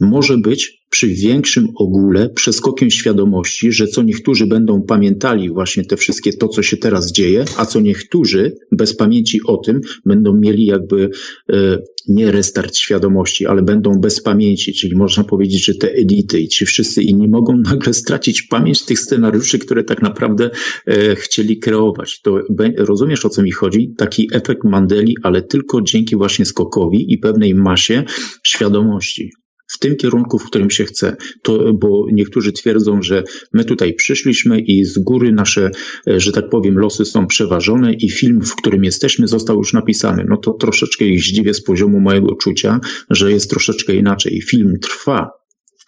może 0.00 0.38
być 0.38 0.84
przy 0.90 1.08
większym 1.08 1.68
ogóle 1.76 2.28
przeskokiem 2.28 2.90
świadomości, 2.90 3.72
że 3.72 3.86
co 3.86 4.02
niektórzy 4.02 4.46
będą 4.46 4.82
pamiętali 4.82 5.50
właśnie 5.50 5.84
te 5.84 5.96
wszystkie 5.96 6.32
to, 6.32 6.48
co 6.48 6.62
się 6.62 6.76
teraz 6.76 7.12
dzieje, 7.12 7.44
a 7.56 7.66
co 7.66 7.80
niektórzy 7.80 8.52
bez 8.72 8.96
pamięci 8.96 9.40
o 9.46 9.56
tym 9.56 9.80
będą 10.06 10.34
mieli 10.34 10.64
jakby 10.64 11.10
e, 11.52 11.78
nie 12.08 12.30
restart 12.30 12.76
świadomości, 12.76 13.46
ale 13.46 13.62
będą 13.62 14.00
bez 14.00 14.22
pamięci, 14.22 14.72
czyli 14.72 14.96
można 14.96 15.24
powiedzieć, 15.24 15.64
że 15.64 15.74
te 15.74 15.92
elity 15.92 16.40
i 16.40 16.48
ci 16.48 16.66
wszyscy 16.66 17.02
inni 17.02 17.28
mogą 17.28 17.56
nagle 17.56 17.94
stracić 17.94 18.42
pamięć 18.42 18.84
tych 18.84 18.98
scenariuszy, 18.98 19.58
które 19.58 19.84
tak 19.84 20.02
naprawdę 20.02 20.50
e, 20.86 21.16
chcieli 21.16 21.58
kreować. 21.58 22.20
To 22.20 22.40
rozumiesz 22.78 23.26
o 23.26 23.28
co 23.28 23.42
mi 23.42 23.50
chodzi? 23.50 23.94
Taki 23.96 24.28
efekt 24.32 24.64
Mandeli, 24.64 25.16
ale 25.22 25.42
tylko 25.42 25.82
dzięki 25.82 26.16
właśnie 26.16 26.44
skokowi 26.44 27.12
i 27.12 27.18
pewnej 27.18 27.54
masie 27.54 28.04
świadomości 28.42 29.43
w 29.74 29.78
tym 29.78 29.96
kierunku, 29.96 30.38
w 30.38 30.44
którym 30.44 30.70
się 30.70 30.84
chce. 30.84 31.16
To, 31.42 31.74
bo 31.74 32.06
niektórzy 32.12 32.52
twierdzą, 32.52 33.02
że 33.02 33.22
my 33.52 33.64
tutaj 33.64 33.94
przyszliśmy 33.94 34.60
i 34.60 34.84
z 34.84 34.98
góry 34.98 35.32
nasze, 35.32 35.70
e, 36.08 36.20
że 36.20 36.32
tak 36.32 36.48
powiem, 36.48 36.78
losy 36.78 37.04
są 37.04 37.26
przeważone 37.26 37.92
i 37.92 38.10
film, 38.10 38.40
w 38.40 38.54
którym 38.56 38.84
jesteśmy, 38.84 39.28
został 39.28 39.56
już 39.56 39.72
napisany. 39.72 40.24
No 40.28 40.36
to 40.36 40.52
troszeczkę 40.52 41.04
ich 41.04 41.22
zdziwię 41.22 41.54
z 41.54 41.62
poziomu 41.62 42.00
mojego 42.00 42.34
czucia, 42.34 42.80
że 43.10 43.32
jest 43.32 43.50
troszeczkę 43.50 43.94
inaczej. 43.94 44.42
Film 44.42 44.78
trwa, 44.82 45.30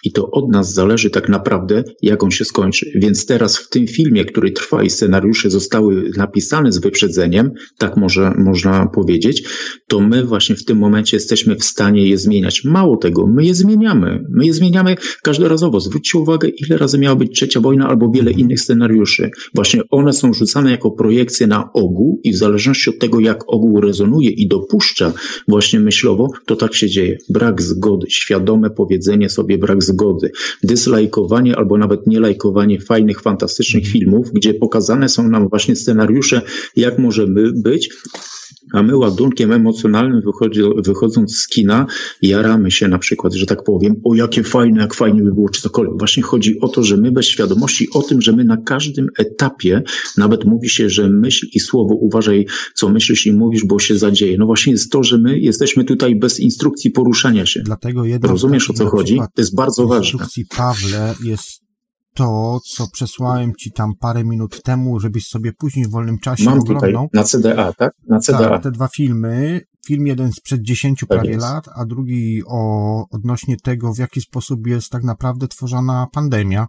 i 0.04 0.12
to 0.12 0.30
od 0.30 0.50
nas 0.52 0.74
zależy 0.74 1.10
tak 1.10 1.28
naprawdę, 1.28 1.84
jak 2.02 2.22
on 2.22 2.30
się 2.30 2.44
skończy. 2.44 2.90
Więc 2.94 3.26
teraz 3.26 3.56
w 3.56 3.68
tym 3.68 3.86
filmie, 3.86 4.24
który 4.24 4.52
trwa 4.52 4.82
i 4.82 4.90
scenariusze 4.90 5.50
zostały 5.50 6.10
napisane 6.16 6.72
z 6.72 6.78
wyprzedzeniem, 6.78 7.50
tak 7.78 7.96
może, 7.96 8.34
można 8.38 8.86
powiedzieć, 8.86 9.42
to 9.86 10.00
my 10.00 10.24
właśnie 10.24 10.56
w 10.56 10.64
tym 10.64 10.78
momencie 10.78 11.16
jesteśmy 11.16 11.56
w 11.56 11.64
stanie 11.64 12.08
je 12.08 12.18
zmieniać. 12.18 12.64
Mało 12.64 12.96
tego, 12.96 13.26
my 13.26 13.44
je 13.44 13.54
zmieniamy. 13.54 14.24
My 14.30 14.46
je 14.46 14.54
zmieniamy 14.54 14.96
każdorazowo. 15.22 15.80
Zwróćcie 15.80 16.18
uwagę, 16.18 16.48
ile 16.48 16.78
razy 16.78 16.98
miała 16.98 17.16
być 17.16 17.32
trzecia 17.32 17.60
wojna 17.60 17.88
albo 17.88 18.10
wiele 18.10 18.30
innych 18.30 18.60
scenariuszy. 18.60 19.30
Właśnie 19.54 19.82
one 19.90 20.12
są 20.12 20.32
rzucane 20.32 20.70
jako 20.70 20.90
projekcje 20.90 21.46
na 21.46 21.72
ogół 21.72 22.20
i 22.24 22.32
w 22.32 22.36
zależności 22.36 22.90
od 22.90 22.98
tego, 22.98 23.20
jak 23.20 23.44
ogół 23.46 23.80
rezonuje 23.80 24.30
i 24.30 24.48
dopuszcza 24.48 25.12
właśnie 25.48 25.80
myślowo, 25.80 26.28
to 26.46 26.56
tak 26.56 26.74
się 26.74 26.88
dzieje. 26.88 27.18
Brak 27.28 27.62
zgody, 27.62 28.06
świadome 28.10 28.70
powiedzenie 28.70 29.28
sobie 29.28 29.58
brak 29.58 29.82
zgody, 29.86 30.30
dyslajkowanie 30.62 31.56
albo 31.56 31.78
nawet 31.78 32.06
nie 32.06 32.20
lajkowanie 32.20 32.80
fajnych, 32.80 33.20
fantastycznych 33.20 33.84
mhm. 33.84 33.92
filmów, 33.92 34.32
gdzie 34.32 34.54
pokazane 34.54 35.08
są 35.08 35.28
nam 35.28 35.48
właśnie 35.48 35.76
scenariusze, 35.76 36.42
jak 36.76 36.98
możemy 36.98 37.52
być, 37.52 37.90
a 38.72 38.82
my 38.82 38.96
ładunkiem 38.96 39.52
emocjonalnym 39.52 40.20
wychodzi, 40.20 40.60
wychodząc 40.76 41.36
z 41.36 41.48
kina, 41.48 41.86
jaramy 42.22 42.70
się 42.70 42.88
na 42.88 42.98
przykład, 42.98 43.34
że 43.34 43.46
tak 43.46 43.64
powiem, 43.64 43.96
o 44.04 44.14
jakie 44.14 44.42
fajne, 44.42 44.80
jak 44.80 44.94
fajnie 44.94 45.22
by 45.22 45.34
było, 45.34 45.48
czy 45.48 45.62
cokolwiek. 45.62 45.98
Właśnie 45.98 46.22
chodzi 46.22 46.60
o 46.60 46.68
to, 46.68 46.82
że 46.82 46.96
my 46.96 47.12
bez 47.12 47.26
świadomości 47.26 47.88
o 47.94 48.02
tym, 48.02 48.22
że 48.22 48.32
my 48.32 48.44
na 48.44 48.56
każdym 48.56 49.08
etapie, 49.18 49.82
nawet 50.16 50.44
mówi 50.44 50.68
się, 50.68 50.90
że 50.90 51.10
myśl 51.10 51.46
i 51.54 51.60
słowo, 51.60 51.94
uważaj, 51.94 52.46
co 52.74 52.88
myślisz 52.88 53.26
i 53.26 53.32
mówisz, 53.32 53.64
bo 53.64 53.78
się 53.78 53.98
zadzieje. 53.98 54.38
No 54.38 54.46
właśnie 54.46 54.72
jest 54.72 54.92
to, 54.92 55.02
że 55.02 55.18
my 55.18 55.38
jesteśmy 55.38 55.84
tutaj 55.84 56.16
bez 56.16 56.40
instrukcji 56.40 56.90
poruszania 56.90 57.46
się. 57.46 57.62
Dlatego 57.64 58.02
Rozumiesz 58.22 58.70
o 58.70 58.72
co 58.72 58.86
chodzi? 58.86 59.16
To 59.16 59.42
jest 59.42 59.54
bardzo 59.54 59.75
ważne. 59.82 59.98
instrukcji 59.98 60.44
Pawle 60.56 61.14
jest 61.22 61.66
to, 62.14 62.60
co 62.66 62.86
przesłałem 62.92 63.52
ci 63.54 63.72
tam 63.72 63.92
parę 64.00 64.24
minut 64.24 64.62
temu, 64.62 65.00
żebyś 65.00 65.26
sobie 65.26 65.52
później 65.52 65.84
w 65.84 65.90
wolnym 65.90 66.18
czasie 66.18 66.44
Mam 66.44 66.58
oglądał. 66.58 66.90
Tutaj, 66.90 67.08
na 67.12 67.24
CDA, 67.24 67.72
tak? 67.72 67.92
Na 68.08 68.20
CDA. 68.20 68.48
Tak, 68.48 68.62
te 68.62 68.70
dwa 68.70 68.88
filmy. 68.88 69.60
Film 69.86 70.06
jeden 70.06 70.32
sprzed 70.32 70.62
10 70.62 71.00
tak 71.00 71.08
prawie 71.08 71.30
jest. 71.30 71.42
lat, 71.42 71.68
a 71.74 71.84
drugi 71.84 72.42
o 72.46 73.04
odnośnie 73.10 73.56
tego, 73.56 73.94
w 73.94 73.98
jaki 73.98 74.20
sposób 74.20 74.66
jest 74.66 74.90
tak 74.90 75.04
naprawdę 75.04 75.48
tworzona 75.48 76.06
pandemia. 76.12 76.66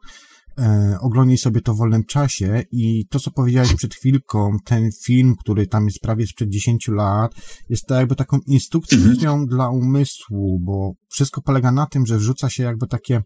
E, 0.59 0.97
oglądnij 1.01 1.37
sobie 1.37 1.61
to 1.61 1.73
w 1.73 1.77
wolnym 1.77 2.03
czasie 2.03 2.63
i 2.71 3.07
to, 3.09 3.19
co 3.19 3.31
powiedziałeś 3.31 3.73
przed 3.73 3.95
chwilką, 3.95 4.57
ten 4.65 4.89
film, 5.05 5.35
który 5.39 5.67
tam 5.67 5.85
jest 5.85 5.99
prawie 5.99 6.27
sprzed 6.27 6.49
10 6.49 6.87
lat, 6.87 7.35
jest 7.69 7.85
to 7.85 7.95
jakby 7.95 8.15
taką 8.15 8.39
instrukcją 8.47 8.99
mhm. 8.99 9.45
dla 9.47 9.69
umysłu, 9.69 10.59
bo 10.61 10.91
wszystko 11.09 11.41
polega 11.41 11.71
na 11.71 11.85
tym, 11.85 12.05
że 12.05 12.17
wrzuca 12.17 12.49
się 12.49 12.63
jakby 12.63 12.87
takie 12.87 13.21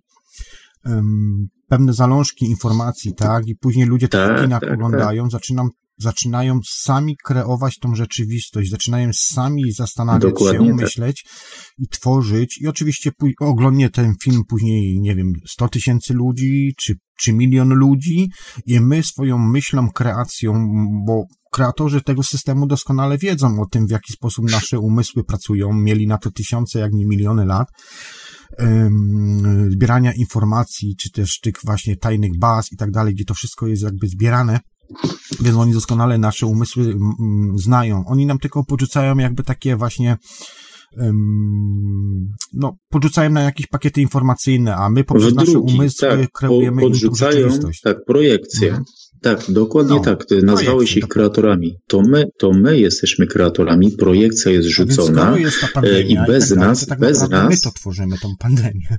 um, 0.85 1.47
pewne 1.67 1.93
zalążki 1.93 2.45
informacji, 2.45 3.13
tak, 3.15 3.47
i 3.47 3.55
później 3.55 3.85
ludzie 3.85 4.07
to 4.07 4.17
tak, 4.17 4.49
tak, 4.49 4.73
oglądają, 4.73 5.23
tak. 5.23 5.31
zaczynam 5.31 5.69
zaczynają 5.97 6.59
sami 6.69 7.15
kreować 7.23 7.77
tą 7.79 7.95
rzeczywistość, 7.95 8.69
zaczynają 8.69 9.09
sami 9.13 9.71
zastanawiać 9.71 10.21
Dokładnie 10.21 10.67
się, 10.67 10.73
tak. 10.73 10.81
myśleć 10.81 11.25
i 11.77 11.87
tworzyć. 11.87 12.61
I 12.61 12.67
oczywiście 12.67 13.11
oglądnie 13.39 13.89
ten 13.89 14.13
film 14.23 14.41
później, 14.47 14.99
nie 14.99 15.15
wiem, 15.15 15.33
100 15.47 15.69
tysięcy 15.69 16.13
ludzi, 16.13 16.73
czy, 16.77 16.95
czy 17.19 17.33
milion 17.33 17.69
ludzi 17.69 18.29
i 18.65 18.79
my 18.79 19.03
swoją 19.03 19.37
myślą, 19.37 19.89
kreacją, 19.89 20.53
bo 21.05 21.23
kreatorzy 21.51 22.01
tego 22.01 22.23
systemu 22.23 22.67
doskonale 22.67 23.17
wiedzą 23.17 23.61
o 23.61 23.65
tym, 23.65 23.87
w 23.87 23.91
jaki 23.91 24.13
sposób 24.13 24.51
nasze 24.51 24.79
umysły 24.79 25.23
pracują, 25.23 25.73
mieli 25.73 26.07
na 26.07 26.17
to 26.17 26.31
tysiące, 26.31 26.79
jak 26.79 26.93
nie 26.93 27.05
miliony 27.05 27.45
lat 27.45 27.67
zbierania 29.69 30.13
informacji, 30.13 30.95
czy 30.99 31.11
też 31.11 31.39
tych 31.39 31.53
właśnie 31.65 31.97
tajnych 31.97 32.39
baz 32.39 32.71
i 32.71 32.77
tak 32.77 32.91
dalej, 32.91 33.13
gdzie 33.13 33.25
to 33.25 33.33
wszystko 33.33 33.67
jest 33.67 33.83
jakby 33.83 34.07
zbierane 34.07 34.59
więc 35.39 35.57
oni 35.57 35.73
doskonale 35.73 36.17
nasze 36.17 36.45
umysły 36.45 36.95
znają. 37.55 38.03
Oni 38.07 38.25
nam 38.25 38.39
tylko 38.39 38.63
podrzucają 38.63 39.17
jakby 39.17 39.43
takie 39.43 39.75
właśnie 39.75 40.17
no, 42.53 42.77
podrzucają 42.89 43.29
na 43.29 43.41
jakieś 43.41 43.67
pakiety 43.67 44.01
informacyjne, 44.01 44.75
a 44.75 44.89
my 44.89 45.03
poprzez 45.03 45.33
nasze 45.33 45.59
umysły 45.59 46.09
tak, 46.09 46.31
kreujemy 46.31 46.81
podrzucają, 46.81 47.31
rzeczywistość. 47.31 47.81
Tak, 47.81 47.97
projekcje. 48.05 48.67
Mhm. 48.67 48.85
Tak, 49.21 49.43
dokładnie 49.49 49.95
no, 49.95 50.01
tak. 50.01 50.25
Ty 50.25 50.41
nazwałeś 50.41 50.97
ich 50.97 51.07
kreatorami. 51.07 51.77
To 51.87 52.01
my, 52.01 52.25
to 52.39 52.51
my 52.51 52.79
jesteśmy 52.79 53.27
kreatorami, 53.27 53.91
projekcja 53.91 54.51
jest 54.51 54.67
rzucona 54.67 55.37
jest 55.37 55.57
pandemia, 55.73 56.23
i 56.23 56.27
bez 56.27 56.49
tak 56.49 56.57
nas, 56.57 56.85
tak 56.85 56.99
bez 56.99 57.29
nas. 57.29 57.49
My 57.49 57.61
to 57.63 57.71
tworzymy, 57.71 58.17
tą 58.17 58.35
pandemię. 58.39 58.97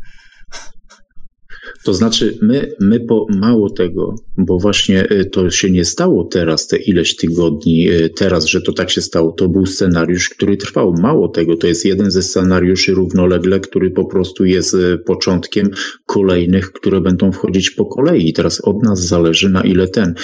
To 1.84 1.94
znaczy, 1.94 2.38
my, 2.42 2.72
my 2.80 3.00
po 3.00 3.26
mało 3.30 3.70
tego, 3.70 4.14
bo 4.38 4.58
właśnie 4.58 5.10
y, 5.12 5.24
to 5.24 5.50
się 5.50 5.70
nie 5.70 5.84
stało 5.84 6.24
teraz, 6.24 6.66
te 6.66 6.76
ileś 6.76 7.16
tygodni, 7.16 7.90
y, 7.90 8.10
teraz, 8.16 8.46
że 8.46 8.62
to 8.62 8.72
tak 8.72 8.90
się 8.90 9.00
stało, 9.00 9.32
to 9.32 9.48
był 9.48 9.66
scenariusz, 9.66 10.28
który 10.28 10.56
trwał. 10.56 10.94
Mało 11.00 11.28
tego, 11.28 11.56
to 11.56 11.66
jest 11.66 11.84
jeden 11.84 12.10
ze 12.10 12.22
scenariuszy 12.22 12.92
równolegle, 12.92 13.60
który 13.60 13.90
po 13.90 14.04
prostu 14.04 14.44
jest 14.44 14.74
y, 14.74 14.98
początkiem 14.98 15.70
kolejnych, 16.06 16.72
które 16.72 17.00
będą 17.00 17.32
wchodzić 17.32 17.70
po 17.70 17.86
kolei. 17.86 18.28
I 18.28 18.32
teraz 18.32 18.60
od 18.60 18.82
nas 18.82 19.06
zależy, 19.06 19.50
na 19.50 19.60
ile 19.60 19.88
ten 19.88 20.14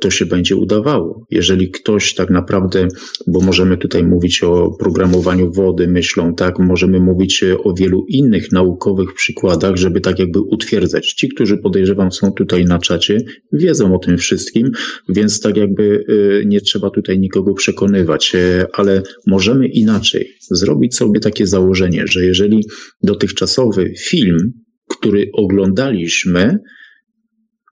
to 0.00 0.10
się 0.10 0.26
będzie 0.26 0.56
udawało. 0.56 1.26
Jeżeli 1.30 1.70
ktoś 1.70 2.14
tak 2.14 2.30
naprawdę, 2.30 2.88
bo 3.26 3.40
możemy 3.40 3.76
tutaj 3.76 4.04
mówić 4.04 4.42
o 4.42 4.70
programowaniu 4.78 5.52
wody 5.52 5.88
myślą, 5.88 6.34
tak, 6.34 6.58
możemy 6.58 7.00
mówić 7.00 7.44
o 7.64 7.74
wielu 7.74 8.04
innych 8.08 8.52
naukowych 8.52 9.14
przykładach, 9.14 9.76
żeby 9.76 10.00
tak 10.00 10.18
jakby 10.18 10.40
utwierdzać 10.40 10.87
Ci, 11.16 11.28
którzy 11.28 11.56
podejrzewam 11.56 12.12
są 12.12 12.32
tutaj 12.32 12.64
na 12.64 12.78
czacie, 12.78 13.18
wiedzą 13.52 13.94
o 13.94 13.98
tym 13.98 14.18
wszystkim, 14.18 14.70
więc 15.08 15.40
tak 15.40 15.56
jakby 15.56 16.04
y, 16.08 16.42
nie 16.46 16.60
trzeba 16.60 16.90
tutaj 16.90 17.18
nikogo 17.18 17.54
przekonywać, 17.54 18.34
y, 18.34 18.66
ale 18.72 19.02
możemy 19.26 19.68
inaczej 19.68 20.28
zrobić 20.50 20.96
sobie 20.96 21.20
takie 21.20 21.46
założenie, 21.46 22.04
że 22.06 22.24
jeżeli 22.24 22.64
dotychczasowy 23.02 23.92
film, 23.98 24.52
który 24.88 25.30
oglądaliśmy, 25.32 26.58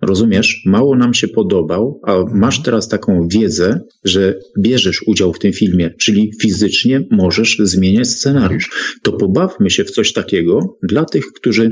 Rozumiesz? 0.03 0.63
Mało 0.67 0.97
nam 0.97 1.15
się 1.15 1.29
podobał, 1.29 2.01
a 2.07 2.25
masz 2.35 2.63
teraz 2.63 2.89
taką 2.89 3.29
wiedzę, 3.29 3.81
że 4.05 4.39
bierzesz 4.61 5.03
udział 5.07 5.33
w 5.33 5.39
tym 5.39 5.53
filmie, 5.53 5.91
czyli 6.01 6.31
fizycznie 6.43 7.07
możesz 7.11 7.59
zmieniać 7.59 8.09
scenariusz. 8.09 8.71
To 9.03 9.13
pobawmy 9.13 9.71
się 9.71 9.85
w 9.85 9.91
coś 9.91 10.13
takiego 10.13 10.79
dla 10.83 11.05
tych, 11.05 11.27
którzy 11.27 11.71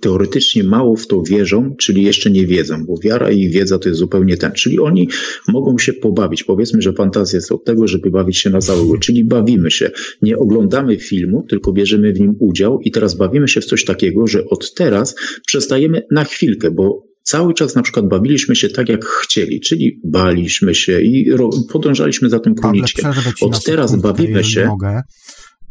teoretycznie 0.00 0.64
mało 0.64 0.96
w 0.96 1.06
to 1.06 1.22
wierzą, 1.22 1.74
czyli 1.78 2.02
jeszcze 2.02 2.30
nie 2.30 2.46
wiedzą, 2.46 2.86
bo 2.86 2.94
wiara 3.04 3.30
i 3.30 3.48
wiedza 3.48 3.78
to 3.78 3.88
jest 3.88 3.98
zupełnie 3.98 4.36
ten. 4.36 4.52
Czyli 4.52 4.78
oni 4.80 5.08
mogą 5.48 5.78
się 5.78 5.92
pobawić. 5.92 6.44
Powiedzmy, 6.44 6.82
że 6.82 6.92
fantazja 6.92 7.36
jest 7.36 7.52
od 7.52 7.64
tego, 7.64 7.88
żeby 7.88 8.10
bawić 8.10 8.38
się 8.38 8.50
na 8.50 8.58
całego, 8.58 8.98
czyli 8.98 9.24
bawimy 9.24 9.70
się. 9.70 9.90
Nie 10.22 10.38
oglądamy 10.38 10.98
filmu, 10.98 11.46
tylko 11.48 11.72
bierzemy 11.72 12.12
w 12.12 12.20
nim 12.20 12.34
udział 12.38 12.80
i 12.80 12.90
teraz 12.90 13.14
bawimy 13.14 13.48
się 13.48 13.60
w 13.60 13.64
coś 13.64 13.84
takiego, 13.84 14.26
że 14.26 14.44
od 14.44 14.74
teraz 14.74 15.14
przestajemy 15.46 16.02
na 16.10 16.24
chwilkę, 16.24 16.70
bo 16.70 17.08
cały 17.22 17.54
czas 17.54 17.74
na 17.74 17.82
przykład 17.82 18.08
bawiliśmy 18.08 18.56
się 18.56 18.68
tak, 18.68 18.88
jak 18.88 19.04
chcieli, 19.04 19.60
czyli 19.60 20.00
baliśmy 20.04 20.74
się 20.74 21.00
i 21.00 21.30
podążaliśmy 21.72 22.28
za 22.28 22.40
tym 22.40 22.54
króliczkiem. 22.54 23.10
Od 23.40 23.64
teraz 23.64 23.96
bawimy 23.96 24.44
się. 24.44 24.66
Mogę. 24.66 25.02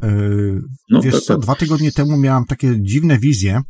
Yy, 0.03 0.61
no, 0.89 1.01
wiesz 1.01 1.13
tak, 1.13 1.21
co, 1.21 1.33
tak. 1.33 1.43
dwa 1.43 1.55
tygodnie 1.55 1.91
temu 1.91 2.17
miałam 2.17 2.45
takie 2.45 2.75
dziwne 2.79 3.19
wizje, 3.19 3.61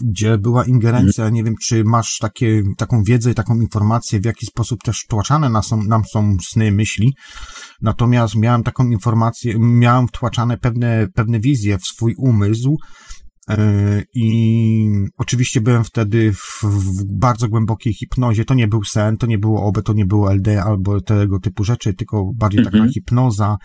gdzie 0.00 0.38
była 0.38 0.64
ingerencja, 0.64 1.28
nie 1.28 1.44
wiem, 1.44 1.54
czy 1.62 1.84
masz 1.84 2.18
takie, 2.18 2.62
taką 2.78 3.02
wiedzę 3.02 3.30
i 3.30 3.34
taką 3.34 3.54
informację, 3.54 4.20
w 4.20 4.24
jaki 4.24 4.46
sposób 4.46 4.82
też 4.82 5.06
tłaczane 5.08 5.48
nam 5.48 5.62
są, 5.62 5.82
nam 5.82 6.02
są 6.12 6.36
sny, 6.48 6.72
myśli. 6.72 7.14
Natomiast 7.82 8.34
miałem 8.34 8.62
taką 8.62 8.86
informację, 8.86 9.54
miałem 9.58 10.08
wtłaczane 10.08 10.58
pewne, 10.58 11.06
pewne 11.14 11.40
wizje 11.40 11.78
w 11.78 11.86
swój 11.86 12.14
umysł, 12.18 12.76
E, 12.76 13.11
I 14.14 14.86
oczywiście 15.16 15.60
byłem 15.60 15.84
wtedy 15.84 16.32
w, 16.32 16.62
bardzo 17.04 17.48
głębokiej 17.48 17.94
hipnozie. 17.94 18.44
To 18.44 18.54
nie 18.54 18.68
był 18.68 18.84
sen, 18.84 19.16
to 19.16 19.26
nie 19.26 19.38
było 19.38 19.62
OB, 19.62 19.82
to 19.84 19.92
nie 19.92 20.06
było 20.06 20.32
LD 20.32 20.62
albo 20.62 21.00
tego 21.00 21.40
typu 21.40 21.64
rzeczy, 21.64 21.94
tylko 21.94 22.30
bardziej 22.34 22.60
-hmm. 22.60 22.64
taka 22.64 22.76
mhm. 22.76 22.92
hipnoza 22.92 23.56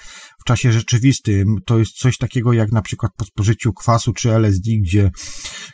w 0.41 0.43
czasie 0.43 0.71
rzeczywistym. 0.71 1.55
To 1.65 1.79
jest 1.79 1.91
coś 1.91 2.17
takiego 2.17 2.53
jak 2.53 2.71
na 2.71 2.81
przykład 2.81 3.11
po 3.17 3.25
spożyciu 3.25 3.73
kwasu 3.73 4.13
czy 4.13 4.31
LSD, 4.31 4.71
gdzie 4.81 5.11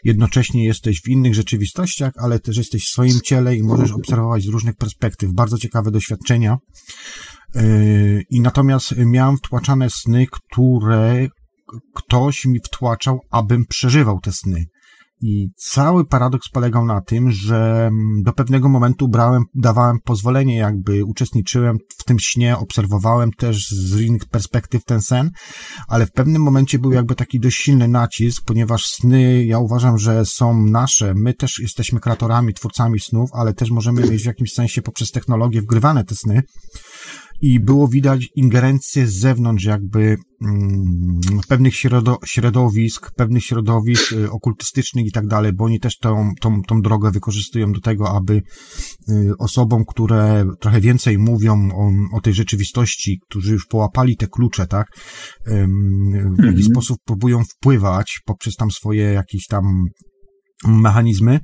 jednocześnie 0.04 0.66
jesteś 0.66 1.02
w 1.02 1.08
innych 1.08 1.36
rzeczywistościach, 1.36 2.14
ale 2.18 2.40
też 2.40 2.58
jesteś 2.58 2.86
w 2.86 2.90
swoim 2.90 3.20
ciele 3.24 3.56
i 3.56 3.64
możesz 3.64 3.92
obserwować 3.92 4.44
z 4.44 4.48
różnych 4.48 4.76
perspektyw. 4.76 5.34
Bardzo 5.34 5.58
ciekawe 5.58 5.92
doświadczenia. 5.92 6.58
E, 7.56 7.64
I 8.30 8.42
natomiast 8.42 8.96
miałem 8.98 9.38
wtłaczane 9.38 9.90
sny, 9.90 10.26
które 10.32 11.28
ktoś 11.94 12.46
mi 12.46 12.60
wtłaczał, 12.60 13.20
abym 13.32 13.66
przeżywał 13.66 14.20
te 14.20 14.32
sny. 14.32 14.66
I 15.26 15.50
cały 15.58 16.06
paradoks 16.06 16.50
polegał 16.50 16.86
na 16.86 17.02
tym, 17.02 17.32
że 17.32 17.86
mm, 17.88 18.24
do 18.24 18.34
pewnego 18.34 18.70
momentu 18.70 19.08
brałem, 19.08 19.44
dawałem 19.56 19.98
pozwolenie, 20.06 20.58
jakby 20.58 21.06
uczestniczyłem 21.06 21.78
w 21.98 22.04
tym 22.04 22.18
śnie, 22.20 22.58
obserwowałem 22.58 23.32
też 23.32 23.70
z 23.70 24.00
innych 24.00 24.26
perspektyw 24.26 24.84
ten 24.84 25.02
sen, 25.02 25.32
ale 25.88 26.06
w 26.06 26.12
pewnym 26.12 26.42
momencie 26.42 26.80
był 26.80 26.92
jakby 26.92 27.16
taki 27.16 27.40
dość 27.40 27.58
silny 27.58 27.88
nacisk, 27.88 28.44
ponieważ 28.46 28.86
sny, 28.86 29.46
ja 29.46 29.60
uważam, 29.60 29.98
że 29.98 30.26
są 30.26 30.64
nasze. 30.64 31.14
My 31.16 31.34
też 31.34 31.60
jesteśmy 31.60 32.00
kreatorami, 32.00 32.54
twórcami 32.54 33.00
snów, 33.00 33.30
ale 33.34 33.54
też 33.54 33.72
możemy 33.72 34.02
mieć 34.10 34.24
w 34.24 34.28
jakimś 34.28 34.54
sensie 34.54 34.82
poprzez 34.82 35.12
technologię 35.12 35.62
wgrywane 35.62 36.04
te 36.04 36.16
sny 36.16 36.44
i 37.42 37.60
było 37.60 37.88
widać 37.88 38.30
ingerencję 38.36 39.08
z 39.08 39.20
zewnątrz, 39.20 39.64
jakby 39.64 40.18
mm, 40.42 41.20
pewnych 41.48 41.76
środo, 41.76 42.18
środowisk, 42.26 43.12
pewnych 43.16 43.44
środowisk 43.44 44.12
y, 44.12 44.32
okultystycznych 44.32 45.06
i 45.06 45.12
tak 45.12 45.28
dalej, 45.28 45.54
bo 45.54 45.66
oni 45.66 45.80
też 45.80 45.98
tą, 45.98 46.32
tą, 46.42 46.62
tą 46.62 46.82
drogę 46.82 47.12
wykorzystują 47.12 47.72
do 47.72 47.80
tego, 47.80 48.16
aby 48.16 48.42
y, 49.10 49.32
osobom, 49.40 49.84
które 49.88 50.46
trochę 50.60 50.82
więcej 50.82 51.18
mówią 51.18 51.70
o, 51.72 52.18
o 52.18 52.22
tej 52.22 52.34
rzeczywistości, 52.34 53.20
którzy 53.30 53.54
już 53.54 53.66
połapali 53.66 54.18
te 54.18 54.28
klucze, 54.28 54.68
tak, 54.68 54.88
w 55.46 56.46
jaki 56.46 56.60
mhm. 56.60 56.64
sposób 56.64 56.98
próbują 57.06 57.44
wpływać 57.44 58.20
poprzez 58.26 58.56
tam 58.56 58.72
swoje 58.72 59.04
jakieś 59.04 59.48
tam 59.48 59.64
mechanizmy 60.68 61.40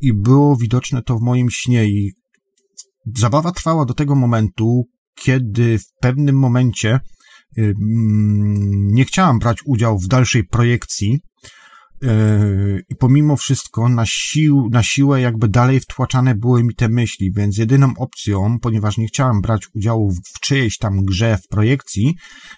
i 0.00 0.12
było 0.12 0.56
widoczne 0.56 1.02
to 1.02 1.18
w 1.18 1.22
moim 1.22 1.50
śnie 1.50 1.88
i 1.88 2.12
zabawa 3.16 3.52
trwała 3.52 3.84
do 3.84 3.94
tego 3.94 4.14
momentu, 4.14 4.84
kiedy 5.14 5.78
w 5.78 5.84
pewnym 6.00 6.38
momencie 6.38 7.00
y, 7.58 7.62
mm, 7.62 8.88
nie 8.94 9.04
chciałam 9.04 9.38
brać 9.38 9.58
udziału 9.64 9.98
w 9.98 10.08
dalszej 10.08 10.44
projekcji 10.44 11.20
i 12.88 12.96
pomimo 12.96 13.36
wszystko 13.36 13.88
na, 13.88 14.04
sił, 14.06 14.68
na 14.70 14.82
siłę 14.82 15.20
jakby 15.20 15.48
dalej 15.48 15.80
wtłaczane 15.80 16.34
były 16.34 16.64
mi 16.64 16.74
te 16.74 16.88
myśli, 16.88 17.32
więc 17.32 17.58
jedyną 17.58 17.92
opcją, 17.98 18.58
ponieważ 18.60 18.98
nie 18.98 19.06
chciałam 19.06 19.40
brać 19.40 19.66
udziału 19.74 20.12
w 20.12 20.40
czyjejś 20.40 20.78
tam 20.78 21.04
grze, 21.04 21.38
w 21.44 21.48
projekcji, 21.48 22.14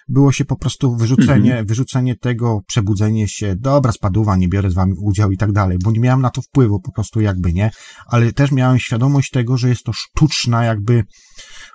było 0.09 0.31
się 0.31 0.45
po 0.45 0.55
prostu 0.55 0.95
wyrzucenie, 0.95 1.51
mhm. 1.51 1.65
wyrzucenie 1.65 2.15
tego, 2.15 2.61
przebudzenie 2.67 3.27
się, 3.27 3.55
dobra 3.55 3.91
spaduwa, 3.91 4.35
nie 4.35 4.47
biorę 4.47 4.71
z 4.71 4.73
wami 4.73 4.93
udziału 5.01 5.31
i 5.31 5.37
tak 5.37 5.51
dalej, 5.51 5.77
bo 5.83 5.91
nie 5.91 5.99
miałam 5.99 6.21
na 6.21 6.29
to 6.29 6.41
wpływu 6.41 6.79
po 6.79 6.91
prostu 6.91 7.21
jakby, 7.21 7.53
nie? 7.53 7.71
Ale 8.07 8.33
też 8.33 8.51
miałem 8.51 8.79
świadomość 8.79 9.29
tego, 9.29 9.57
że 9.57 9.69
jest 9.69 9.83
to 9.83 9.93
sztuczna 9.93 10.63
jakby 10.63 11.03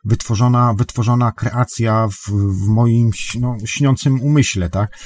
wytworzona, 0.04 0.74
wytworzona 0.74 1.32
kreacja 1.32 2.08
w, 2.08 2.30
w 2.64 2.68
moim 2.68 3.10
no, 3.40 3.56
śniącym 3.64 4.20
umyśle, 4.20 4.70
tak? 4.70 4.98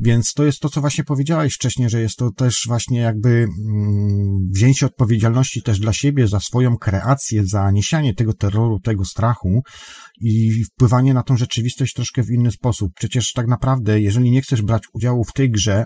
Więc 0.00 0.32
to 0.32 0.44
jest 0.44 0.60
to, 0.60 0.68
co 0.68 0.80
właśnie 0.80 1.04
powiedziałeś 1.04 1.54
wcześniej, 1.54 1.90
że 1.90 2.00
jest 2.02 2.16
to 2.16 2.30
też 2.30 2.64
właśnie 2.68 3.00
jakby 3.00 3.28
mm, 3.28 4.48
wzięcie 4.54 4.86
odpowiedzialności 4.86 5.62
też 5.62 5.80
dla 5.80 5.92
siebie 5.92 6.28
za 6.28 6.40
swoją 6.40 6.76
kreację, 6.76 7.46
za 7.46 7.70
niesianie 7.70 8.14
tego 8.14 8.32
terroru, 8.32 8.80
tego 8.80 9.04
strachu 9.04 9.62
i 10.20 10.64
wpływanie 10.64 11.14
na 11.14 11.22
tą 11.22 11.36
rzeczywistość 11.36 11.94
troszkę 11.94 12.22
w 12.22 12.30
inny 12.30 12.50
sposób. 12.50 12.92
Przecież 12.96 13.32
tak 13.32 13.46
naprawdę, 13.46 14.00
jeżeli 14.00 14.30
nie 14.30 14.42
chcesz 14.42 14.62
brać 14.62 14.82
udziału 14.94 15.24
w 15.24 15.32
tej 15.32 15.50
grze, 15.50 15.84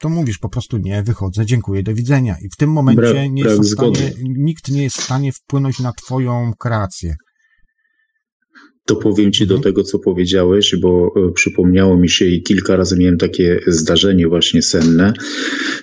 to 0.00 0.08
mówisz 0.08 0.38
po 0.38 0.48
prostu 0.48 0.78
nie, 0.78 1.02
wychodzę, 1.02 1.46
dziękuję, 1.46 1.82
do 1.82 1.94
widzenia. 1.94 2.36
I 2.42 2.48
w 2.54 2.56
tym 2.56 2.72
momencie 2.72 3.02
Brak, 3.02 3.30
nie 3.30 3.44
brak 3.44 3.64
stanie, 3.64 4.12
nikt 4.38 4.68
nie 4.68 4.82
jest 4.82 4.96
w 4.96 5.04
stanie 5.04 5.32
wpłynąć 5.32 5.78
na 5.78 5.92
twoją 5.92 6.52
kreację. 6.58 7.14
To 8.86 8.96
powiem 8.96 9.32
Ci 9.32 9.46
do 9.46 9.54
Mhm. 9.54 9.62
tego, 9.62 9.82
co 9.82 9.98
powiedziałeś, 9.98 10.76
bo 10.80 11.12
e, 11.16 11.32
przypomniało 11.32 11.96
mi 11.96 12.08
się 12.08 12.26
i 12.26 12.42
kilka 12.42 12.76
razy 12.76 12.96
miałem 12.98 13.18
takie 13.18 13.60
zdarzenie 13.66 14.28
właśnie 14.28 14.62
senne, 14.62 15.12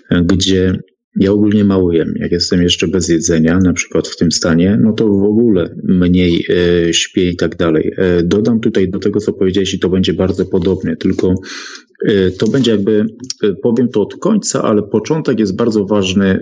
e, 0.10 0.22
gdzie 0.24 0.80
ja 1.20 1.32
ogólnie 1.32 1.64
mało 1.64 1.94
jem. 1.94 2.14
Jak 2.16 2.32
jestem 2.32 2.62
jeszcze 2.62 2.88
bez 2.88 3.10
jedzenia, 3.10 3.60
na 3.60 3.74
przykład 3.74 4.08
w 4.08 4.18
tym 4.18 4.32
stanie, 4.32 4.80
no 4.82 4.94
to 4.94 5.08
w 5.08 5.24
ogóle 5.24 5.76
mniej 5.84 6.46
e, 6.50 6.94
śpię 6.94 7.30
i 7.30 7.36
tak 7.36 7.56
dalej. 7.56 7.92
E, 7.98 8.24
dodam 8.24 8.60
tutaj 8.60 8.90
do 8.90 9.00
tego, 9.00 9.20
co 9.20 9.34
powiedziałeś 9.34 9.74
i 9.74 9.80
to 9.80 9.90
będzie 9.90 10.14
bardzo 10.14 10.46
podobnie, 10.46 10.96
tylko 10.96 11.34
e, 12.08 12.32
to 12.32 12.48
będzie 12.48 12.72
jakby, 12.72 13.06
e, 13.44 13.54
powiem 13.64 13.88
to 13.90 14.02
od 14.02 14.16
końca, 14.16 14.64
ale 14.64 14.84
początek 14.84 15.40
jest 15.40 15.56
bardzo 15.56 15.86
ważny 15.86 16.40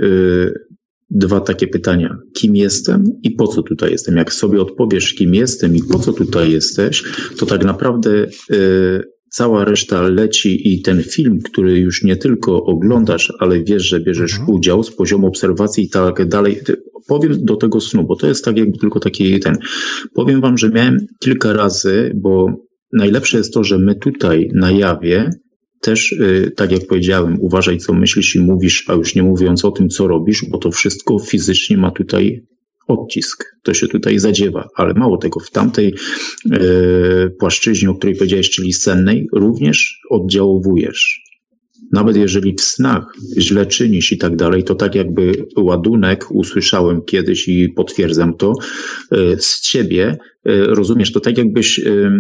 dwa 1.09 1.39
takie 1.41 1.67
pytania. 1.67 2.17
Kim 2.33 2.55
jestem 2.55 3.03
i 3.23 3.31
po 3.31 3.47
co 3.47 3.63
tutaj 3.63 3.91
jestem? 3.91 4.17
Jak 4.17 4.33
sobie 4.33 4.61
odpowiesz, 4.61 5.13
kim 5.13 5.35
jestem 5.35 5.75
i 5.75 5.83
po 5.83 5.99
co 5.99 6.13
tutaj 6.13 6.51
jesteś, 6.51 7.03
to 7.39 7.45
tak 7.45 7.65
naprawdę 7.65 8.27
y, 8.51 9.03
cała 9.29 9.65
reszta 9.65 10.01
leci 10.01 10.73
i 10.73 10.81
ten 10.81 11.03
film, 11.03 11.39
który 11.41 11.79
już 11.79 12.03
nie 12.03 12.15
tylko 12.15 12.63
oglądasz, 12.63 13.33
ale 13.39 13.63
wiesz, 13.63 13.83
że 13.83 13.99
bierzesz 13.99 14.31
Mhm. 14.33 14.49
udział 14.49 14.83
z 14.83 14.95
poziomu 14.95 15.27
obserwacji 15.27 15.83
i 15.83 15.89
tak 15.89 16.27
dalej. 16.27 16.59
Powiem 17.07 17.45
do 17.45 17.55
tego 17.55 17.81
snu, 17.81 18.03
bo 18.03 18.15
to 18.15 18.27
jest 18.27 18.45
tak 18.45 18.57
jakby 18.57 18.77
tylko 18.77 18.99
taki 18.99 19.39
ten. 19.39 19.57
Powiem 20.13 20.41
wam, 20.41 20.57
że 20.57 20.69
miałem 20.69 20.97
kilka 21.19 21.53
razy, 21.53 22.11
bo 22.15 22.47
najlepsze 22.93 23.37
jest 23.37 23.53
to, 23.53 23.63
że 23.63 23.77
my 23.77 23.95
tutaj 23.95 24.49
na 24.53 24.71
jawie 24.71 25.29
też, 25.81 26.11
y, 26.11 26.51
tak 26.55 26.71
jak 26.71 26.87
powiedziałem, 26.87 27.37
uważaj, 27.41 27.77
co 27.77 27.93
myślisz 27.93 28.35
i 28.35 28.39
mówisz, 28.39 28.83
a 28.87 28.93
już 28.93 29.15
nie 29.15 29.23
mówiąc 29.23 29.65
o 29.65 29.71
tym, 29.71 29.89
co 29.89 30.07
robisz, 30.07 30.45
bo 30.49 30.57
to 30.57 30.71
wszystko 30.71 31.19
fizycznie 31.19 31.77
ma 31.77 31.91
tutaj 31.91 32.43
odcisk. 32.87 33.45
To 33.63 33.73
się 33.73 33.87
tutaj 33.87 34.19
zadziewa, 34.19 34.67
ale 34.75 34.93
mało 34.93 35.17
tego, 35.17 35.39
w 35.39 35.51
tamtej 35.51 35.93
e, 36.51 36.59
płaszczyźnie, 37.39 37.89
o 37.89 37.95
której 37.95 38.15
powiedziałeś, 38.15 38.49
czyli 38.49 38.73
sennej, 38.73 39.27
również 39.33 40.01
oddziałowujesz. 40.09 41.26
Nawet 41.91 42.17
jeżeli 42.17 42.53
w 42.53 42.61
snach 42.61 43.13
źle 43.37 43.65
czynisz 43.65 44.11
i 44.11 44.17
tak 44.17 44.35
dalej, 44.35 44.63
to 44.63 44.75
tak 44.75 44.95
jakby 44.95 45.31
ładunek, 45.57 46.25
usłyszałem 46.31 47.01
kiedyś 47.01 47.47
i 47.47 47.69
potwierdzam 47.69 48.33
to, 48.33 48.53
e, 49.11 49.37
z 49.37 49.61
ciebie, 49.61 50.17
e, 50.45 50.65
rozumiesz, 50.65 51.11
to 51.11 51.19
tak 51.19 51.37
jakbyś 51.37 51.79
e, 51.79 52.11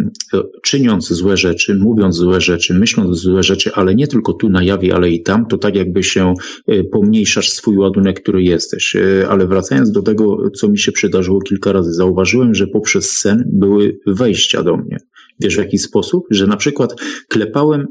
czyniąc 0.63 1.13
złe 1.13 1.37
rzeczy, 1.37 1.75
mówiąc 1.75 2.15
złe 2.15 2.41
rzeczy, 2.41 2.73
myśląc 2.73 3.17
złe 3.17 3.43
rzeczy, 3.43 3.71
ale 3.73 3.95
nie 3.95 4.07
tylko 4.07 4.33
tu 4.33 4.49
na 4.49 4.63
jawie, 4.63 4.95
ale 4.95 5.09
i 5.09 5.23
tam, 5.23 5.45
to 5.45 5.57
tak 5.57 5.75
jakby 5.75 6.03
się 6.03 6.33
pomniejszasz 6.91 7.49
swój 7.49 7.77
ładunek, 7.77 8.21
który 8.21 8.43
jesteś. 8.43 8.95
Ale 9.29 9.47
wracając 9.47 9.91
do 9.91 10.01
tego, 10.01 10.49
co 10.49 10.69
mi 10.69 10.77
się 10.77 10.91
przydarzyło 10.91 11.41
kilka 11.41 11.71
razy, 11.71 11.93
zauważyłem, 11.93 12.55
że 12.55 12.67
poprzez 12.67 13.11
sen 13.11 13.43
były 13.53 13.99
wejścia 14.07 14.63
do 14.63 14.77
mnie. 14.77 14.97
Wiesz 15.39 15.55
w 15.55 15.59
jaki 15.59 15.77
sposób? 15.77 16.23
Że 16.31 16.47
na 16.47 16.57
przykład 16.57 16.95
klepałem 17.27 17.87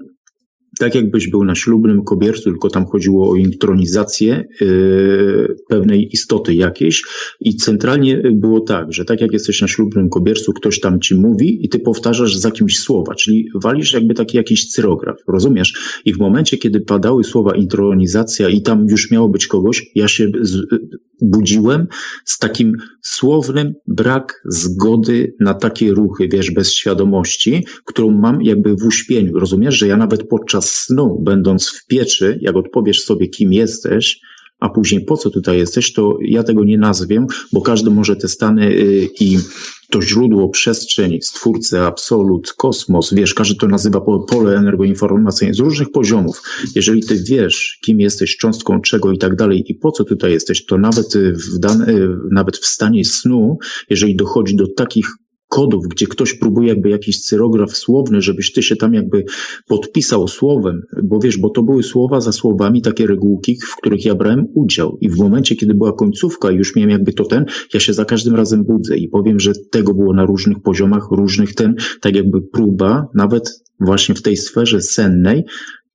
tak 0.78 0.94
jakbyś 0.94 1.30
był 1.30 1.44
na 1.44 1.54
ślubnym 1.54 2.04
kobiercu, 2.04 2.42
tylko 2.42 2.70
tam 2.70 2.86
chodziło 2.86 3.30
o 3.30 3.36
intronizację 3.36 4.44
yy, 4.60 5.56
pewnej 5.68 6.08
istoty 6.12 6.54
jakiejś 6.54 7.02
i 7.40 7.56
centralnie 7.56 8.22
było 8.32 8.60
tak, 8.60 8.92
że 8.92 9.04
tak 9.04 9.20
jak 9.20 9.32
jesteś 9.32 9.60
na 9.60 9.68
ślubnym 9.68 10.08
kobiercu, 10.08 10.52
ktoś 10.52 10.80
tam 10.80 11.00
ci 11.00 11.14
mówi 11.14 11.66
i 11.66 11.68
ty 11.68 11.78
powtarzasz 11.78 12.36
za 12.36 12.50
kimś 12.50 12.78
słowa, 12.78 13.14
czyli 13.14 13.48
walisz 13.54 13.92
jakby 13.92 14.14
taki 14.14 14.36
jakiś 14.36 14.68
cyrograf, 14.68 15.16
rozumiesz? 15.28 16.00
I 16.04 16.12
w 16.12 16.18
momencie, 16.18 16.58
kiedy 16.58 16.80
padały 16.80 17.24
słowa 17.24 17.56
intronizacja 17.56 18.48
i 18.48 18.62
tam 18.62 18.86
już 18.90 19.10
miało 19.10 19.28
być 19.28 19.46
kogoś, 19.46 19.90
ja 19.94 20.08
się 20.08 20.30
z, 20.40 20.66
budziłem 21.20 21.86
z 22.24 22.38
takim 22.38 22.72
słownym 23.02 23.74
brak 23.86 24.42
zgody 24.44 25.34
na 25.40 25.54
takie 25.54 25.92
ruchy, 25.92 26.28
wiesz, 26.28 26.50
bez 26.50 26.74
świadomości, 26.74 27.66
którą 27.84 28.10
mam 28.10 28.42
jakby 28.42 28.76
w 28.76 28.84
uśpieniu. 28.84 29.38
Rozumiesz, 29.38 29.74
że 29.74 29.86
ja 29.86 29.96
nawet 29.96 30.28
podczas 30.28 30.70
snu, 30.70 31.18
będąc 31.22 31.68
w 31.68 31.86
pieczy, 31.86 32.38
jak 32.40 32.56
odpowiesz 32.56 33.00
sobie, 33.00 33.28
kim 33.28 33.52
jesteś, 33.52 34.20
a 34.60 34.68
później 34.68 35.04
po 35.04 35.16
co 35.16 35.30
tutaj 35.30 35.58
jesteś, 35.58 35.92
to 35.92 36.18
ja 36.20 36.42
tego 36.42 36.64
nie 36.64 36.78
nazwę, 36.78 37.26
bo 37.52 37.60
każdy 37.60 37.90
może 37.90 38.16
te 38.16 38.28
stany 38.28 38.66
y, 38.66 39.08
i 39.20 39.38
to 39.90 40.02
źródło, 40.02 40.48
przestrzeń, 40.48 41.18
stwórcy, 41.22 41.80
absolut, 41.80 42.52
kosmos, 42.52 43.14
wiesz, 43.14 43.34
każdy 43.34 43.54
to 43.54 43.68
nazywa 43.68 44.00
po- 44.00 44.20
pole 44.20 44.58
energoinformacyjne 44.58 45.54
z 45.54 45.58
różnych 45.58 45.90
poziomów. 45.90 46.42
Jeżeli 46.74 47.02
ty 47.02 47.22
wiesz, 47.28 47.78
kim 47.84 48.00
jesteś, 48.00 48.36
cząstką 48.36 48.80
czego 48.80 49.12
i 49.12 49.18
tak 49.18 49.36
dalej 49.36 49.64
i 49.66 49.74
po 49.74 49.92
co 49.92 50.04
tutaj 50.04 50.32
jesteś, 50.32 50.66
to 50.66 50.78
nawet 50.78 51.06
w, 51.16 51.58
dane, 51.58 51.88
y, 51.88 52.08
nawet 52.30 52.56
w 52.56 52.66
stanie 52.66 53.04
snu, 53.04 53.58
jeżeli 53.90 54.16
dochodzi 54.16 54.56
do 54.56 54.64
takich 54.76 55.06
kodów, 55.48 55.88
gdzie 55.88 56.06
ktoś 56.06 56.34
próbuje 56.34 56.68
jakby 56.68 56.88
jakiś 56.90 57.20
cyrograf 57.20 57.76
słowny, 57.76 58.20
żebyś 58.20 58.52
ty 58.52 58.62
się 58.62 58.76
tam 58.76 58.94
jakby 58.94 59.24
podpisał 59.68 60.28
słowem, 60.28 60.82
bo 61.02 61.18
wiesz, 61.18 61.38
bo 61.38 61.50
to 61.50 61.62
były 61.62 61.82
słowa 61.82 62.20
za 62.20 62.32
słowami, 62.32 62.82
takie 62.82 63.06
regułki, 63.06 63.58
w 63.68 63.76
których 63.76 64.04
ja 64.04 64.14
brałem 64.14 64.46
udział. 64.54 64.98
I 65.00 65.10
w 65.10 65.18
momencie, 65.18 65.56
kiedy 65.56 65.74
była 65.74 65.92
końcówka 65.92 66.50
już 66.50 66.76
miałem 66.76 66.90
jakby 66.90 67.12
to 67.12 67.24
ten, 67.24 67.44
ja 67.74 67.80
się 67.80 67.92
za 67.92 68.04
każdym 68.04 68.34
razem 68.34 68.64
budzę 68.64 68.96
i 68.96 69.08
powiem, 69.08 69.40
że 69.40 69.52
tego 69.70 69.94
było 69.94 70.14
na 70.14 70.24
różnych 70.24 70.60
poziomach, 70.62 71.08
różnych 71.10 71.54
ten, 71.54 71.74
tak 72.00 72.16
jakby 72.16 72.42
próba, 72.42 73.06
nawet 73.14 73.62
właśnie 73.80 74.14
w 74.14 74.22
tej 74.22 74.36
sferze 74.36 74.80
sennej, 74.80 75.44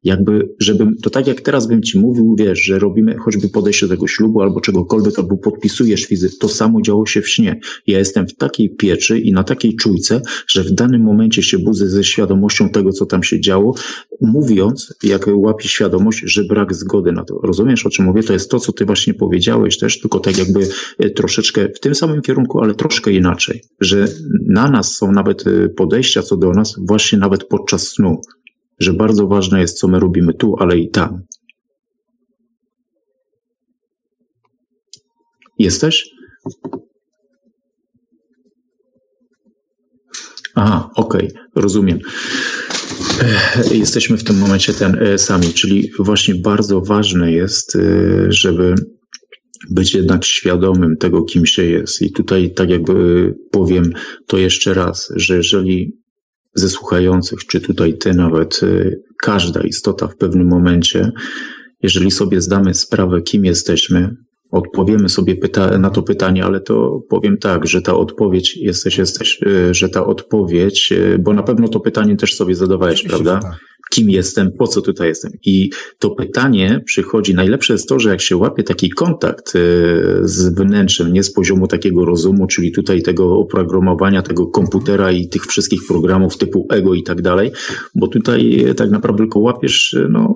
jakby, 0.03 0.49
żebym, 0.59 0.97
to 0.97 1.09
tak 1.09 1.27
jak 1.27 1.41
teraz 1.41 1.67
bym 1.67 1.81
ci 1.81 1.99
mówił, 1.99 2.35
wiesz, 2.39 2.63
że 2.63 2.79
robimy 2.79 3.15
choćby 3.17 3.49
podejście 3.49 3.87
do 3.87 3.93
tego 3.93 4.07
ślubu 4.07 4.41
albo 4.41 4.61
czegokolwiek, 4.61 5.19
albo 5.19 5.37
podpisujesz 5.37 6.07
wizy, 6.07 6.29
to 6.39 6.49
samo 6.49 6.81
działo 6.81 7.05
się 7.05 7.21
w 7.21 7.29
śnie. 7.29 7.59
Ja 7.87 7.99
jestem 7.99 8.27
w 8.27 8.35
takiej 8.35 8.75
pieczy 8.75 9.19
i 9.19 9.33
na 9.33 9.43
takiej 9.43 9.75
czujce, 9.75 10.21
że 10.47 10.63
w 10.63 10.71
danym 10.71 11.01
momencie 11.01 11.43
się 11.43 11.59
budzę 11.59 11.87
ze 11.87 12.03
świadomością 12.03 12.69
tego, 12.69 12.91
co 12.91 13.05
tam 13.05 13.23
się 13.23 13.41
działo, 13.41 13.75
mówiąc, 14.21 14.93
jak 15.03 15.29
łapię 15.35 15.67
świadomość, 15.67 16.23
że 16.25 16.43
brak 16.43 16.73
zgody 16.73 17.11
na 17.11 17.23
to. 17.23 17.39
Rozumiesz, 17.43 17.85
o 17.85 17.89
czym 17.89 18.05
mówię? 18.05 18.23
To 18.23 18.33
jest 18.33 18.51
to, 18.51 18.59
co 18.59 18.73
ty 18.73 18.85
właśnie 18.85 19.13
powiedziałeś 19.13 19.77
też, 19.77 19.99
tylko 19.99 20.19
tak 20.19 20.37
jakby 20.37 20.67
e, 20.99 21.09
troszeczkę 21.09 21.69
w 21.75 21.79
tym 21.79 21.95
samym 21.95 22.21
kierunku, 22.21 22.61
ale 22.61 22.75
troszkę 22.75 23.11
inaczej. 23.11 23.61
Że 23.79 24.07
na 24.47 24.69
nas 24.69 24.95
są 24.95 25.11
nawet 25.11 25.47
e, 25.47 25.69
podejścia 25.69 26.21
co 26.21 26.37
do 26.37 26.51
nas 26.51 26.75
właśnie 26.87 27.19
nawet 27.19 27.43
podczas 27.43 27.87
snu 27.87 28.21
że 28.81 28.93
bardzo 28.93 29.27
ważne 29.27 29.61
jest, 29.61 29.79
co 29.79 29.87
my 29.87 29.99
robimy 29.99 30.33
tu, 30.33 30.55
ale 30.59 30.77
i 30.77 30.89
tam. 30.89 31.21
Jesteś? 35.59 36.09
Aha, 40.55 40.89
okej, 40.95 41.31
rozumiem. 41.55 41.99
E, 43.21 43.75
Jesteśmy 43.75 44.17
w 44.17 44.23
tym 44.23 44.37
momencie 44.37 44.73
ten 44.73 44.95
e, 44.95 45.17
sami, 45.17 45.53
czyli 45.53 45.91
właśnie 45.99 46.35
bardzo 46.35 46.81
ważne 46.81 47.31
jest, 47.31 47.75
e, 47.75 47.81
żeby 48.29 48.75
być 49.69 49.93
jednak 49.93 50.25
świadomym 50.25 50.97
tego, 50.97 51.23
kim 51.23 51.45
się 51.45 51.65
jest. 51.65 52.01
I 52.01 52.11
tutaj 52.11 52.53
tak 52.53 52.69
jakby 52.69 53.33
powiem 53.51 53.93
to 54.27 54.37
jeszcze 54.37 54.73
raz, 54.73 55.13
że 55.15 55.37
jeżeli 55.37 56.00
ze 56.53 56.69
słuchających, 56.69 57.45
czy 57.45 57.61
tutaj 57.61 57.97
ty 57.97 58.13
nawet, 58.13 58.63
y, 58.63 59.03
każda 59.17 59.61
istota 59.61 60.07
w 60.07 60.15
pewnym 60.15 60.47
momencie, 60.47 61.11
jeżeli 61.83 62.11
sobie 62.11 62.41
zdamy 62.41 62.73
sprawę, 62.73 63.21
kim 63.21 63.45
jesteśmy, 63.45 64.15
odpowiemy 64.51 65.09
sobie 65.09 65.35
pyta- 65.35 65.79
na 65.79 65.89
to 65.89 66.03
pytanie, 66.03 66.45
ale 66.45 66.61
to 66.61 67.01
powiem 67.09 67.37
tak, 67.37 67.67
że 67.67 67.81
ta 67.81 67.95
odpowiedź 67.95 68.57
jesteś, 68.57 68.97
jesteś, 68.97 69.39
y, 69.47 69.73
że 69.73 69.89
ta 69.89 70.05
odpowiedź, 70.05 70.91
y, 70.91 71.19
bo 71.19 71.33
na 71.33 71.43
pewno 71.43 71.67
to 71.67 71.79
pytanie 71.79 72.15
też 72.15 72.35
sobie 72.35 72.55
zadawałeś, 72.55 73.03
prawda? 73.03 73.39
tak. 73.39 73.59
kim 73.91 74.09
jestem, 74.09 74.51
po 74.51 74.67
co 74.67 74.81
tutaj 74.81 75.07
jestem. 75.07 75.31
I 75.45 75.69
to 75.99 76.09
pytanie 76.09 76.81
przychodzi, 76.85 77.35
najlepsze 77.35 77.73
jest 77.73 77.89
to, 77.89 77.99
że 77.99 78.09
jak 78.09 78.21
się 78.21 78.37
łapie 78.37 78.63
taki 78.63 78.89
kontakt 78.89 79.53
e, 79.55 79.59
z 80.21 80.55
wnętrzem, 80.55 81.13
nie 81.13 81.23
z 81.23 81.33
poziomu 81.33 81.67
takiego 81.67 82.05
rozumu, 82.05 82.47
czyli 82.47 82.71
tutaj 82.71 83.01
tego 83.01 83.37
oprogramowania, 83.37 84.21
tego 84.21 84.47
komputera 84.47 85.11
i 85.11 85.27
tych 85.27 85.45
wszystkich 85.45 85.81
programów 85.87 86.37
typu 86.37 86.67
ego 86.69 86.93
i 86.93 87.03
tak 87.03 87.21
dalej, 87.21 87.51
bo 87.95 88.07
tutaj 88.07 88.65
e, 88.69 88.73
tak 88.73 88.91
naprawdę 88.91 89.17
tylko 89.17 89.39
łapiesz, 89.39 89.93
e, 89.93 90.07
no, 90.09 90.35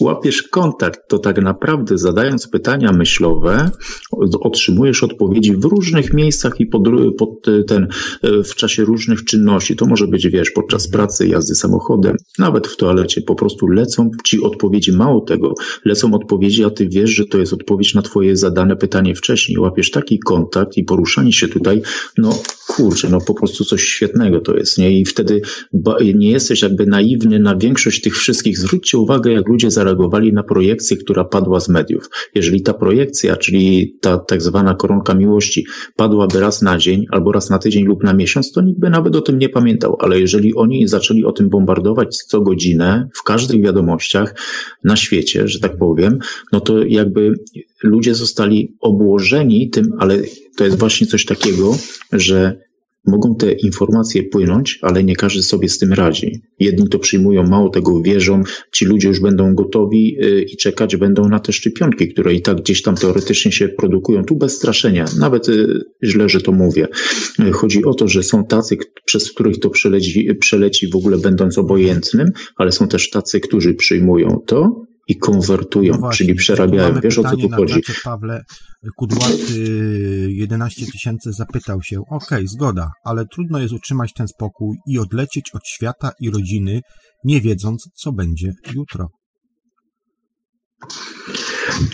łapiesz 0.00 0.42
kontakt, 0.42 1.00
to 1.08 1.18
tak 1.18 1.42
naprawdę 1.42 1.98
zadając 1.98 2.48
pytania 2.48 2.92
myślowe, 2.92 3.70
otrzymujesz 4.40 5.02
odpowiedzi 5.02 5.56
w 5.56 5.64
różnych 5.64 6.14
miejscach 6.14 6.60
i 6.60 6.66
pod, 6.66 6.82
pod 7.18 7.46
ten, 7.66 7.88
w 8.22 8.54
czasie 8.54 8.84
różnych 8.84 9.24
czynności. 9.24 9.76
To 9.76 9.86
może 9.86 10.06
być, 10.06 10.28
wiesz, 10.28 10.50
podczas 10.50 10.88
pracy, 10.88 11.28
jazdy 11.28 11.54
samochodem, 11.54 12.16
nawet 12.38 12.66
w 12.66 12.76
toalecie. 12.76 13.22
Po 13.22 13.34
prostu 13.34 13.66
lecą 13.66 14.10
ci 14.24 14.42
odpowiedzi. 14.42 14.92
Mało 14.92 15.20
tego, 15.20 15.54
lecą 15.84 16.14
odpowiedzi, 16.14 16.64
a 16.64 16.70
ty 16.70 16.88
wiesz, 16.88 17.10
że 17.10 17.26
to 17.26 17.38
jest 17.38 17.52
odpowiedź 17.52 17.94
na 17.94 18.02
twoje 18.02 18.36
zadane 18.36 18.76
pytanie 18.76 19.14
wcześniej. 19.14 19.58
Łapiesz 19.58 19.90
taki 19.90 20.18
kontakt 20.18 20.76
i 20.76 20.84
poruszanie 20.84 21.32
się 21.32 21.48
tutaj, 21.48 21.82
no 22.18 22.42
kurczę, 22.66 23.08
no 23.10 23.20
po 23.20 23.34
prostu 23.34 23.64
coś 23.64 23.82
świetnego 23.82 24.40
to 24.40 24.56
jest, 24.56 24.78
nie? 24.78 25.00
I 25.00 25.04
wtedy 25.04 25.40
nie 26.14 26.30
jesteś 26.30 26.62
jakby 26.62 26.86
naiwny 26.86 27.38
na 27.38 27.56
większość 27.56 28.00
tych 28.00 28.16
wszystkich. 28.16 28.58
Zwróćcie 28.58 28.98
uwagę, 28.98 29.32
jak 29.32 29.48
ludzie 29.48 29.70
zareagowali 29.72 30.32
na 30.32 30.42
projekcję, 30.42 30.96
która 30.96 31.24
padła 31.24 31.60
z 31.60 31.68
mediów. 31.68 32.10
Jeżeli 32.34 32.62
ta 32.62 32.74
projekcja, 32.74 33.36
czyli 33.36 33.96
ta 34.00 34.18
tak 34.18 34.42
zwana 34.42 34.74
koronka 34.74 35.14
miłości, 35.14 35.66
padłaby 35.96 36.40
raz 36.40 36.62
na 36.62 36.78
dzień, 36.78 37.06
albo 37.10 37.32
raz 37.32 37.50
na 37.50 37.58
tydzień 37.58 37.84
lub 37.84 38.04
na 38.04 38.14
miesiąc, 38.14 38.52
to 38.52 38.62
nikt 38.62 38.80
by 38.80 38.90
nawet 38.90 39.16
o 39.16 39.20
tym 39.20 39.38
nie 39.38 39.48
pamiętał. 39.48 39.96
Ale 40.00 40.20
jeżeli 40.20 40.54
oni 40.54 40.88
zaczęli 40.88 41.24
o 41.24 41.32
tym 41.32 41.48
bombardować 41.48 42.16
co 42.16 42.40
godzinę, 42.40 43.08
w 43.14 43.22
każdych 43.22 43.62
wiadomościach 43.62 44.34
na 44.84 44.96
świecie, 44.96 45.48
że 45.48 45.60
tak 45.60 45.78
powiem, 45.78 46.18
no 46.52 46.60
to 46.60 46.84
jakby 46.84 47.34
ludzie 47.82 48.14
zostali 48.14 48.76
obłożeni 48.80 49.70
tym, 49.70 49.86
ale 49.98 50.18
to 50.56 50.64
jest 50.64 50.78
właśnie 50.78 51.06
coś 51.06 51.24
takiego, 51.24 51.76
że 52.12 52.56
Mogą 53.06 53.34
te 53.34 53.52
informacje 53.52 54.22
płynąć, 54.22 54.78
ale 54.82 55.04
nie 55.04 55.16
każdy 55.16 55.42
sobie 55.42 55.68
z 55.68 55.78
tym 55.78 55.92
radzi. 55.92 56.40
Jedni 56.58 56.88
to 56.88 56.98
przyjmują, 56.98 57.42
mało 57.42 57.70
tego 57.70 58.02
wierzą, 58.02 58.42
ci 58.72 58.84
ludzie 58.84 59.08
już 59.08 59.20
będą 59.20 59.54
gotowi 59.54 60.16
y, 60.24 60.42
i 60.42 60.56
czekać 60.56 60.96
będą 60.96 61.28
na 61.28 61.40
te 61.40 61.52
szczepionki, 61.52 62.08
które 62.08 62.34
i 62.34 62.42
tak 62.42 62.56
gdzieś 62.56 62.82
tam 62.82 62.94
teoretycznie 62.94 63.52
się 63.52 63.68
produkują. 63.68 64.24
Tu 64.24 64.36
bez 64.36 64.56
straszenia, 64.56 65.04
nawet 65.18 65.48
y, 65.48 65.80
źle, 66.04 66.28
że 66.28 66.40
to 66.40 66.52
mówię. 66.52 66.88
Y, 67.40 67.52
chodzi 67.52 67.84
o 67.84 67.94
to, 67.94 68.08
że 68.08 68.22
są 68.22 68.44
tacy, 68.44 68.76
przez 69.04 69.32
których 69.32 69.58
to 69.58 69.70
przeleci, 69.70 70.34
przeleci 70.34 70.90
w 70.90 70.96
ogóle 70.96 71.18
będąc 71.18 71.58
obojętnym, 71.58 72.28
ale 72.56 72.72
są 72.72 72.88
też 72.88 73.10
tacy, 73.10 73.40
którzy 73.40 73.74
przyjmują 73.74 74.42
to 74.46 74.86
i 75.08 75.16
konwertują, 75.16 75.94
no 76.00 76.10
czyli 76.10 76.34
przerabiają. 76.34 77.00
Wiesz 77.00 77.18
o 77.18 77.22
co 77.22 77.36
tu 77.36 77.48
chodzi? 77.48 77.74
Czacie, 77.74 78.00
Pawle, 78.04 78.44
Kudłaty 78.96 79.66
11 80.28 80.86
tysięcy 80.86 81.32
zapytał 81.32 81.82
się, 81.82 82.00
okej, 82.00 82.38
okay, 82.38 82.48
zgoda, 82.48 82.90
ale 83.04 83.26
trudno 83.26 83.58
jest 83.58 83.74
utrzymać 83.74 84.12
ten 84.12 84.28
spokój 84.28 84.76
i 84.86 84.98
odlecieć 84.98 85.50
od 85.54 85.66
świata 85.66 86.12
i 86.20 86.30
rodziny, 86.30 86.80
nie 87.24 87.40
wiedząc, 87.40 87.88
co 87.94 88.12
będzie 88.12 88.52
jutro. 88.74 89.08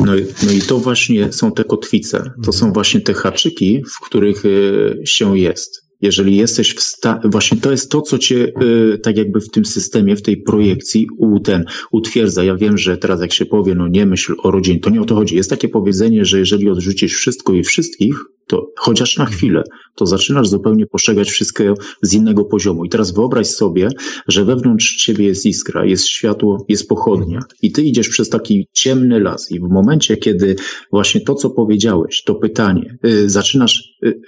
No, 0.01 0.13
no 0.47 0.53
i 0.53 0.61
to 0.61 0.79
właśnie 0.79 1.33
są 1.33 1.53
te 1.53 1.65
kotwice, 1.65 2.31
to 2.45 2.53
są 2.53 2.59
mhm. 2.59 2.73
właśnie 2.73 3.01
te 3.01 3.15
haczyki, 3.15 3.83
w 3.97 4.07
których 4.07 4.45
y, 4.45 5.03
się 5.05 5.39
jest. 5.39 5.88
Jeżeli 6.01 6.37
jesteś 6.37 6.75
w 6.75 6.81
stanie, 6.81 7.20
właśnie 7.25 7.59
to 7.59 7.70
jest 7.70 7.91
to, 7.91 8.03
co 8.03 8.19
cię 8.19 8.53
y, 8.62 8.99
tak 8.99 9.16
jakby 9.16 9.41
w 9.41 9.51
tym 9.51 9.65
systemie, 9.65 10.16
w 10.16 10.23
tej 10.23 10.43
projekcji 10.43 11.07
u, 11.19 11.41
ten, 11.41 11.65
utwierdza. 11.91 12.45
Ja 12.45 12.57
wiem, 12.57 12.79
że 12.79 12.97
teraz 12.97 13.20
jak 13.20 13.33
się 13.33 13.47
powie, 13.47 13.75
no 13.75 13.89
nie 13.89 14.07
myśl 14.07 14.35
o 14.43 14.51
rodzinie, 14.51 14.81
to 14.81 14.91
nie 14.91 15.01
o 15.01 15.05
to 15.05 15.15
chodzi. 15.15 15.37
Jest 15.37 15.51
takie 15.51 15.69
powiedzenie, 15.69 16.25
że 16.25 16.39
jeżeli 16.39 16.70
odrzucisz 16.70 17.15
wszystko 17.15 17.55
i 17.55 17.62
wszystkich, 17.62 18.25
to 18.47 18.73
chociaż 18.77 19.16
na 19.16 19.27
chwilę, 19.27 19.62
to 19.95 20.07
zaczynasz 20.07 20.49
zupełnie 20.49 20.87
postrzegać 20.87 21.31
wszystko 21.31 21.65
z 22.03 22.15
innego 22.15 22.45
poziomu. 22.45 22.85
I 22.85 22.89
teraz 22.89 23.15
wyobraź 23.15 23.47
sobie, 23.47 23.89
że 24.29 24.45
wewnątrz 24.45 24.97
ciebie 24.97 25.25
jest 25.25 25.47
iskra, 25.47 25.85
jest 25.85 26.07
światło, 26.07 26.65
jest 26.69 26.89
pochodnia 26.89 27.41
i 27.62 27.73
ty 27.73 27.83
idziesz 27.83 28.09
przez 28.09 28.29
taki 28.29 28.69
ciemny 28.73 29.20
las 29.20 29.51
i 29.51 29.61
w 29.61 29.69
momencie, 29.69 30.16
kiedy 30.16 30.57
właśnie 30.91 31.20
to, 31.20 31.35
co 31.35 31.51
powiedziałeś, 31.51 32.23
to 32.23 32.35
pytanie, 32.35 32.99
y, 33.05 33.31
zaczynasz 33.31 33.99
y, 34.05 34.20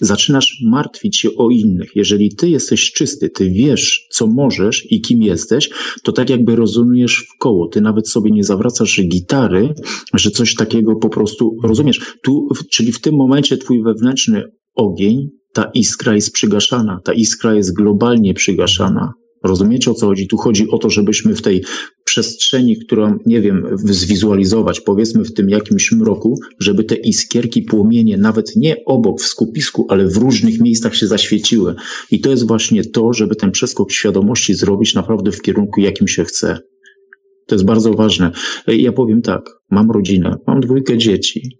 zaczynasz 0.00 0.62
martwić 0.64 1.18
się 1.18 1.28
o 1.36 1.50
innych. 1.50 1.90
Jeżeli 1.94 2.34
ty 2.34 2.48
jesteś 2.48 2.92
czysty, 2.92 3.30
ty 3.30 3.50
wiesz, 3.50 4.06
co 4.10 4.26
możesz 4.26 4.92
i 4.92 5.00
kim 5.00 5.22
jesteś, 5.22 5.70
to 6.02 6.12
tak 6.12 6.30
jakby 6.30 6.56
rozumujesz 6.56 7.26
w 7.28 7.38
koło. 7.38 7.68
Ty 7.68 7.80
nawet 7.80 8.08
sobie 8.08 8.30
nie 8.30 8.44
zawracasz 8.44 9.00
gitary, 9.08 9.74
że 10.14 10.30
coś 10.30 10.54
takiego 10.54 10.96
po 10.96 11.08
prostu 11.08 11.56
rozumiesz. 11.64 12.16
Tu, 12.24 12.48
czyli 12.70 12.92
w 12.92 13.00
tym 13.00 13.14
momencie 13.14 13.56
twój 13.56 13.82
wewnętrzny 13.82 14.44
ogień, 14.74 15.28
ta 15.52 15.70
iskra 15.74 16.14
jest 16.14 16.32
przygaszana, 16.32 17.00
ta 17.04 17.12
iskra 17.12 17.54
jest 17.54 17.76
globalnie 17.76 18.34
przygaszana. 18.34 19.12
Rozumiecie 19.44 19.90
o 19.90 19.94
co 19.94 20.06
chodzi? 20.06 20.28
Tu 20.28 20.36
chodzi 20.36 20.70
o 20.70 20.78
to, 20.78 20.90
żebyśmy 20.90 21.34
w 21.34 21.42
tej 21.42 21.64
przestrzeni, 22.12 22.76
którą, 22.76 23.18
nie 23.26 23.40
wiem, 23.40 23.66
zwizualizować, 23.74 24.80
powiedzmy 24.80 25.24
w 25.24 25.34
tym 25.34 25.48
jakimś 25.48 25.92
mroku, 25.92 26.38
żeby 26.58 26.84
te 26.84 26.94
iskierki, 26.94 27.62
płomienie 27.62 28.18
nawet 28.18 28.56
nie 28.56 28.76
obok 28.84 29.20
w 29.20 29.26
skupisku, 29.26 29.86
ale 29.88 30.08
w 30.08 30.16
różnych 30.16 30.60
miejscach 30.60 30.96
się 30.96 31.06
zaświeciły. 31.06 31.74
I 32.10 32.20
to 32.20 32.30
jest 32.30 32.46
właśnie 32.46 32.84
to, 32.84 33.12
żeby 33.12 33.36
ten 33.36 33.50
przeskok 33.50 33.92
świadomości 33.92 34.54
zrobić 34.54 34.94
naprawdę 34.94 35.32
w 35.32 35.42
kierunku, 35.42 35.80
jakim 35.80 36.08
się 36.08 36.24
chce. 36.24 36.58
To 37.46 37.54
jest 37.54 37.64
bardzo 37.64 37.92
ważne. 37.92 38.30
Ja 38.66 38.92
powiem 38.92 39.22
tak, 39.22 39.50
mam 39.70 39.90
rodzinę, 39.90 40.36
mam 40.46 40.60
dwójkę 40.60 40.98
dzieci. 40.98 41.58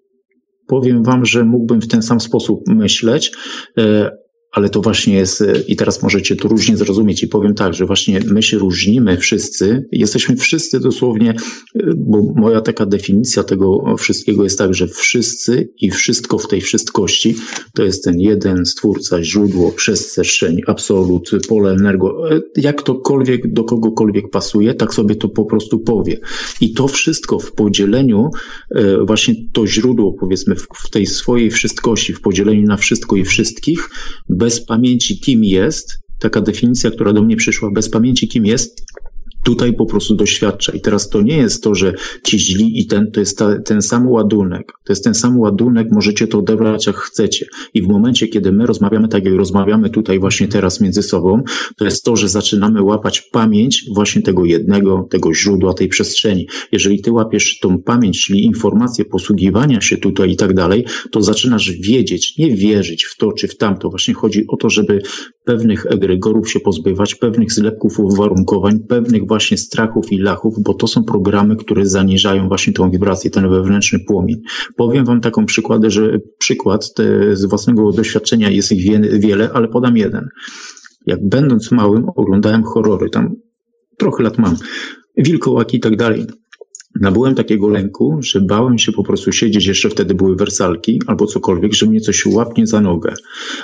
Powiem 0.67 1.05
wam, 1.05 1.27
że 1.27 1.45
mógłbym 1.45 1.81
w 1.81 1.89
ten 1.89 2.03
sam 2.03 2.21
sposób 2.21 2.61
myśleć, 2.67 3.33
e, 3.79 4.11
ale 4.53 4.69
to 4.69 4.81
właśnie 4.81 5.15
jest, 5.15 5.43
e, 5.43 5.61
i 5.69 5.77
teraz 5.77 6.03
możecie 6.03 6.37
to 6.37 6.49
różnie 6.49 6.77
zrozumieć, 6.77 7.23
i 7.23 7.29
powiem 7.29 7.55
tak, 7.55 7.75
że 7.75 7.87
właśnie 7.87 8.21
my 8.27 8.43
się 8.43 8.59
różnimy 8.59 9.17
wszyscy, 9.17 9.89
jesteśmy 9.93 10.37
wszyscy 10.37 10.81
dosłownie, 10.81 11.31
e, 11.31 11.95
bo 11.97 12.33
moja 12.37 12.61
taka 12.61 12.87
definicja 12.87 13.43
tego 13.43 13.97
wszystkiego 13.99 14.45
jest 14.45 14.59
tak, 14.59 14.75
że 14.75 14.87
wszyscy 14.87 15.69
i 15.81 15.91
wszystko 15.91 16.39
w 16.39 16.49
tej 16.49 16.61
wszystkości 16.61 17.35
to 17.75 17.83
jest 17.83 18.05
ten 18.05 18.21
jeden 18.21 18.67
stwórca, 18.67 19.23
źródło, 19.23 19.73
przestrzeń, 19.73 20.61
absolut, 20.67 21.31
pole 21.49 21.71
energo. 21.71 22.37
E, 22.37 22.41
jak 22.57 22.83
tokolwiek 22.83 23.53
do 23.53 23.65
kogokolwiek 23.65 24.31
pasuje, 24.31 24.75
tak 24.75 24.95
sobie 24.95 25.15
to 25.15 25.29
po 25.29 25.45
prostu 25.45 25.79
powie. 25.79 26.19
I 26.61 26.73
to 26.73 26.89
wszystko 26.89 27.39
w 27.39 27.53
podzieleniu, 27.53 28.31
właśnie 29.07 29.35
to 29.53 29.67
źródło, 29.67 30.13
powiedzmy, 30.13 30.55
w 30.57 30.91
tej 30.91 31.07
swojej 31.07 31.51
wszystkości, 31.51 32.13
w 32.13 32.21
podzieleniu 32.21 32.67
na 32.67 32.77
wszystko 32.77 33.17
i 33.17 33.25
wszystkich, 33.25 33.89
bez 34.43 34.67
pamięci, 34.67 35.21
kim 35.21 35.45
jest, 35.45 35.99
taka 36.19 36.41
definicja, 36.41 36.91
która 36.91 37.13
do 37.13 37.23
mnie 37.23 37.37
przyszła, 37.37 37.71
bez 37.71 37.91
pamięci, 37.91 38.29
kim 38.29 38.47
jest, 38.47 38.85
tutaj 39.45 39.73
po 39.73 39.87
prostu 39.87 40.15
doświadcza. 40.15 40.73
I 40.73 40.81
teraz 40.81 41.09
to 41.09 41.23
nie 41.23 41.37
jest 41.37 41.63
to, 41.63 41.75
że 41.75 41.95
ci 42.25 42.39
źli 42.39 42.81
i 42.81 42.87
ten, 42.87 43.11
to 43.11 43.21
jest 43.21 43.39
ta, 43.39 43.61
ten 43.61 43.83
sam 43.83 44.09
ładunek. 44.09 44.73
To 44.85 44.93
jest 44.93 45.05
ten 45.05 45.15
sam 45.15 45.39
ładunek, 45.39 45.89
możecie 45.91 46.27
to 46.27 46.39
odebrać 46.39 46.87
jak 46.87 46.97
chcecie. 46.97 47.47
I 47.75 47.83
w 47.83 47.89
momencie, 47.89 48.29
kiedy 48.29 48.53
my 48.53 48.67
rozmawiamy 48.67 49.09
tak, 49.09 49.25
jak 49.25 49.35
rozmawiamy 49.35 49.91
tutaj 49.91 50.19
właśnie 50.19 50.49
teraz 50.49 50.81
między 50.81 51.03
sobą, 51.03 51.43
to 51.77 51.85
jest 51.85 52.05
to, 52.05 52.17
że 52.17 52.29
zaczynamy 52.29 52.83
łapać 52.83 53.21
pamięć 53.21 53.85
właśnie 53.95 54.23
tego 54.23 54.45
jednego, 54.45 55.07
tego 55.11 55.35
źródła, 55.35 55.75
tej 55.75 55.89
przestrzeni. 55.89 56.49
Jeżeli 56.73 57.01
ty 57.01 57.13
łapiesz 57.13 57.59
tą 57.61 57.79
pamięć, 57.79 58.25
czyli 58.25 58.45
informację 58.45 59.05
posługiwania 59.05 59.81
się 59.81 59.97
tutaj 59.97 60.31
i 60.31 60.37
tak 60.37 60.55
dalej, 60.55 60.85
to 61.11 61.23
zaczynasz 61.23 61.71
wiedzieć, 61.71 62.39
nie 62.39 62.57
wierzyć 62.57 63.05
w 63.05 63.17
to 63.17 63.33
czy 63.33 63.49
w 63.49 63.57
tamto. 63.57 63.91
Właśnie 63.91 64.15
chodzi 64.15 64.45
o 64.49 64.57
to, 64.57 64.71
żeby 64.71 65.03
pewnych 65.45 65.87
egregorów 65.87 66.51
się 66.51 66.61
pozbywać, 66.61 67.15
pewnych 67.15 67.53
zlepków 67.53 67.99
uwarunkowań, 67.99 68.81
pewnych 68.89 69.27
właśnie 69.33 69.57
strachów 69.59 70.13
i 70.13 70.19
lachów, 70.19 70.55
bo 70.63 70.75
to 70.75 70.87
są 70.87 71.05
programy, 71.05 71.57
które 71.57 71.87
zaniżają 71.87 72.49
właśnie 72.49 72.73
tą 72.73 72.91
wibrację, 72.91 73.31
ten 73.31 73.51
wewnętrzny 73.51 73.99
płomień. 74.09 74.41
Powiem 74.77 75.05
Wam 75.05 75.21
taką 75.21 75.47
przykładę, 75.47 75.91
że 75.91 76.19
przykład 76.39 76.95
z 77.33 77.45
własnego 77.45 77.93
doświadczenia 77.93 78.51
jest 78.51 78.73
ich 78.73 78.83
wie, 78.85 79.01
wiele, 79.19 79.51
ale 79.55 79.69
podam 79.69 79.97
jeden. 79.97 80.29
Jak 81.07 81.29
będąc 81.29 81.73
małym 81.73 82.05
oglądałem 82.17 82.63
horrory, 82.63 83.11
tam 83.11 83.35
trochę 83.99 84.23
lat 84.23 84.39
mam, 84.39 84.57
wilkołaki 85.17 85.77
i 85.77 85.81
tak 85.81 85.97
dalej. 85.97 86.27
Nabyłem 87.01 87.35
takiego 87.35 87.69
lęku, 87.69 88.19
że 88.21 88.41
bałem 88.41 88.79
się 88.79 88.93
po 88.93 89.03
prostu 89.03 89.33
siedzieć, 89.33 89.67
jeszcze 89.67 89.89
wtedy 89.89 90.15
były 90.15 90.37
wersalki 90.37 91.01
albo 91.07 91.27
cokolwiek, 91.27 91.75
że 91.75 91.87
mnie 91.87 92.01
coś 92.01 92.27
łapnie 92.27 92.67
za 92.67 92.81
nogę. 92.81 93.15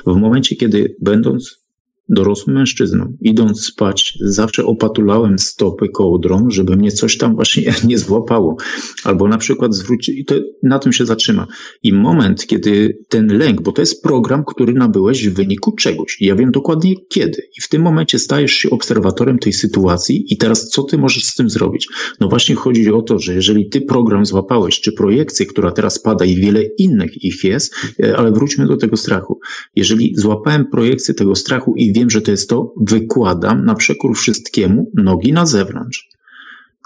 W 0.06 0.16
momencie, 0.16 0.56
kiedy 0.56 0.96
będąc 1.00 1.67
dorosłym 2.08 2.56
mężczyzną. 2.56 3.16
Idąc 3.20 3.64
spać, 3.64 4.18
zawsze 4.20 4.64
opatulałem 4.64 5.38
stopy 5.38 5.88
kołdrą, 5.88 6.50
żeby 6.50 6.76
mnie 6.76 6.92
coś 6.92 7.18
tam 7.18 7.34
właśnie 7.34 7.74
nie 7.88 7.98
złapało. 7.98 8.56
Albo 9.04 9.28
na 9.28 9.38
przykład 9.38 9.74
zwrócić, 9.74 10.18
i 10.18 10.24
to 10.24 10.34
na 10.62 10.78
tym 10.78 10.92
się 10.92 11.06
zatrzyma. 11.06 11.46
I 11.82 11.92
moment, 11.92 12.46
kiedy 12.46 12.98
ten 13.08 13.38
lęk, 13.38 13.62
bo 13.62 13.72
to 13.72 13.82
jest 13.82 14.02
program, 14.02 14.44
który 14.44 14.72
nabyłeś 14.72 15.28
w 15.28 15.34
wyniku 15.34 15.72
czegoś. 15.72 16.16
Ja 16.20 16.36
wiem 16.36 16.50
dokładnie 16.50 16.94
kiedy. 17.08 17.42
I 17.58 17.60
w 17.60 17.68
tym 17.68 17.82
momencie 17.82 18.18
stajesz 18.18 18.52
się 18.52 18.70
obserwatorem 18.70 19.38
tej 19.38 19.52
sytuacji 19.52 20.24
i 20.28 20.36
teraz 20.36 20.68
co 20.68 20.82
ty 20.82 20.98
możesz 20.98 21.24
z 21.24 21.34
tym 21.34 21.50
zrobić? 21.50 21.88
No 22.20 22.28
właśnie 22.28 22.54
chodzi 22.54 22.92
o 22.92 23.02
to, 23.02 23.18
że 23.18 23.34
jeżeli 23.34 23.68
ty 23.68 23.80
program 23.80 24.26
złapałeś, 24.26 24.80
czy 24.80 24.92
projekcję, 24.92 25.46
która 25.46 25.72
teraz 25.72 26.02
pada 26.02 26.24
i 26.24 26.34
wiele 26.34 26.62
innych 26.62 27.24
ich 27.24 27.44
jest, 27.44 27.74
e, 28.02 28.16
ale 28.16 28.32
wróćmy 28.32 28.66
do 28.66 28.76
tego 28.76 28.96
strachu. 28.96 29.40
Jeżeli 29.76 30.14
złapałem 30.16 30.66
projekcję 30.66 31.14
tego 31.14 31.34
strachu 31.34 31.74
i 31.76 31.92
wiem, 31.98 32.10
że 32.10 32.20
to 32.20 32.30
jest 32.30 32.48
to, 32.48 32.72
wykładam 32.80 33.64
na 33.64 33.74
przekór 33.74 34.16
wszystkiemu 34.16 34.90
nogi 34.94 35.32
na 35.32 35.46
zewnątrz. 35.46 36.08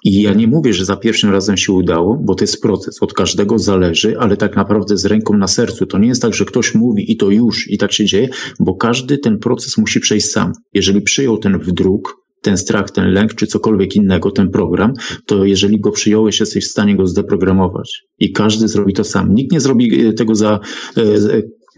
I 0.04 0.22
ja 0.22 0.34
nie 0.34 0.46
mówię, 0.46 0.74
że 0.74 0.84
za 0.84 0.96
pierwszym 0.96 1.30
razem 1.30 1.56
się 1.56 1.72
udało, 1.72 2.18
bo 2.22 2.34
to 2.34 2.44
jest 2.44 2.62
proces, 2.62 3.02
od 3.02 3.12
każdego 3.12 3.58
zależy, 3.58 4.18
ale 4.18 4.36
tak 4.36 4.56
naprawdę 4.56 4.96
z 4.96 5.04
ręką 5.04 5.36
na 5.36 5.46
sercu. 5.46 5.86
To 5.86 5.98
nie 5.98 6.08
jest 6.08 6.22
tak, 6.22 6.34
że 6.34 6.44
ktoś 6.44 6.74
mówi 6.74 7.12
i 7.12 7.16
to 7.16 7.30
już, 7.30 7.70
i 7.70 7.78
tak 7.78 7.92
się 7.92 8.04
dzieje, 8.04 8.28
bo 8.60 8.74
każdy 8.74 9.18
ten 9.18 9.38
proces 9.38 9.78
musi 9.78 10.00
przejść 10.00 10.26
sam. 10.26 10.52
Jeżeli 10.74 11.02
przyjął 11.02 11.38
ten 11.38 11.58
wdruk, 11.58 12.22
ten 12.40 12.58
strach, 12.58 12.90
ten 12.90 13.12
lęk, 13.12 13.34
czy 13.34 13.46
cokolwiek 13.46 13.96
innego, 13.96 14.30
ten 14.30 14.50
program, 14.50 14.92
to 15.26 15.44
jeżeli 15.44 15.80
go 15.80 15.90
przyjąłeś, 15.90 16.40
jesteś 16.40 16.64
w 16.64 16.70
stanie 16.70 16.96
go 16.96 17.06
zdeprogramować. 17.06 18.02
I 18.18 18.32
każdy 18.32 18.68
zrobi 18.68 18.92
to 18.92 19.04
sam. 19.04 19.34
Nikt 19.34 19.52
nie 19.52 19.60
zrobi 19.60 20.06
e, 20.06 20.12
tego 20.12 20.34
za 20.34 20.60
e, 20.96 21.02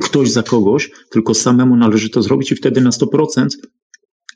ktoś 0.01 0.31
za 0.31 0.43
kogoś, 0.43 0.91
tylko 1.11 1.35
samemu 1.35 1.77
należy 1.77 2.11
to 2.11 2.23
zrobić 2.23 2.53
i 2.53 2.57
wtedy 2.57 2.81
na 2.81 2.91
100% 2.91 3.47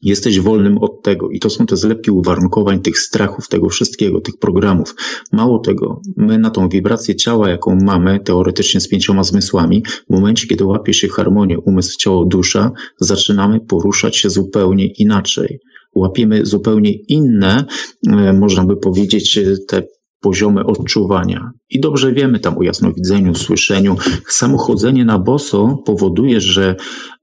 Jesteś 0.03 0.41
wolnym 0.41 0.79
od 0.79 1.03
tego 1.03 1.31
i 1.31 1.41
to 1.41 1.51
są 1.51 1.67
te 1.67 1.77
zlepki 1.77 2.11
uwarunkowań, 2.11 2.81
tych 2.81 2.99
strachów, 2.99 3.49
tego 3.49 3.69
wszystkiego, 3.69 4.21
tych 4.21 4.39
programów. 4.39 4.95
Mało 5.33 5.59
tego, 5.59 6.01
my 6.17 6.39
na 6.39 6.51
tą 6.51 6.69
wibrację 6.69 7.17
ciała, 7.17 7.49
jaką 7.49 7.79
mamy 7.83 8.21
teoretycznie 8.21 8.81
z 8.81 8.89
pięcioma 8.89 9.25
zmysłami, 9.25 9.83
w 10.11 10.13
momencie, 10.13 10.47
kiedy 10.47 10.65
łapie 10.65 10.95
się 10.95 11.09
harmonię 11.09 11.59
umysł, 11.59 11.99
ciało, 11.99 12.25
dusza, 12.25 12.73
zaczynamy 13.01 13.61
poruszać 13.61 14.17
się 14.17 14.31
zupełnie 14.31 14.87
inaczej. 14.87 15.61
Łapiemy 15.95 16.47
zupełnie 16.47 16.93
inne, 16.93 17.65
e, 18.09 18.33
można 18.33 18.65
by 18.65 18.77
powiedzieć, 18.77 19.41
te 19.69 19.83
poziomy 20.21 20.65
odczuwania. 20.65 21.51
I 21.71 21.81
dobrze 21.81 22.13
wiemy 22.13 22.41
tam 22.41 22.59
o 22.59 22.63
jasnowidzeniu, 22.63 23.35
słyszeniu. 23.35 23.97
Samo 24.29 24.59
chodzenie 24.59 25.05
na 25.05 25.19
boso 25.19 25.83
powoduje, 25.87 26.41
że 26.41 26.77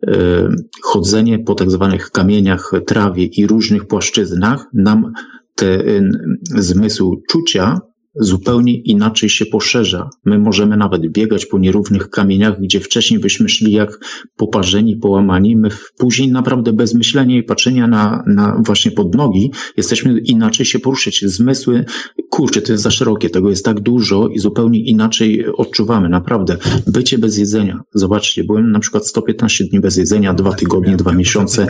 e, 0.07 0.49
chodzenie 0.81 1.39
po 1.39 1.55
tak 1.55 1.71
zwanych 1.71 2.11
kamieniach, 2.11 2.71
trawie 2.87 3.25
i 3.25 3.47
różnych 3.47 3.87
płaszczyznach 3.87 4.65
nam 4.73 5.11
te 5.55 5.67
e, 5.67 6.09
zmysł 6.45 7.21
czucia 7.29 7.79
zupełnie 8.19 8.73
inaczej 8.73 9.29
się 9.29 9.45
poszerza. 9.45 10.09
My 10.25 10.39
możemy 10.39 10.77
nawet 10.77 11.11
biegać 11.11 11.45
po 11.45 11.59
nierównych 11.59 12.09
kamieniach, 12.09 12.61
gdzie 12.61 12.79
wcześniej 12.79 13.19
byśmy 13.19 13.49
szli 13.49 13.71
jak 13.71 13.99
poparzeni, 14.37 14.95
połamani. 14.95 15.55
My 15.55 15.69
później 15.97 16.31
naprawdę 16.31 16.73
bez 16.73 16.93
myślenia 16.93 17.37
i 17.37 17.43
patrzenia 17.43 17.87
na, 17.87 18.23
na 18.27 18.61
właśnie 18.65 18.91
pod 18.91 19.15
nogi 19.15 19.51
jesteśmy 19.77 20.19
inaczej 20.19 20.65
się 20.65 20.79
poruszać. 20.79 21.21
Zmysły, 21.25 21.85
kurczę, 22.29 22.61
to 22.61 22.71
jest 22.71 22.83
za 22.83 22.91
szerokie, 22.91 23.29
tego 23.29 23.49
jest 23.49 23.65
tak 23.65 23.79
dużo 23.79 24.27
i 24.27 24.39
zupełnie 24.39 24.79
inaczej 24.79 25.45
odczuwamy, 25.47 26.09
naprawdę. 26.09 26.57
Bycie 26.87 27.17
bez 27.17 27.37
jedzenia. 27.37 27.79
Zobaczcie, 27.93 28.43
byłem 28.43 28.71
na 28.71 28.79
przykład 28.79 29.07
115 29.07 29.65
dni 29.65 29.79
bez 29.79 29.97
jedzenia, 29.97 30.33
dwa 30.33 30.53
tygodnie, 30.53 30.97
dwa 30.97 31.13
miesiące 31.13 31.67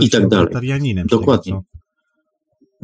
i 0.00 0.10
tak 0.10 0.28
dalej. 0.28 0.48
Dokładnie. 1.10 1.60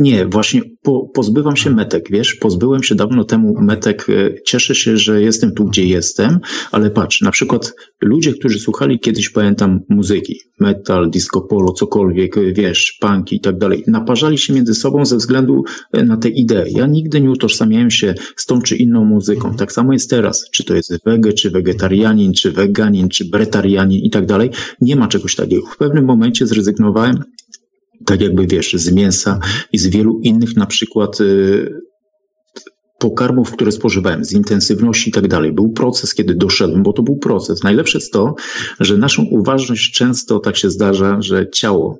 Nie, 0.02 0.26
właśnie 0.26 0.62
po, 0.82 1.10
pozbywam 1.14 1.56
się 1.56 1.70
metek, 1.70 2.08
wiesz, 2.10 2.34
pozbyłem 2.34 2.82
się 2.82 2.94
dawno 2.94 3.24
temu 3.24 3.54
metek, 3.60 4.06
e, 4.08 4.42
cieszę 4.44 4.74
się, 4.74 4.96
że 4.96 5.22
jestem 5.22 5.54
tu, 5.54 5.64
gdzie 5.64 5.84
jestem, 5.84 6.38
ale 6.72 6.90
patrz, 6.90 7.20
na 7.20 7.30
przykład 7.30 7.74
ludzie, 8.00 8.32
którzy 8.32 8.58
słuchali 8.58 9.00
kiedyś, 9.00 9.30
pamiętam, 9.30 9.80
muzyki, 9.88 10.40
metal, 10.60 11.10
disco 11.10 11.40
polo, 11.40 11.72
cokolwiek, 11.72 12.38
e, 12.38 12.52
wiesz, 12.52 12.98
punki 13.00 13.36
i 13.36 13.40
tak 13.40 13.58
dalej, 13.58 13.84
naparzali 13.86 14.38
się 14.38 14.52
między 14.52 14.74
sobą 14.74 15.04
ze 15.04 15.16
względu 15.16 15.64
e, 15.92 16.04
na 16.04 16.16
te 16.16 16.28
idee. 16.28 16.72
Ja 16.72 16.86
nigdy 16.86 17.20
nie 17.20 17.30
utożsamiałem 17.30 17.90
się 17.90 18.14
z 18.36 18.46
tą 18.46 18.62
czy 18.62 18.76
inną 18.76 19.04
muzyką. 19.04 19.40
Mhm. 19.40 19.56
Tak 19.56 19.72
samo 19.72 19.92
jest 19.92 20.10
teraz, 20.10 20.50
czy 20.50 20.64
to 20.64 20.74
jest 20.74 21.04
wege, 21.04 21.32
czy 21.32 21.50
wegetarianin, 21.50 22.32
czy 22.32 22.52
weganin, 22.52 23.08
czy 23.08 23.24
bretarianin 23.24 23.98
i 24.02 24.10
tak 24.10 24.26
dalej. 24.26 24.50
Nie 24.80 24.96
ma 24.96 25.08
czegoś 25.08 25.34
takiego. 25.34 25.66
W 25.66 25.76
pewnym 25.76 26.04
momencie 26.04 26.46
zrezygnowałem 26.46 27.18
tak 28.06 28.20
jakby 28.20 28.46
wiesz, 28.46 28.72
z 28.72 28.92
mięsa 28.92 29.38
i 29.72 29.78
z 29.78 29.86
wielu 29.86 30.20
innych 30.20 30.56
na 30.56 30.66
przykład 30.66 31.20
y, 31.20 31.80
pokarmów, 32.98 33.52
które 33.52 33.72
spożywałem, 33.72 34.24
z 34.24 34.32
intensywności 34.32 35.10
i 35.10 35.12
tak 35.12 35.28
dalej. 35.28 35.52
Był 35.52 35.68
proces, 35.68 36.14
kiedy 36.14 36.34
doszedłem, 36.34 36.82
bo 36.82 36.92
to 36.92 37.02
był 37.02 37.16
proces. 37.16 37.62
Najlepsze 37.62 37.98
jest 37.98 38.12
to, 38.12 38.34
że 38.80 38.98
naszą 38.98 39.22
uważność 39.22 39.92
często 39.92 40.38
tak 40.38 40.56
się 40.56 40.70
zdarza, 40.70 41.22
że 41.22 41.50
ciało 41.50 41.98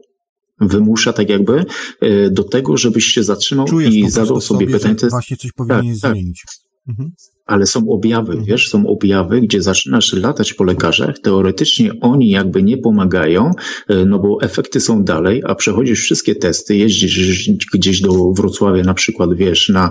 wymusza 0.61 1.13
tak 1.13 1.29
jakby 1.29 1.65
y, 2.03 2.31
do 2.31 2.45
tego, 2.45 2.77
żebyś 2.77 3.05
się 3.05 3.23
zatrzymał 3.23 3.67
Czujesz 3.67 3.95
i 3.95 4.11
zadał 4.11 4.41
sobie, 4.41 4.61
sobie 4.61 4.79
pytanie. 4.79 5.11
Właśnie 5.11 5.37
coś 5.37 5.53
powinien 5.53 5.95
tak, 5.95 6.03
tak. 6.03 6.13
zmienić. 6.13 6.43
Tak. 6.47 6.55
Mhm. 6.89 7.13
Ale 7.53 7.67
są 7.67 7.89
objawy, 7.89 8.33
mhm. 8.33 8.45
wiesz, 8.45 8.69
są 8.69 8.87
objawy, 8.87 9.41
gdzie 9.41 9.63
zaczynasz 9.63 10.13
latać 10.13 10.55
po 10.55 10.65
lekarzach, 10.65 11.19
teoretycznie 11.19 11.91
oni 12.01 12.31
jakby 12.31 12.63
nie 12.63 12.79
pomagają, 12.79 13.51
e, 13.89 14.05
no 14.05 14.19
bo 14.19 14.39
efekty 14.43 14.81
są 14.81 15.05
dalej, 15.05 15.43
a 15.47 15.55
przechodzisz 15.55 16.01
wszystkie 16.01 16.35
testy, 16.35 16.77
jeździsz 16.77 17.51
gdzieś 17.73 18.01
do 18.01 18.33
Wrocławia 18.33 18.83
na 18.83 18.95
przykład, 18.95 19.35
wiesz, 19.35 19.69
na, 19.69 19.91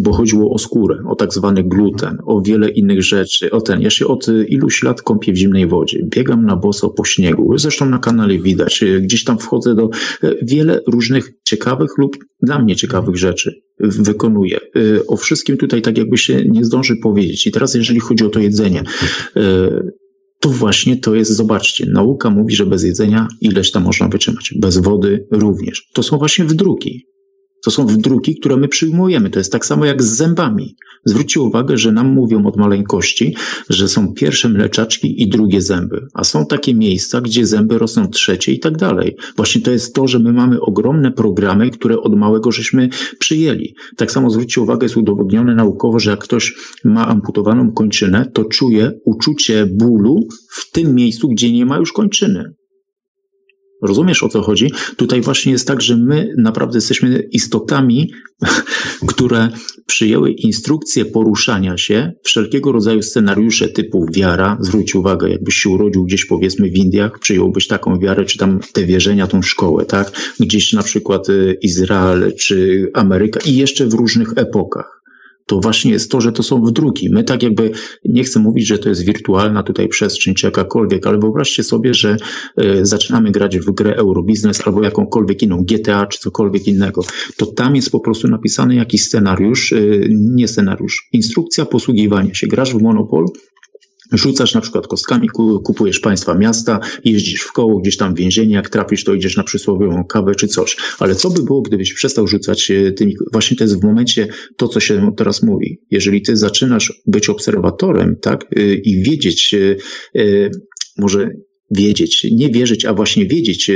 bo 0.00 0.12
chodziło 0.12 0.54
o 0.54 0.58
skórę, 0.58 0.98
o 1.08 1.14
tak 1.14 1.32
zwany 1.34 1.64
gluten, 1.64 2.18
o 2.24 2.40
wiele 2.40 2.68
innych 2.68 3.02
rzeczy, 3.02 3.50
o 3.50 3.60
ten, 3.60 3.80
ja 3.82 3.90
się 3.90 4.06
od 4.06 4.26
iluś 4.48 4.82
lat 4.82 5.02
kąpię 5.02 5.32
w 5.32 5.36
zimnej 5.36 5.66
wodzie, 5.66 6.02
biegam 6.04 6.46
na 6.46 6.56
boso 6.56 6.90
po 6.90 7.04
śniegu, 7.04 7.58
zresztą 7.58 7.86
na 7.86 7.98
kanale 7.98 8.38
widać, 8.38 8.82
e, 8.82 9.00
gdzieś 9.00 9.24
tam 9.24 9.38
wchodzę 9.38 9.74
do 9.74 9.90
e, 10.22 10.34
wiele 10.42 10.80
różnych 10.86 11.32
ciekawych 11.46 11.90
lub 11.98 12.16
dla 12.42 12.58
mnie 12.58 12.76
ciekawych 12.76 13.16
rzeczy 13.16 13.60
wykonuje. 13.80 14.60
Y, 14.76 15.06
o 15.06 15.16
wszystkim 15.16 15.56
tutaj 15.56 15.82
tak 15.82 15.98
jakby 15.98 16.18
się 16.18 16.44
nie 16.44 16.64
zdąży 16.64 16.96
powiedzieć. 17.02 17.46
I 17.46 17.52
teraz 17.52 17.74
jeżeli 17.74 18.00
chodzi 18.00 18.24
o 18.24 18.28
to 18.28 18.40
jedzenie, 18.40 18.82
y, 19.36 19.42
to 20.40 20.48
właśnie 20.48 20.96
to 20.96 21.14
jest, 21.14 21.30
zobaczcie, 21.30 21.86
nauka 21.86 22.30
mówi, 22.30 22.56
że 22.56 22.66
bez 22.66 22.84
jedzenia 22.84 23.28
ileś 23.40 23.70
tam 23.70 23.82
można 23.82 24.08
wytrzymać, 24.08 24.54
bez 24.56 24.78
wody 24.78 25.26
również. 25.30 25.88
To 25.92 26.02
są 26.02 26.18
właśnie 26.18 26.44
wdruki. 26.44 27.06
To 27.66 27.70
są 27.70 27.86
wdruki, 27.86 28.34
które 28.34 28.56
my 28.56 28.68
przyjmujemy. 28.68 29.30
To 29.30 29.38
jest 29.40 29.52
tak 29.52 29.66
samo 29.66 29.84
jak 29.84 30.02
z 30.02 30.06
zębami. 30.06 30.76
Zwróćcie 31.04 31.40
uwagę, 31.40 31.78
że 31.78 31.92
nam 31.92 32.12
mówią 32.12 32.46
od 32.46 32.56
maleńkości, 32.56 33.36
że 33.70 33.88
są 33.88 34.12
pierwsze 34.12 34.48
mleczaczki 34.48 35.22
i 35.22 35.28
drugie 35.28 35.62
zęby, 35.62 36.06
a 36.14 36.24
są 36.24 36.46
takie 36.46 36.74
miejsca, 36.74 37.20
gdzie 37.20 37.46
zęby 37.46 37.78
rosną 37.78 38.08
trzecie 38.08 38.52
i 38.52 38.58
tak 38.60 38.76
dalej. 38.76 39.16
Właśnie 39.36 39.60
to 39.60 39.70
jest 39.70 39.94
to, 39.94 40.08
że 40.08 40.18
my 40.18 40.32
mamy 40.32 40.60
ogromne 40.60 41.12
programy, 41.12 41.70
które 41.70 42.00
od 42.00 42.16
małego 42.16 42.52
żeśmy 42.52 42.88
przyjęli. 43.18 43.74
Tak 43.96 44.12
samo 44.12 44.30
zwróćcie 44.30 44.60
uwagę, 44.60 44.84
jest 44.84 44.96
udowodnione 44.96 45.54
naukowo, 45.54 45.98
że 45.98 46.10
jak 46.10 46.20
ktoś 46.20 46.54
ma 46.84 47.08
amputowaną 47.08 47.72
kończynę, 47.72 48.30
to 48.34 48.44
czuje 48.44 48.92
uczucie 49.04 49.66
bólu 49.72 50.28
w 50.50 50.70
tym 50.70 50.94
miejscu, 50.94 51.28
gdzie 51.28 51.52
nie 51.52 51.66
ma 51.66 51.78
już 51.78 51.92
kończyny. 51.92 52.54
Rozumiesz 53.82 54.22
o 54.22 54.28
co 54.28 54.42
chodzi? 54.42 54.70
Tutaj 54.96 55.20
właśnie 55.20 55.52
jest 55.52 55.68
tak, 55.68 55.82
że 55.82 55.96
my 55.96 56.34
naprawdę 56.38 56.76
jesteśmy 56.76 57.28
istotami, 57.32 58.12
które 59.10 59.48
przyjęły 59.86 60.30
instrukcje 60.30 61.04
poruszania 61.04 61.76
się, 61.76 62.12
wszelkiego 62.22 62.72
rodzaju 62.72 63.02
scenariusze 63.02 63.68
typu 63.68 64.06
wiara. 64.12 64.58
Zwróć 64.60 64.94
uwagę, 64.94 65.30
jakbyś 65.30 65.54
się 65.54 65.70
urodził 65.70 66.04
gdzieś 66.04 66.24
powiedzmy 66.24 66.70
w 66.70 66.76
Indiach, 66.76 67.18
przyjąłbyś 67.18 67.66
taką 67.66 67.98
wiarę, 67.98 68.24
czy 68.24 68.38
tam 68.38 68.60
te 68.72 68.84
wierzenia, 68.84 69.26
tą 69.26 69.42
szkołę, 69.42 69.84
tak? 69.84 70.12
Gdzieś 70.40 70.72
na 70.72 70.82
przykład 70.82 71.28
y, 71.28 71.58
Izrael, 71.62 72.32
czy 72.34 72.90
Ameryka 72.94 73.40
i 73.40 73.56
jeszcze 73.56 73.86
w 73.86 73.94
różnych 73.94 74.32
epokach 74.36 74.95
to 75.46 75.60
właśnie 75.60 75.92
jest 75.92 76.10
to, 76.10 76.20
że 76.20 76.32
to 76.32 76.42
są 76.42 76.62
wdruki. 76.62 77.10
My 77.10 77.24
tak 77.24 77.42
jakby, 77.42 77.70
nie 78.04 78.24
chcę 78.24 78.40
mówić, 78.40 78.66
że 78.66 78.78
to 78.78 78.88
jest 78.88 79.04
wirtualna 79.04 79.62
tutaj 79.62 79.88
przestrzeń 79.88 80.34
czy 80.34 80.46
jakakolwiek, 80.46 81.06
ale 81.06 81.18
wyobraźcie 81.18 81.62
sobie, 81.62 81.94
że 81.94 82.16
y, 82.62 82.86
zaczynamy 82.86 83.30
grać 83.30 83.58
w 83.58 83.70
grę 83.70 83.96
Eurobiznes 83.96 84.66
albo 84.66 84.82
jakąkolwiek 84.82 85.42
inną, 85.42 85.64
GTA 85.64 86.06
czy 86.06 86.18
cokolwiek 86.18 86.66
innego. 86.66 87.02
To 87.36 87.46
tam 87.46 87.76
jest 87.76 87.90
po 87.90 88.00
prostu 88.00 88.28
napisany 88.28 88.74
jakiś 88.74 89.02
scenariusz, 89.02 89.72
y, 89.72 90.08
nie 90.10 90.48
scenariusz, 90.48 91.08
instrukcja 91.12 91.66
posługiwania 91.66 92.34
się. 92.34 92.46
Grasz 92.46 92.74
w 92.74 92.82
Monopol, 92.82 93.26
Rzucasz 94.12 94.54
na 94.54 94.60
przykład 94.60 94.86
kostkami, 94.86 95.28
kupujesz 95.64 96.00
państwa 96.00 96.34
miasta, 96.34 96.80
jeździsz 97.04 97.40
w 97.40 97.52
koło, 97.52 97.80
gdzieś 97.80 97.96
tam 97.96 98.14
w 98.14 98.18
więzienie, 98.18 98.54
jak 98.54 98.68
trafisz, 98.68 99.04
to 99.04 99.14
idziesz 99.14 99.36
na 99.36 99.42
przysłowiową 99.42 100.04
kawę 100.04 100.34
czy 100.34 100.48
coś. 100.48 100.76
Ale 100.98 101.14
co 101.14 101.30
by 101.30 101.42
było, 101.42 101.62
gdybyś 101.62 101.92
przestał 101.92 102.28
rzucać 102.28 102.70
e, 102.70 102.92
tymi... 102.92 103.14
Właśnie 103.32 103.56
to 103.56 103.64
jest 103.64 103.80
w 103.80 103.84
momencie 103.84 104.28
to, 104.56 104.68
co 104.68 104.80
się 104.80 105.12
teraz 105.16 105.42
mówi. 105.42 105.80
Jeżeli 105.90 106.22
ty 106.22 106.36
zaczynasz 106.36 107.02
być 107.06 107.28
obserwatorem, 107.28 108.16
tak, 108.22 108.44
e, 108.56 108.74
i 108.74 109.02
wiedzieć, 109.02 109.54
e, 109.54 110.50
może 110.98 111.30
wiedzieć, 111.70 112.26
nie 112.32 112.50
wierzyć, 112.50 112.84
a 112.84 112.94
właśnie 112.94 113.26
wiedzieć 113.26 113.70
e, 113.70 113.74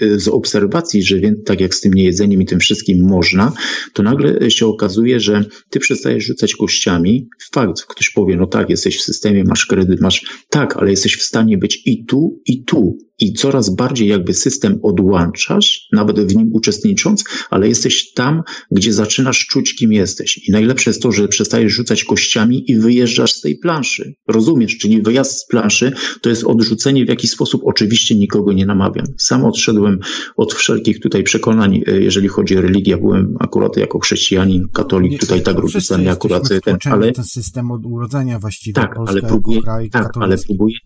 e, 0.00 0.18
z 0.18 0.28
obserwacji, 0.28 1.02
że 1.02 1.16
tak 1.44 1.60
jak 1.60 1.74
z 1.74 1.80
tym 1.80 1.94
niejedzeniem 1.94 2.42
i 2.42 2.46
tym 2.46 2.60
wszystkim 2.60 3.06
można, 3.08 3.52
to 3.92 4.02
nagle 4.02 4.50
się 4.50 4.66
okazuje, 4.66 5.20
że 5.20 5.44
ty 5.70 5.80
przestajesz 5.80 6.24
rzucać 6.24 6.54
kościami. 6.54 7.28
Fakt, 7.52 7.82
ktoś 7.82 8.10
powie, 8.10 8.36
no 8.36 8.46
tak, 8.46 8.70
jesteś 8.70 8.98
w 8.98 9.02
systemie, 9.02 9.44
masz 9.44 9.66
kredyt, 9.66 10.00
masz, 10.00 10.24
tak, 10.48 10.76
ale 10.76 10.90
jesteś 10.90 11.16
w 11.16 11.22
stanie 11.22 11.58
być 11.58 11.82
i 11.86 12.04
tu, 12.04 12.40
i 12.46 12.64
tu 12.64 12.98
i 13.22 13.32
coraz 13.32 13.74
bardziej 13.74 14.08
jakby 14.08 14.34
system 14.34 14.78
odłączasz, 14.82 15.88
nawet 15.92 16.20
w 16.20 16.36
nim 16.36 16.50
uczestnicząc, 16.52 17.24
ale 17.50 17.68
jesteś 17.68 18.12
tam, 18.12 18.42
gdzie 18.70 18.92
zaczynasz 18.92 19.46
czuć, 19.46 19.74
kim 19.74 19.92
jesteś. 19.92 20.48
I 20.48 20.52
najlepsze 20.52 20.90
jest 20.90 21.02
to, 21.02 21.12
że 21.12 21.28
przestajesz 21.28 21.72
rzucać 21.72 22.04
kościami 22.04 22.70
i 22.70 22.78
wyjeżdżasz 22.78 23.32
z 23.32 23.40
tej 23.40 23.58
planszy. 23.58 24.14
Rozumiesz? 24.28 24.78
Czyli 24.78 25.02
wyjazd 25.02 25.38
z 25.38 25.46
planszy 25.46 25.92
to 26.20 26.28
jest 26.28 26.44
odrzucenie 26.44 27.04
w 27.04 27.08
jakiś 27.08 27.30
sposób. 27.30 27.62
Oczywiście 27.64 28.14
nikogo 28.14 28.52
nie 28.52 28.66
namawiam. 28.66 29.06
Sam 29.18 29.44
odszedłem 29.44 29.98
od 30.36 30.54
wszelkich 30.54 31.00
tutaj 31.00 31.22
przekonań, 31.22 31.80
e, 31.86 32.00
jeżeli 32.00 32.28
chodzi 32.28 32.58
o 32.58 32.60
religię. 32.60 32.96
Byłem 32.96 33.36
akurat 33.40 33.76
jako 33.76 33.98
chrześcijanin, 33.98 34.68
katolik, 34.72 35.20
tutaj 35.20 35.42
tak 35.42 35.58
rodzicami 35.58 36.08
akurat 36.08 36.42
ten, 36.64 36.76
ale... 36.84 37.12
ten 37.12 37.24
system 37.24 37.70
od 37.70 37.86
urodzenia 37.86 38.38
właściwie. 38.38 38.74
Tak, 38.74 38.94
ale 39.06 39.22
próbuję, 39.22 39.62
kraj 39.62 39.90
tak, 39.90 40.10
ale 40.20 40.38
próbuję 40.46 40.76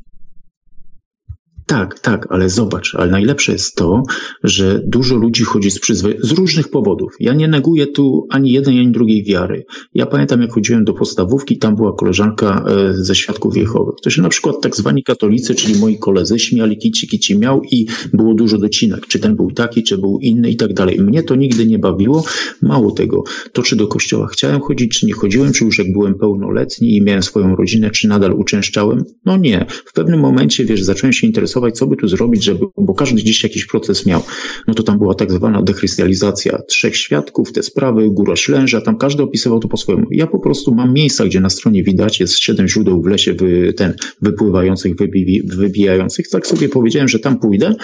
Tak, 1.67 1.99
tak, 2.01 2.27
ale 2.31 2.51
zobacz, 2.51 2.95
ale 2.95 3.11
najlepsze 3.11 3.53
jest 3.53 3.75
to, 3.75 4.03
że 4.45 4.83
dużo 4.87 5.17
ludzi 5.17 5.45
chodzi 5.45 5.71
z, 5.71 5.81
przyzwy- 5.81 6.15
z 6.21 6.31
różnych 6.33 6.69
powodów. 6.69 7.15
Ja 7.21 7.35
nie 7.35 7.49
neguję 7.49 7.87
tu 7.87 8.27
ani 8.31 8.53
jednej, 8.53 8.81
ani 8.81 8.93
drugiej 8.93 9.25
wiary. 9.25 9.65
Ja 9.95 10.07
pamiętam, 10.07 10.43
jak 10.43 10.53
chodziłem 10.53 10.85
do 10.85 10.93
podstawówki, 10.93 11.59
tam 11.59 11.77
była 11.77 11.93
koleżanka 11.93 12.65
e, 12.69 12.95
ze 12.95 13.15
Świadków 13.15 13.57
Jehowych. 13.57 13.95
To 14.03 14.11
się 14.11 14.23
na 14.23 14.29
przykład 14.29 14.57
tak 14.63 14.77
zwani 14.77 15.03
katolicy, 15.03 15.55
czyli 15.55 15.81
moi 15.81 15.99
koledzy, 15.99 16.39
śmiali 16.39 16.79
kici, 16.79 17.09
kici 17.09 17.39
miał 17.39 17.63
i 17.71 17.87
było 18.13 18.35
dużo 18.35 18.59
docinek, 18.59 19.07
czy 19.07 19.19
ten 19.19 19.37
był 19.37 19.51
taki, 19.51 19.83
czy 19.83 19.99
był 19.99 20.19
inny 20.23 20.51
i 20.51 20.57
tak 20.57 20.75
dalej. 20.75 21.01
Mnie 21.01 21.23
to 21.23 21.35
nigdy 21.35 21.67
nie 21.67 21.79
bawiło. 21.79 22.25
Mało 22.63 22.91
tego, 22.91 23.25
to 23.53 23.63
czy 23.63 23.77
do 23.77 23.87
kościoła 23.87 24.27
chciałem 24.27 24.61
chodzić, 24.61 24.99
czy 24.99 25.07
nie 25.07 25.13
chodziłem, 25.13 25.53
czy 25.53 25.65
już 25.65 25.79
jak 25.79 25.93
byłem 25.93 26.15
pełnoletni 26.15 26.97
i 26.97 27.03
miałem 27.03 27.23
swoją 27.23 27.57
rodzinę, 27.57 27.91
czy 27.91 28.09
nadal 28.09 28.33
uczęszczałem? 28.33 29.05
No 29.25 29.37
nie. 29.37 29.67
W 29.69 29.93
pewnym 29.93 30.21
momencie, 30.21 30.65
wiesz, 30.65 30.83
zacząłem 30.83 31.13
się 31.13 31.27
interesować 31.27 31.56
co 31.73 31.87
by 31.87 31.97
tu 31.97 32.09
zrobić, 32.09 32.45
żeby, 32.45 32.67
bo 32.77 32.95
każdy 32.95 33.23
gdzieś 33.23 33.43
jakiś 33.43 33.67
proces 33.67 34.07
miał. 34.07 34.23
No 34.69 34.75
to 34.75 34.83
tam 34.83 34.99
była 34.99 35.15
tak 35.15 35.33
zwana 35.33 35.63
dechrystializacja 35.63 36.63
trzech 36.69 36.97
świadków, 36.97 37.53
te 37.53 37.63
sprawy, 37.63 38.11
góra 38.11 38.37
ślęża, 38.37 38.81
tam 38.81 38.99
każdy 38.99 39.23
opisywał 39.23 39.61
to 39.61 39.69
po 39.69 39.77
swojemu. 39.77 40.07
Ja 40.11 40.27
po 40.27 40.39
prostu 40.39 40.75
mam 40.75 40.93
miejsca, 40.93 41.25
gdzie 41.27 41.41
na 41.41 41.51
stronie 41.51 41.83
widać 41.83 42.21
jest 42.21 42.43
siedem 42.43 42.69
źródeł 42.69 43.03
w 43.03 43.07
lesie 43.07 43.35
wy, 43.35 43.73
ten, 43.73 43.95
wypływających, 44.23 44.97
wybi, 44.97 45.43
wybijających. 45.45 46.29
Tak 46.29 46.47
sobie 46.47 46.69
powiedziałem, 46.69 47.09
że 47.09 47.19
tam 47.19 47.39
pójdę. 47.39 47.75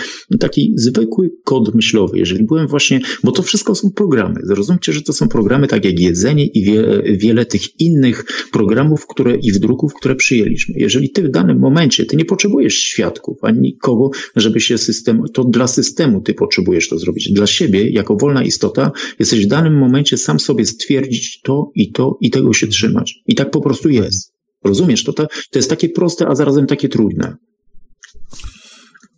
Taki 0.40 0.72
zwykły 0.76 1.30
kod 1.44 1.74
myślowy. 1.74 2.18
Jeżeli 2.18 2.44
byłem 2.44 2.66
właśnie, 2.66 3.00
bo 3.24 3.32
to 3.32 3.42
wszystko 3.42 3.74
są 3.74 3.90
programy. 3.90 4.40
Zrozumcie, 4.42 4.92
że 4.92 5.02
to 5.02 5.12
są 5.12 5.28
programy 5.28 5.66
tak 5.66 5.84
jak 5.84 6.00
jedzenie 6.00 6.46
i 6.46 6.64
wie, 6.64 7.02
wiele 7.16 7.46
tych 7.46 7.80
innych 7.80 8.24
programów, 8.52 9.06
które 9.06 9.36
i 9.36 9.52
wdruków, 9.52 9.94
które 9.94 10.14
przyjęliśmy. 10.14 10.74
Jeżeli 10.78 11.10
ty 11.10 11.22
w 11.22 11.30
danym 11.30 11.58
momencie, 11.58 12.06
ty 12.06 12.16
nie 12.16 12.24
potrzebujesz 12.24 12.74
świadków, 12.74 13.38
ani 13.42 13.61
nikogo, 13.62 14.10
żeby 14.36 14.60
się 14.60 14.78
system, 14.78 15.22
to 15.34 15.44
dla 15.44 15.66
systemu 15.66 16.20
ty 16.20 16.34
potrzebujesz 16.34 16.88
to 16.88 16.98
zrobić. 16.98 17.32
Dla 17.32 17.46
siebie, 17.46 17.90
jako 17.90 18.16
wolna 18.16 18.42
istota, 18.42 18.92
jesteś 19.18 19.46
w 19.46 19.48
danym 19.48 19.78
momencie 19.78 20.18
sam 20.18 20.40
sobie 20.40 20.66
stwierdzić 20.66 21.40
to 21.40 21.70
i 21.74 21.92
to 21.92 22.18
i 22.20 22.30
tego 22.30 22.52
się 22.52 22.66
trzymać. 22.66 23.14
I 23.26 23.34
tak 23.34 23.50
po 23.50 23.60
prostu 23.60 23.88
jest. 23.88 24.32
Rozumiesz? 24.64 25.04
To, 25.04 25.12
to, 25.12 25.26
to 25.26 25.58
jest 25.58 25.70
takie 25.70 25.88
proste, 25.88 26.28
a 26.28 26.34
zarazem 26.34 26.66
takie 26.66 26.88
trudne. 26.88 27.36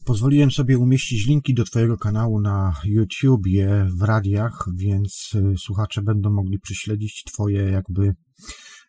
Pozwoliłem 0.05 0.51
sobie 0.51 0.79
umieścić 0.79 1.27
linki 1.27 1.55
do 1.55 1.65
Twojego 1.65 1.97
kanału 1.97 2.41
na 2.41 2.75
YouTubie, 2.85 3.87
w 4.01 4.03
radiach, 4.03 4.69
więc 4.77 5.31
y, 5.35 5.59
słuchacze 5.59 6.03
będą 6.03 6.31
mogli 6.31 6.59
prześledzić 6.59 7.25
Twoje 7.25 7.62
jakby 7.62 8.15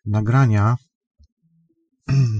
nagrania 0.05 0.75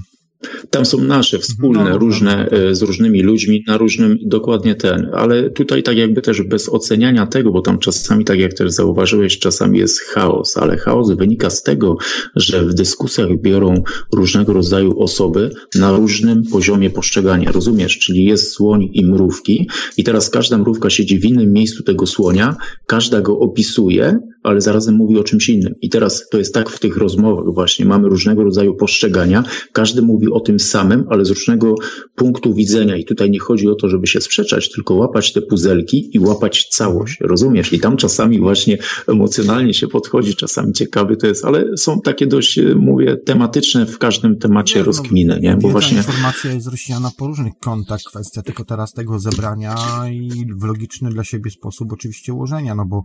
Tam 0.70 0.86
są 0.86 1.00
nasze 1.00 1.38
wspólne, 1.38 1.84
no, 1.84 1.90
no 1.90 1.98
różne, 1.98 2.48
no. 2.52 2.58
E, 2.58 2.74
z 2.74 2.82
różnymi 2.82 3.22
ludźmi, 3.22 3.64
na 3.66 3.76
różnym, 3.76 4.18
dokładnie 4.22 4.74
ten, 4.74 5.10
ale 5.14 5.50
tutaj 5.50 5.82
tak 5.82 5.96
jakby 5.96 6.22
też 6.22 6.42
bez 6.42 6.68
oceniania 6.68 7.26
tego, 7.26 7.50
bo 7.50 7.62
tam 7.62 7.78
czasami, 7.78 8.24
tak 8.24 8.38
jak 8.38 8.54
też 8.54 8.72
zauważyłeś, 8.72 9.38
czasami 9.38 9.78
jest 9.78 10.00
chaos, 10.00 10.56
ale 10.56 10.76
chaos 10.76 11.10
wynika 11.10 11.50
z 11.50 11.62
tego, 11.62 11.96
że 12.36 12.64
w 12.64 12.74
dyskusjach 12.74 13.40
biorą 13.40 13.82
różnego 14.12 14.52
rodzaju 14.52 15.00
osoby 15.00 15.50
na 15.74 15.92
różnym 15.92 16.42
poziomie 16.52 16.90
postrzegania, 16.90 17.52
rozumiesz? 17.52 17.98
Czyli 17.98 18.24
jest 18.24 18.52
słoń 18.52 18.88
i 18.92 19.06
mrówki 19.06 19.68
i 19.96 20.04
teraz 20.04 20.30
każda 20.30 20.58
mrówka 20.58 20.90
siedzi 20.90 21.18
w 21.18 21.24
innym 21.24 21.52
miejscu 21.52 21.82
tego 21.82 22.06
słonia, 22.06 22.56
każda 22.86 23.20
go 23.20 23.38
opisuje, 23.38 24.18
ale 24.42 24.60
zarazem 24.60 24.94
mówi 24.94 25.18
o 25.18 25.24
czymś 25.24 25.48
innym. 25.48 25.74
I 25.82 25.90
teraz 25.90 26.28
to 26.28 26.38
jest 26.38 26.54
tak 26.54 26.70
w 26.70 26.78
tych 26.78 26.96
rozmowach 26.96 27.54
właśnie, 27.54 27.84
mamy 27.84 28.08
różnego 28.08 28.44
rodzaju 28.44 28.74
postrzegania, 28.74 29.44
każdy 29.72 30.02
mówi 30.02 30.26
o 30.36 30.40
tym 30.40 30.60
samym, 30.60 31.04
ale 31.10 31.24
z 31.24 31.30
różnego 31.30 31.74
punktu 32.14 32.54
widzenia. 32.54 32.96
I 32.96 33.04
tutaj 33.04 33.30
nie 33.30 33.38
chodzi 33.38 33.68
o 33.68 33.74
to, 33.74 33.88
żeby 33.88 34.06
się 34.06 34.20
sprzeczać, 34.20 34.72
tylko 34.72 34.94
łapać 34.94 35.32
te 35.32 35.42
puzelki 35.42 36.10
i 36.12 36.18
łapać 36.18 36.68
całość. 36.68 37.18
Rozumiesz? 37.20 37.72
I 37.72 37.80
tam 37.80 37.96
czasami 37.96 38.38
właśnie 38.40 38.78
emocjonalnie 39.08 39.74
się 39.74 39.88
podchodzi, 39.88 40.34
czasami 40.34 40.72
ciekawy 40.72 41.16
to 41.16 41.26
jest, 41.26 41.44
ale 41.44 41.76
są 41.76 42.00
takie 42.00 42.26
dość, 42.26 42.58
e, 42.58 42.74
mówię, 42.74 43.16
tematyczne 43.16 43.86
w 43.86 43.98
każdym 43.98 44.38
temacie 44.38 44.74
nie, 44.74 44.80
no, 44.80 44.86
rozkminy, 44.86 45.38
nie? 45.42 45.56
Bo 45.56 45.68
właśnie... 45.68 45.96
informacja 45.96 46.52
jest 46.52 46.66
rozsiana 46.66 47.10
po 47.18 47.26
różnych 47.26 47.52
kątach, 47.60 48.00
kwestia 48.06 48.42
tylko 48.42 48.64
teraz 48.64 48.92
tego 48.92 49.18
zebrania 49.18 49.74
i 50.12 50.30
w 50.60 50.64
logiczny 50.64 51.10
dla 51.10 51.24
siebie 51.24 51.50
sposób 51.50 51.92
oczywiście 51.92 52.32
ułożenia, 52.32 52.74
no 52.74 52.84
bo 52.86 53.02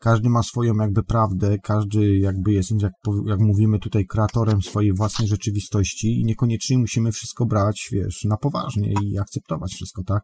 każdy 0.00 0.28
ma 0.28 0.42
swoją 0.42 0.74
jakby 0.74 1.02
prawdę, 1.02 1.58
każdy 1.58 2.18
jakby 2.18 2.52
jest, 2.52 2.70
jak, 2.82 2.92
jak 3.26 3.40
mówimy 3.40 3.78
tutaj, 3.78 4.06
kreatorem 4.06 4.62
swojej 4.62 4.92
własnej 4.92 5.28
rzeczywistości 5.28 6.20
i 6.20 6.24
niekoniecznie 6.24 6.78
musimy 6.78 7.12
wszystko 7.12 7.46
brać, 7.46 7.88
wiesz, 7.92 8.24
na 8.24 8.36
poważnie 8.36 8.94
i 9.02 9.18
akceptować 9.18 9.72
wszystko, 9.72 10.02
tak? 10.04 10.22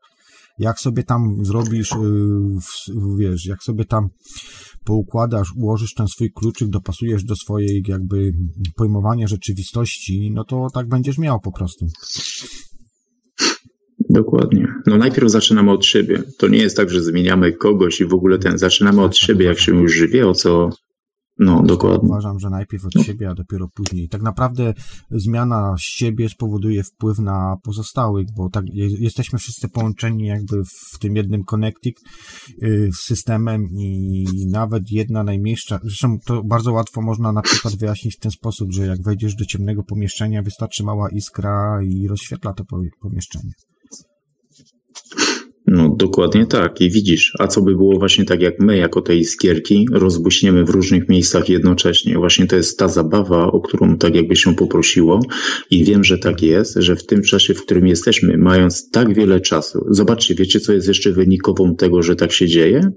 Jak 0.59 0.81
sobie 0.81 1.03
tam 1.03 1.44
zrobisz, 1.44 1.93
y, 1.93 1.97
wiesz, 3.19 3.47
jak 3.47 3.62
sobie 3.62 3.85
tam 3.85 4.09
poukładasz, 4.85 5.53
ułożysz 5.57 5.94
ten 5.94 6.09
swój 6.09 6.32
kluczyk, 6.32 6.69
dopasujesz 6.69 7.24
do 7.24 7.36
swojej 7.36 7.85
jakby 7.89 8.32
pojmowania 8.77 9.28
rzeczywistości, 9.28 10.31
no 10.31 10.44
to 10.44 10.66
tak 10.74 10.89
będziesz 10.89 11.19
miał 11.19 11.40
po 11.40 11.53
prostu. 11.53 11.86
Dokładnie. 14.16 14.68
No 14.86 14.97
najpierw 14.97 15.30
zaczynamy 15.30 15.70
od 15.70 15.86
siebie. 15.86 16.22
To 16.38 16.48
nie 16.48 16.59
jest 16.59 16.76
tak, 16.76 16.90
że 16.90 17.02
zmieniamy 17.02 17.52
kogoś 17.52 18.01
i 18.01 18.05
w 18.05 18.14
ogóle 18.14 18.38
ten. 18.38 18.59
Zaczynamy 18.59 19.02
od 19.02 19.16
siebie, 19.16 19.47
jak 19.47 19.59
się 19.59 19.72
już 19.72 19.93
żywie, 19.93 20.28
o 20.28 20.34
co 20.34 20.70
no, 21.38 21.62
dokładnie. 21.62 22.09
Uważam, 22.09 22.38
że 22.38 22.51
najpierw 22.51 22.84
od 22.84 22.94
no. 22.94 23.02
siebie, 23.02 23.30
a 23.30 23.34
dopiero 23.34 23.68
później. 23.74 24.09
Tak 24.09 24.22
naprawdę 24.22 24.74
zmiana 25.10 25.74
z 25.78 25.82
siebie 25.82 26.28
spowoduje 26.28 26.82
wpływ 26.82 27.18
na 27.18 27.56
pozostałych, 27.62 28.26
bo 28.36 28.51
tak 28.51 28.64
jesteśmy 28.98 29.38
wszyscy 29.38 29.68
połączeni 29.68 30.26
jakby 30.26 30.62
w 30.64 30.98
tym 30.98 31.16
jednym 31.16 31.44
connecting 31.44 31.97
y, 32.62 32.90
systemem 33.01 33.68
i 33.70 34.24
nawet 34.51 34.90
jedna 34.90 35.24
najmniejsza, 35.24 35.80
zresztą 35.82 36.18
to 36.26 36.43
bardzo 36.43 36.72
łatwo 36.72 37.02
można 37.02 37.32
na 37.32 37.43
przykład 37.43 37.76
wyjaśnić 37.76 38.16
w 38.16 38.20
ten 38.20 38.30
sposób, 38.30 38.72
że 38.72 38.86
jak 38.86 39.02
wejdziesz 39.02 39.34
do 39.34 39.44
ciemnego 39.44 39.82
pomieszczenia, 39.82 40.43
wystarczy 40.43 40.84
mała 40.84 41.09
iskra 41.10 41.80
i 41.82 42.09
rozświetla 42.09 42.52
to 42.52 42.64
pomieszczenie. 43.01 43.52
No 45.66 45.94
dokładnie 45.97 46.47
tak 46.47 46.80
i 46.80 46.90
widzisz, 46.90 47.32
a 47.38 47.47
co 47.47 47.62
by 47.62 47.72
było 47.72 47.98
właśnie 47.98 48.24
tak 48.24 48.40
jak 48.40 48.60
my 48.60 48.76
jako 48.76 49.02
te 49.02 49.16
iskierki 49.16 49.86
rozbuśniemy 49.93 50.64
w 50.64 50.70
różnych 50.70 51.09
miejscach 51.09 51.48
jednocześnie. 51.48 52.18
Właśnie 52.18 52.47
to 52.47 52.56
jest 52.56 52.78
ta 52.78 52.88
zabawa, 52.88 53.52
o 53.52 53.60
którą 53.60 53.97
tak 53.97 54.14
jakby 54.14 54.36
się 54.36 54.55
poprosiło 54.55 55.20
i 55.70 55.84
wiem, 55.84 56.05
że 56.05 56.18
tak 56.18 56.43
jest, 56.43 56.74
że 56.76 56.97
w 56.97 57.06
tym 57.06 57.22
czasie, 57.22 57.55
w 57.55 57.62
którym 57.62 57.86
jesteśmy, 57.86 58.36
mając 58.38 58.90
tak 58.90 59.14
wiele 59.14 59.40
czasu, 59.40 59.86
zobaczcie, 59.90 60.34
wiecie 60.34 60.60
co 60.60 60.72
jest 60.72 60.88
jeszcze 60.88 61.12
wynikową 61.12 61.76
tego, 61.76 62.02
że 62.02 62.16
tak 62.16 62.32
się 62.32 62.48
dzieje? 62.48 62.90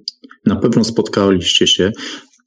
Na 0.46 0.56
pewno 0.56 0.84
spotkaliście 0.84 1.68
się 1.68 1.92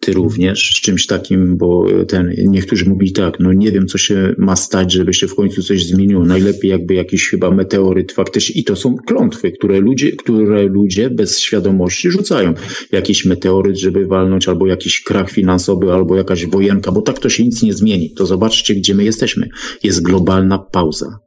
ty 0.02 0.12
również 0.12 0.70
z 0.76 0.80
czymś 0.80 1.06
takim, 1.06 1.56
bo 1.56 1.86
ten, 2.08 2.34
niektórzy 2.46 2.88
mówili 2.88 3.12
tak, 3.12 3.40
no 3.40 3.52
nie 3.52 3.72
wiem, 3.72 3.86
co 3.86 3.98
się 3.98 4.34
ma 4.38 4.56
stać, 4.56 4.92
żeby 4.92 5.14
się 5.14 5.28
w 5.28 5.34
końcu 5.34 5.62
coś 5.62 5.86
zmieniło. 5.86 6.24
Najlepiej 6.24 6.70
jakby 6.70 6.94
jakiś 6.94 7.28
chyba 7.28 7.50
meteoryt 7.50 8.12
faktycznie. 8.12 8.60
I 8.60 8.64
to 8.64 8.76
są 8.76 8.96
klątwy, 8.96 9.52
które 9.52 9.80
ludzie, 9.80 10.12
które 10.12 10.62
ludzie 10.62 11.10
bez 11.10 11.38
świadomości 11.38 12.10
rzucają. 12.10 12.54
Jakiś 12.92 13.24
meteoryt, 13.24 13.78
żeby 13.78 14.06
walnąć, 14.06 14.48
albo 14.48 14.66
jakiś 14.66 15.00
krach 15.02 15.30
finansowy, 15.30 15.92
albo 15.92 16.16
jakaś 16.16 16.46
wojenka, 16.46 16.92
bo 16.92 17.02
tak 17.02 17.18
to 17.18 17.28
się 17.28 17.44
nic 17.44 17.62
nie 17.62 17.72
zmieni. 17.72 18.10
To 18.10 18.26
zobaczcie, 18.26 18.74
gdzie 18.74 18.94
my 18.94 19.04
jesteśmy. 19.04 19.48
Jest 19.82 20.02
globalna 20.02 20.58
pauza. 20.58 21.18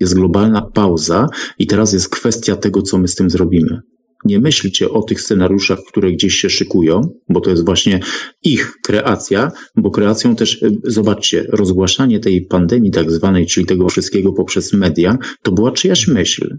Jest 0.00 0.14
globalna 0.14 0.62
pauza 0.62 1.26
i 1.58 1.66
teraz 1.66 1.92
jest 1.92 2.08
kwestia 2.08 2.56
tego, 2.56 2.82
co 2.82 2.98
my 2.98 3.08
z 3.08 3.14
tym 3.14 3.30
zrobimy 3.30 3.80
nie 4.24 4.40
myślcie 4.40 4.90
o 4.90 5.02
tych 5.02 5.20
scenariuszach, 5.20 5.78
które 5.88 6.12
gdzieś 6.12 6.34
się 6.34 6.50
szykują, 6.50 7.00
bo 7.28 7.40
to 7.40 7.50
jest 7.50 7.64
właśnie 7.64 8.00
ich 8.42 8.76
kreacja, 8.82 9.52
bo 9.76 9.90
kreacją 9.90 10.36
też, 10.36 10.62
e, 10.62 10.70
zobaczcie, 10.84 11.46
rozgłaszanie 11.48 12.20
tej 12.20 12.46
pandemii 12.46 12.90
tak 12.90 13.10
zwanej, 13.10 13.46
czyli 13.46 13.66
tego 13.66 13.88
wszystkiego 13.88 14.32
poprzez 14.32 14.72
media, 14.72 15.18
to 15.42 15.52
była 15.52 15.72
czyjaś 15.72 16.08
myśl. 16.08 16.56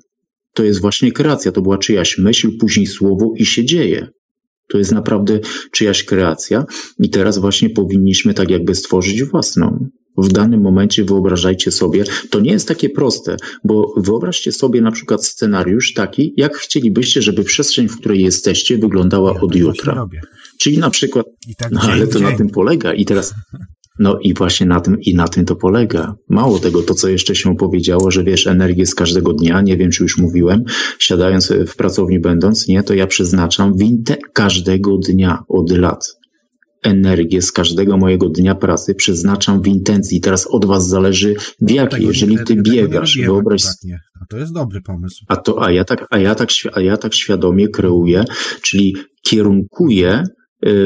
To 0.54 0.64
jest 0.64 0.82
właśnie 0.82 1.12
kreacja, 1.12 1.52
to 1.52 1.62
była 1.62 1.78
czyjaś 1.78 2.18
myśl, 2.18 2.58
później 2.60 2.88
słowo 2.88 3.34
i 3.38 3.46
się 3.46 3.66
dzieje. 3.66 4.08
To 4.70 4.78
jest 4.78 4.92
naprawdę 4.92 5.40
czyjaś 5.72 6.04
kreacja 6.04 6.66
i 7.00 7.10
teraz 7.10 7.38
właśnie 7.38 7.70
powinniśmy 7.70 8.34
tak 8.34 8.50
jakby 8.50 8.76
stworzyć 8.76 9.24
własną 9.24 9.90
w 10.22 10.32
danym 10.32 10.62
momencie 10.62 11.04
wyobrażajcie 11.04 11.72
sobie, 11.72 12.04
to 12.30 12.40
nie 12.40 12.52
jest 12.52 12.68
takie 12.68 12.90
proste, 12.90 13.38
bo 13.64 13.94
wyobraźcie 13.98 14.52
sobie 14.52 14.82
na 14.82 14.92
przykład 14.92 15.26
scenariusz 15.26 15.94
taki, 15.94 16.34
jak 16.38 16.58
chcielibyście, 16.58 17.22
żeby 17.22 17.44
przestrzeń, 17.44 17.88
w 17.88 17.98
której 17.98 18.22
jesteście, 18.22 18.78
wyglądała 18.78 19.34
ja 19.34 19.42
od 19.42 19.56
jutra. 19.56 20.08
Czyli 20.60 20.78
na 20.78 20.90
przykład, 20.90 21.26
tak 21.58 21.72
no 21.72 21.82
ale 21.82 22.08
to 22.08 22.20
dzień. 22.20 22.30
na 22.30 22.38
tym 22.38 22.50
polega 22.50 22.94
i 22.94 23.06
teraz, 23.06 23.34
no 24.00 24.20
i 24.20 24.34
właśnie 24.34 24.68
na 24.68 24.82
tym, 24.82 25.02
i 25.02 25.16
na 25.16 25.28
tym 25.28 25.46
to 25.46 25.56
polega. 25.56 26.16
Mało 26.30 26.60
tego, 26.60 26.82
to 26.82 26.94
co 26.94 27.08
jeszcze 27.08 27.36
się 27.36 27.56
powiedziało, 27.56 28.12
że 28.12 28.24
wiesz, 28.24 28.48
energię 28.48 28.86
z 28.86 28.96
każdego 28.96 29.34
dnia, 29.34 29.62
nie 29.62 29.78
wiem 29.78 29.92
czy 29.92 30.04
już 30.04 30.18
mówiłem, 30.18 30.64
siadając 31.00 31.54
w 31.68 31.76
pracowni 31.76 32.20
będąc, 32.20 32.68
nie, 32.68 32.84
to 32.84 32.94
ja 32.94 33.08
przeznaczam 33.08 33.78
wintę 33.78 34.18
każdego 34.34 34.98
dnia 34.98 35.44
od 35.48 35.72
lat 35.72 36.19
energię 36.84 37.42
z 37.42 37.52
każdego 37.52 37.98
mojego 37.98 38.30
dnia 38.30 38.56
pracy 38.56 38.96
przeznaczam 38.96 39.62
w 39.62 39.68
intencji. 39.68 40.22
Teraz 40.22 40.48
od 40.48 40.66
was 40.66 40.88
zależy 40.88 41.36
w 41.62 41.72
jakiej. 41.72 42.06
Jeżeli 42.06 42.38
ty 42.46 42.56
biegasz, 42.56 43.18
wyobraź... 43.18 43.64
Tak, 43.64 43.74
To 44.30 44.38
jest 44.38 44.54
dobry 44.54 44.82
pomysł. 44.82 45.26
A, 45.28 45.36
to, 45.36 45.64
a, 45.64 45.72
ja 45.72 45.84
tak, 45.84 46.08
a, 46.10 46.18
ja 46.18 46.36
tak, 46.36 46.50
a 46.74 46.82
ja 46.82 46.98
tak 46.98 47.14
świadomie 47.14 47.68
kreuję, 47.68 48.24
czyli 48.62 48.96
kierunkuję 49.22 50.24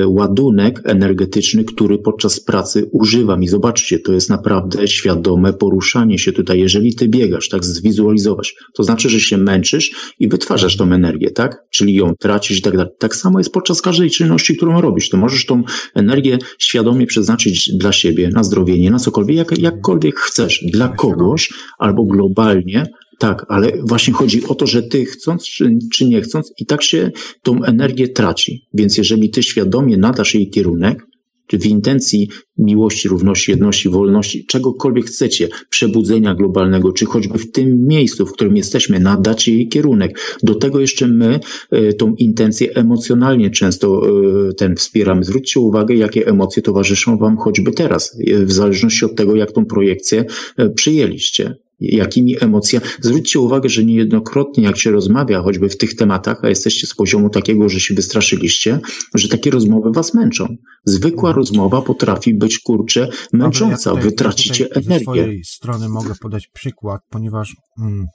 ładunek 0.05 0.81
energetyczny, 0.85 1.63
który 1.63 1.97
podczas 1.97 2.39
pracy 2.39 2.89
używam. 2.91 3.43
I 3.43 3.47
zobaczcie, 3.47 3.99
to 3.99 4.13
jest 4.13 4.29
naprawdę 4.29 4.87
świadome 4.87 5.53
poruszanie 5.53 6.19
się 6.19 6.31
tutaj. 6.31 6.59
Jeżeli 6.59 6.95
ty 6.95 7.07
biegasz, 7.07 7.49
tak 7.49 7.65
zwizualizować, 7.65 8.55
to 8.73 8.83
znaczy, 8.83 9.09
że 9.09 9.19
się 9.19 9.37
męczysz 9.37 10.13
i 10.19 10.27
wytwarzasz 10.27 10.77
tą 10.77 10.91
energię, 10.91 11.31
tak? 11.31 11.65
Czyli 11.69 11.93
ją 11.93 12.13
tracisz 12.19 12.57
i 12.57 12.61
tak 12.61 12.77
dalej. 12.77 12.91
Tak 12.99 13.15
samo 13.15 13.39
jest 13.39 13.53
podczas 13.53 13.81
każdej 13.81 14.11
czynności, 14.11 14.57
którą 14.57 14.81
robisz. 14.81 15.09
To 15.09 15.17
możesz 15.17 15.45
tą 15.45 15.63
energię 15.95 16.37
świadomie 16.59 17.05
przeznaczyć 17.05 17.71
dla 17.77 17.91
siebie, 17.91 18.29
na 18.29 18.43
zdrowienie, 18.43 18.91
na 18.91 18.99
cokolwiek, 18.99 19.37
jak, 19.37 19.59
jakkolwiek 19.59 20.15
chcesz, 20.15 20.63
dla 20.71 20.87
kogoś 20.87 21.53
albo 21.77 22.03
globalnie, 22.03 22.85
tak, 23.19 23.45
ale 23.47 23.71
właśnie 23.83 24.13
chodzi 24.13 24.47
o 24.47 24.55
to, 24.55 24.67
że 24.67 24.83
ty 24.83 25.05
chcąc 25.05 25.43
czy, 25.43 25.77
czy 25.93 26.05
nie 26.05 26.21
chcąc, 26.21 26.53
i 26.57 26.65
tak 26.65 26.83
się 26.83 27.11
tą 27.43 27.63
energię 27.63 28.07
traci. 28.07 28.67
Więc 28.73 28.97
jeżeli 28.97 29.29
ty 29.29 29.43
świadomie 29.43 29.97
nadasz 29.97 30.35
jej 30.35 30.49
kierunek, 30.49 31.05
czy 31.47 31.57
w 31.57 31.65
intencji 31.65 32.29
miłości, 32.57 33.09
równości, 33.09 33.51
jedności, 33.51 33.89
wolności, 33.89 34.45
czegokolwiek 34.45 35.05
chcecie, 35.05 35.49
przebudzenia 35.69 36.35
globalnego, 36.35 36.91
czy 36.91 37.05
choćby 37.05 37.39
w 37.39 37.51
tym 37.51 37.87
miejscu, 37.87 38.25
w 38.25 38.33
którym 38.33 38.57
jesteśmy, 38.57 38.99
nadacie 38.99 39.53
jej 39.53 39.67
kierunek. 39.67 40.19
Do 40.43 40.55
tego 40.55 40.79
jeszcze 40.79 41.07
my 41.07 41.39
y, 41.73 41.93
tą 41.93 42.15
intencję 42.15 42.75
emocjonalnie 42.75 43.49
często 43.49 44.01
y, 44.49 44.53
ten 44.53 44.75
wspieramy. 44.75 45.23
Zwróćcie 45.23 45.59
uwagę, 45.59 45.95
jakie 45.95 46.27
emocje 46.27 46.61
towarzyszą 46.61 47.17
wam 47.17 47.37
choćby 47.37 47.71
teraz, 47.71 48.17
w 48.27 48.51
zależności 48.51 49.05
od 49.05 49.15
tego, 49.15 49.35
jak 49.35 49.51
tą 49.51 49.65
projekcję 49.65 50.25
y, 50.59 50.69
przyjęliście 50.69 51.55
jakimi 51.79 52.35
emocjami. 52.41 52.85
Zwróćcie 53.01 53.39
uwagę, 53.39 53.69
że 53.69 53.83
niejednokrotnie 53.83 54.63
jak 54.63 54.77
się 54.77 54.91
rozmawia 54.91 55.41
choćby 55.41 55.69
w 55.69 55.77
tych 55.77 55.95
tematach, 55.95 56.39
a 56.43 56.49
jesteście 56.49 56.87
z 56.87 56.95
poziomu 56.95 57.29
takiego, 57.29 57.69
że 57.69 57.79
się 57.79 57.95
wystraszyliście, 57.95 58.79
że 59.15 59.27
takie 59.27 59.51
rozmowy 59.51 59.91
was 59.91 60.13
męczą. 60.13 60.55
Zwykła 60.85 61.29
mhm. 61.29 61.35
rozmowa 61.35 61.81
potrafi 61.81 62.33
być, 62.33 62.59
kurczę, 62.59 63.07
męcząca. 63.33 63.89
Ja 63.89 63.95
tutaj, 63.95 64.03
Wy 64.03 64.11
tracicie 64.11 64.63
ja 64.63 64.69
energię. 64.69 64.99
Z 64.99 65.01
swojej 65.01 65.43
strony 65.43 65.89
mogę 65.89 66.13
podać 66.21 66.47
przykład, 66.53 67.01
ponieważ 67.09 67.55
mm, 67.79 68.05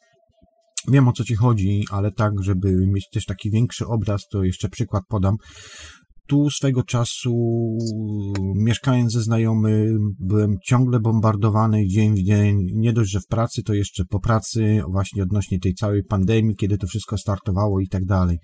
wiem 0.89 1.09
o 1.09 1.13
co 1.13 1.25
ci 1.25 1.35
chodzi, 1.35 1.85
ale 1.91 2.13
tak, 2.13 2.33
żeby 2.43 2.87
mieć 2.87 3.09
też 3.13 3.25
taki 3.25 3.51
większy 3.51 3.87
obraz, 3.87 4.29
to 4.31 4.45
jeszcze 4.45 4.69
przykład 4.69 5.03
podam 5.09 5.37
tu 6.29 6.51
swego 6.51 6.83
czasu, 6.83 7.33
mieszkając 8.57 9.13
ze 9.13 9.23
znajomym, 9.23 10.15
byłem 10.21 10.55
ciągle 10.65 11.01
bombardowany 11.01 11.87
dzień 11.87 12.15
w 12.15 12.23
dzień, 12.23 12.57
nie 12.75 12.93
dość, 12.93 13.11
że 13.11 13.21
w 13.21 13.27
pracy, 13.27 13.63
to 13.63 13.75
jeszcze 13.75 14.05
po 14.05 14.21
pracy, 14.21 14.81
właśnie 14.93 15.23
odnośnie 15.23 15.61
tej 15.61 15.75
całej 15.75 16.05
pandemii, 16.05 16.57
kiedy 16.57 16.79
to 16.79 16.87
wszystko 16.87 17.19
startowało 17.19 17.81
i 17.81 17.89
tak 17.89 18.05
dalej. 18.05 18.39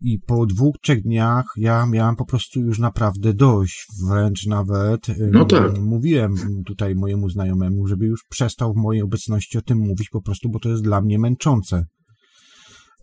I 0.00 0.18
po 0.26 0.46
dwóch, 0.46 0.74
trzech 0.82 1.02
dniach 1.02 1.44
ja 1.56 1.86
miałem 1.86 2.16
po 2.16 2.26
prostu 2.26 2.60
już 2.60 2.78
naprawdę 2.78 3.34
dość, 3.34 3.86
wręcz 4.08 4.46
nawet 4.46 5.06
no 5.32 5.44
tak. 5.44 5.78
mówiłem 5.78 6.34
tutaj 6.66 6.94
mojemu 6.94 7.28
znajomemu, 7.28 7.86
żeby 7.86 8.06
już 8.06 8.20
przestał 8.30 8.72
w 8.72 8.76
mojej 8.76 9.02
obecności 9.02 9.58
o 9.58 9.62
tym 9.62 9.78
mówić 9.78 10.08
po 10.08 10.22
prostu, 10.22 10.48
bo 10.48 10.58
to 10.58 10.68
jest 10.68 10.82
dla 10.82 11.00
mnie 11.00 11.18
męczące. 11.18 11.84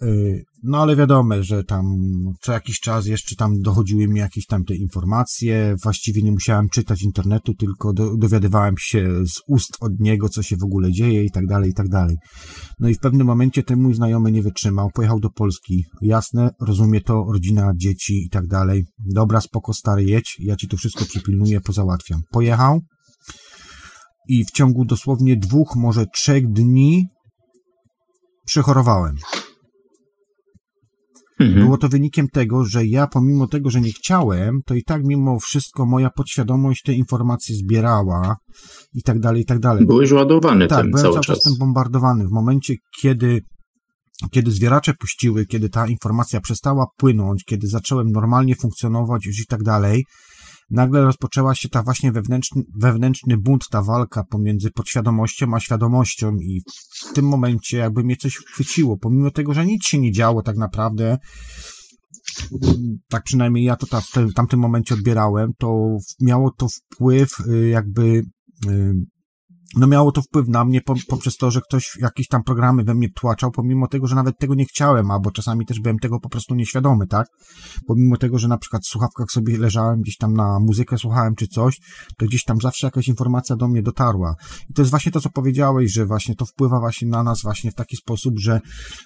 Y, 0.03 0.43
no 0.63 0.77
ale 0.77 0.95
wiadomo, 0.95 1.43
że 1.43 1.63
tam 1.63 1.85
co 2.41 2.51
jakiś 2.51 2.79
czas 2.79 3.05
jeszcze 3.05 3.35
tam 3.35 3.61
dochodziły 3.61 4.07
mi 4.07 4.19
jakieś 4.19 4.45
tam 4.45 4.63
te 4.63 4.75
informacje. 4.75 5.75
Właściwie 5.83 6.21
nie 6.21 6.31
musiałem 6.31 6.69
czytać 6.69 7.03
internetu, 7.03 7.53
tylko 7.53 7.93
do, 7.93 8.17
dowiadywałem 8.17 8.75
się 8.77 9.25
z 9.25 9.41
ust 9.47 9.77
od 9.79 9.99
niego, 9.99 10.29
co 10.29 10.43
się 10.43 10.57
w 10.57 10.63
ogóle 10.63 10.91
dzieje 10.91 11.25
i 11.25 11.31
tak 11.31 11.45
dalej, 11.45 11.69
i 11.69 11.73
tak 11.73 11.89
dalej. 11.89 12.17
No 12.79 12.89
i 12.89 12.95
w 12.95 12.99
pewnym 12.99 13.27
momencie 13.27 13.63
ten 13.63 13.81
mój 13.81 13.93
znajomy 13.93 14.31
nie 14.31 14.41
wytrzymał, 14.41 14.89
pojechał 14.93 15.19
do 15.19 15.29
Polski. 15.29 15.85
Jasne, 16.01 16.49
rozumie 16.61 17.01
to, 17.01 17.25
rodzina, 17.33 17.71
dzieci 17.75 18.25
i 18.25 18.29
tak 18.29 18.47
dalej. 18.47 18.85
Dobra, 19.13 19.41
spoko, 19.41 19.73
stary, 19.73 20.03
jedź, 20.03 20.37
ja 20.39 20.55
ci 20.55 20.67
to 20.67 20.77
wszystko 20.77 21.05
przypilnuję, 21.05 21.61
pozałatwiam. 21.61 22.21
Pojechał 22.31 22.81
i 24.27 24.45
w 24.45 24.51
ciągu 24.51 24.85
dosłownie 24.85 25.37
dwóch, 25.37 25.75
może 25.75 26.05
trzech 26.05 26.51
dni 26.51 27.07
przechorowałem. 28.45 29.15
Mhm. 31.41 31.65
Było 31.65 31.77
to 31.77 31.89
wynikiem 31.89 32.27
tego, 32.27 32.65
że 32.65 32.85
ja 32.85 33.07
pomimo 33.07 33.47
tego, 33.47 33.69
że 33.69 33.81
nie 33.81 33.91
chciałem, 33.91 34.61
to 34.65 34.75
i 34.75 34.83
tak 34.83 35.01
mimo 35.03 35.39
wszystko 35.39 35.85
moja 35.85 36.09
podświadomość 36.09 36.81
te 36.81 36.93
informacje 36.93 37.55
zbierała 37.55 38.35
i 38.93 39.03
tak 39.03 39.19
dalej, 39.19 39.41
i 39.41 39.45
tak 39.45 39.59
dalej. 39.59 39.85
Byłeś 39.85 40.11
ładowany 40.11 40.67
tak, 40.67 40.81
tym 40.81 40.91
byłem 40.91 41.03
cały 41.03 41.19
czas. 41.19 41.39
Byłem 41.43 41.59
bombardowany. 41.59 42.27
W 42.27 42.31
momencie, 42.31 42.75
kiedy 43.01 43.41
kiedy 44.31 44.51
zwieracze 44.51 44.93
puściły, 44.93 45.45
kiedy 45.45 45.69
ta 45.69 45.87
informacja 45.87 46.41
przestała 46.41 46.85
płynąć, 46.97 47.43
kiedy 47.43 47.67
zacząłem 47.67 48.11
normalnie 48.11 48.55
funkcjonować 48.55 49.25
już 49.25 49.39
i 49.39 49.45
tak 49.45 49.63
dalej, 49.63 50.05
nagle 50.71 51.01
rozpoczęła 51.01 51.55
się 51.55 51.69
ta 51.69 51.83
właśnie 51.83 52.11
wewnętrzny, 52.11 52.63
wewnętrzny 52.75 53.37
bunt, 53.37 53.69
ta 53.71 53.81
walka 53.81 54.23
pomiędzy 54.23 54.71
podświadomością 54.71 55.53
a 55.55 55.59
świadomością 55.59 56.35
i 56.35 56.61
w 57.09 57.13
tym 57.13 57.25
momencie 57.25 57.77
jakby 57.77 58.03
mnie 58.03 58.15
coś 58.15 58.37
chwyciło, 58.37 58.97
pomimo 58.97 59.31
tego, 59.31 59.53
że 59.53 59.65
nic 59.65 59.85
się 59.85 59.99
nie 59.99 60.11
działo 60.11 60.43
tak 60.43 60.57
naprawdę, 60.57 61.17
tak 63.09 63.23
przynajmniej 63.23 63.65
ja 63.65 63.75
to 63.75 63.87
ta, 63.87 64.01
w, 64.01 64.33
tamtym 64.35 64.59
momencie 64.59 64.95
odbierałem, 64.95 65.51
to 65.57 65.97
miało 66.21 66.51
to 66.57 66.67
wpływ 66.67 67.29
y, 67.39 67.69
jakby 67.69 68.23
y, 68.67 68.93
no 69.75 69.87
miało 69.87 70.11
to 70.11 70.21
wpływ 70.21 70.47
na 70.47 70.65
mnie 70.65 70.81
poprzez 71.07 71.37
to, 71.37 71.51
że 71.51 71.61
ktoś 71.61 71.97
jakieś 72.01 72.27
tam 72.27 72.43
programy 72.43 72.83
we 72.83 72.95
mnie 72.95 73.09
tłaczał, 73.09 73.51
pomimo 73.51 73.87
tego, 73.87 74.07
że 74.07 74.15
nawet 74.15 74.37
tego 74.37 74.55
nie 74.55 74.65
chciałem, 74.65 75.11
albo 75.11 75.31
czasami 75.31 75.65
też 75.65 75.79
byłem 75.79 75.99
tego 75.99 76.19
po 76.19 76.29
prostu 76.29 76.55
nieświadomy, 76.55 77.07
tak? 77.07 77.27
Pomimo 77.87 78.17
tego, 78.17 78.39
że 78.39 78.47
na 78.47 78.57
przykład 78.57 78.83
w 78.83 78.87
słuchawkach 78.87 79.31
sobie 79.31 79.57
leżałem, 79.57 80.01
gdzieś 80.01 80.17
tam 80.17 80.33
na 80.33 80.59
muzykę 80.59 80.97
słuchałem 80.97 81.35
czy 81.35 81.47
coś, 81.47 81.79
to 82.17 82.25
gdzieś 82.25 82.43
tam 82.43 82.57
zawsze 82.61 82.87
jakaś 82.87 83.07
informacja 83.07 83.55
do 83.55 83.67
mnie 83.67 83.83
dotarła. 83.83 84.35
I 84.69 84.73
to 84.73 84.81
jest 84.81 84.89
właśnie 84.89 85.11
to, 85.11 85.21
co 85.21 85.29
powiedziałeś, 85.29 85.93
że 85.93 86.05
właśnie 86.05 86.35
to 86.35 86.45
wpływa 86.45 86.79
właśnie 86.79 87.07
na 87.07 87.23
nas 87.23 87.41
właśnie 87.43 87.71
w 87.71 87.75
taki 87.75 87.95
sposób, 87.95 88.39
że, 88.39 88.59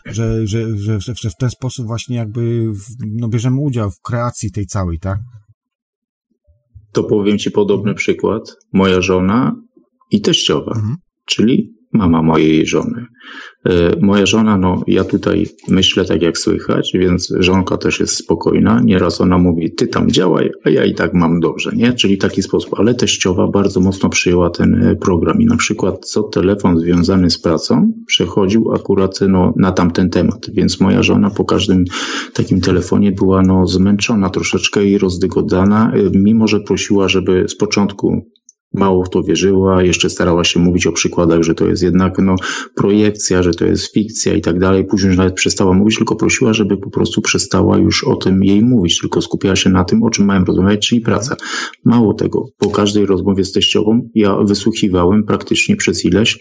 że, 0.06 0.48
że, 0.48 0.78
że, 0.78 1.00
że 1.00 1.30
w 1.30 1.36
ten 1.40 1.50
sposób 1.50 1.88
właśnie 1.88 2.16
jakby 2.16 2.72
no, 3.06 3.28
bierzemy 3.28 3.60
udział 3.60 3.92
w 3.92 4.02
kreacji 4.02 4.52
tej 4.52 4.66
całej, 4.66 5.00
tak? 5.00 5.20
To 6.92 7.04
powiem 7.04 7.38
Ci 7.38 7.52
podobny 7.52 7.94
przykład. 7.94 8.42
Moja 8.74 9.02
żona 9.02 9.65
i 10.12 10.22
teściowa, 10.22 10.72
mhm. 10.76 10.96
czyli 11.26 11.76
mama 11.96 12.22
mojej 12.22 12.66
żony. 12.66 13.06
E, 13.66 14.00
moja 14.02 14.26
żona, 14.26 14.58
no 14.58 14.84
ja 14.88 15.04
tutaj 15.04 15.46
myślę 15.68 16.06
tak 16.06 16.22
jak 16.22 16.38
słychać, 16.38 16.92
więc 16.94 17.34
żonka 17.40 17.78
też 17.78 18.00
jest 18.00 18.16
spokojna. 18.16 18.82
Nieraz 18.86 19.22
ona 19.22 19.38
mówi, 19.38 19.76
ty 19.76 19.88
tam 19.88 20.12
działaj, 20.12 20.52
a 20.64 20.70
ja 20.70 20.86
i 20.86 20.94
tak 20.94 21.14
mam 21.14 21.40
dobrze, 21.40 21.72
nie? 21.76 21.94
Czyli 21.94 22.18
taki 22.18 22.42
sposób. 22.42 22.80
Ale 22.80 22.94
teściowa 22.94 23.48
bardzo 23.48 23.80
mocno 23.80 24.10
przyjęła 24.10 24.50
ten 24.50 24.84
e, 24.84 24.96
program 24.96 25.42
i 25.42 25.46
na 25.46 25.58
przykład 25.58 26.06
co 26.06 26.24
telefon 26.24 26.80
związany 26.80 27.30
z 27.30 27.42
pracą 27.42 27.92
przechodził 28.08 28.72
akurat 28.74 29.20
no, 29.30 29.54
na 29.58 29.72
tamten 29.72 30.10
temat. 30.10 30.48
Więc 30.54 30.80
moja 30.80 31.04
żona 31.04 31.30
po 31.30 31.46
każdym 31.46 31.84
takim 32.34 32.62
telefonie 32.62 33.12
była 33.12 33.42
no 33.42 33.68
zmęczona 33.68 34.30
troszeczkę 34.30 34.86
i 34.86 34.98
rozdygodana, 34.98 35.92
e, 35.94 36.10
mimo 36.14 36.48
że 36.48 36.60
prosiła, 36.60 37.08
żeby 37.08 37.46
z 37.48 37.56
początku 37.56 38.35
mało 38.78 39.04
w 39.04 39.10
to 39.10 39.24
wierzyła, 39.24 39.84
jeszcze 39.84 40.10
starała 40.10 40.44
się 40.44 40.60
mówić 40.60 40.88
o 40.88 40.92
przykładach, 40.92 41.44
że 41.44 41.56
to 41.56 41.68
jest 41.68 41.84
jednak 41.84 42.18
no, 42.20 42.36
projekcja, 42.76 43.44
że 43.44 43.54
to 43.54 43.66
jest 43.66 43.94
fikcja 43.94 44.34
i 44.34 44.42
tak 44.42 44.60
dalej. 44.60 44.86
Później 44.86 45.08
już 45.08 45.18
nawet 45.18 45.34
przestała 45.34 45.74
mówić, 45.74 45.98
tylko 45.98 46.16
prosiła, 46.16 46.54
żeby 46.54 46.78
po 46.78 46.90
prostu 46.90 47.22
przestała 47.22 47.78
już 47.78 48.04
o 48.04 48.16
tym 48.16 48.44
jej 48.44 48.62
mówić, 48.62 49.00
tylko 49.00 49.22
skupiała 49.22 49.56
się 49.56 49.70
na 49.70 49.84
tym, 49.84 50.04
o 50.04 50.10
czym 50.10 50.26
mają 50.26 50.46
rozmawiać, 50.46 50.88
czyli 50.88 51.02
praca. 51.02 51.36
Mało 51.86 52.14
tego, 52.14 52.46
po 52.58 52.70
każdej 52.70 53.06
rozmowie 53.06 53.44
z 53.44 53.52
teściową 53.52 54.10
ja 54.16 54.36
wysłuchiwałem 54.44 55.24
praktycznie 55.24 55.76
przez 55.76 56.06
ileś 56.06 56.40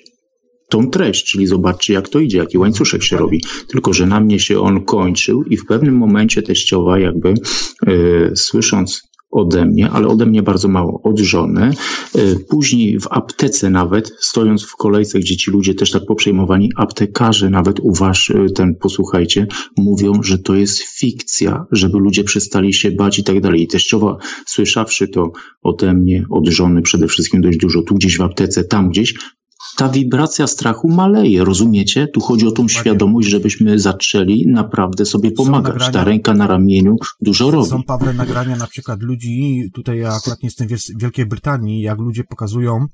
tą 0.68 0.90
treść, 0.90 1.24
czyli 1.24 1.46
zobaczcie, 1.46 1.94
jak 1.94 2.08
to 2.08 2.18
idzie, 2.18 2.38
jaki 2.38 2.58
łańcuszek 2.58 3.02
się 3.02 3.16
robi. 3.16 3.44
Tylko, 3.68 3.92
że 3.92 4.06
na 4.06 4.20
mnie 4.20 4.40
się 4.40 4.60
on 4.60 4.84
kończył 4.84 5.42
i 5.44 5.56
w 5.56 5.66
pewnym 5.66 5.96
momencie 5.96 6.42
teściowa 6.42 6.98
jakby 6.98 7.34
yy, 7.86 8.32
słysząc 8.34 9.02
ode 9.34 9.64
mnie, 9.64 9.90
ale 9.90 10.08
ode 10.08 10.26
mnie 10.26 10.42
bardzo 10.42 10.68
mało, 10.68 11.00
od 11.02 11.18
żony. 11.18 11.70
E, 12.14 12.36
później 12.48 13.00
w 13.00 13.06
aptece 13.10 13.70
nawet, 13.70 14.12
stojąc 14.20 14.64
w 14.64 14.76
kolejce, 14.76 15.18
gdzie 15.18 15.36
ci 15.36 15.50
ludzie 15.50 15.74
też 15.74 15.90
tak 15.90 16.02
poprzejmowani, 16.06 16.70
aptekarze 16.76 17.50
nawet 17.50 17.80
uważ, 17.80 18.30
e, 18.30 18.46
ten 18.54 18.74
posłuchajcie, 18.74 19.46
mówią, 19.76 20.22
że 20.22 20.38
to 20.38 20.54
jest 20.54 20.78
fikcja, 20.82 21.66
żeby 21.72 21.98
ludzie 21.98 22.24
przestali 22.24 22.72
się 22.72 22.90
bać 22.90 23.18
i 23.18 23.24
tak 23.24 23.40
dalej. 23.40 23.62
I 23.62 23.66
teściowa, 23.66 24.16
słyszawszy 24.46 25.08
to 25.08 25.32
ode 25.62 25.94
mnie, 25.94 26.24
od 26.30 26.48
żony 26.48 26.82
przede 26.82 27.08
wszystkim 27.08 27.40
dość 27.40 27.58
dużo, 27.58 27.82
tu 27.82 27.94
gdzieś 27.94 28.18
w 28.18 28.22
aptece, 28.22 28.64
tam 28.64 28.88
gdzieś, 28.88 29.14
ta 29.76 29.88
wibracja 29.88 30.46
strachu 30.46 30.88
maleje, 30.88 31.44
rozumiecie? 31.44 32.08
Tu 32.08 32.20
chodzi 32.20 32.46
o 32.46 32.50
tą 32.50 32.68
świadomość, 32.68 33.28
żebyśmy 33.28 33.78
zaczęli 33.78 34.46
naprawdę 34.46 35.04
sobie 35.04 35.30
pomagać. 35.30 35.90
Ta 35.92 36.04
ręka 36.04 36.34
na 36.34 36.46
ramieniu 36.46 36.96
dużo 37.20 37.50
robi. 37.50 37.68
Są, 37.68 37.82
Pawle, 37.82 38.12
nagrania 38.12 38.56
na 38.56 38.66
przykład 38.66 39.02
ludzi, 39.02 39.70
tutaj 39.74 39.98
ja 39.98 40.12
akurat 40.12 40.42
nie 40.42 40.46
jestem 40.46 40.68
w 40.68 41.00
Wielkiej 41.00 41.26
Brytanii, 41.26 41.82
jak 41.82 41.98
ludzie 41.98 42.24
pokazują, 42.24 42.86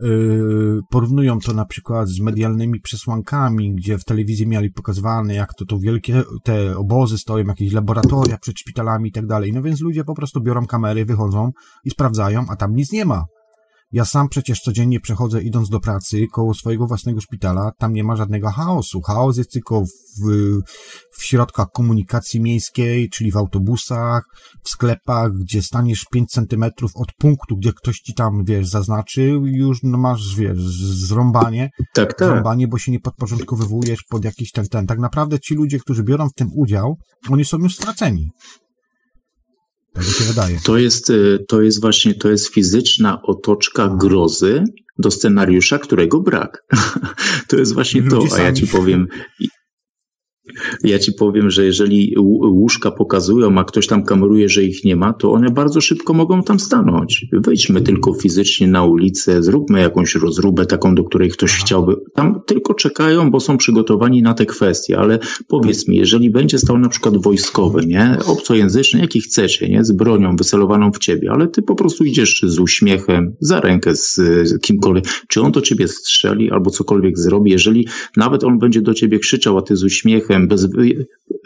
yy, 0.00 0.80
porównują 0.90 1.38
to 1.38 1.54
na 1.54 1.64
przykład 1.64 2.08
z 2.08 2.20
medialnymi 2.20 2.80
przesłankami, 2.80 3.74
gdzie 3.74 3.98
w 3.98 4.04
telewizji 4.04 4.46
mieli 4.46 4.70
pokazywane, 4.70 5.34
jak 5.34 5.54
to, 5.54 5.64
to 5.64 5.78
wielkie 5.78 6.22
te 6.44 6.76
obozy 6.76 7.18
stoją, 7.18 7.44
jakieś 7.44 7.72
laboratoria 7.72 8.38
przed 8.38 8.58
szpitalami 8.58 9.08
i 9.08 9.12
tak 9.12 9.26
dalej. 9.26 9.52
No 9.52 9.62
więc 9.62 9.80
ludzie 9.80 10.04
po 10.04 10.14
prostu 10.14 10.40
biorą 10.40 10.66
kamery, 10.66 11.04
wychodzą 11.04 11.50
i 11.84 11.90
sprawdzają, 11.90 12.44
a 12.48 12.56
tam 12.56 12.74
nic 12.74 12.92
nie 12.92 13.04
ma. 13.04 13.24
Ja 13.94 14.04
sam 14.04 14.28
przecież 14.28 14.60
codziennie 14.60 15.00
przechodzę 15.00 15.42
idąc 15.42 15.68
do 15.68 15.80
pracy 15.80 16.26
koło 16.32 16.54
swojego 16.54 16.86
własnego 16.86 17.20
szpitala, 17.20 17.72
tam 17.78 17.92
nie 17.92 18.04
ma 18.04 18.16
żadnego 18.16 18.50
chaosu. 18.50 19.00
Chaos 19.00 19.36
jest 19.36 19.52
tylko 19.52 19.80
w, 19.80 20.30
w 21.18 21.24
środkach 21.24 21.66
komunikacji 21.74 22.40
miejskiej, 22.40 23.08
czyli 23.10 23.32
w 23.32 23.36
autobusach, 23.36 24.24
w 24.64 24.68
sklepach, 24.68 25.32
gdzie 25.32 25.62
staniesz 25.62 26.04
5 26.12 26.30
centymetrów 26.30 26.90
od 26.94 27.12
punktu, 27.18 27.56
gdzie 27.56 27.72
ktoś 27.72 27.98
ci 27.98 28.14
tam, 28.14 28.44
wiesz, 28.44 28.68
zaznaczył 28.68 29.46
już 29.46 29.78
no, 29.82 29.98
masz, 29.98 30.36
wiesz, 30.36 30.62
zrąbanie. 30.78 31.70
Tak, 31.94 32.14
tak. 32.14 32.28
Zrąbanie, 32.28 32.68
bo 32.68 32.78
się 32.78 32.92
nie 32.92 33.00
podporządkowywujesz 33.00 34.02
pod 34.10 34.24
jakiś 34.24 34.52
ten, 34.52 34.68
ten. 34.68 34.86
Tak 34.86 34.98
naprawdę 34.98 35.40
ci 35.40 35.54
ludzie, 35.54 35.78
którzy 35.78 36.02
biorą 36.02 36.28
w 36.28 36.34
tym 36.34 36.48
udział, 36.54 36.96
oni 37.30 37.44
są 37.44 37.58
już 37.58 37.74
straceni. 37.74 38.30
Tak 39.94 40.06
mi 40.06 40.12
się 40.12 40.24
wydaje. 40.24 40.58
To 40.64 40.78
jest, 40.78 41.10
y, 41.10 41.44
to 41.48 41.62
jest 41.62 41.80
właśnie, 41.80 42.14
to 42.14 42.30
jest 42.30 42.48
fizyczna 42.48 43.22
otoczka 43.22 43.88
grozy 43.88 44.64
do 44.98 45.10
scenariusza, 45.10 45.78
którego 45.78 46.20
brak. 46.20 46.64
to 47.48 47.56
jest 47.56 47.74
właśnie 47.74 48.02
to, 48.02 48.24
a 48.36 48.38
ja 48.38 48.52
ci 48.52 48.66
powiem, 48.66 49.08
ja 50.84 50.98
ci 50.98 51.12
powiem, 51.12 51.50
że 51.50 51.64
jeżeli 51.64 52.14
łóżka 52.42 52.90
pokazują, 52.90 53.58
a 53.58 53.64
ktoś 53.64 53.86
tam 53.86 54.04
kameruje, 54.04 54.48
że 54.48 54.64
ich 54.64 54.84
nie 54.84 54.96
ma, 54.96 55.12
to 55.12 55.32
one 55.32 55.50
bardzo 55.50 55.80
szybko 55.80 56.14
mogą 56.14 56.42
tam 56.42 56.60
stanąć. 56.60 57.26
Wejdźmy 57.32 57.80
tylko 57.80 58.14
fizycznie 58.14 58.66
na 58.68 58.84
ulicę, 58.84 59.42
zróbmy 59.42 59.80
jakąś 59.80 60.14
rozróbę 60.14 60.66
taką, 60.66 60.94
do 60.94 61.04
której 61.04 61.30
ktoś 61.30 61.52
chciałby. 61.52 61.96
Tam 62.14 62.40
tylko 62.46 62.74
czekają, 62.74 63.30
bo 63.30 63.40
są 63.40 63.56
przygotowani 63.56 64.22
na 64.22 64.34
te 64.34 64.46
kwestie, 64.46 64.98
ale 64.98 65.18
powiedz 65.48 65.88
mi, 65.88 65.96
jeżeli 65.96 66.30
będzie 66.30 66.58
stał 66.58 66.78
na 66.78 66.88
przykład 66.88 67.16
wojskowy, 67.16 67.86
nie, 67.86 68.18
obcojęzyczny, 68.26 69.00
jaki 69.00 69.20
chcecie, 69.20 69.68
nie, 69.68 69.84
z 69.84 69.92
bronią 69.92 70.36
wycelowaną 70.36 70.92
w 70.92 70.98
ciebie, 70.98 71.30
ale 71.32 71.48
ty 71.48 71.62
po 71.62 71.74
prostu 71.74 72.04
idziesz 72.04 72.42
z 72.46 72.58
uśmiechem, 72.58 73.36
za 73.40 73.60
rękę 73.60 73.94
z, 73.94 74.20
kimkolwiek, 74.62 75.04
czy 75.28 75.40
on 75.40 75.52
do 75.52 75.60
ciebie 75.60 75.88
strzeli 75.88 76.50
albo 76.50 76.70
cokolwiek 76.70 77.18
zrobi, 77.18 77.50
jeżeli 77.50 77.88
nawet 78.16 78.44
on 78.44 78.58
będzie 78.58 78.82
do 78.82 78.94
ciebie 78.94 79.18
krzyczał, 79.18 79.58
a 79.58 79.62
ty 79.62 79.76
z 79.76 79.84
uśmiechem, 79.84 80.33
bez, 80.40 80.66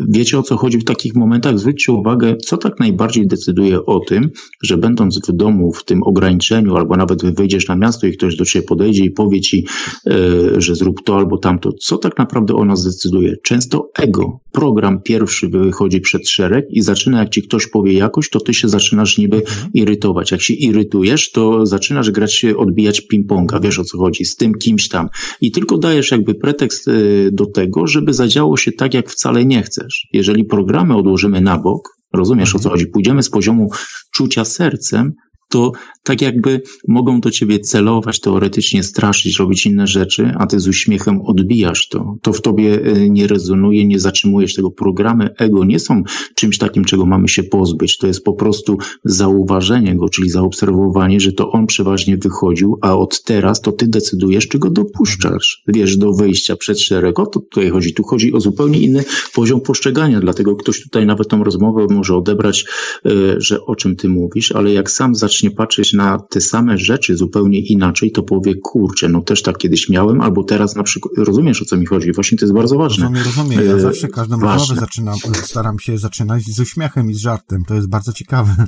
wiecie 0.09 0.39
o 0.39 0.43
co 0.43 0.57
chodzi 0.57 0.79
w 0.79 0.85
takich 0.85 1.15
momentach? 1.15 1.59
Zwróćcie 1.59 1.93
uwagę, 1.93 2.37
co 2.37 2.57
tak 2.57 2.81
najbardziej 2.81 3.27
decyduje 3.27 3.87
o 3.87 4.01
tym, 4.01 4.31
że 4.63 4.77
będąc 4.77 5.21
w 5.29 5.33
domu 5.33 5.73
w 5.73 5.85
tym 5.85 6.03
ograniczeniu, 6.03 6.77
albo 6.77 6.97
nawet 6.97 7.35
wyjdziesz 7.35 7.69
na 7.69 7.77
miasto 7.77 8.07
i 8.07 8.13
ktoś 8.13 8.37
do 8.37 8.45
ciebie 8.45 8.67
podejdzie 8.67 9.05
i 9.05 9.11
powie 9.11 9.41
ci, 9.41 9.67
e, 10.07 10.61
że 10.61 10.75
zrób 10.75 11.03
to 11.05 11.17
albo 11.17 11.39
tamto, 11.39 11.73
co 11.73 11.99
tak 11.99 12.19
naprawdę 12.19 12.55
o 12.55 12.65
nas 12.65 12.85
decyduje? 12.85 13.37
Często 13.43 13.91
ego. 13.99 14.41
Program 14.53 15.03
pierwszy 15.03 15.49
wychodzi 15.49 16.01
przed 16.01 16.29
szereg 16.29 16.67
i 16.71 16.83
zaczyna, 16.83 17.19
jak 17.19 17.29
ci 17.29 17.43
ktoś 17.43 17.67
powie 17.67 17.93
jakoś, 17.93 18.31
to 18.31 18.41
ty 18.41 18.55
się 18.55 18.69
zaczynasz 18.69 19.19
niby 19.19 19.37
mhm. 19.37 19.71
irytować. 19.75 20.31
Jak 20.31 20.43
się 20.43 20.55
irytujesz, 20.55 21.31
to 21.31 21.67
zaczynasz 21.67 22.11
grać 22.11 22.35
się, 22.35 22.57
odbijać 22.57 23.03
ping-ponga, 23.13 23.63
wiesz 23.63 23.79
o 23.79 23.85
co 23.85 23.99
chodzi, 23.99 24.25
z 24.25 24.37
tym 24.37 24.55
kimś 24.55 24.89
tam. 24.89 25.09
I 25.41 25.51
tylko 25.51 25.79
dajesz 25.79 26.11
jakby 26.11 26.35
pretekst 26.35 26.89
e, 26.89 26.93
do 27.33 27.47
tego, 27.47 27.87
żeby 27.87 28.13
zadziało 28.13 28.57
się 28.57 28.73
tak, 28.73 28.95
jak 28.95 29.11
wcale 29.11 29.45
nie 29.45 29.63
chcesz. 29.63 29.68
Jeżeli 30.13 30.45
programy 30.45 30.97
odłożymy 30.97 31.41
na 31.41 31.59
bok, 31.59 31.89
rozumiesz 32.13 32.55
o 32.55 32.59
co 32.59 32.71
chodzi, 32.71 32.87
pójdziemy 32.87 33.23
z 33.23 33.31
poziomu 33.31 33.69
czucia 34.15 34.45
sercem, 34.45 35.13
to 35.49 35.73
tak 36.03 36.23
jakby 36.23 36.63
mogą 36.89 37.21
do 37.21 37.31
ciebie 37.31 37.61
celować, 37.61 38.21
teoretycznie 38.21 38.83
straszyć, 38.83 39.39
robić 39.39 39.67
inne 39.67 39.87
rzeczy, 39.87 40.33
a 40.39 40.47
ty 40.47 40.61
z 40.61 40.69
uśmiechem 40.69 41.21
odbijasz 41.23 41.89
to. 41.89 42.17
To 42.23 42.33
w 42.33 42.43
tobie 42.43 42.83
e, 42.85 43.11
nie 43.11 43.27
rezonuje, 43.27 43.87
nie 43.87 44.01
zatrzymujesz 44.01 44.55
tego. 44.55 44.71
Programy 44.71 45.35
ego 45.39 45.65
nie 45.65 45.79
są 45.79 46.03
czymś 46.35 46.59
takim, 46.59 46.85
czego 46.85 47.07
mamy 47.07 47.29
się 47.29 47.43
pozbyć. 47.43 47.99
To 47.99 48.07
jest 48.07 48.25
po 48.25 48.33
prostu 48.33 48.79
zauważenie 49.05 49.97
go, 49.97 50.09
czyli 50.09 50.31
zaobserwowanie, 50.31 51.21
że 51.21 51.33
to 51.33 51.51
on 51.51 51.67
przeważnie 51.67 52.17
wychodził, 52.17 52.79
a 52.83 52.97
od 52.97 53.23
teraz 53.23 53.61
to 53.61 53.73
ty 53.73 53.89
decydujesz, 53.89 54.49
czy 54.49 54.59
go 54.59 54.71
dopuszczasz. 54.71 55.63
Wiesz, 55.69 55.97
do 55.97 56.13
wyjścia 56.13 56.57
przed 56.57 56.81
szereg. 56.81 57.19
O 57.19 57.27
to 57.27 57.41
tutaj 57.41 57.71
chodzi. 57.71 57.95
Tu 57.95 58.03
chodzi 58.03 58.33
o 58.33 58.41
zupełnie 58.41 58.81
inny 58.81 59.05
poziom 59.35 59.61
postrzegania, 59.61 60.21
dlatego 60.21 60.57
ktoś 60.57 60.83
tutaj 60.83 61.07
nawet 61.07 61.29
tą 61.29 61.45
rozmowę 61.45 61.87
może 61.91 62.17
odebrać, 62.17 62.65
e, 63.07 63.11
że 63.39 63.65
o 63.65 63.77
czym 63.77 63.97
ty 63.97 64.09
mówisz, 64.09 64.53
ale 64.53 64.73
jak 64.73 64.91
sam 64.91 65.15
zacznie 65.39 65.51
patrzeć 65.51 65.93
na 65.93 66.19
te 66.31 66.41
same 66.41 66.79
rzeczy 66.79 67.17
zupełnie 67.17 67.61
inaczej, 67.61 68.13
to 68.13 68.23
powie, 68.23 68.55
kurczę, 68.55 69.09
no 69.09 69.23
też 69.23 69.43
tak 69.43 69.59
kiedyś 69.59 69.89
miałem, 69.89 70.21
albo 70.21 70.45
teraz 70.45 70.77
na 70.77 70.83
przykład, 70.83 71.27
rozumiesz 71.27 71.63
o 71.63 71.65
co 71.65 71.77
mi 71.77 71.87
chodzi? 71.87 72.13
Właśnie 72.13 72.39
to 72.39 72.45
jest 72.45 72.55
bardzo 72.55 72.79
ważne. 72.79 73.05
Rozumiem, 73.05 73.25
rozumiem. 73.25 73.67
Ja 73.67 73.73
e, 73.73 73.81
zawsze 73.81 74.09
każdą 74.09 74.41
rozmowę 74.41 74.81
zaczynam, 74.81 75.17
staram 75.45 75.79
się 75.79 75.99
zaczynać 75.99 76.43
z 76.43 76.61
uśmiechem 76.61 77.11
i 77.11 77.15
z 77.15 77.19
żartem. 77.19 77.65
To 77.69 77.75
jest 77.75 77.89
bardzo 77.89 78.13
ciekawe. 78.13 78.67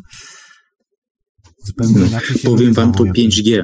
Zupełnie 1.64 2.06
inaczej 2.06 2.38
się 2.38 2.48
Powiem 2.48 2.74
wam 2.74 2.92
to 2.92 3.05
5G 3.05 3.62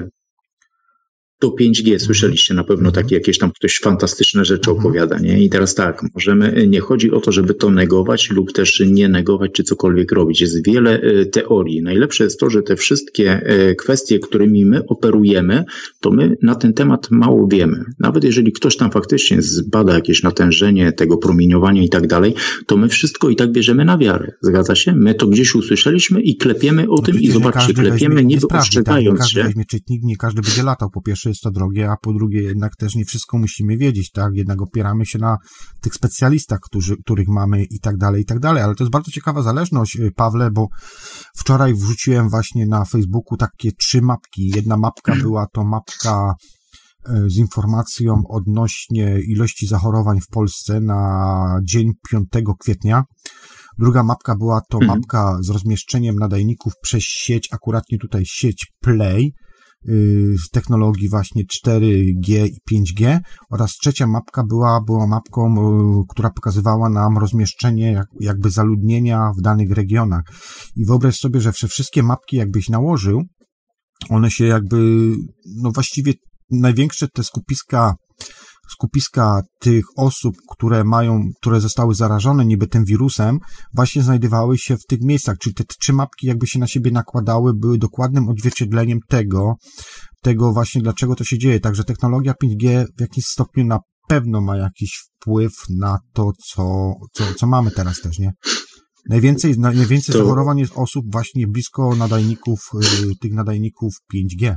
to 1.39 1.49
5G, 1.49 1.99
słyszeliście 1.99 2.55
na 2.55 2.65
pewno 2.65 2.93
takie 2.93 3.15
jakieś 3.15 3.39
tam 3.39 3.51
ktoś 3.53 3.81
fantastyczne 3.83 4.45
rzeczy 4.45 4.71
mhm. 4.71 4.87
opowiada, 4.87 5.19
nie? 5.19 5.45
I 5.45 5.51
teraz 5.51 5.75
tak, 5.75 6.03
możemy, 6.15 6.67
nie 6.69 6.81
chodzi 6.81 7.11
o 7.11 7.21
to, 7.21 7.33
żeby 7.33 7.55
to 7.55 7.71
negować 7.71 8.31
lub 8.31 8.53
też 8.53 8.83
nie 8.87 9.09
negować, 9.09 9.53
czy 9.53 9.65
cokolwiek 9.65 10.13
robić. 10.13 10.41
Jest 10.41 10.67
wiele 10.67 11.01
e, 11.01 11.27
teorii. 11.27 11.83
Najlepsze 11.83 12.25
jest 12.25 12.41
to, 12.41 12.51
że 12.51 12.63
te 12.63 12.77
wszystkie 12.77 13.31
e, 13.31 13.75
kwestie, 13.75 14.19
którymi 14.19 14.65
my 14.65 14.87
operujemy, 14.87 15.65
to 16.01 16.11
my 16.11 16.37
na 16.43 16.55
ten 16.55 16.73
temat 16.73 17.11
mało 17.11 17.49
wiemy. 17.49 17.85
Nawet 17.99 18.25
jeżeli 18.25 18.53
ktoś 18.53 18.77
tam 18.77 18.91
faktycznie 18.91 19.43
zbada 19.43 19.95
jakieś 19.95 20.23
natężenie 20.23 20.93
tego 20.93 21.17
promieniowania 21.17 21.83
i 21.83 21.89
tak 21.89 22.07
dalej, 22.07 22.35
to 22.67 22.77
my 22.77 22.89
wszystko 22.89 23.31
i 23.31 23.37
tak 23.37 23.53
bierzemy 23.53 23.85
na 23.85 23.99
wiarę. 23.99 24.33
Zgadza 24.41 24.75
się? 24.75 24.93
My 24.93 25.15
to 25.15 25.27
gdzieś 25.27 25.55
usłyszeliśmy 25.55 26.21
i 26.21 26.37
klepiemy 26.37 26.83
o 26.83 26.97
no 26.97 27.03
tym 27.03 27.21
i 27.21 27.31
zobaczcie, 27.31 27.75
klepiemy 27.75 28.25
niby 28.25 28.47
ostrzegając 28.49 29.19
tak, 29.19 29.29
się. 29.29 29.39
Nie 29.39 29.43
każdy 29.43 29.49
weźmie 29.49 29.65
czytnik, 29.65 30.03
nie 30.05 30.17
każdy 30.17 30.43
będzie 30.43 30.63
latał 30.63 30.91
po 30.91 31.03
pierwsze 31.03 31.26
pierwsze 31.27 31.29
jest 31.29 31.43
to 31.43 31.61
drogie, 31.61 31.91
a 31.91 31.97
po 31.97 32.13
drugie 32.13 32.43
jednak 32.43 32.77
też 32.77 32.95
nie 32.95 33.05
wszystko 33.05 33.39
musimy 33.39 33.77
wiedzieć, 33.77 34.11
tak? 34.11 34.31
Jednak 34.35 34.63
opieramy 34.63 35.07
się 35.07 35.19
na 35.19 35.37
tych 35.81 35.95
specjalistach, 35.95 36.59
którzy, 36.63 36.97
których 36.97 37.29
mamy 37.29 37.65
i 37.65 37.81
tak 37.81 37.97
dalej, 37.97 38.23
i 38.23 38.25
tak 38.25 38.39
dalej. 38.39 38.63
Ale 38.63 38.75
to 38.75 38.85
jest 38.85 38.93
bardzo 38.93 39.11
ciekawa 39.11 39.43
zależność, 39.43 39.97
y, 39.97 40.11
Pawle, 40.17 40.51
bo 40.51 40.67
wczoraj 41.37 41.75
wrzuciłem 41.75 42.29
właśnie 42.29 42.67
na 42.67 42.85
Facebooku 42.85 43.37
takie 43.37 43.73
trzy 43.73 44.03
mapki. 44.03 44.53
Jedna 44.55 44.77
mapka 44.77 45.17
była 45.23 45.47
to 45.53 45.65
mapka 45.65 46.35
y, 47.09 47.31
z 47.31 47.37
informacją 47.37 48.23
odnośnie 48.29 49.21
ilości 49.29 49.67
zachorowań 49.67 50.21
w 50.21 50.29
Polsce 50.29 50.81
na 50.81 51.61
dzień 51.63 51.93
5 52.11 52.29
kwietnia. 52.61 53.05
Druga 53.79 54.03
mapka 54.03 54.37
była 54.37 54.61
to 54.71 54.79
mhm. 54.79 54.99
mapka 54.99 55.39
z 55.41 55.51
rozmieszczeniem 55.51 56.17
nadajników 56.17 56.73
przez 56.83 57.03
sieć, 57.03 57.49
akuratnie 57.53 57.99
tutaj 57.99 58.23
sieć 58.27 58.73
Play, 58.81 59.33
technologii 60.51 61.09
właśnie 61.09 61.43
4G 61.45 62.47
i 62.47 62.59
5G 62.73 63.19
oraz 63.51 63.73
trzecia 63.73 64.07
mapka 64.07 64.43
była, 64.49 64.81
była 64.87 65.07
mapką, 65.07 65.55
y, 65.55 66.05
która 66.09 66.31
pokazywała 66.31 66.89
nam 66.89 67.19
rozmieszczenie 67.19 68.03
jakby 68.21 68.51
zaludnienia 68.51 69.31
w 69.39 69.43
danych 69.43 69.71
regionach. 69.71 70.23
I 70.77 70.87
wyobraź 70.87 71.17
sobie, 71.17 71.41
że 71.41 71.53
wszystkie 71.53 72.03
mapki 72.03 72.37
jakbyś 72.37 72.69
nałożył, 72.69 73.23
one 74.09 74.31
się 74.31 74.47
jakby, 74.47 75.13
no 75.63 75.71
właściwie 75.73 76.13
największe 76.51 77.09
te 77.09 77.25
skupiska 77.25 77.95
skupiska 78.73 79.41
tych 79.61 79.85
osób, 79.97 80.35
które 80.51 80.85
mają, 80.85 81.21
które 81.41 81.61
zostały 81.61 81.95
zarażone 81.95 82.47
niby 82.47 82.67
tym 82.67 82.85
wirusem, 82.85 83.39
właśnie 83.75 84.03
znajdowały 84.03 84.59
się 84.59 84.77
w 84.77 84.87
tych 84.89 85.01
miejscach, 85.01 85.37
czyli 85.39 85.55
te 85.55 85.65
trzy 85.81 85.93
mapki 85.93 86.27
jakby 86.27 86.47
się 86.47 86.59
na 86.59 86.67
siebie 86.67 86.91
nakładały, 86.91 87.55
były 87.55 87.79
dokładnym 87.79 88.29
odzwierciedleniem 88.29 88.99
tego, 89.09 89.55
tego 90.23 90.53
właśnie 90.53 90.83
dlaczego 90.83 91.15
to 91.15 91.25
się 91.25 91.39
dzieje. 91.39 91.61
Także 91.61 91.85
technologia 91.85 92.35
5G 92.45 92.85
w 92.99 93.01
jakimś 93.01 93.27
stopniu 93.27 93.65
na 93.65 93.79
pewno 94.09 94.41
ma 94.41 94.57
jakiś 94.57 94.99
wpływ 95.17 95.53
na 95.79 95.99
to, 96.13 96.33
co, 96.47 96.93
co, 97.13 97.25
co 97.35 97.47
mamy 97.47 97.71
teraz 97.71 98.01
też, 98.01 98.19
nie? 98.19 98.33
Najwięcej, 99.09 99.59
najwięcej 99.59 100.13
to... 100.13 100.19
zachorowań 100.19 100.59
jest 100.59 100.73
osób 100.77 101.05
właśnie 101.13 101.47
blisko 101.47 101.97
nadajników, 101.97 102.61
y, 102.75 103.17
tych 103.21 103.33
nadajników 103.33 103.93
5G. 104.15 104.57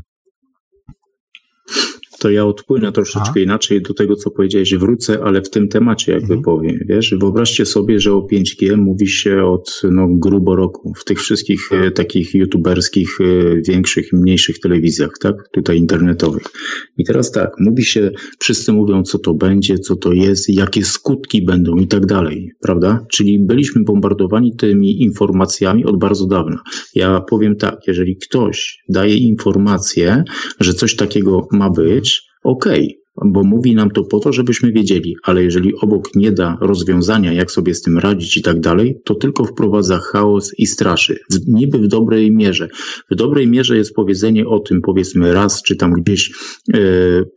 To 2.20 2.30
ja 2.30 2.46
odpłynę 2.46 2.92
troszeczkę 2.92 3.34
A? 3.36 3.40
inaczej 3.40 3.82
do 3.82 3.94
tego, 3.94 4.16
co 4.16 4.32
powiedziałeś, 4.32 4.76
wrócę, 4.76 5.24
ale 5.24 5.42
w 5.42 5.50
tym 5.50 5.68
temacie 5.68 6.12
jakby 6.12 6.34
mhm. 6.34 6.42
powiem, 6.42 6.80
wiesz, 6.86 7.16
wyobraźcie 7.20 7.66
sobie, 7.66 8.00
że 8.00 8.14
o 8.14 8.28
5G 8.34 8.78
mówi 8.78 9.08
się 9.08 9.44
od 9.44 9.82
no, 9.92 10.08
grubo 10.12 10.56
roku 10.56 10.94
w 10.98 11.04
tych 11.04 11.20
wszystkich 11.20 11.70
e, 11.72 11.92
takich 11.92 12.34
youtuberskich, 12.34 13.18
e, 13.22 13.62
większych 13.72 14.14
i 14.14 14.16
mniejszych 14.16 14.60
telewizjach, 14.60 15.10
tak, 15.22 15.36
tutaj 15.52 15.78
internetowych. 15.78 16.44
I 16.98 17.04
teraz 17.04 17.32
tak, 17.32 17.52
mówi 17.60 17.84
się, 17.84 18.12
wszyscy 18.40 18.74
mówią, 18.74 19.04
co 19.04 19.20
to 19.20 19.34
będzie, 19.34 19.78
co 19.78 19.96
to 19.96 20.14
jest, 20.14 20.50
jakie 20.50 20.86
skutki 20.86 21.46
będą 21.46 21.76
i 21.76 21.88
tak 21.88 22.06
dalej, 22.06 22.52
prawda? 22.62 23.06
Czyli 23.12 23.40
byliśmy 23.40 23.84
bombardowani 23.84 24.56
tymi 24.56 25.02
informacjami 25.02 25.86
od 25.86 26.00
bardzo 26.00 26.28
dawna. 26.28 26.60
Ja 26.96 27.22
powiem 27.22 27.56
tak, 27.56 27.76
jeżeli 27.88 28.18
ktoś 28.18 28.84
daje 28.90 29.18
informację, 29.18 30.24
że 30.60 30.74
coś 30.74 30.96
takiego 30.96 31.48
ma 31.52 31.70
być, 31.70 32.09
okej, 32.44 32.86
okay 32.86 33.00
bo 33.26 33.44
mówi 33.44 33.76
nam 33.76 33.92
to 33.92 34.04
po 34.04 34.20
to, 34.20 34.34
żebyśmy 34.34 34.72
wiedzieli, 34.72 35.16
ale 35.24 35.44
jeżeli 35.44 35.76
obok 35.76 36.16
nie 36.16 36.32
da 36.32 36.58
rozwiązania, 36.62 37.34
jak 37.34 37.52
sobie 37.52 37.74
z 37.74 37.82
tym 37.82 37.98
radzić 37.98 38.38
i 38.38 38.42
tak 38.42 38.60
dalej, 38.60 39.02
to 39.06 39.16
tylko 39.16 39.46
wprowadza 39.46 39.98
chaos 39.98 40.54
i 40.58 40.66
straszy. 40.66 41.20
W, 41.32 41.48
niby 41.48 41.78
w 41.78 41.88
dobrej 41.88 42.32
mierze. 42.32 42.70
W 43.12 43.16
dobrej 43.16 43.48
mierze 43.48 43.78
jest 43.78 43.94
powiedzenie 43.94 44.48
o 44.48 44.60
tym, 44.60 44.82
powiedzmy 44.82 45.34
raz, 45.34 45.64
czy 45.64 45.76
tam 45.76 45.94
gdzieś 45.94 46.32
e, 46.74 46.80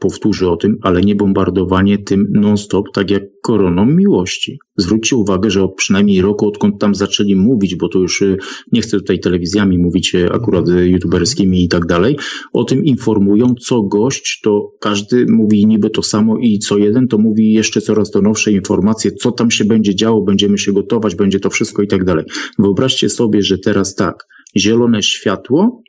powtórzy 0.00 0.50
o 0.50 0.56
tym, 0.56 0.78
ale 0.82 1.00
nie 1.00 1.14
bombardowanie 1.14 1.98
tym 1.98 2.26
non-stop, 2.30 2.86
tak 2.92 3.10
jak 3.10 3.22
koroną 3.42 3.86
miłości. 3.86 4.58
Zwróćcie 4.76 5.16
uwagę, 5.16 5.50
że 5.50 5.64
od 5.64 5.74
przynajmniej 5.74 6.22
roku, 6.22 6.48
odkąd 6.48 6.80
tam 6.80 6.94
zaczęli 6.94 7.36
mówić, 7.36 7.76
bo 7.76 7.88
to 7.88 7.98
już 7.98 8.22
e, 8.22 8.36
nie 8.72 8.80
chcę 8.80 8.96
tutaj 8.96 9.20
telewizjami 9.20 9.78
mówić, 9.78 10.14
e, 10.14 10.32
akurat 10.32 10.68
youtuberskimi 10.68 11.64
i 11.64 11.68
tak 11.68 11.86
dalej, 11.86 12.16
o 12.52 12.64
tym 12.64 12.84
informują, 12.84 13.54
co 13.54 13.82
gość, 13.82 14.40
to 14.44 14.72
każdy 14.80 15.26
mówi 15.28 15.66
niby 15.66 15.90
to 15.90 16.02
samo 16.02 16.38
i 16.38 16.58
co 16.58 16.78
jeden 16.78 17.08
to 17.08 17.18
mówi 17.18 17.52
jeszcze 17.52 17.80
coraz 17.80 18.10
to 18.10 18.22
nowsze 18.22 18.52
informacje, 18.52 19.12
co 19.12 19.32
tam 19.32 19.50
się 19.50 19.64
będzie 19.64 19.94
działo, 19.94 20.22
będziemy 20.22 20.58
się 20.58 20.72
gotować, 20.72 21.14
będzie 21.14 21.40
to 21.40 21.50
wszystko 21.50 21.82
i 21.82 21.86
tak 21.86 22.04
dalej. 22.04 22.24
Wyobraźcie 22.58 23.08
sobie, 23.08 23.42
że 23.42 23.58
teraz 23.58 23.94
tak, 23.94 24.26
zielone 24.56 25.02
światło, 25.02 25.82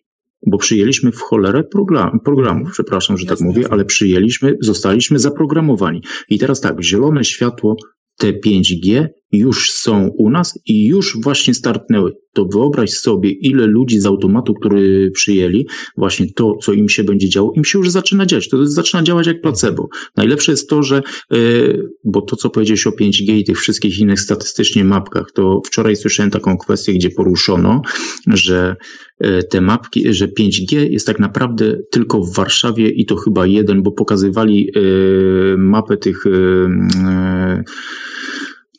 bo 0.47 0.57
przyjęliśmy 0.57 1.11
w 1.11 1.19
cholerę 1.19 1.63
program, 1.63 2.19
programów, 2.25 2.71
przepraszam, 2.71 3.17
że 3.17 3.25
tak 3.25 3.41
mówię, 3.41 3.65
ale 3.69 3.85
przyjęliśmy, 3.85 4.57
zostaliśmy 4.61 5.19
zaprogramowani. 5.19 6.01
I 6.29 6.39
teraz 6.39 6.61
tak, 6.61 6.83
zielone 6.83 7.23
światło 7.23 7.75
te 8.17 8.33
5G 8.39 9.09
już 9.33 9.71
są 9.71 10.07
u 10.07 10.29
nas 10.29 10.59
i 10.65 10.85
już 10.85 11.17
właśnie 11.21 11.53
startnęły. 11.53 12.11
To 12.33 12.45
wyobraź 12.45 12.91
sobie, 12.91 13.29
ile 13.31 13.67
ludzi 13.67 13.99
z 13.99 14.05
automatu, 14.05 14.53
który 14.53 15.11
przyjęli, 15.11 15.67
właśnie 15.97 16.33
to, 16.33 16.57
co 16.61 16.73
im 16.73 16.89
się 16.89 17.03
będzie 17.03 17.29
działo, 17.29 17.53
im 17.55 17.65
się 17.65 17.79
już 17.79 17.89
zaczyna 17.89 18.25
dziać. 18.25 18.49
To 18.49 18.65
zaczyna 18.65 19.03
działać 19.03 19.27
jak 19.27 19.41
placebo. 19.41 19.87
Najlepsze 20.17 20.51
jest 20.51 20.69
to, 20.69 20.83
że, 20.83 20.97
e, 20.97 21.37
bo 22.03 22.21
to, 22.21 22.35
co 22.35 22.49
powiedziałeś 22.49 22.87
o 22.87 22.91
5G 22.91 23.37
i 23.37 23.43
tych 23.43 23.59
wszystkich 23.59 23.99
innych 23.99 24.19
statystycznie 24.19 24.85
mapkach, 24.85 25.31
to 25.33 25.61
wczoraj 25.65 25.95
słyszałem 25.95 26.31
taką 26.31 26.57
kwestię, 26.57 26.93
gdzie 26.93 27.09
poruszono, 27.09 27.81
że 28.27 28.75
e, 29.19 29.43
te 29.43 29.61
mapki, 29.61 30.13
że 30.13 30.27
5G 30.27 30.91
jest 30.91 31.07
tak 31.07 31.19
naprawdę 31.19 31.77
tylko 31.91 32.21
w 32.21 32.35
Warszawie 32.35 32.89
i 32.89 33.05
to 33.05 33.15
chyba 33.15 33.45
jeden, 33.45 33.83
bo 33.83 33.91
pokazywali 33.91 34.71
e, 34.75 35.57
mapę 35.57 35.97
tych 35.97 36.23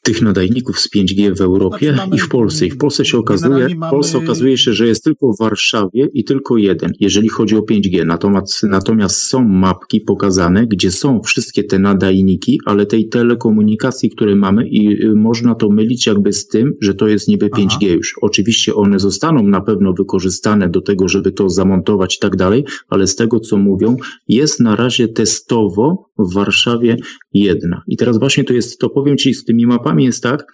tych 0.05 0.23
nadajników 0.23 0.79
z 0.79 0.91
5G 0.97 1.37
w 1.37 1.41
Europie 1.41 1.87
znaczy 1.87 1.97
mamy, 1.97 2.17
i 2.17 2.19
w 2.19 2.29
Polsce. 2.29 2.67
I 2.67 2.71
w 2.71 2.77
Polsce 2.77 3.05
się 3.05 3.19
okazuje, 3.19 3.69
w 3.69 3.91
Polsce 3.91 4.19
okazuje 4.19 4.59
się, 4.59 4.73
że 4.73 4.87
jest 4.87 5.05
tylko 5.05 5.33
w 5.33 5.39
Warszawie 5.39 6.09
i 6.13 6.25
tylko 6.25 6.57
jeden, 6.57 6.93
jeżeli 7.01 7.29
chodzi 7.29 7.57
o 7.57 7.61
5G. 7.61 8.07
Natomiast, 8.07 8.63
natomiast 8.63 9.23
są 9.23 9.45
mapki 9.45 10.01
pokazane, 10.01 10.67
gdzie 10.67 10.91
są 10.91 11.21
wszystkie 11.25 11.65
te 11.65 11.79
nadajniki, 11.79 12.61
ale 12.65 12.87
tej 12.87 13.09
telekomunikacji, 13.09 14.11
które 14.11 14.37
mamy 14.37 14.69
i 14.69 15.05
y, 15.05 15.15
można 15.15 15.55
to 15.55 15.71
mylić 15.71 16.07
jakby 16.07 16.33
z 16.33 16.49
tym, 16.49 16.73
że 16.81 16.95
to 16.95 17.09
jest 17.09 17.29
niby 17.29 17.47
5G 17.47 17.67
Aha. 17.67 17.95
już. 17.95 18.15
Oczywiście 18.23 18.75
one 18.75 18.99
zostaną 18.99 19.43
na 19.43 19.61
pewno 19.61 19.93
wykorzystane 19.93 20.69
do 20.69 20.81
tego, 20.81 21.09
żeby 21.09 21.33
to 21.33 21.49
zamontować 21.49 22.17
i 22.17 22.19
tak 22.19 22.37
dalej, 22.37 22.65
ale 22.89 23.07
z 23.07 23.17
tego 23.17 23.41
co 23.41 23.57
mówią, 23.57 23.97
jest 24.29 24.61
na 24.61 24.77
razie 24.77 25.09
testowo 25.09 26.11
w 26.19 26.35
Warszawie 26.35 26.97
jedna. 27.35 27.83
I 27.89 27.97
teraz 27.97 28.19
właśnie 28.19 28.45
to 28.45 28.53
jest, 28.53 28.79
to 28.79 28.91
powiem 28.91 29.17
Ci 29.17 29.35
z 29.35 29.45
tymi 29.45 29.67
mapami, 29.67 29.94
jest 30.03 30.23
tak, 30.23 30.45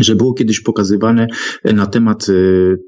że 0.00 0.14
było 0.14 0.34
kiedyś 0.34 0.60
pokazywane 0.60 1.26
na 1.64 1.86
temat 1.86 2.26
e, 2.28 2.32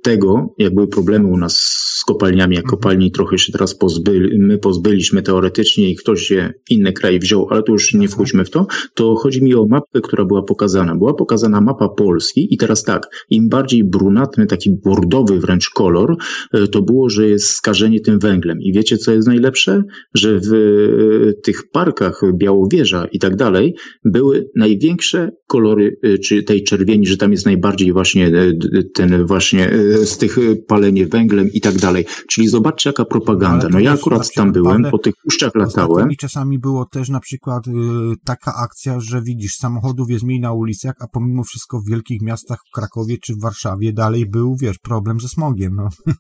tego, 0.03 0.55
jak 0.59 0.75
były 0.75 0.89
problemy 0.89 1.29
u 1.29 1.37
nas 1.37 1.94
z 2.05 2.07
kopalniami, 2.07 2.57
jak 2.57 2.65
mhm. 2.65 2.79
kopalni 2.79 3.11
trochę 3.11 3.39
się 3.39 3.53
teraz 3.53 3.75
pozbyli, 3.75 4.39
my 4.39 4.59
pozbyliśmy 4.59 5.23
teoretycznie 5.23 5.91
i 5.91 5.97
ktoś 5.97 6.23
się, 6.23 6.53
inny 6.71 6.93
kraj 6.93 7.19
wziął, 7.19 7.47
ale 7.51 7.63
to 7.63 7.73
już 7.73 7.95
nie 7.95 8.09
wchodźmy 8.09 8.45
w 8.45 8.51
to, 8.51 8.67
to 8.95 9.15
chodzi 9.15 9.45
mi 9.45 9.55
o 9.55 9.67
mapę, 9.67 10.01
która 10.01 10.25
była 10.25 10.43
pokazana. 10.43 10.95
Była 10.95 11.15
pokazana 11.15 11.61
mapa 11.61 11.89
Polski 11.89 12.55
i 12.55 12.57
teraz 12.57 12.83
tak, 12.83 13.07
im 13.31 13.49
bardziej 13.49 13.85
brunatny, 13.85 14.47
taki 14.47 14.71
bordowy 14.71 15.41
wręcz 15.41 15.71
kolor, 15.71 16.17
e, 16.53 16.69
to 16.69 16.83
było, 16.83 17.11
że 17.11 17.29
jest 17.29 17.47
skażenie 17.47 18.01
tym 18.01 18.19
węglem. 18.19 18.61
I 18.61 18.73
wiecie, 18.73 18.99
co 18.99 19.13
jest 19.13 19.29
najlepsze? 19.29 19.83
Że 20.15 20.41
w 20.41 20.53
e, 20.53 21.33
tych 21.43 21.71
parkach 21.71 22.21
Białowieża 22.35 23.07
i 23.13 23.19
tak 23.19 23.37
dalej 23.37 23.75
były 24.05 24.51
największe 24.57 25.31
kolory, 25.47 25.97
czy 26.25 26.43
tej 26.43 26.65
czerwieni 26.65 27.05
że 27.07 27.17
tam 27.17 27.33
jest 27.33 27.47
najbardziej 27.47 27.93
właśnie 27.93 28.27
e, 28.27 28.53
ten 28.95 29.27
właśnie 29.27 29.71
e, 29.71 30.07
z 30.07 30.19
tych 30.19 30.39
e, 30.39 30.57
palenie 30.57 31.07
węglem 31.07 31.53
i 31.53 31.61
tak 31.61 31.75
dalej. 31.75 31.94
Czyli 32.29 32.49
zobaczcie 32.49 32.91
jaka 32.91 33.05
propaganda. 33.05 33.69
No 33.71 33.81
ja 33.81 33.93
akurat 33.93 34.35
tam 34.35 34.53
byłem, 34.53 34.85
po 34.91 34.99
tych 34.99 35.15
puszczach 35.25 35.55
latałem. 35.55 36.11
I 36.11 36.17
czasami 36.17 36.59
było 36.59 36.87
też 36.87 37.09
na 37.09 37.21
przykład 37.21 37.67
y, 37.67 37.71
taka 38.25 38.55
akcja, 38.55 39.01
że 39.01 39.23
widzisz, 39.23 39.57
samochodów 39.57 40.11
jest 40.11 40.25
mniej 40.25 40.41
na 40.41 40.53
ulicach, 40.53 40.95
a 41.01 41.07
pomimo 41.09 41.45
wszystko 41.45 41.81
w 41.81 41.89
wielkich 41.89 42.23
miastach, 42.23 42.59
w 42.69 42.75
Krakowie 42.75 43.19
czy 43.19 43.35
w 43.35 43.41
Warszawie 43.41 43.93
dalej 43.93 44.27
był, 44.27 44.57
wiesz, 44.57 44.79
problem 44.79 45.21
ze 45.21 45.29
smogiem, 45.29 45.75
no. 45.75 45.89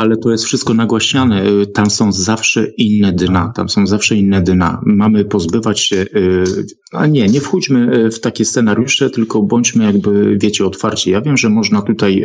ale 0.00 0.16
to 0.16 0.30
jest 0.30 0.44
wszystko 0.44 0.74
nagłaśniane. 0.74 1.46
Y, 1.48 1.66
tam 1.66 1.90
są 1.90 2.12
zawsze 2.12 2.66
inne 2.76 3.12
dna, 3.12 3.52
tam 3.56 3.68
są 3.68 3.86
zawsze 3.86 4.16
inne 4.16 4.42
dna. 4.42 4.80
Mamy 4.86 5.24
pozbywać 5.24 5.80
się, 5.80 5.96
y, 5.96 6.44
a 6.92 7.06
nie, 7.06 7.26
nie 7.26 7.40
wchódźmy 7.40 7.96
y, 8.06 8.10
w 8.10 8.20
takie 8.20 8.44
scenariusze, 8.44 9.10
tylko 9.10 9.42
bądźmy 9.42 9.84
jakby, 9.84 10.38
wiecie, 10.40 10.66
otwarci. 10.66 11.10
Ja 11.10 11.20
wiem, 11.20 11.36
że 11.36 11.48
można 11.48 11.82
tutaj, 11.82 12.22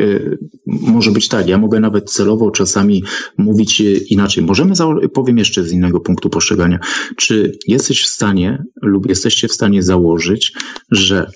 może 0.66 1.10
być 1.10 1.28
tak, 1.28 1.48
ja 1.48 1.58
mogę 1.58 1.80
nawet 1.80 2.10
celowo 2.10 2.50
czasami 2.50 3.04
mówić 3.38 3.82
inaczej. 4.10 4.44
Możemy, 4.44 4.74
powiem 5.14 5.38
jeszcze 5.38 5.64
z 5.64 5.72
innego 5.72 6.00
punktu 6.00 6.30
postrzegania. 6.30 6.78
Czy 7.16 7.52
jesteś 7.66 8.02
w 8.02 8.08
stanie 8.08 8.64
lub 8.82 9.08
jesteście 9.08 9.48
w 9.48 9.52
stanie 9.52 9.82
założyć, 9.82 10.52
że 10.90 11.26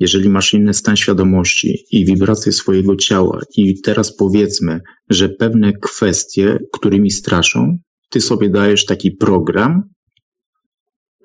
jeżeli 0.00 0.28
masz 0.28 0.54
inny 0.54 0.74
stan 0.74 0.96
świadomości 0.96 1.84
i 1.90 2.04
wibracje 2.04 2.52
swojego 2.52 2.96
ciała, 2.96 3.40
i 3.56 3.80
teraz 3.80 4.16
powiedzmy, 4.16 4.80
że 5.10 5.28
pewne 5.28 5.72
kwestie, 5.72 6.58
którymi 6.72 7.10
straszą, 7.10 7.78
ty 8.10 8.20
sobie 8.20 8.50
dajesz 8.50 8.84
taki 8.84 9.10
program, 9.10 9.82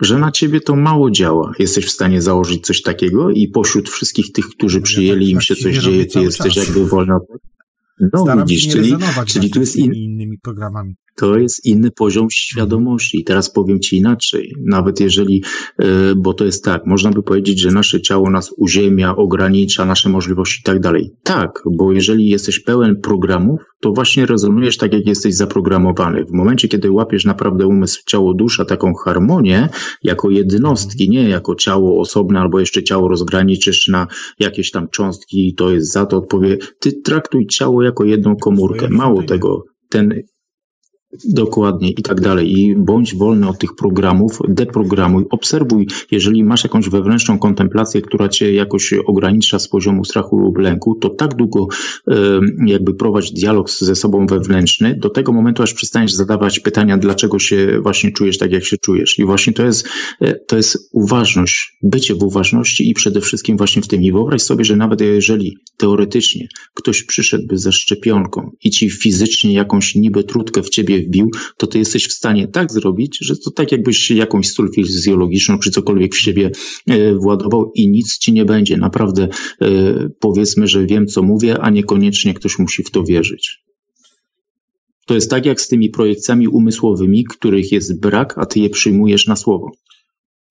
że 0.01 0.19
na 0.19 0.31
ciebie 0.31 0.61
to 0.61 0.75
mało 0.75 1.11
działa. 1.11 1.53
Jesteś 1.59 1.85
w 1.85 1.91
stanie 1.91 2.21
założyć 2.21 2.65
coś 2.65 2.81
takiego 2.81 3.29
i 3.29 3.47
pośród 3.47 3.89
wszystkich 3.89 4.31
tych, 4.31 4.45
którzy 4.45 4.81
przyjęli, 4.81 5.29
im 5.29 5.41
się 5.41 5.55
coś 5.55 5.77
dzieje, 5.77 6.05
ty 6.05 6.21
jesteś 6.21 6.53
czas. 6.53 6.67
jakby 6.67 6.87
wolna. 6.87 7.19
No 8.13 8.23
Staram 8.23 8.47
widzisz, 8.47 8.67
czyli, 8.67 8.95
czyli 9.27 9.49
tu 9.49 9.59
jest 9.59 9.75
in... 9.75 9.93
innymi 9.93 10.37
programami 10.37 10.95
to 11.19 11.37
jest 11.37 11.65
inny 11.65 11.91
poziom 11.91 12.27
świadomości. 12.31 13.19
I 13.19 13.23
teraz 13.23 13.53
powiem 13.53 13.79
Ci 13.79 13.97
inaczej, 13.97 14.53
nawet 14.65 14.99
jeżeli, 14.99 15.43
e, 15.79 16.15
bo 16.15 16.33
to 16.33 16.45
jest 16.45 16.63
tak, 16.63 16.85
można 16.85 17.11
by 17.11 17.23
powiedzieć, 17.23 17.59
że 17.59 17.71
nasze 17.71 18.01
ciało 18.01 18.29
nas 18.29 18.53
uziemia, 18.57 19.15
ogranicza 19.15 19.85
nasze 19.85 20.09
możliwości 20.09 20.59
i 20.59 20.63
tak 20.63 20.79
dalej. 20.79 21.11
Tak, 21.23 21.63
bo 21.71 21.91
jeżeli 21.91 22.29
jesteś 22.29 22.59
pełen 22.59 22.95
programów, 23.01 23.59
to 23.81 23.91
właśnie 23.91 24.25
rezonujesz 24.25 24.77
tak, 24.77 24.93
jak 24.93 25.07
jesteś 25.07 25.35
zaprogramowany. 25.35 26.25
W 26.25 26.31
momencie, 26.31 26.67
kiedy 26.67 26.91
łapiesz 26.91 27.25
naprawdę 27.25 27.67
umysł, 27.67 28.01
ciało, 28.05 28.33
dusza, 28.33 28.65
taką 28.65 28.93
harmonię, 28.93 29.69
jako 30.03 30.29
jednostki, 30.29 31.09
nie 31.09 31.29
jako 31.29 31.55
ciało 31.55 32.01
osobne, 32.01 32.39
albo 32.39 32.59
jeszcze 32.59 32.83
ciało 32.83 33.07
rozgraniczysz 33.07 33.87
na 33.87 34.07
jakieś 34.39 34.71
tam 34.71 34.89
cząstki, 34.89 35.53
to 35.57 35.71
jest 35.71 35.91
za 35.91 36.05
to 36.05 36.17
odpowie. 36.17 36.57
Ty 36.79 36.91
traktuj 37.01 37.47
ciało 37.47 37.83
jako 37.83 38.03
jedną 38.03 38.35
komórkę. 38.35 38.89
Mało 38.89 39.23
tego, 39.23 39.63
ten 39.89 40.13
Dokładnie 41.25 41.91
i 41.91 42.03
tak 42.03 42.21
dalej. 42.21 42.59
I 42.59 42.75
bądź 42.75 43.15
wolny 43.15 43.49
od 43.49 43.59
tych 43.59 43.75
programów, 43.75 44.39
deprogramuj, 44.47 45.25
obserwuj, 45.29 45.87
jeżeli 46.11 46.43
masz 46.43 46.63
jakąś 46.63 46.89
wewnętrzną 46.89 47.39
kontemplację, 47.39 48.01
która 48.01 48.29
cię 48.29 48.53
jakoś 48.53 48.93
ogranicza 48.93 49.59
z 49.59 49.67
poziomu 49.67 50.05
strachu 50.05 50.39
lub 50.39 50.57
lęku, 50.57 50.95
to 50.95 51.09
tak 51.09 51.35
długo 51.35 51.67
jakby 52.65 52.93
prowadź 52.93 53.31
dialog 53.31 53.69
ze 53.69 53.95
sobą 53.95 54.27
wewnętrzny, 54.27 54.95
do 54.95 55.09
tego 55.09 55.31
momentu, 55.31 55.63
aż 55.63 55.73
przestaniesz 55.73 56.13
zadawać 56.13 56.59
pytania, 56.59 56.97
dlaczego 56.97 57.39
się 57.39 57.79
właśnie 57.81 58.11
czujesz 58.11 58.37
tak, 58.37 58.51
jak 58.51 58.65
się 58.65 58.77
czujesz. 58.77 59.19
I 59.19 59.25
właśnie 59.25 59.53
to 59.53 59.65
jest, 59.65 59.87
e, 60.21 60.35
to 60.35 60.57
jest 60.57 60.89
uważność, 60.91 61.77
bycie 61.83 62.15
w 62.15 62.23
uważności 62.23 62.89
i 62.89 62.93
przede 62.93 63.21
wszystkim 63.21 63.57
właśnie 63.57 63.81
w 63.81 63.87
tym. 63.87 64.03
I 64.03 64.11
wyobraź 64.11 64.41
sobie, 64.41 64.65
że 64.65 64.75
nawet 64.75 65.01
jeżeli 65.01 65.57
teoretycznie 65.77 66.47
ktoś 66.73 67.03
przyszedłby 67.03 67.57
ze 67.57 67.71
szczepionką 67.71 68.51
i 68.63 68.69
ci 68.69 68.89
fizycznie 68.89 69.53
jakąś 69.53 69.95
niby 69.95 70.23
trutkę 70.23 70.63
w 70.63 70.69
ciebie 70.69 70.98
wbił, 71.01 71.31
to 71.57 71.67
ty 71.67 71.79
jesteś 71.79 72.07
w 72.07 72.13
stanie 72.13 72.47
tak 72.47 72.71
zrobić, 72.71 73.17
że 73.21 73.37
to 73.37 73.51
tak 73.51 73.71
jakbyś 73.71 74.11
jakąś 74.11 74.49
sól 74.49 74.71
fizjologiczną 74.75 75.59
czy 75.59 75.71
cokolwiek 75.71 76.15
w 76.15 76.19
siebie 76.19 76.51
e, 76.87 77.15
władował 77.15 77.71
i 77.75 77.89
nic 77.89 78.17
ci 78.17 78.33
nie 78.33 78.45
będzie. 78.45 78.77
Naprawdę 78.77 79.27
e, 79.61 79.67
powiedzmy, 80.19 80.67
że 80.67 80.85
wiem 80.85 81.07
co 81.07 81.21
mówię, 81.21 81.59
a 81.59 81.69
niekoniecznie 81.69 82.33
ktoś 82.33 82.59
musi 82.59 82.83
w 82.83 82.91
to 82.91 83.03
wierzyć. 83.03 83.59
To 85.05 85.15
jest 85.15 85.29
tak 85.29 85.45
jak 85.45 85.61
z 85.61 85.67
tymi 85.67 85.89
projekcjami 85.89 86.47
umysłowymi, 86.47 87.23
których 87.23 87.71
jest 87.71 87.99
brak, 87.99 88.37
a 88.37 88.45
ty 88.45 88.59
je 88.59 88.69
przyjmujesz 88.69 89.27
na 89.27 89.35
słowo 89.35 89.71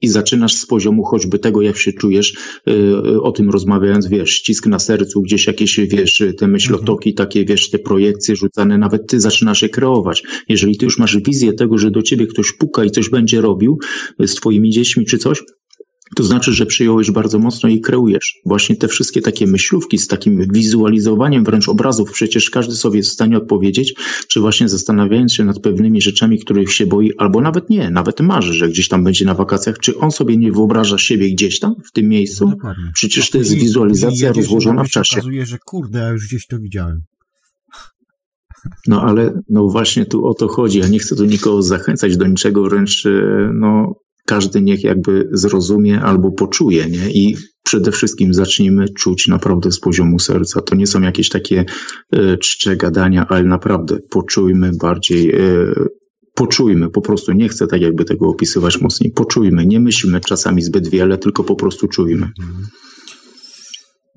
i 0.00 0.08
zaczynasz 0.08 0.54
z 0.54 0.66
poziomu 0.66 1.04
choćby 1.04 1.38
tego, 1.38 1.62
jak 1.62 1.76
się 1.76 1.92
czujesz, 1.92 2.36
yy, 2.66 3.22
o 3.22 3.32
tym 3.32 3.50
rozmawiając, 3.50 4.06
wiesz, 4.06 4.30
ścisk 4.30 4.66
na 4.66 4.78
sercu, 4.78 5.22
gdzieś 5.22 5.46
jakieś, 5.46 5.80
wiesz, 5.80 6.22
te 6.38 6.48
myślotoki, 6.48 7.10
mhm. 7.10 7.28
takie, 7.28 7.44
wiesz, 7.44 7.70
te 7.70 7.78
projekcje 7.78 8.36
rzucane, 8.36 8.78
nawet 8.78 9.06
ty 9.06 9.20
zaczynasz 9.20 9.62
je 9.62 9.68
kreować. 9.68 10.22
Jeżeli 10.48 10.76
ty 10.76 10.84
już 10.84 10.98
masz 10.98 11.16
wizję 11.16 11.52
tego, 11.52 11.78
że 11.78 11.90
do 11.90 12.02
ciebie 12.02 12.26
ktoś 12.26 12.52
puka 12.52 12.84
i 12.84 12.90
coś 12.90 13.10
będzie 13.10 13.40
robił 13.40 13.78
z 14.18 14.34
twoimi 14.34 14.70
dziećmi 14.70 15.06
czy 15.06 15.18
coś, 15.18 15.42
to 16.16 16.24
znaczy, 16.24 16.52
że 16.52 16.66
przyjąłeś 16.66 17.10
bardzo 17.10 17.38
mocno 17.38 17.68
i 17.68 17.80
kreujesz. 17.80 18.34
Właśnie 18.46 18.76
te 18.76 18.88
wszystkie 18.88 19.20
takie 19.20 19.46
myślówki 19.46 19.98
z 19.98 20.06
takim 20.06 20.52
wizualizowaniem 20.52 21.44
wręcz 21.44 21.68
obrazów, 21.68 22.12
przecież 22.12 22.50
każdy 22.50 22.74
sobie 22.76 22.96
jest 22.96 23.10
w 23.10 23.12
stanie 23.12 23.36
odpowiedzieć, 23.36 23.94
czy 24.28 24.40
właśnie 24.40 24.68
zastanawiając 24.68 25.34
się 25.34 25.44
nad 25.44 25.60
pewnymi 25.60 26.00
rzeczami, 26.02 26.38
których 26.38 26.72
się 26.72 26.86
boi, 26.86 27.12
albo 27.18 27.40
nawet 27.40 27.70
nie, 27.70 27.90
nawet 27.90 28.20
marzy, 28.20 28.52
że 28.52 28.68
gdzieś 28.68 28.88
tam 28.88 29.04
będzie 29.04 29.24
na 29.24 29.34
wakacjach, 29.34 29.78
czy 29.78 29.98
on 29.98 30.10
sobie 30.10 30.36
nie 30.36 30.52
wyobraża 30.52 30.98
siebie 30.98 31.32
gdzieś 31.32 31.58
tam, 31.58 31.74
w 31.88 31.92
tym 31.92 32.08
miejscu? 32.08 32.44
No 32.44 32.50
dokładnie. 32.50 32.90
Przecież 32.94 33.30
to 33.30 33.38
jest 33.38 33.54
wizualizacja 33.54 34.32
rozłożona 34.32 34.84
w 34.84 34.90
czasie. 34.90 35.16
okazuje, 35.16 35.46
że 35.46 35.58
kurde, 35.64 35.98
ja 35.98 36.08
już 36.08 36.26
gdzieś 36.26 36.46
to 36.46 36.58
widziałem. 36.58 37.00
No 38.86 39.02
ale 39.02 39.40
no 39.48 39.68
właśnie 39.68 40.06
tu 40.06 40.26
o 40.26 40.34
to 40.34 40.48
chodzi. 40.48 40.78
Ja 40.78 40.88
nie 40.88 40.98
chcę 40.98 41.16
tu 41.16 41.24
nikogo 41.24 41.62
zachęcać 41.62 42.16
do 42.16 42.26
niczego, 42.26 42.62
wręcz 42.62 43.06
e, 43.06 43.10
no, 43.54 43.94
każdy 44.28 44.62
niech 44.62 44.84
jakby 44.84 45.28
zrozumie 45.32 46.00
albo 46.00 46.32
poczuje, 46.32 46.86
nie? 46.86 47.10
I 47.10 47.36
przede 47.62 47.92
wszystkim 47.92 48.34
zacznijmy 48.34 48.88
czuć 48.88 49.28
naprawdę 49.28 49.72
z 49.72 49.80
poziomu 49.80 50.18
serca. 50.18 50.62
To 50.62 50.74
nie 50.74 50.86
są 50.86 51.00
jakieś 51.02 51.28
takie 51.28 51.64
e, 52.12 52.36
czcze 52.38 52.76
gadania, 52.76 53.26
ale 53.28 53.44
naprawdę 53.44 53.98
poczujmy 54.10 54.70
bardziej, 54.80 55.30
e, 55.30 55.40
poczujmy, 56.34 56.90
po 56.90 57.00
prostu 57.00 57.32
nie 57.32 57.48
chcę 57.48 57.66
tak 57.66 57.80
jakby 57.80 58.04
tego 58.04 58.28
opisywać 58.28 58.80
mocniej, 58.80 59.12
poczujmy, 59.12 59.66
nie 59.66 59.80
myślmy 59.80 60.20
czasami 60.20 60.62
zbyt 60.62 60.88
wiele, 60.88 61.18
tylko 61.18 61.44
po 61.44 61.54
prostu 61.54 61.88
czujmy. 61.88 62.30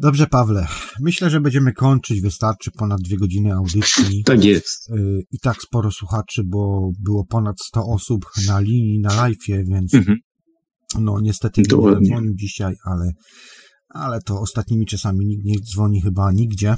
Dobrze, 0.02 0.28
Pawle. 0.28 0.68
Myślę, 1.00 1.30
że 1.30 1.42
będziemy 1.42 1.74
kończyć. 1.74 2.22
Wystarczy 2.22 2.72
ponad 2.72 3.02
dwie 3.02 3.18
godziny 3.18 3.54
audycji. 3.54 4.24
Tak 4.26 4.46
jest. 4.46 4.90
Y, 4.90 5.22
I 5.32 5.40
tak 5.40 5.62
sporo 5.62 5.92
słuchaczy, 5.92 6.44
bo 6.46 6.90
było 7.00 7.26
ponad 7.26 7.56
100 7.68 7.86
osób 7.86 8.26
na 8.48 8.60
linii, 8.60 9.00
na 9.00 9.16
live, 9.16 9.38
więc 9.48 9.94
mhm. 9.94 10.18
no 11.00 11.20
niestety 11.22 11.62
nie 11.62 12.08
dzwonił 12.08 12.36
dzisiaj, 12.36 12.76
ale, 12.86 13.12
ale 13.90 14.22
to 14.22 14.40
ostatnimi 14.40 14.86
czasami 14.86 15.26
nikt 15.26 15.46
nie 15.46 15.56
dzwoni 15.60 16.02
chyba 16.02 16.32
nigdzie. 16.32 16.76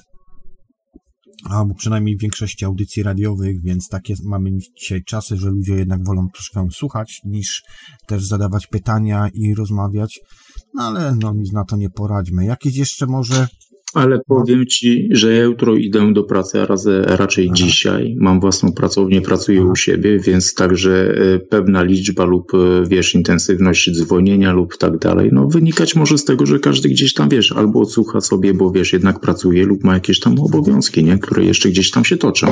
Albo 1.44 1.74
przynajmniej 1.76 2.18
w 2.18 2.22
większości 2.22 2.66
audycji 2.66 3.04
radiowych, 3.04 3.56
więc 3.64 3.88
takie 3.88 4.14
mamy 4.26 4.50
dzisiaj 4.82 5.04
czasy, 5.04 5.38
że 5.38 5.50
ludzie 5.50 5.74
jednak 5.74 6.06
wolą 6.06 6.28
troszkę 6.34 6.68
słuchać, 6.72 7.20
niż 7.26 7.64
też 8.08 8.26
zadawać 8.26 8.68
pytania 8.68 9.30
i 9.34 9.56
rozmawiać. 9.56 10.20
No 10.74 10.84
ale 10.84 11.16
no 11.22 11.34
nic 11.34 11.52
na 11.52 11.66
to 11.66 11.78
nie 11.78 11.90
poradźmy. 11.90 12.46
Jakieś 12.46 12.78
jeszcze 12.78 13.08
może 13.08 13.48
ale 13.94 14.20
powiem 14.28 14.66
ci, 14.66 15.10
że 15.12 15.34
ja 15.34 15.44
jutro 15.44 15.76
idę 15.76 16.14
do 16.14 16.24
pracy, 16.24 16.62
a 16.62 16.66
raczej 17.16 17.46
Aha. 17.46 17.56
dzisiaj. 17.56 18.16
Mam 18.20 18.40
własną 18.40 18.72
pracownię, 18.72 19.22
pracuję 19.22 19.60
Aha. 19.62 19.72
u 19.72 19.76
siebie, 19.76 20.20
więc 20.20 20.54
także 20.54 21.16
e, 21.18 21.40
pewna 21.40 21.84
liczba 21.84 22.24
lub 22.24 22.52
e, 22.54 22.58
wiesz, 22.88 23.16
intensywność 23.16 23.92
dzwonienia 23.92 24.54
lub 24.54 24.78
tak 24.78 24.98
dalej, 24.98 25.30
no 25.34 25.48
wynikać 25.48 25.96
może 25.96 26.18
z 26.18 26.26
tego, 26.26 26.46
że 26.46 26.60
każdy 26.60 26.90
gdzieś 26.90 27.14
tam 27.14 27.30
wiesz, 27.30 27.52
albo 27.52 27.82
odsłucha 27.82 28.22
sobie, 28.22 28.54
bo 28.54 28.72
wiesz, 28.72 28.94
jednak 28.94 29.20
pracuje 29.20 29.66
lub 29.66 29.84
ma 29.84 29.94
jakieś 29.94 30.20
tam 30.20 30.40
obowiązki, 30.40 31.04
nie, 31.04 31.18
które 31.18 31.46
jeszcze 31.46 31.70
gdzieś 31.70 31.92
tam 31.92 32.06
się 32.06 32.18
toczą. 32.18 32.48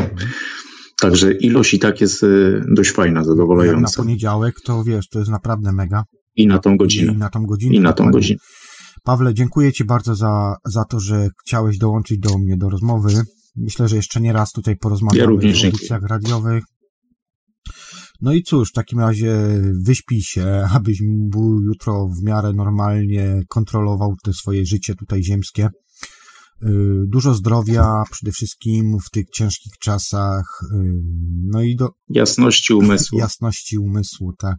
Także 1.01 1.31
ilość 1.31 1.73
i 1.73 1.79
tak 1.79 2.01
jest 2.01 2.23
e, 2.23 2.27
dość 2.75 2.91
fajna, 2.91 3.23
zadowalająca. 3.23 3.81
Jak 3.81 3.97
na 3.97 4.03
poniedziałek 4.03 4.55
to 4.65 4.83
wiesz, 4.83 5.09
to 5.09 5.19
jest 5.19 5.31
naprawdę 5.31 5.71
mega. 5.71 6.03
I 6.35 6.47
na 6.47 6.59
tą 6.59 6.77
godzinę. 6.77 7.13
I 7.13 7.17
na 7.17 7.29
tą 7.29 7.45
godzinę. 7.45 7.75
I 7.75 7.79
na 7.79 7.93
tą 7.93 8.11
godzinę. 8.11 8.39
Pawle, 9.03 9.33
dziękuję 9.33 9.73
Ci 9.73 9.85
bardzo 9.85 10.15
za, 10.15 10.55
za 10.65 10.85
to, 10.85 10.99
że 10.99 11.27
chciałeś 11.45 11.77
dołączyć 11.77 12.19
do 12.19 12.37
mnie 12.37 12.57
do 12.57 12.69
rozmowy. 12.69 13.21
Myślę, 13.55 13.87
że 13.87 13.95
jeszcze 13.95 14.21
nie 14.21 14.33
raz 14.33 14.51
tutaj 14.51 14.77
porozmawiamy 14.77 15.33
ja 15.33 15.49
o 15.49 15.65
audycjach 15.65 16.03
radiowych. 16.03 16.63
No 18.21 18.33
i 18.33 18.43
cóż, 18.43 18.69
w 18.69 18.73
takim 18.73 18.99
razie 18.99 19.61
wyśpij 19.85 20.21
się, 20.21 20.45
abyś 20.77 21.01
był 21.05 21.61
jutro 21.61 22.07
w 22.07 22.23
miarę 22.23 22.53
normalnie 22.53 23.41
kontrolował 23.47 24.15
te 24.23 24.33
swoje 24.33 24.65
życie 24.65 24.95
tutaj 24.95 25.23
ziemskie. 25.23 25.69
Y, 26.63 27.03
dużo 27.07 27.33
zdrowia 27.33 28.03
przede 28.11 28.31
wszystkim 28.31 28.97
w 29.05 29.09
tych 29.09 29.25
ciężkich 29.29 29.73
czasach. 29.77 30.45
Y, 30.63 31.01
no 31.45 31.61
i 31.61 31.75
do. 31.75 31.89
Jasności 32.09 32.73
umysłu. 32.73 33.19
Jasności 33.25 33.77
umysłu, 33.77 34.33
tak. 34.39 34.55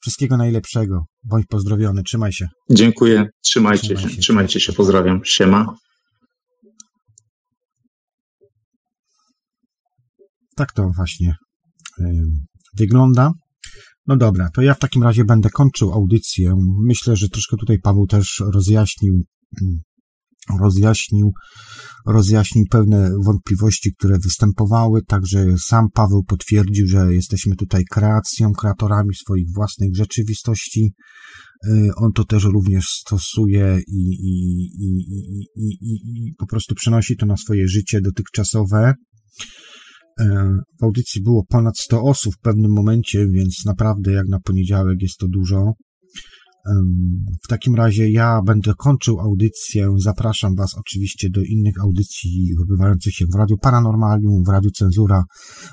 Wszystkiego 0.00 0.36
najlepszego. 0.36 1.04
Bądź 1.24 1.46
pozdrowiony. 1.46 2.02
Trzymaj 2.02 2.32
się. 2.32 2.48
Dziękuję. 2.70 3.26
Trzymajcie, 3.44 3.94
Trzymaj 3.94 4.02
się. 4.02 4.16
się. 4.16 4.20
Trzymajcie 4.20 4.60
się. 4.60 4.72
Pozdrawiam. 4.72 5.20
Siema. 5.24 5.74
Tak 10.56 10.72
to 10.72 10.90
właśnie 10.96 11.34
wygląda. 12.76 13.32
No 14.06 14.16
dobra, 14.16 14.48
to 14.54 14.62
ja 14.62 14.74
w 14.74 14.78
takim 14.78 15.02
razie 15.02 15.24
będę 15.24 15.50
kończył 15.50 15.92
audycję. 15.92 16.54
Myślę, 16.86 17.16
że 17.16 17.28
troszkę 17.28 17.56
tutaj 17.56 17.78
Paweł 17.78 18.06
też 18.06 18.42
rozjaśnił 18.54 19.24
mm, 19.62 19.80
rozjaśnił, 20.60 21.32
rozjaśnił 22.06 22.64
pewne 22.70 23.10
wątpliwości, 23.24 23.94
które 23.98 24.18
występowały, 24.18 25.02
także 25.02 25.58
sam 25.58 25.86
Paweł 25.94 26.24
potwierdził, 26.24 26.86
że 26.86 27.14
jesteśmy 27.14 27.56
tutaj 27.56 27.84
kreacją, 27.90 28.52
kreatorami 28.52 29.14
swoich 29.14 29.46
własnych 29.54 29.96
rzeczywistości. 29.96 30.92
Y, 31.66 31.90
on 31.96 32.12
to 32.12 32.24
też 32.24 32.44
również 32.44 32.84
stosuje 32.84 33.80
i, 33.86 34.02
i, 34.10 34.64
i, 34.78 35.08
i, 35.56 36.26
i 36.26 36.34
po 36.38 36.46
prostu 36.46 36.74
przenosi 36.74 37.16
to 37.16 37.26
na 37.26 37.36
swoje 37.36 37.68
życie 37.68 38.00
dotychczasowe. 38.00 38.94
Y, 40.20 40.24
w 40.80 40.84
audycji 40.84 41.22
było 41.22 41.44
ponad 41.48 41.78
100 41.78 42.02
osób 42.02 42.34
w 42.34 42.40
pewnym 42.40 42.72
momencie, 42.72 43.26
więc 43.28 43.64
naprawdę 43.66 44.12
jak 44.12 44.28
na 44.28 44.40
poniedziałek 44.40 45.02
jest 45.02 45.18
to 45.18 45.26
dużo. 45.28 45.72
W 47.44 47.48
takim 47.48 47.74
razie 47.74 48.10
ja 48.10 48.40
będę 48.42 48.74
kończył 48.74 49.20
audycję. 49.20 49.88
Zapraszam 49.96 50.54
Was 50.54 50.74
oczywiście 50.78 51.30
do 51.30 51.40
innych 51.42 51.80
audycji 51.80 52.54
odbywających 52.60 53.14
się 53.14 53.26
w 53.26 53.34
Radiu 53.34 53.58
Paranormalium, 53.58 54.44
w 54.44 54.48
Radiu 54.48 54.70
Cenzura. 54.70 55.24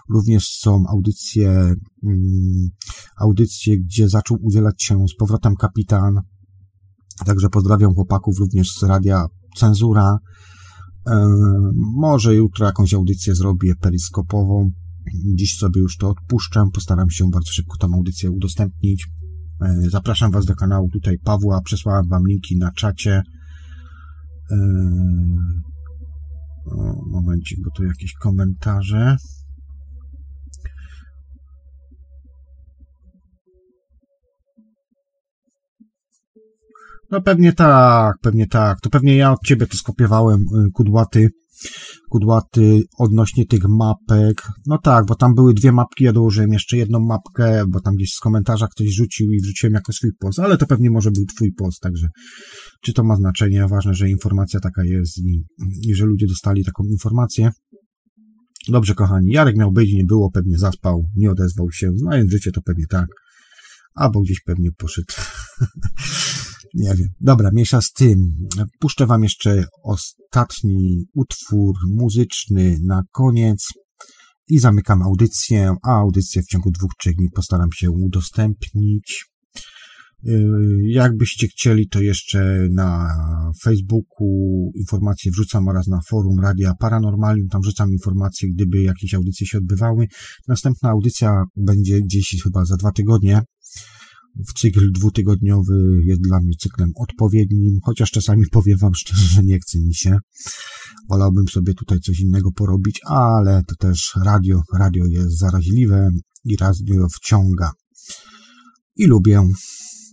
Również 0.09 0.47
są 0.47 0.84
audycje, 0.89 1.49
mm, 1.49 2.69
audycje, 3.18 3.80
gdzie 3.80 4.09
zaczął 4.09 4.38
udzielać 4.41 4.84
się 4.84 5.07
z 5.07 5.15
powrotem 5.15 5.55
kapitan. 5.55 6.22
Także 7.26 7.49
pozdrawiam 7.49 7.93
chłopaków 7.93 8.39
również 8.39 8.72
z 8.72 8.84
Radia 8.84 9.26
Cenzura. 9.57 10.18
Może 11.76 12.35
jutro 12.35 12.65
jakąś 12.65 12.93
audycję 12.93 13.35
zrobię 13.35 13.76
periskopową. 13.76 14.72
Dziś 15.35 15.57
sobie 15.57 15.81
już 15.81 15.97
to 15.97 16.09
odpuszczę. 16.09 16.65
Postaram 16.73 17.09
się 17.09 17.30
bardzo 17.30 17.51
szybko 17.51 17.77
tą 17.77 17.93
audycję 17.93 18.31
udostępnić. 18.31 19.07
E, 19.62 19.90
zapraszam 19.90 20.32
Was 20.32 20.46
do 20.46 20.56
kanału 20.56 20.90
tutaj 20.90 21.18
Pawła, 21.24 21.62
przesłałem 21.62 22.08
Wam 22.08 22.24
linki 22.28 22.58
na 22.58 22.72
czacie. 22.72 23.22
E, 24.52 24.58
momencik, 27.12 27.60
bo 27.64 27.72
tu 27.72 27.84
jakieś 27.84 28.14
komentarze. 28.14 29.18
No 37.12 37.22
pewnie 37.22 37.54
tak, 37.54 38.16
pewnie 38.22 38.48
tak. 38.48 38.82
To 38.82 38.90
pewnie 38.90 39.16
ja 39.16 39.32
od 39.32 39.44
Ciebie 39.44 39.68
to 39.68 39.78
skopiowałem, 39.78 40.42
y, 40.42 40.72
kudłaty 40.74 41.30
kudłaty 42.10 42.82
odnośnie 43.00 43.46
tych 43.46 43.64
mapek. 43.70 44.48
No 44.66 44.78
tak, 44.78 45.06
bo 45.06 45.16
tam 45.16 45.36
były 45.36 45.54
dwie 45.54 45.72
mapki, 45.72 46.04
ja 46.04 46.14
dołożyłem 46.14 46.54
jeszcze 46.54 46.78
jedną 46.78 47.00
mapkę, 47.00 47.64
bo 47.68 47.82
tam 47.82 47.96
gdzieś 47.96 48.14
z 48.14 48.20
komentarza 48.20 48.68
ktoś 48.68 48.88
rzucił 48.88 49.32
i 49.32 49.42
wrzuciłem 49.42 49.74
jako 49.74 49.94
swój 49.94 50.12
post, 50.20 50.40
ale 50.40 50.58
to 50.58 50.66
pewnie 50.66 50.90
może 50.90 51.12
był 51.12 51.26
twój 51.26 51.54
post, 51.54 51.82
także 51.82 52.08
czy 52.82 52.94
to 52.94 53.04
ma 53.04 53.16
znaczenie? 53.16 53.68
Ważne, 53.68 53.94
że 53.94 54.10
informacja 54.10 54.60
taka 54.60 54.84
jest 54.86 55.18
i, 55.18 55.44
i 55.88 55.96
że 55.96 56.06
ludzie 56.06 56.28
dostali 56.28 56.66
taką 56.66 56.84
informację. 56.84 57.52
Dobrze, 58.68 58.96
kochani, 58.96 59.32
Jarek 59.32 59.58
miał 59.58 59.72
być, 59.72 59.94
nie 59.94 60.06
było, 60.06 60.32
pewnie 60.32 60.58
zaspał, 60.58 61.04
nie 61.16 61.32
odezwał 61.32 61.72
się, 61.72 61.92
znając 61.96 62.32
życie 62.32 62.52
to 62.52 62.62
pewnie 62.62 62.86
tak, 62.90 63.08
albo 63.96 64.22
gdzieś 64.22 64.42
pewnie 64.46 64.70
poszedł. 64.78 65.14
Nie 66.78 66.95
wiem. 66.95 67.08
Dobra, 67.22 67.49
mniejsza 67.54 67.82
z 67.82 67.91
tym. 67.91 68.48
Puszczę 68.80 69.06
wam 69.06 69.24
jeszcze 69.24 69.66
ostatni 69.84 71.06
utwór 71.14 71.76
muzyczny 71.90 72.78
na 72.84 73.04
koniec. 73.12 73.68
i 74.49 74.60
zamykam 74.60 75.02
audycję, 75.02 75.76
a 75.84 75.99
audycję 75.99 76.41
w 76.41 76.45
ciągu 76.45 76.72
dwóch, 76.72 76.91
trzech 76.99 77.16
dni 77.16 77.28
postaram 77.36 77.70
się 77.74 77.91
udostępnić. 77.91 79.26
Y, 80.28 80.44
jakbyście 80.88 81.48
chcieli, 81.48 81.90
to 81.90 82.02
jeszcze 82.02 82.68
na 82.72 83.08
Facebooku 83.64 84.72
informacje 84.76 85.32
wrzucam 85.32 85.68
oraz 85.68 85.88
na 85.88 85.99
forum 86.10 86.40
Radia 86.40 86.74
Paranormalium. 86.80 87.48
Tam 87.48 87.62
wrzucam 87.62 87.91
informacje, 87.91 88.49
gdyby 88.49 88.82
jakieś 88.82 89.14
audycje 89.14 89.48
się 89.48 89.58
odbywały. 89.58 90.08
Następna 90.48 90.90
audycja 90.90 91.44
będzie 91.56 92.02
gdzieś 92.02 92.41
chyba 92.44 92.66
za 92.66 92.78
dwa 92.78 92.91
tygodnie. 92.91 93.41
W 94.47 94.53
cykl 94.53 94.91
dwutygodniowy 94.91 96.01
jest 96.05 96.22
dla 96.22 96.39
mnie 96.39 96.53
cyklem 96.59 96.91
odpowiednim, 96.95 97.80
chociaż 97.84 98.11
czasami 98.11 98.43
powiem 98.51 98.77
wam 98.77 98.95
szczerze, 98.95 99.26
że 99.26 99.43
nie 99.43 99.59
chce 99.59 99.80
mi 99.80 99.95
się. 99.95 100.18
Wolałbym 101.09 101.47
sobie 101.47 101.73
tutaj 101.73 101.99
coś 101.99 102.19
innego 102.19 102.51
porobić, 102.51 102.99
ale 103.05 103.64
to 103.68 103.76
też 103.76 104.14
radio, 104.26 104.61
radio 104.80 105.05
jest 105.05 105.39
zaraźliwe 105.39 106.09
i 106.45 106.57
radio 106.57 107.07
wciąga. 107.09 107.72
I 108.95 109.05
lubię 109.05 109.43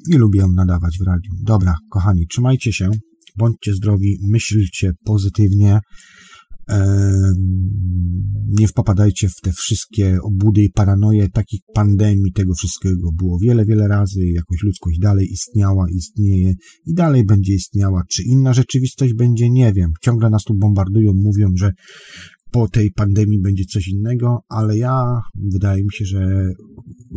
i 0.08 0.16
lubię 0.16 0.46
nadawać 0.54 0.98
w 0.98 1.06
radiu. 1.06 1.32
Dobra, 1.42 1.74
kochani, 1.90 2.26
trzymajcie 2.26 2.72
się, 2.72 2.90
bądźcie 3.36 3.74
zdrowi, 3.74 4.18
myślcie 4.22 4.92
pozytywnie, 5.04 5.80
nie 8.48 8.68
wpopadajcie 8.68 9.28
w 9.28 9.40
te 9.40 9.52
wszystkie 9.52 10.18
obudy 10.22 10.62
i 10.62 10.70
paranoje 10.70 11.28
takich 11.28 11.60
pandemii, 11.74 12.32
tego 12.32 12.54
wszystkiego 12.54 13.12
było 13.12 13.38
wiele, 13.38 13.64
wiele 13.64 13.88
razy, 13.88 14.26
jakoś 14.26 14.62
ludzkość 14.62 14.98
dalej 14.98 15.32
istniała, 15.32 15.86
istnieje 15.90 16.54
i 16.86 16.94
dalej 16.94 17.24
będzie 17.24 17.54
istniała. 17.54 18.02
Czy 18.10 18.22
inna 18.22 18.54
rzeczywistość 18.54 19.14
będzie, 19.14 19.50
nie 19.50 19.72
wiem. 19.72 19.92
Ciągle 20.02 20.30
nas 20.30 20.44
tu 20.44 20.54
bombardują, 20.54 21.12
mówią, 21.14 21.48
że 21.56 21.72
po 22.50 22.68
tej 22.68 22.90
pandemii 22.92 23.40
będzie 23.40 23.64
coś 23.64 23.88
innego, 23.88 24.38
ale 24.48 24.78
ja 24.78 25.20
wydaje 25.52 25.82
mi 25.82 25.92
się, 25.92 26.04
że 26.04 26.52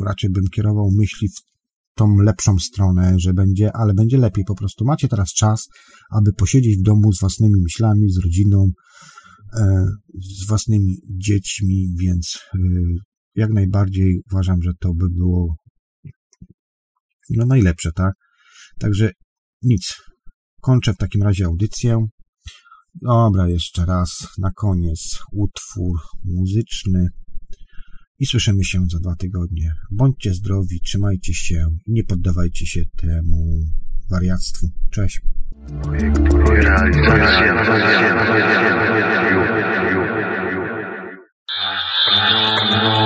raczej 0.05 0.29
bym 0.29 0.43
kierował 0.47 0.91
myśli 0.97 1.27
w 1.29 1.47
tą 1.95 2.17
lepszą 2.17 2.59
stronę, 2.59 3.13
że 3.17 3.33
będzie, 3.33 3.75
ale 3.75 3.93
będzie 3.93 4.17
lepiej 4.17 4.43
po 4.47 4.55
prostu. 4.55 4.85
Macie 4.85 5.07
teraz 5.07 5.33
czas, 5.33 5.67
aby 6.11 6.33
posiedzieć 6.33 6.77
w 6.77 6.81
domu 6.81 7.13
z 7.13 7.19
własnymi 7.19 7.61
myślami, 7.61 8.09
z 8.09 8.17
rodziną, 8.17 8.71
z 10.13 10.47
własnymi 10.47 10.97
dziećmi, 11.09 11.87
więc 11.99 12.39
e, 12.53 12.59
jak 13.35 13.49
najbardziej 13.49 14.21
uważam, 14.31 14.61
że 14.61 14.71
to 14.79 14.93
by 14.93 15.09
było 15.09 15.55
no 17.29 17.45
najlepsze, 17.45 17.91
tak? 17.91 18.13
Także 18.79 19.11
nic. 19.61 19.95
Kończę 20.61 20.93
w 20.93 20.97
takim 20.97 21.23
razie 21.23 21.45
audycję. 21.45 22.07
Dobra, 23.01 23.49
jeszcze 23.49 23.85
raz 23.85 24.27
na 24.37 24.51
koniec 24.51 25.19
utwór 25.31 25.99
muzyczny 26.23 27.07
i 28.19 28.25
słyszymy 28.25 28.63
się 28.63 28.85
za 28.91 28.99
dwa 28.99 29.15
tygodnie. 29.15 29.71
Bądźcie 29.91 30.33
zdrowi, 30.33 30.79
trzymajcie 30.81 31.33
się 31.33 31.67
i 31.85 31.91
nie 31.91 32.03
poddawajcie 32.03 32.65
się 32.65 32.83
temu 32.97 33.59
wariactwu. 34.09 34.67
Cześć. 34.91 35.21
No, 35.69 35.83
no. 42.71 42.96